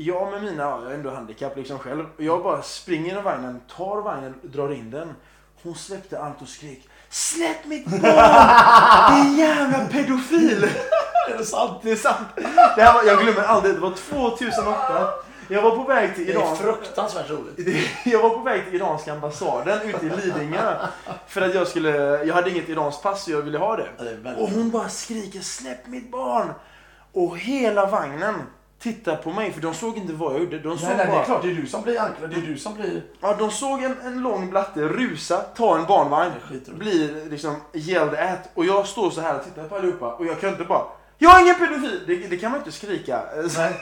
Jag 0.03 0.31
med 0.31 0.43
mina, 0.43 0.63
ja, 0.63 0.81
jag 0.83 0.91
är 0.91 0.95
ändå 0.95 1.11
handikapp 1.11 1.57
liksom 1.57 1.79
själv. 1.79 2.05
Och 2.17 2.23
jag 2.25 2.43
bara 2.43 2.63
springer 2.63 3.19
i 3.19 3.23
vagnen, 3.23 3.61
tar 3.77 4.03
vagnen, 4.03 4.35
drar 4.43 4.73
in 4.73 4.91
den. 4.91 5.15
Hon 5.63 5.75
släppte 5.75 6.19
allt 6.19 6.43
och 6.43 6.49
skrek 6.49 6.89
Släpp 7.09 7.65
mitt 7.67 7.87
barn! 7.87 9.25
Din 9.25 9.39
jävla 9.39 9.85
pedofil! 9.87 10.65
Är 11.31 11.39
det 11.39 11.45
sant? 11.45 11.79
Det 11.83 11.91
är 11.91 11.97
sant. 11.97 12.29
Det 12.77 12.83
här 12.83 12.95
var, 12.95 13.05
jag 13.05 13.23
glömmer 13.23 13.43
aldrig, 13.43 13.75
det 13.75 13.81
var 13.81 13.91
2008. 13.91 15.09
Jag 15.49 15.63
var 15.63 15.77
på 15.77 15.83
väg 15.85 16.15
till 16.15 16.27
Det 16.27 16.33
är 16.33 16.37
Iran. 16.37 16.57
fruktansvärt 16.57 17.31
roligt. 17.31 17.77
Jag 18.05 18.23
var 18.23 18.31
på 18.31 18.41
väg 18.41 18.65
till 18.65 18.75
iranska 18.75 19.13
ambassaden 19.13 19.81
ute 19.89 20.07
i 20.07 20.09
Lidingö. 20.09 20.77
För 21.27 21.41
att 21.41 21.55
jag 21.55 21.69
skulle, 21.69 21.91
jag 22.25 22.35
hade 22.35 22.51
inget 22.51 22.69
iranskt 22.69 23.03
pass 23.03 23.25
så 23.25 23.31
jag 23.31 23.43
ville 23.43 23.59
ha 23.59 23.77
det. 23.77 23.89
Är 23.99 24.43
Och 24.43 24.49
hon 24.49 24.71
bara 24.71 24.89
skriker 24.89 25.41
släpp 25.41 25.87
mitt 25.87 26.11
barn! 26.11 26.53
Och 27.13 27.39
hela 27.39 27.87
vagnen 27.87 28.35
tittar 28.81 29.17
på 29.17 29.33
mig 29.33 29.53
för 29.53 29.61
de 29.61 29.75
såg 29.75 29.97
inte 29.99 30.13
vad 30.13 30.35
jag 30.35 30.41
gjorde. 30.41 30.59
De 30.59 30.79
såg 30.79 30.89
Nej, 30.89 30.97
nej, 30.97 31.07
det 31.07 31.13
är 31.13 31.17
bara, 31.17 31.25
klart. 31.25 31.43
Det 31.43 31.51
är 31.51 31.55
du 31.55 31.67
som 31.67 31.83
blir 31.83 32.01
anklagad. 32.01 32.31
Det 32.31 32.37
är 32.37 32.47
du 32.47 32.59
som 32.59 32.75
blir... 32.75 33.03
ja, 33.21 33.37
de 33.39 33.51
såg 33.51 33.83
en, 33.83 33.97
en 34.05 34.21
lång 34.23 34.51
blatte 34.51 34.81
rusa, 34.81 35.37
ta 35.37 35.79
en 35.79 35.87
barnvagn, 35.87 36.33
blir 36.67 37.31
liksom 37.31 37.57
yelled 37.75 38.15
at. 38.15 38.51
Och 38.55 38.65
jag 38.65 38.87
står 38.87 39.11
så 39.11 39.21
här 39.21 39.39
och 39.39 39.45
tittar 39.45 39.65
på 39.69 39.77
allihopa 39.77 40.15
och 40.15 40.27
jag 40.27 40.41
kan 40.41 40.51
inte 40.51 40.65
bara 40.65 40.83
Jag 41.19 41.37
är 41.39 41.43
ingen 41.43 41.55
pedofil! 41.55 42.01
Det, 42.07 42.17
det 42.17 42.37
kan 42.37 42.51
man 42.51 42.61
inte 42.61 42.73
skrika 42.73 43.23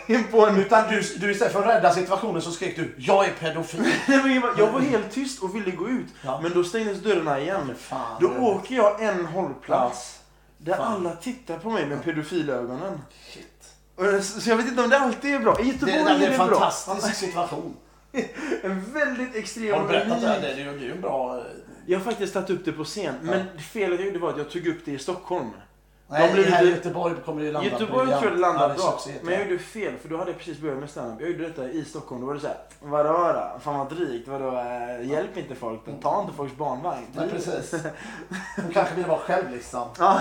Nej. 0.08 0.24
på 0.30 0.46
en 0.46 0.56
Utan 0.56 0.88
du, 0.90 1.00
du 1.00 1.30
istället 1.30 1.52
för 1.52 1.62
att 1.62 1.68
rädda 1.76 1.92
situationen 1.92 2.42
så 2.42 2.50
skrek 2.50 2.76
du 2.76 2.94
Jag 2.98 3.24
är 3.24 3.32
pedofil. 3.32 3.92
Jag- 4.58 4.72
var 4.72 4.80
helt 4.80 5.10
tyst 5.10 5.42
och 5.42 5.54
ville 5.56 5.70
gå 5.70 5.88
ut. 5.88 6.06
Ja. 6.22 6.40
Men 6.42 6.52
då 6.54 6.64
stängdes 6.64 6.98
dörrarna 6.98 7.40
igen. 7.40 7.74
Fan, 7.78 8.16
Då 8.20 8.28
åker 8.28 8.74
jag 8.74 9.02
en 9.02 9.26
hållplats. 9.26 10.20
Där 10.58 10.76
Fan. 10.76 10.92
alla 11.06 11.16
tittar 11.16 11.58
på 11.58 11.70
mig 11.70 11.86
med 11.86 12.04
pedofilögonen. 12.04 13.00
Shit. 13.32 13.57
Så 14.22 14.50
jag 14.50 14.56
vet 14.56 14.66
inte 14.68 14.82
om 14.82 14.90
det 14.90 14.98
alltid 14.98 15.34
är 15.34 15.38
bra. 15.38 15.60
I 15.60 15.62
Det, 15.62 15.68
Göteborg 15.68 15.92
det, 15.94 16.00
är 16.00 16.18
det 16.18 16.24
är 16.26 16.30
det 16.30 16.36
en 16.36 16.48
bra. 16.48 16.58
fantastisk 16.60 17.14
situation. 17.14 17.76
En 18.62 18.92
väldigt 18.92 19.34
extrem 19.34 19.72
Har 19.74 19.80
du 19.82 19.88
berättat 19.88 20.20
det? 20.20 20.26
här? 20.28 20.40
Det 20.40 20.48
är 20.48 20.56
ju 20.56 20.78
det 20.78 20.86
är 20.86 20.90
en 20.90 21.00
bra... 21.00 21.42
Jag 21.86 21.98
har 21.98 22.04
faktiskt 22.04 22.34
tagit 22.34 22.50
upp 22.50 22.64
det 22.64 22.72
på 22.72 22.84
scen. 22.84 23.14
Men 23.22 23.44
felet 23.72 23.98
jag 24.00 24.06
gjorde 24.06 24.18
var 24.18 24.30
att 24.30 24.38
jag 24.38 24.50
tog 24.50 24.66
upp 24.66 24.78
det 24.84 24.92
i 24.92 24.98
Stockholm. 24.98 25.50
Nej, 26.10 26.32
blir 26.32 26.44
här 26.44 26.64
i 26.66 26.70
Göteborg 26.70 27.14
kommer 27.24 27.42
det 27.42 27.52
landa 27.52 27.68
Göteborg 27.70 28.06
tror 28.08 28.22
jag 28.24 28.32
det 28.32 28.40
Ja, 28.40 28.64
är 28.70 28.74
bra. 28.74 28.98
succé, 28.98 29.18
Men 29.22 29.34
jag 29.34 29.42
ja. 29.42 29.46
gjorde 29.46 29.62
fel 29.62 29.96
för 30.02 30.08
då 30.08 30.16
hade 30.16 30.30
jag 30.30 30.38
precis 30.38 30.58
börjat 30.58 30.78
med 30.78 30.90
standup. 30.90 31.20
Jag 31.20 31.30
gjorde 31.30 31.42
detta 31.48 31.68
i 31.70 31.84
Stockholm. 31.84 32.20
Då 32.20 32.26
var 32.26 32.34
det 32.34 32.40
såhär. 32.40 32.56
Vadå 32.80 33.12
då? 33.12 33.60
Fan 33.60 33.78
vad 33.78 33.88
drygt. 33.92 34.28
Vadå? 34.28 34.56
äh, 34.56 35.10
Hjälp 35.10 35.36
inte 35.36 35.54
folk. 35.54 35.80
Ta 36.02 36.20
inte 36.22 36.32
folks 36.36 36.56
barnvagn. 36.56 37.06
Nej, 37.12 37.28
precis. 37.30 37.74
Hon 38.56 38.72
kanske 38.72 38.94
vill 38.94 39.04
vara 39.06 39.18
själv 39.18 39.50
liksom. 39.52 39.88
Ja, 39.98 40.20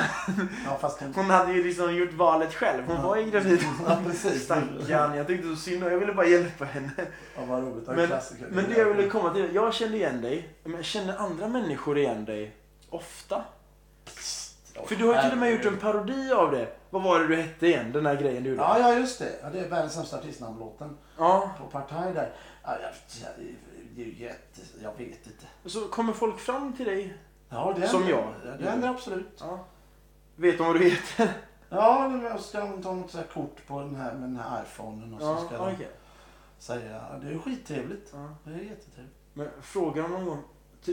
Ja, 0.66 0.78
fast 0.82 1.00
hon... 1.00 1.14
hon 1.16 1.26
hade 1.30 1.54
ju 1.54 1.64
liksom 1.64 1.96
gjort 1.96 2.14
valet 2.14 2.54
själv. 2.54 2.84
Hon 2.88 3.02
var 3.04 3.16
ju 3.18 3.32
gravid. 3.32 3.60
Ja, 3.88 3.98
precis. 4.06 4.44
Stackarn. 4.44 5.16
Jag 5.18 5.28
tyckte 5.28 5.48
så 5.48 5.56
synd 5.56 5.84
och 5.84 5.92
Jag 5.92 5.98
ville 5.98 6.14
bara 6.14 6.28
hjälpa 6.28 6.66
henne. 6.66 6.92
Ja, 7.36 7.42
vad 7.48 7.64
roligt. 7.64 7.84
Ja, 7.88 7.94
Men, 7.94 8.08
klassiker. 8.08 8.48
men 8.52 8.66
det 8.70 8.78
jag 8.78 8.86
ville 8.94 9.10
komma 9.10 9.34
till. 9.34 9.50
Jag 9.56 9.74
kände 9.74 9.98
igen 9.98 10.22
dig. 10.22 10.50
Men 10.64 10.84
känner 10.84 11.18
andra 11.18 11.48
människor 11.48 11.98
igen 11.98 12.26
dig 12.26 12.56
ofta? 12.90 13.42
För 14.86 14.96
du 14.96 15.06
har 15.08 15.16
ju 15.16 15.22
till 15.22 15.32
och 15.32 15.38
med 15.38 15.52
gjort 15.52 15.66
en 15.66 15.78
parodi 15.78 16.32
av 16.32 16.52
det. 16.52 16.68
Vad 16.90 17.04
var 17.04 17.20
det 17.20 17.28
du 17.28 17.36
hette 17.36 17.68
igen? 17.68 17.92
Den 17.92 18.06
här 18.06 18.16
grejen 18.16 18.44
du 18.44 18.50
gjorde. 18.50 18.62
Ja, 18.62 18.80
ja, 18.80 18.94
just 18.94 19.20
det. 19.20 19.32
Ja, 19.44 19.50
det 19.50 19.60
är 19.60 19.70
världens 19.70 19.94
sämsta 19.94 20.18
artistnamnlåten 20.18 20.98
Ja. 21.18 21.52
på 21.60 21.66
Partaj 21.68 22.14
där. 22.14 22.32
Ja, 22.64 22.72
jag, 22.82 22.92
ja, 23.24 23.28
det 23.96 24.02
är 24.02 24.06
ju 24.06 24.14
jätte... 24.24 24.62
Jag 24.82 24.92
vet 24.98 25.28
inte. 25.28 25.46
Så 25.66 25.88
kommer 25.88 26.14
folk 26.14 26.40
fram 26.40 26.74
till 26.74 26.86
dig. 26.86 27.18
Ja, 27.50 27.74
det 27.80 27.88
Som 27.88 28.08
jag. 28.10 28.34
Det 28.60 28.70
händer 28.70 28.88
absolut. 28.90 29.38
Ja. 29.40 29.60
Vet 30.36 30.58
de 30.58 30.68
vad 30.68 30.76
du 30.76 30.84
heter? 30.90 31.30
Ja, 31.70 32.20
jag 32.24 32.40
ska 32.40 32.68
ta 32.84 32.94
något 32.94 33.12
så 33.12 33.18
kort 33.34 33.68
på 33.68 33.80
den 33.80 33.96
här 33.96 34.14
med 34.14 34.22
den 34.22 34.38
här 34.38 34.64
iPhonen 34.64 35.14
och 35.14 35.22
så 35.22 35.26
Ja, 35.28 35.38
ska 35.46 35.58
de 35.58 35.74
okej. 35.74 35.90
säga... 36.60 37.02
Det 37.22 37.28
är 37.34 37.40
skittrevligt. 37.40 38.10
Ja. 38.14 38.30
Det 38.44 38.52
är 38.52 38.64
jättetrevligt. 38.64 39.16
Men 39.34 39.50
frågar 39.62 40.04
de 40.04 40.12
någon 40.12 40.26
gång, 40.26 40.44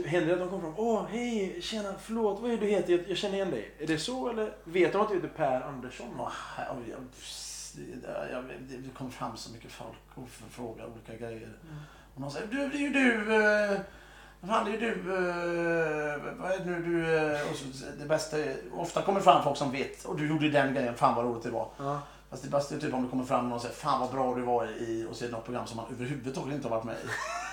typ, 0.03 0.07
händer 0.07 0.27
det 0.27 0.33
att 0.33 0.39
de 0.39 0.49
kommer 0.49 0.63
fram? 0.75 0.85
Åh, 0.85 1.05
hej, 1.11 1.61
tjena, 1.61 1.93
förlåt, 2.01 2.39
vad 2.41 2.51
är 2.51 2.57
du 2.57 2.65
heter? 2.67 2.91
Jag, 2.93 3.01
jag 3.09 3.17
känner 3.17 3.35
igen 3.35 3.51
dig. 3.51 3.71
Är 3.79 3.87
det 3.87 3.97
så 3.97 4.29
eller 4.29 4.53
vet 4.63 4.93
de 4.93 5.01
att 5.01 5.09
du 5.09 5.15
heter 5.15 5.27
Per 5.27 5.61
Andersson? 5.61 6.07
Oj, 6.19 6.89
jag, 6.89 6.99
det- 7.75 8.31
jag, 8.31 8.43
det, 8.69 8.89
kommer 8.97 9.11
fram 9.11 9.37
så 9.37 9.53
mycket 9.53 9.71
folk 9.71 9.97
och 10.15 10.29
frågar 10.49 10.85
olika 10.85 11.25
grejer. 11.25 11.49
Och 12.15 12.21
någon 12.21 12.31
säger, 12.31 12.47
du, 12.47 12.69
det 12.69 12.77
är 12.77 12.79
ju 12.79 12.89
du, 12.89 13.35
eh, 13.35 13.79
fan 14.47 14.65
det 14.65 14.71
är 14.71 14.73
ju 14.73 14.79
du, 14.79 14.91
eh, 15.15 16.33
vad 16.37 16.51
är 16.51 16.59
det 16.59 16.65
nu 16.65 16.79
du, 16.85 17.17
eh, 17.17 17.49
och 17.51 17.55
så, 17.55 17.65
det 17.99 18.05
bästa 18.05 18.37
är, 18.39 18.55
ofta 18.73 19.01
kommer 19.01 19.19
fram 19.19 19.43
folk 19.43 19.57
som 19.57 19.71
vet, 19.71 20.05
och 20.05 20.17
du 20.17 20.27
gjorde 20.29 20.49
den 20.49 20.73
grejen, 20.73 20.95
fan 20.95 21.15
vad 21.15 21.25
roligt 21.25 21.43
det 21.43 21.51
var. 21.51 21.69
Ja. 21.77 22.01
Fast 22.29 22.43
det 22.43 22.49
bästa 22.49 22.75
är 22.75 22.79
typ 22.79 22.93
om 22.93 23.03
det 23.03 23.09
kommer 23.09 23.23
fram 23.25 23.43
någon 23.43 23.53
och 23.53 23.61
säger, 23.61 23.75
fan 23.75 23.99
vad 23.99 24.11
bra 24.11 24.35
du 24.35 24.41
var 24.41 24.65
i, 24.65 25.07
och 25.11 25.15
så 25.15 25.23
är 25.23 25.29
det 25.29 25.35
något 25.35 25.45
program 25.45 25.67
som 25.67 25.77
man 25.77 25.85
överhuvudtaget 25.91 26.53
inte 26.55 26.67
har 26.67 26.75
varit 26.75 26.85
med 26.85 26.95
i. 26.95 26.97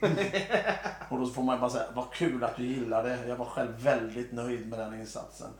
och 1.08 1.18
då 1.18 1.26
får 1.26 1.42
man 1.42 1.60
bara 1.60 1.70
säga, 1.70 1.84
vad 1.94 2.12
kul 2.12 2.44
att 2.44 2.56
du 2.56 2.62
gillade, 2.62 3.18
jag 3.28 3.36
var 3.36 3.46
själv 3.46 3.82
väldigt 3.82 4.32
nöjd 4.32 4.68
med 4.68 4.78
den 4.78 5.00
insatsen. 5.00 5.50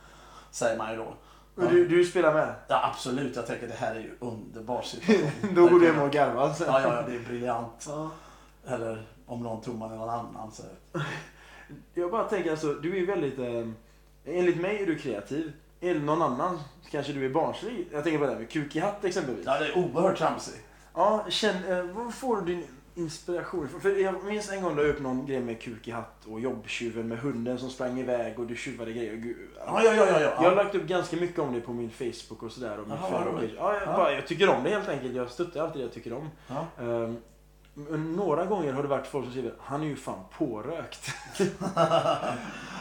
Säger 0.51 0.79
man 0.79 0.91
ju 0.91 0.97
då. 0.97 1.15
Och 1.55 1.71
du, 1.71 1.89
du 1.89 2.05
spelar 2.05 2.35
med? 2.35 2.55
Ja 2.69 2.91
absolut, 2.93 3.37
jag 3.37 3.47
tänker 3.47 3.69
det 3.69 3.75
här 3.75 3.95
är 3.95 4.01
ju 4.01 4.15
underbar 4.19 4.83
situation. 4.83 5.31
Då 5.55 5.69
går 5.69 5.81
du 5.81 5.87
hem 5.87 6.03
och 6.03 6.11
garvar 6.11 6.53
sen. 6.53 6.67
Ja, 6.67 6.81
ja, 6.83 6.95
ja, 6.95 7.03
det 7.09 7.15
är 7.15 7.21
briljant. 7.21 7.87
Ja. 7.89 8.11
Eller 8.67 9.07
om 9.27 9.43
någon 9.43 9.63
tror 9.63 9.75
man 9.75 9.93
är 9.93 9.97
någon 9.97 10.11
annan. 10.11 10.53
Så. 10.53 10.63
Jag 11.95 12.11
bara 12.11 12.25
tänker 12.25 12.51
alltså, 12.51 12.75
du 12.75 12.93
är 12.93 12.97
ju 12.97 13.07
väldigt... 13.07 13.39
Eh, 13.39 13.69
enligt 14.25 14.61
mig 14.61 14.83
är 14.83 14.87
du 14.87 14.99
kreativ. 14.99 15.53
Enligt 15.81 16.03
någon 16.03 16.23
annan 16.23 16.59
kanske 16.91 17.13
du 17.13 17.25
är 17.25 17.31
barnslig. 17.31 17.89
Jag 17.93 18.05
tänker 18.05 18.19
på 18.19 18.25
det 18.25 18.33
här 18.33 18.39
med 18.39 18.51
kuk 18.51 18.77
i 18.77 18.79
hatt 18.79 19.05
exempelvis. 19.05 19.47
Ja, 19.47 19.59
det 19.59 19.67
är 19.67 19.79
oerhört 19.79 20.19
tramsigt. 20.19 20.59
Ja, 20.95 21.27
känn, 21.29 21.65
eh, 21.69 21.83
var 21.83 22.11
får 22.11 22.37
du 22.37 22.55
din 22.55 22.65
inspiration? 22.99 23.69
För 23.83 23.91
jag 23.97 24.25
minns 24.25 24.53
en 24.53 24.63
gång 24.63 24.77
du 24.77 24.83
la 24.83 24.89
upp 24.89 25.01
någon 25.01 25.27
grej 25.27 25.41
med 25.41 25.61
kuk 25.61 25.89
i 25.89 25.91
hatt 25.91 26.25
och 26.27 26.41
jobbtjuven 26.41 27.09
med 27.09 27.19
hunden 27.19 27.59
som 27.59 27.71
sprang 27.71 28.01
iväg 28.01 28.39
och 28.39 28.47
du 28.47 28.57
tjuvade 28.57 28.93
grejer. 28.93 29.15
Gud, 29.15 29.37
Ja, 29.67 29.83
ja, 29.85 29.95
ja, 29.95 30.07
ja. 30.07 30.21
ja. 30.21 30.33
Jag 30.43 30.49
har 30.49 30.57
lagt 30.57 30.75
upp 30.75 30.83
ganska 30.87 31.17
mycket 31.17 31.39
om 31.39 31.53
det 31.53 31.61
på 31.61 31.73
min 31.73 31.91
Facebook 31.91 32.43
och 32.43 32.53
sådär. 32.53 32.79
Och 32.81 32.89
min 32.89 32.97
ja, 33.01 33.41
jag, 33.75 33.83
Ja. 33.87 33.97
bara, 33.97 34.13
jag 34.13 34.27
tycker 34.27 34.49
om 34.49 34.65
det 34.65 34.71
helt 34.71 34.89
enkelt. 34.89 35.15
Jag 35.15 35.31
stöttar 35.31 35.61
alltid 35.61 35.81
det 35.81 35.85
jag 35.85 35.93
tycker 35.93 36.13
om. 36.13 36.29
Ja. 36.49 36.67
Men 36.77 37.23
några 38.17 38.45
gånger 38.45 38.73
har 38.73 38.83
det 38.83 38.89
varit 38.89 39.07
folk 39.07 39.25
som 39.25 39.33
skriver 39.33 39.53
han 39.61 39.83
är 39.83 39.87
ju 39.87 39.97
fan 39.97 40.25
pårökt. 40.39 41.11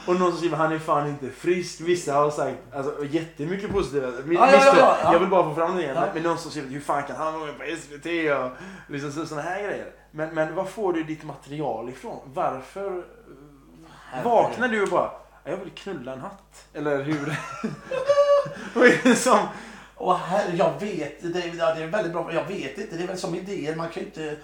och 0.07 0.19
någon 0.19 0.29
som 0.31 0.37
skriver 0.37 0.57
han 0.57 0.71
är 0.71 0.79
fan 0.79 1.09
inte 1.09 1.29
frisk. 1.29 1.81
Vissa 1.81 2.13
har 2.13 2.31
sagt 2.31 2.57
alltså, 2.73 3.05
jättemycket 3.05 3.71
positiva. 3.71 4.11
Min, 4.25 4.37
Ja, 4.37 4.51
ja, 4.51 4.61
ja, 4.65 4.73
ja, 4.77 4.97
ja. 5.03 5.13
Jag 5.13 5.19
vill 5.19 5.29
bara 5.29 5.43
få 5.43 5.55
fram 5.55 5.75
det 5.75 5.83
igen. 5.83 5.95
Ja. 5.95 6.07
Men 6.13 6.23
någon 6.23 6.37
som 6.37 6.51
skriver 6.51 6.69
hur 6.69 6.79
fan 6.79 7.03
kan 7.03 7.15
han 7.15 7.33
vara 7.39 7.45
med 7.45 7.57
på 7.57 7.63
SVT 7.63 8.05
och 8.05 8.51
liksom 8.93 9.11
så, 9.11 9.25
såna 9.25 9.41
här 9.41 9.63
grejer. 9.63 9.91
Men, 10.11 10.35
men 10.35 10.55
var 10.55 10.65
får 10.65 10.93
du 10.93 11.03
ditt 11.03 11.23
material 11.23 11.89
ifrån? 11.89 12.19
Varför 12.33 13.03
vaknar 14.23 14.67
du 14.67 14.83
och 14.83 14.89
bara 14.89 15.11
jag 15.43 15.57
vill 15.57 15.71
knulla 15.71 16.13
en 16.13 16.19
hatt? 16.19 16.67
Eller 16.73 17.03
hur? 17.03 17.37
Vad 18.73 18.85
är 18.85 18.99
det 19.03 19.15
som... 19.15 19.39
Och 19.95 20.19
här, 20.19 20.53
jag 20.57 20.79
vet, 20.79 21.33
det 21.33 21.43
är, 21.43 21.55
ja, 21.55 21.75
det 21.75 21.83
är 21.83 21.87
väldigt 21.87 22.13
bra. 22.13 22.33
Jag 22.33 22.45
vet 22.45 22.77
inte, 22.77 22.97
det 22.97 23.03
är 23.03 23.07
väl 23.07 23.17
som 23.17 23.35
idéer. 23.35 23.75
Man 23.75 23.89
kan 23.89 24.03
ju 24.03 24.07
inte, 24.07 24.37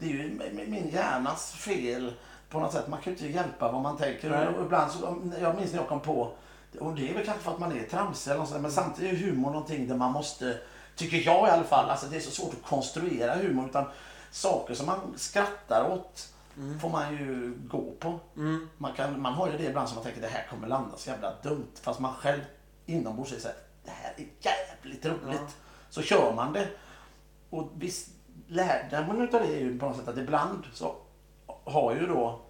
det 0.00 0.06
är 0.06 0.10
ju 0.10 0.40
min- 0.66 0.88
hjärnas 0.88 1.52
fel 1.52 2.12
på 2.50 2.60
något 2.60 2.72
sätt. 2.72 2.88
Man 2.88 3.00
kan 3.00 3.12
ju 3.12 3.18
inte 3.18 3.36
hjälpa 3.38 3.72
vad 3.72 3.82
man 3.82 3.96
tänker. 3.96 4.30
Nej. 4.30 4.48
Och 4.48 4.64
ibland 4.64 4.92
så, 4.92 5.16
jag 5.40 5.56
minns 5.56 5.72
när 5.72 5.78
jag 5.78 5.88
kom 5.88 6.00
på, 6.00 6.32
och 6.80 6.94
det 6.94 7.10
är 7.10 7.14
väl 7.14 7.24
kanske 7.24 7.42
för 7.44 7.52
att 7.52 7.58
man 7.58 7.72
är 7.78 7.82
tramsig 7.84 8.30
eller 8.30 8.40
något 8.40 8.48
sånt, 8.48 8.62
men 8.62 8.72
samtidigt 8.72 9.12
är 9.12 9.26
humor 9.26 9.50
någonting 9.50 9.88
där 9.88 9.96
man 9.96 10.12
måste, 10.12 10.58
tycker 10.96 11.16
jag 11.16 11.48
i 11.48 11.50
alla 11.50 11.64
fall, 11.64 11.90
alltså 11.90 12.06
det 12.06 12.16
är 12.16 12.20
så 12.20 12.30
svårt 12.30 12.54
att 12.54 12.68
konstruera 12.70 13.34
humor. 13.34 13.66
Utan 13.68 13.84
saker 14.30 14.74
som 14.74 14.86
man 14.86 14.98
skrattar 15.16 15.90
åt 15.92 16.32
får 16.80 16.88
man 16.88 17.12
ju 17.16 17.54
gå 17.68 17.92
på. 17.98 18.20
Mm. 18.36 18.68
Man, 18.78 18.92
kan, 18.92 19.20
man 19.20 19.32
har 19.34 19.50
ju 19.50 19.58
det 19.58 19.64
ibland 19.64 19.88
som 19.88 19.94
man 19.94 20.04
tänker 20.04 20.20
det 20.20 20.28
här 20.28 20.46
kommer 20.50 20.68
landa 20.68 20.96
så 20.96 21.10
jävla 21.10 21.34
dumt. 21.42 21.66
Fast 21.82 22.00
man 22.00 22.14
själv 22.14 22.40
inombords 22.86 23.30
säger 23.30 23.56
det 23.84 23.90
här 23.90 24.14
är 24.16 24.26
jävligt 24.40 25.06
roligt. 25.06 25.56
Så 25.90 26.02
kör 26.02 26.32
man 26.34 26.52
det. 26.52 26.68
Och 27.50 27.70
visst, 27.74 28.08
lärdomen 28.50 29.20
utav 29.20 29.40
det 29.40 29.46
är 29.46 29.58
ju 29.58 29.78
på 29.78 29.86
något 29.86 29.96
sätt 29.96 30.08
att 30.08 30.18
ibland 30.18 30.64
så 30.72 30.94
har 31.64 31.94
ju 31.94 32.06
då 32.06 32.40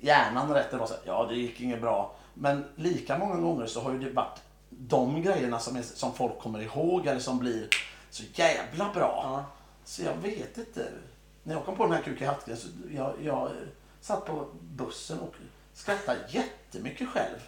hjärnan 0.00 0.54
rätt 0.54 0.74
att 0.74 0.80
vara 0.80 0.90
ja 1.04 1.26
det 1.28 1.34
gick 1.34 1.60
inget 1.60 1.80
bra. 1.80 2.14
Men 2.34 2.64
lika 2.76 3.18
många 3.18 3.36
gånger 3.36 3.66
så 3.66 3.80
har 3.80 3.92
ju 3.92 3.98
det 3.98 4.10
varit 4.10 4.42
de 4.68 5.22
grejerna 5.22 5.58
som, 5.58 5.76
är, 5.76 5.82
som 5.82 6.12
folk 6.12 6.38
kommer 6.38 6.62
ihåg 6.62 7.06
eller 7.06 7.20
som 7.20 7.38
blir 7.38 7.68
så 8.10 8.22
jävla 8.34 8.92
bra. 8.94 9.20
Ja. 9.24 9.44
Så 9.84 10.02
jag 10.02 10.14
vet 10.14 10.58
inte. 10.58 10.88
När 11.42 11.54
jag 11.54 11.64
kom 11.64 11.76
på 11.76 11.84
den 11.84 11.92
här 11.92 12.02
kuk 12.02 12.20
i 12.20 12.24
hatt 12.24 12.48
så 12.58 12.68
jag, 12.90 13.12
jag 13.22 13.50
satt 14.00 14.24
på 14.24 14.46
bussen 14.60 15.20
och 15.20 15.34
skrattade 15.72 16.18
jättemycket 16.28 17.08
själv. 17.08 17.38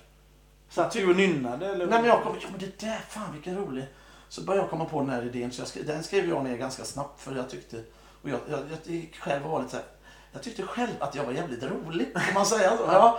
Satt 0.69 0.93
du 0.93 1.11
och 1.11 1.17
nynnade 1.17 1.67
eller? 1.67 1.87
Nej 1.87 2.01
men 2.01 2.09
jag 2.09 2.23
kom, 2.23 2.37
ja 2.41 2.49
men 2.51 2.61
det 2.61 2.79
där, 2.79 2.99
fan 3.09 3.33
vilken 3.33 3.57
rolig. 3.57 3.85
Så 4.29 4.41
började 4.43 4.63
jag 4.63 4.71
komma 4.71 4.85
på 4.85 5.01
den 5.01 5.11
här 5.11 5.23
idén, 5.23 5.53
så 5.53 5.61
jag 5.61 5.69
skrev, 5.69 5.87
den 5.87 6.03
skrev 6.03 6.29
jag 6.29 6.45
ner 6.45 6.57
ganska 6.57 6.85
snabbt 6.85 7.21
för 7.21 7.37
jag 7.37 7.51
tyckte, 7.51 7.83
och 8.23 8.31
jag, 8.31 8.41
jag, 8.51 8.61
jag 8.71 8.95
gick 8.95 9.17
själv 9.17 9.45
och 9.45 9.51
var 9.51 9.59
lite 9.59 9.71
så 9.71 9.77
här, 9.77 9.87
jag 10.33 10.43
tyckte 10.43 10.63
själv 10.63 10.91
att 10.99 11.15
jag 11.15 11.25
var 11.25 11.33
jävligt 11.33 11.63
rolig, 11.63 12.15
kan 12.15 12.35
man 12.35 12.47
säga 12.47 12.77
så? 12.77 12.83
Ja, 12.87 13.19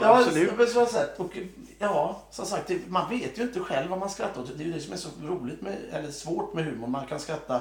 Ja, 0.00 0.18
absolut. 0.18 0.52
Ja, 0.58 0.66
så 0.66 0.78
jag 0.78 0.88
sett. 0.88 1.20
Och, 1.20 1.36
ja, 1.78 2.20
som 2.30 2.46
sagt, 2.46 2.66
det, 2.66 2.78
man 2.88 3.08
vet 3.10 3.38
ju 3.38 3.42
inte 3.42 3.60
själv 3.60 3.90
vad 3.90 3.98
man 3.98 4.10
skrattar 4.10 4.40
åt. 4.40 4.58
Det 4.58 4.62
är 4.62 4.66
ju 4.66 4.72
det 4.72 4.80
som 4.80 4.92
är 4.92 4.96
så 4.96 5.08
roligt 5.22 5.62
med, 5.62 5.76
eller 5.92 6.10
svårt 6.10 6.54
med 6.54 6.64
humor. 6.64 6.86
Man 6.86 7.06
kan 7.06 7.20
skratta, 7.20 7.60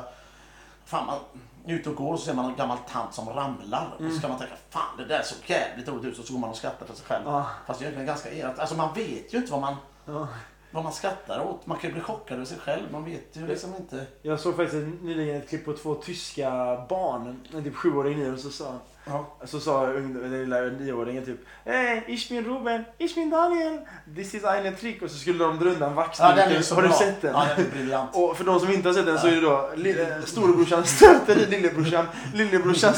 fan 0.85 1.05
man 1.05 1.19
är 1.65 1.73
ute 1.73 1.89
och 1.89 1.95
går 1.95 2.13
och 2.13 2.19
så 2.19 2.25
ser 2.25 2.33
man 2.33 2.45
en 2.45 2.55
gammal 2.55 2.77
tant 2.91 3.13
som 3.13 3.29
ramlar. 3.29 3.93
Och 3.99 4.13
så 4.13 4.21
kan 4.21 4.29
man 4.29 4.39
tänka, 4.39 4.53
fan 4.69 4.97
det 4.97 5.05
där 5.05 5.21
såg 5.23 5.37
jävligt 5.49 5.87
roligt 5.87 6.05
ut. 6.05 6.19
Och 6.19 6.25
så 6.25 6.33
går 6.33 6.39
man 6.39 6.49
och 6.49 6.55
skrattar 6.57 6.85
för 6.85 6.95
sig 6.95 7.05
själv. 7.05 7.23
Ja. 7.25 7.45
Fast 7.67 7.79
det 7.79 7.83
är 7.83 7.87
egentligen 7.87 8.07
ganska 8.07 8.31
elakt. 8.31 8.59
Alltså 8.59 8.75
man 8.75 8.93
vet 8.93 9.33
ju 9.33 9.37
inte 9.37 9.51
vad 9.51 9.61
man, 9.61 9.75
Ja 10.05 10.27
vad 10.71 10.83
man 10.83 10.93
skrattar 10.93 11.45
åt. 11.45 11.67
Man 11.67 11.77
kan 11.77 11.89
ju 11.89 11.93
bli 11.93 12.01
chockad 12.01 12.35
över 12.35 12.45
sig 12.45 12.57
själv. 12.57 12.83
Man 12.91 13.05
vet 13.05 13.37
ju 13.37 13.47
liksom 13.47 13.75
inte. 13.75 14.05
Jag 14.21 14.39
såg 14.39 14.55
faktiskt 14.55 14.87
nyligen 15.01 15.35
ett 15.35 15.49
klipp 15.49 15.65
på 15.65 15.73
två 15.73 15.95
tyska 15.95 16.49
barn, 16.89 17.47
en 17.53 17.63
typ 17.63 17.75
sjuåring 17.75 18.19
nio, 18.19 18.31
och 18.31 18.39
så 18.39 18.49
sa, 18.49 18.79
Ja. 19.05 19.37
så 19.45 19.59
sa 19.59 19.85
den 19.85 20.31
lilla 20.31 20.61
nioåringen 20.61 21.25
typ 21.25 21.45
Hej, 21.65 22.03
ich 22.07 22.29
bin 22.29 22.45
Ruben, 22.45 22.85
ich 22.97 23.15
bin 23.15 23.29
Daniel, 23.29 23.79
this 24.15 24.33
is 24.33 24.43
eine 24.43 24.71
trick. 24.71 25.01
Och 25.01 25.11
så 25.11 25.17
skulle 25.17 25.43
de 25.43 25.59
dra 25.59 25.65
undan 25.69 25.89
Ja, 25.89 25.95
vaxduken. 25.95 26.63
så 26.63 26.75
Har 26.75 26.81
bra. 26.81 26.91
du 26.91 26.97
sett 26.97 27.21
den? 27.21 27.33
Ja, 27.33 27.45
den 27.55 27.65
är 27.65 27.69
briljant. 27.71 28.09
Och 28.13 28.37
för 28.37 28.43
de 28.43 28.59
som 28.59 28.71
inte 28.71 28.89
har 28.89 28.93
sett 28.93 29.05
den 29.05 29.19
så 29.19 29.27
är 29.27 29.31
det 29.31 29.41
då 29.41 29.69
eh, 30.01 30.23
storebrorsan 30.25 30.83
stöter 30.97 31.37
i 31.37 31.45
lillebrorsan, 31.45 32.05
lillebrorsan 32.33 32.93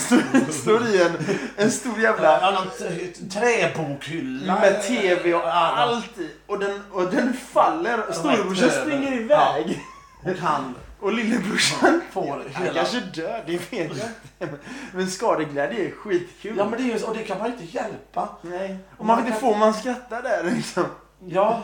står, 0.49 0.87
i 0.87 1.01
en, 1.01 1.11
en 1.57 1.71
stor 1.71 1.99
jävla 1.99 2.41
Ja, 2.41 2.51
någon 2.51 3.29
träbokhylla. 3.29 4.59
med 4.59 4.81
TV 4.83 5.33
och 5.33 5.41
Ja, 5.41 5.51
allt 5.75 6.17
i. 6.17 6.29
Och 6.47 6.59
den, 6.59 6.79
och 6.91 7.11
den 7.11 7.33
faller. 7.33 7.99
Storebrorsan 8.11 8.69
springer 8.69 9.13
iväg. 9.13 9.79
Och 10.23 10.37
han 10.41 10.75
Och 11.03 11.13
lillebrorsan 11.13 12.01
får 12.11 12.43
Han 12.53 12.63
hela... 12.65 12.73
kanske 12.73 12.99
dör, 12.99 13.43
det 13.45 13.57
vet 13.57 13.71
jag 13.71 13.85
inte. 13.85 14.57
Men 14.93 15.07
skadeglädje 15.11 15.87
är 15.87 15.91
skitkul. 15.91 16.57
Ja, 16.57 16.69
men 16.69 16.79
det 16.83 16.91
är 16.93 16.97
ju, 16.99 17.05
och 17.05 17.15
det 17.17 17.23
kan 17.23 17.37
man 17.37 17.47
ju 17.47 17.53
inte 17.53 17.77
hjälpa. 17.77 18.29
Nej. 18.41 18.77
Och 18.97 19.05
man 19.05 19.17
vet 19.17 19.27
inte 19.27 19.39
får 19.39 19.55
man 19.55 19.73
skratta 19.73 20.21
där 20.21 20.43
liksom. 20.43 20.83
Ja. 21.25 21.61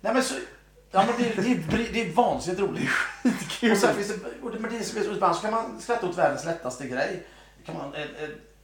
Nej 0.00 0.14
men 0.14 0.22
så... 0.22 0.34
Ja 0.90 1.04
men 1.06 1.14
det, 1.18 1.42
det, 1.42 1.50
är, 1.52 1.92
det 1.92 2.00
är 2.08 2.12
vansinnigt 2.12 2.62
roligt. 2.62 2.88
Skitkul. 2.88 3.72
Och 3.72 3.78
sen 3.78 3.94
finns 3.94 4.08
det, 4.08 4.14
och 4.42 4.50
det, 4.50 4.58
men 4.58 4.70
det 4.70 4.76
är 4.78 4.82
så, 4.82 5.12
ibland 5.12 5.36
så 5.36 5.42
kan 5.42 5.50
man 5.50 5.80
skratta 5.80 6.06
åt 6.08 6.18
världens 6.18 6.44
lättaste 6.44 6.88
grej. 6.88 7.26
Det 7.58 7.64
kan 7.64 7.74
man, 7.78 7.94
en, 7.94 8.08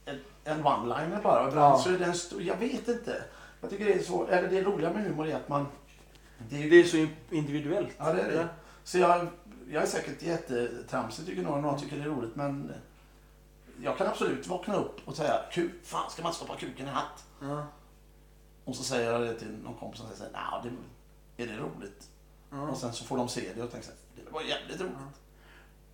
en, 0.05 0.19
en, 0.43 0.63
one-liner 0.63 1.21
bara. 1.23 1.41
Och 1.43 1.49
ibland 1.49 1.73
Ja. 1.73 1.79
så 1.83 1.89
är 1.89 1.97
det 1.97 2.05
en 2.05 2.13
stor, 2.13 2.41
jag 2.41 2.57
vet 2.57 2.87
inte. 2.87 3.23
Jag 3.61 3.69
tycker 3.69 3.85
det 3.85 3.93
är 3.93 4.03
så, 4.03 4.27
eller 4.27 4.49
det 4.49 4.61
roliga 4.61 4.89
med 4.93 5.03
humor 5.03 5.27
är 5.27 5.35
att 5.35 5.49
man... 5.49 5.65
Det 6.49 6.63
är, 6.63 6.69
Det 6.69 6.75
är 6.79 6.83
så 6.83 7.07
individuellt. 7.29 7.89
ja 7.97 8.13
det 8.13 8.21
är 8.21 8.31
det. 8.31 8.47
Så 8.89 8.97
jag, 8.97 9.27
jag 9.71 9.83
är 9.83 9.87
säkert 9.87 10.21
jättetramsig 10.21 11.25
tycker 11.25 11.43
några, 11.43 11.61
några 11.61 11.79
tycker 11.79 11.97
det 11.97 12.03
är 12.03 12.07
roligt 12.07 12.35
men 12.35 12.73
jag 13.81 13.97
kan 13.97 14.07
absolut 14.07 14.47
vakna 14.47 14.75
upp 14.75 15.07
och 15.07 15.15
säga 15.15 15.41
Kuk, 15.51 15.71
fan 15.83 16.11
ska 16.11 16.23
man 16.23 16.33
stoppa 16.33 16.55
kuken 16.55 16.87
i 16.87 16.89
hatt? 16.89 17.25
Ja. 17.41 17.67
Och 18.65 18.75
så 18.75 18.83
säger 18.83 19.11
jag 19.11 19.21
det 19.21 19.39
till 19.39 19.57
någon 19.63 19.75
kompis 19.75 20.01
och 20.01 20.07
säger 20.17 20.31
nah, 20.31 20.63
det 21.37 21.43
är 21.43 21.47
det 21.47 21.57
roligt? 21.57 22.09
Ja. 22.49 22.61
Och 22.61 22.77
sen 22.77 22.93
så 22.93 23.03
får 23.03 23.17
de 23.17 23.29
se 23.29 23.53
det 23.55 23.63
och 23.63 23.71
tänker 23.71 23.87
så 23.87 23.93
här, 23.93 24.25
det 24.25 24.31
var 24.31 24.41
jävligt 24.41 24.81
roligt. 24.81 25.21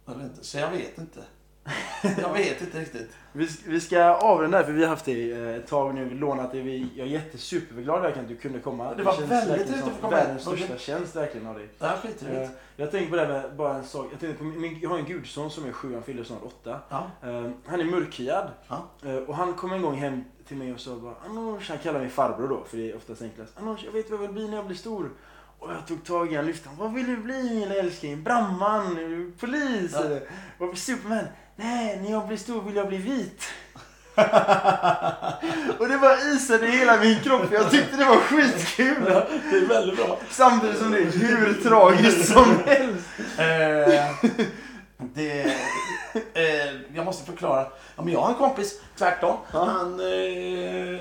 Eller 0.08 0.24
inte. 0.24 0.44
Så 0.44 0.58
jag 0.58 0.72
vet 0.72 0.98
inte. 0.98 1.24
Jag 2.22 2.34
vet 2.34 2.62
inte 2.62 2.80
riktigt. 2.80 3.12
Vi, 3.32 3.50
vi 3.66 3.82
ska 3.82 4.04
avrunda 4.04 4.58
här 4.58 4.66
för 4.66 4.72
vi 4.72 4.82
har 4.84 4.90
haft 4.90 5.06
det 5.06 5.32
eh, 5.32 5.56
ett 5.56 5.68
tag 5.68 5.96
nu, 5.96 6.10
lånat 6.10 6.52
det. 6.52 6.62
Vi, 6.62 6.88
jag 6.96 7.08
är 7.08 7.12
jättesuperglad 7.12 8.02
verkligen 8.02 8.26
att 8.26 8.30
du 8.30 8.36
kunde 8.38 8.60
komma. 8.60 8.94
Det 8.94 9.04
var 9.04 9.14
känns 9.14 9.32
väldigt 9.32 9.68
trevligt 9.68 9.86
att 9.86 9.92
få 9.94 10.02
komma 10.02 10.16
Världens 10.16 10.42
största 10.42 10.78
tjänst 10.78 11.16
verkligen 11.16 11.48
av 11.48 11.56
dig. 11.56 11.70
Det 11.80 11.86
här 11.86 11.94
är 11.94 11.98
skitroligt. 11.98 12.42
Eh, 12.42 12.50
Jag 12.76 12.92
tänker 12.92 13.10
på 13.10 13.16
det 13.16 13.22
här 13.26 13.30
med 13.34 13.56
bara 13.56 13.76
en 13.76 13.84
sak. 13.84 14.08
Jag, 14.20 14.38
på 14.38 14.44
min, 14.44 14.80
jag 14.82 14.90
har 14.90 14.98
en 14.98 15.06
gudson 15.06 15.52
som 15.52 15.66
är 15.66 15.72
sju, 15.72 15.94
han 15.94 16.04
fyller 16.04 16.24
snart 16.24 16.44
åtta. 16.44 16.80
Ja. 16.90 17.08
Eh, 17.24 17.50
han 17.66 17.80
är 17.80 17.84
mörkhyad. 17.86 18.50
Ja. 18.68 18.88
Och 19.28 19.36
han 19.36 19.54
kom 19.54 19.72
en 19.74 19.82
gång 19.82 19.96
hem 19.96 20.24
till 20.48 20.58
mig 20.58 20.74
och 20.74 20.80
sa 20.80 20.96
bara 20.96 21.16
Anoush, 21.26 21.70
han 21.70 21.78
kallar 21.78 22.00
mig 22.00 22.10
farbror 22.10 22.48
då 22.48 22.64
för 22.70 22.78
det 22.78 22.92
är 22.92 22.96
oftast 22.96 23.22
enklast. 23.22 23.54
Anoush, 23.60 23.86
jag 23.86 23.92
vet 23.92 24.10
vad 24.10 24.20
jag 24.20 24.22
vill 24.28 24.32
bli 24.34 24.48
när 24.48 24.56
jag 24.56 24.66
blir 24.66 24.78
stor. 24.78 25.10
Och 25.60 25.72
jag 25.72 25.88
tog 25.88 26.04
tag 26.06 26.32
i 26.34 26.36
han 26.36 26.46
lyfte 26.46 26.70
han. 26.70 26.78
Vad 26.78 26.94
vill 26.94 27.06
du 27.06 27.18
bli 27.18 27.44
min 27.60 27.72
älskling? 27.72 28.24
Brandman? 28.24 29.34
Polis? 29.40 29.92
Ja. 29.94 30.20
Vad 30.58 30.78
Superman? 30.78 31.26
Nej, 31.56 32.00
när 32.04 32.12
jag 32.12 32.28
blir 32.28 32.38
stor 32.38 32.62
vill 32.62 32.76
jag 32.76 32.88
bli 32.88 32.98
vit. 32.98 33.44
och 35.80 35.88
det 35.90 35.98
bara 35.98 36.20
isade 36.20 36.68
i 36.68 36.72
hela 36.72 37.00
min 37.00 37.20
kropp. 37.20 37.42
Jag 37.52 37.72
tyckte 37.72 37.98
det 37.98 38.06
var 38.06 38.16
skitkul. 38.16 39.04
Det 39.52 39.58
är 39.58 39.68
väldigt 39.68 39.98
bra. 39.98 40.20
Samtidigt 40.30 40.78
som 40.78 40.92
det 40.92 40.98
är 40.98 41.04
hur 41.04 41.54
tragiskt 41.54 42.34
som 42.34 42.60
helst. 42.66 43.08
Eh, 43.38 44.30
det, 44.98 45.42
eh, 46.34 46.96
jag 46.96 47.06
måste 47.06 47.26
förklara. 47.26 47.68
Ja, 47.96 48.04
men 48.04 48.14
jag 48.14 48.20
har 48.20 48.30
en 48.30 48.36
kompis, 48.36 48.82
tvärtom. 48.98 49.38
Ja. 49.54 49.66
Han 49.66 50.00
eh, 50.00 51.00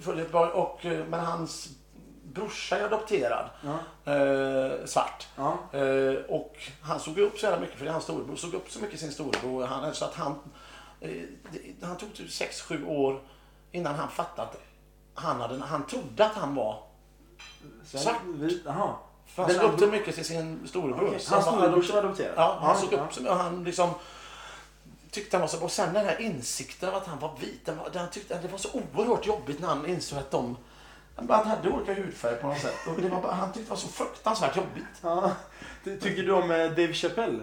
följde 0.00 0.22
ett 0.22 0.32
barn 0.32 0.50
och, 0.50 0.86
eh, 0.86 1.04
men 1.06 1.20
hans 1.20 1.68
brorsa 2.32 2.78
är 2.78 2.84
adopterad. 2.84 3.48
Ja. 3.64 4.12
Eh, 4.12 4.84
svart. 4.86 5.26
Ja. 5.36 5.58
Eh, 5.78 6.14
och 6.28 6.56
han 6.82 7.00
såg 7.00 7.18
upp 7.18 7.38
så 7.38 7.46
jävla 7.46 7.60
mycket, 7.60 7.76
för 7.76 7.84
det 7.84 7.90
är 7.90 7.92
hans 7.92 8.04
storebror, 8.04 8.36
såg 8.36 8.54
upp 8.54 8.70
så 8.70 8.80
mycket 8.80 9.00
sin 9.00 9.12
storebror. 9.12 9.66
Han, 9.66 9.94
så 9.94 10.04
att 10.04 10.14
han, 10.14 10.34
eh, 11.00 11.10
det, 11.52 11.86
han 11.86 11.96
tog 11.96 12.14
typ 12.14 12.28
6-7 12.28 12.86
år 12.88 13.20
innan 13.72 13.94
han 13.94 14.08
fattade 14.08 14.48
att 14.48 14.60
han, 15.14 15.40
hade, 15.40 15.58
han 15.64 15.86
trodde 15.86 16.26
att 16.26 16.34
han 16.34 16.54
var 16.54 16.82
Svart. 17.84 18.16
vit- 18.24 18.62
Jaha. 18.66 18.94
för 19.26 19.42
han 19.42 19.52
Den 19.52 19.60
såg 19.60 19.72
upp 19.72 19.80
så 19.80 19.86
mycket 19.86 20.14
till 20.14 20.24
sin 20.24 20.68
storebror. 20.68 21.18
Så 21.18 21.34
Hans 21.34 21.46
storebror 21.46 21.92
var 21.92 21.98
adopterad? 21.98 22.34
Ja, 22.36 22.58
han 22.62 22.76
såg 22.76 22.92
upp 22.92 23.12
så 23.12 23.32
han 23.34 23.64
liksom 23.64 23.90
tyckte 25.10 25.36
han 25.36 25.40
var 25.40 25.48
så... 25.48 25.64
Och 25.64 25.72
sen 25.72 25.94
den 25.94 26.04
här 26.06 26.20
insikten 26.20 26.88
av 26.88 26.94
att 26.94 27.06
han 27.06 27.18
var 27.18 27.36
vit. 27.40 27.66
Den 27.66 27.78
var, 27.78 27.90
den 27.90 28.10
tyckte, 28.10 28.38
det 28.42 28.48
var 28.48 28.58
så 28.58 28.68
oerhört 28.94 29.26
jobbigt 29.26 29.60
när 29.60 29.68
han 29.68 29.86
insåg 29.86 30.18
att 30.18 30.30
de... 30.30 30.56
Han 31.28 31.46
hade 31.46 31.68
olika 31.70 31.94
hudfärg 31.94 32.36
på 32.36 32.46
något 32.46 32.58
sätt. 32.58 32.74
Och 32.86 33.02
det 33.02 33.08
var 33.08 33.20
bara, 33.22 33.32
han 33.32 33.48
tyckte 33.52 33.66
det 33.66 33.70
var 33.70 33.76
så 33.76 33.88
fruktansvärt 33.88 34.56
jobbigt. 34.56 34.84
Ja. 35.02 35.32
Ty- 35.84 36.00
Tycker 36.00 36.22
du 36.22 36.32
om 36.32 36.50
eh, 36.50 36.56
Dave 36.56 36.92
Chappelle? 36.92 37.42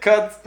Cut! 0.00 0.30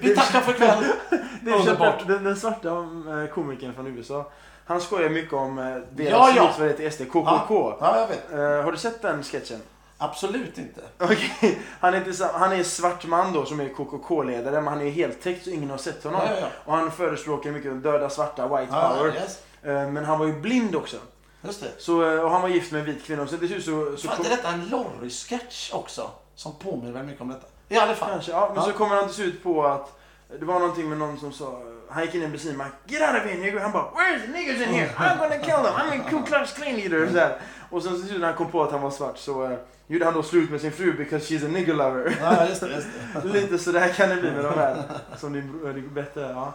Vi 0.00 0.14
tackar 0.16 0.40
för 0.40 0.52
ikväll. 0.52 0.84
Dave 1.42 1.56
Underbart. 1.58 2.06
Den, 2.06 2.24
den 2.24 2.36
svarta 2.36 2.68
eh, 2.68 3.26
komikern 3.34 3.74
från 3.74 3.86
USA. 3.86 4.30
Han 4.66 4.80
skojar 4.80 5.08
mycket 5.10 5.32
om 5.32 5.58
eh, 5.58 5.64
deras 5.64 6.10
Ja, 6.10 6.32
ja. 6.36 6.42
motsvarighet 6.44 6.76
till 6.76 6.92
SD, 6.92 7.00
KKK. 7.12 7.76
Ja, 7.80 7.98
jag 8.00 8.08
vet. 8.08 8.64
Har 8.64 8.72
du 8.72 8.78
sett 8.78 9.02
den 9.02 9.22
sketchen? 9.22 9.60
Absolut 9.98 10.58
inte. 10.58 10.80
Okej, 10.98 11.58
han, 11.80 11.94
är 11.94 12.08
inte 12.08 12.30
han 12.34 12.52
är 12.52 12.62
svart 12.62 13.06
man 13.06 13.32
då 13.32 13.44
som 13.44 13.60
är 13.60 13.68
KKK-ledare 13.68 14.60
men 14.60 14.66
han 14.66 14.82
är 14.82 14.90
heltäckt 14.90 15.44
så 15.44 15.50
ingen 15.50 15.70
har 15.70 15.78
sett 15.78 16.04
honom. 16.04 16.20
Ja, 16.24 16.32
ja, 16.32 16.40
ja. 16.40 16.48
Och 16.64 16.72
han 16.72 16.90
förespråkar 16.90 17.50
mycket 17.50 17.82
döda 17.82 18.10
svarta, 18.10 18.48
white 18.48 18.72
power. 18.72 19.14
yes. 19.14 19.42
Eh, 19.62 19.90
Men 19.90 20.04
han 20.04 20.18
var 20.18 20.26
ju 20.26 20.40
blind 20.40 20.76
också. 20.76 20.96
Just 21.42 21.60
det. 21.60 21.68
Så, 21.78 22.10
eh, 22.10 22.20
och 22.20 22.30
han 22.30 22.42
var 22.42 22.48
gift 22.48 22.72
med 22.72 22.78
en 22.78 22.86
vit 22.86 23.04
kvinna. 23.04 23.26
Så 23.26 23.36
slut 23.48 23.64
så... 23.64 23.96
så 23.96 24.08
Var 24.08 24.16
inte 24.16 24.28
detta 24.30 24.48
en 24.48 24.64
Lorry-sketch 24.68 25.72
också? 25.74 26.10
Som 26.34 26.54
påminner 26.58 26.92
väldigt 26.92 27.06
mycket 27.06 27.22
om 27.22 27.28
detta. 27.28 27.46
I 27.68 27.76
alla 27.78 27.94
fall. 27.94 28.10
Kanske, 28.10 28.30
ja. 28.32 28.52
Men 28.54 28.64
så 28.64 28.72
kommer 28.72 28.96
han 28.96 29.06
till 29.06 29.14
slut 29.14 29.42
på 29.42 29.66
att 29.66 29.98
det 30.40 30.44
var 30.44 30.60
någonting 30.60 30.88
med 30.88 30.98
någon 30.98 31.20
som 31.20 31.32
sa 31.32 31.62
han 31.88 32.04
gick 32.04 32.14
in 32.14 32.22
i 32.22 32.24
en 32.24 32.30
bensinmack. 32.30 32.72
Get 32.86 33.02
out 33.02 33.16
of 33.16 33.30
here 33.30 33.40
nigger! 33.40 33.60
Han 33.60 33.72
bara 33.72 33.90
Where's 33.94 34.20
the 34.26 34.32
niggers 34.32 34.62
in 34.62 34.74
here? 34.74 34.90
I'm 34.96 35.18
gonna 35.18 35.38
kill 35.38 35.62
them! 35.62 35.74
I'm 35.74 36.00
a 36.00 36.10
Ku 36.10 36.22
Klux 36.22 36.52
Klan 36.52 36.76
leader! 36.76 37.08
Så 37.12 37.18
här. 37.18 37.38
Och 37.70 37.82
sen 37.82 37.92
till 37.92 38.08
slut 38.08 38.20
när 38.20 38.26
han 38.26 38.36
kom 38.36 38.50
på 38.50 38.62
att 38.62 38.72
han 38.72 38.82
var 38.82 38.90
svart 38.90 39.18
så 39.18 39.46
uh, 39.46 39.58
gjorde 39.86 40.04
han 40.04 40.14
då 40.14 40.22
slut 40.22 40.50
med 40.50 40.60
sin 40.60 40.72
fru 40.72 40.92
because 40.92 41.34
she's 41.34 41.46
a 41.46 41.48
nigger 41.48 41.74
lover. 41.74 42.16
Ja, 42.20 42.48
just 42.48 42.60
det. 42.60 42.70
Just 42.70 42.88
det. 43.22 43.28
Lite 43.32 43.58
sådär 43.58 43.88
kan 43.88 44.08
det 44.08 44.16
bli 44.16 44.30
med 44.30 44.44
de 44.44 44.54
här. 44.54 44.82
Som 45.16 45.32
din 45.32 45.58
bror, 45.58 45.72
går 45.72 45.90
bättre. 45.90 46.20
Ja. 46.20 46.54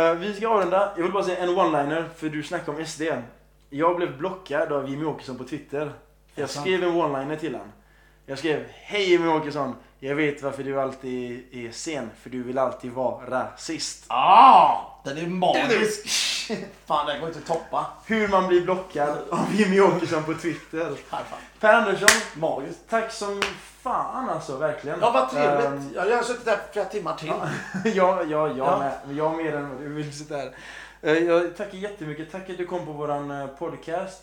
Eh, 0.00 0.14
vi 0.14 0.34
ska 0.34 0.48
avrunda. 0.48 0.92
Jag 0.96 1.02
vill 1.02 1.12
bara 1.12 1.24
säga 1.24 1.38
en 1.38 1.48
one-liner 1.48 2.04
för 2.16 2.28
du 2.28 2.42
snackade 2.42 2.78
om 2.78 2.86
SD. 2.86 3.02
Jag 3.70 3.96
blev 3.96 4.18
blockad 4.18 4.72
av 4.72 4.90
Jimmy 4.90 5.04
Åkesson 5.04 5.38
på 5.38 5.44
Twitter. 5.44 5.92
Jag 6.34 6.50
skrev 6.50 6.84
en 6.84 6.90
one-liner 6.90 7.36
till 7.36 7.54
han. 7.54 7.72
Jag 8.26 8.38
skrev 8.38 8.64
Hej 8.70 9.10
Jimmy 9.10 9.28
Åkesson. 9.28 9.74
Jag 10.04 10.14
vet 10.14 10.42
varför 10.42 10.62
du 10.62 10.80
alltid 10.80 11.44
är 11.52 11.70
sen. 11.72 12.10
För 12.22 12.30
du 12.30 12.42
vill 12.42 12.58
alltid 12.58 12.92
vara 12.92 13.26
rasist. 13.30 14.04
Ah! 14.08 14.80
Den 15.04 15.18
är 15.18 15.26
magisk. 15.26 16.06
Fan, 16.86 17.06
den 17.06 17.20
går 17.20 17.28
inte 17.28 17.38
att 17.40 17.46
toppa. 17.46 17.86
Hur 18.06 18.28
man 18.28 18.46
blir 18.48 18.60
blockad 18.60 19.18
av 19.30 19.54
Jimmy 19.54 19.80
Åkesson 19.80 20.24
på 20.24 20.34
Twitter. 20.34 20.92
Per 21.60 21.72
Andersson, 21.74 22.08
Magiskt. 22.36 22.80
tack 22.88 23.12
som 23.12 23.42
fan 23.82 24.28
alltså, 24.28 24.56
verkligen. 24.56 24.98
Ja, 25.00 25.10
vad 25.10 25.30
trevligt. 25.30 25.66
Ehm, 25.66 26.08
Jag 26.10 26.16
har 26.16 26.22
suttit 26.22 26.44
där 26.44 26.58
flera 26.72 26.84
timmar 26.86 27.14
till. 27.16 27.28
ja, 27.28 27.42
ja, 27.94 28.22
jag 28.26 28.58
Ja. 28.58 28.78
med. 28.78 29.16
Jag 29.16 29.36
mer 29.36 29.54
än 29.56 29.68
vad 29.70 29.78
du 29.80 29.88
vill 29.88 30.12
sitta 30.18 30.36
här. 30.36 30.50
Eh, 31.02 31.12
Jag 31.18 31.56
tackar 31.56 31.78
jättemycket. 31.78 32.32
Tack 32.32 32.50
att 32.50 32.58
du 32.58 32.66
kom 32.66 32.86
på 32.86 32.92
våran 32.92 33.30
eh, 33.30 33.46
podcast. 33.46 34.22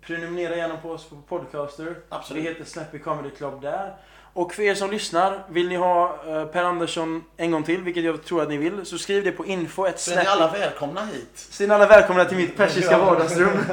Prenumerera 0.00 0.56
gärna 0.56 0.76
på 0.76 0.90
oss 0.90 1.04
på 1.08 1.16
Podcaster. 1.16 1.94
Absolut. 2.08 2.44
Vi 2.44 2.48
heter 2.48 2.64
Snappy 2.64 2.98
Comedy 2.98 3.30
Club 3.30 3.62
där. 3.62 3.96
Och 4.32 4.54
för 4.54 4.62
er 4.62 4.74
som 4.74 4.90
lyssnar, 4.90 5.44
vill 5.48 5.68
ni 5.68 5.76
ha 5.76 6.18
eh, 6.26 6.44
Per 6.44 6.64
Andersson 6.64 7.24
en 7.36 7.50
gång 7.50 7.62
till, 7.62 7.82
vilket 7.82 8.04
jag 8.04 8.24
tror 8.24 8.42
att 8.42 8.48
ni 8.48 8.56
vill, 8.56 8.86
så 8.86 8.98
skriv 8.98 9.24
det 9.24 9.32
på 9.32 9.46
info 9.46 9.86
ett 9.86 10.00
Så 10.00 10.12
är 10.12 10.16
ni 10.16 10.26
alla 10.26 10.50
välkomna 10.50 11.04
hit. 11.06 11.46
Så 11.50 11.62
är 11.62 11.68
ni 11.68 11.74
alla 11.74 11.86
välkomna 11.86 12.24
till 12.24 12.36
mitt 12.36 12.56
persiska 12.56 12.92
Ja. 12.98 13.04
vardagsrum. 13.04 13.58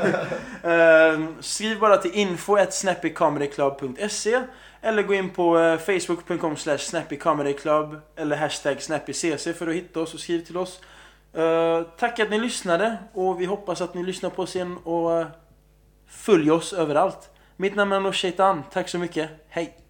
Eh, 0.63 1.19
skriv 1.39 1.79
bara 1.79 1.97
till 1.97 2.11
info 2.13 2.57
snappycomedyclub.se 2.69 4.41
eller 4.81 5.03
gå 5.03 5.13
in 5.13 5.29
på 5.29 5.59
eh, 5.59 5.77
facebook.com 5.77 6.55
snappycomedyclub 6.77 8.01
eller 8.15 8.35
hashtag 8.35 8.81
snappycc 8.81 9.43
för 9.57 9.67
att 9.67 9.75
hitta 9.75 9.99
oss 9.99 10.13
och 10.13 10.19
skriv 10.19 10.45
till 10.45 10.57
oss. 10.57 10.79
Eh, 11.33 11.81
tack 11.97 12.19
att 12.19 12.29
ni 12.29 12.39
lyssnade 12.39 12.97
och 13.13 13.41
vi 13.41 13.45
hoppas 13.45 13.81
att 13.81 13.93
ni 13.93 14.03
lyssnar 14.03 14.29
på 14.29 14.41
oss 14.41 14.55
igen 14.55 14.77
och 14.83 15.19
uh, 15.19 15.27
följ 16.07 16.51
oss 16.51 16.73
överallt. 16.73 17.29
Mitt 17.55 17.75
namn 17.75 17.91
är 17.91 18.11
Shaitan. 18.11 18.63
Tack 18.71 18.89
så 18.89 18.97
mycket. 18.97 19.29
Hej! 19.49 19.86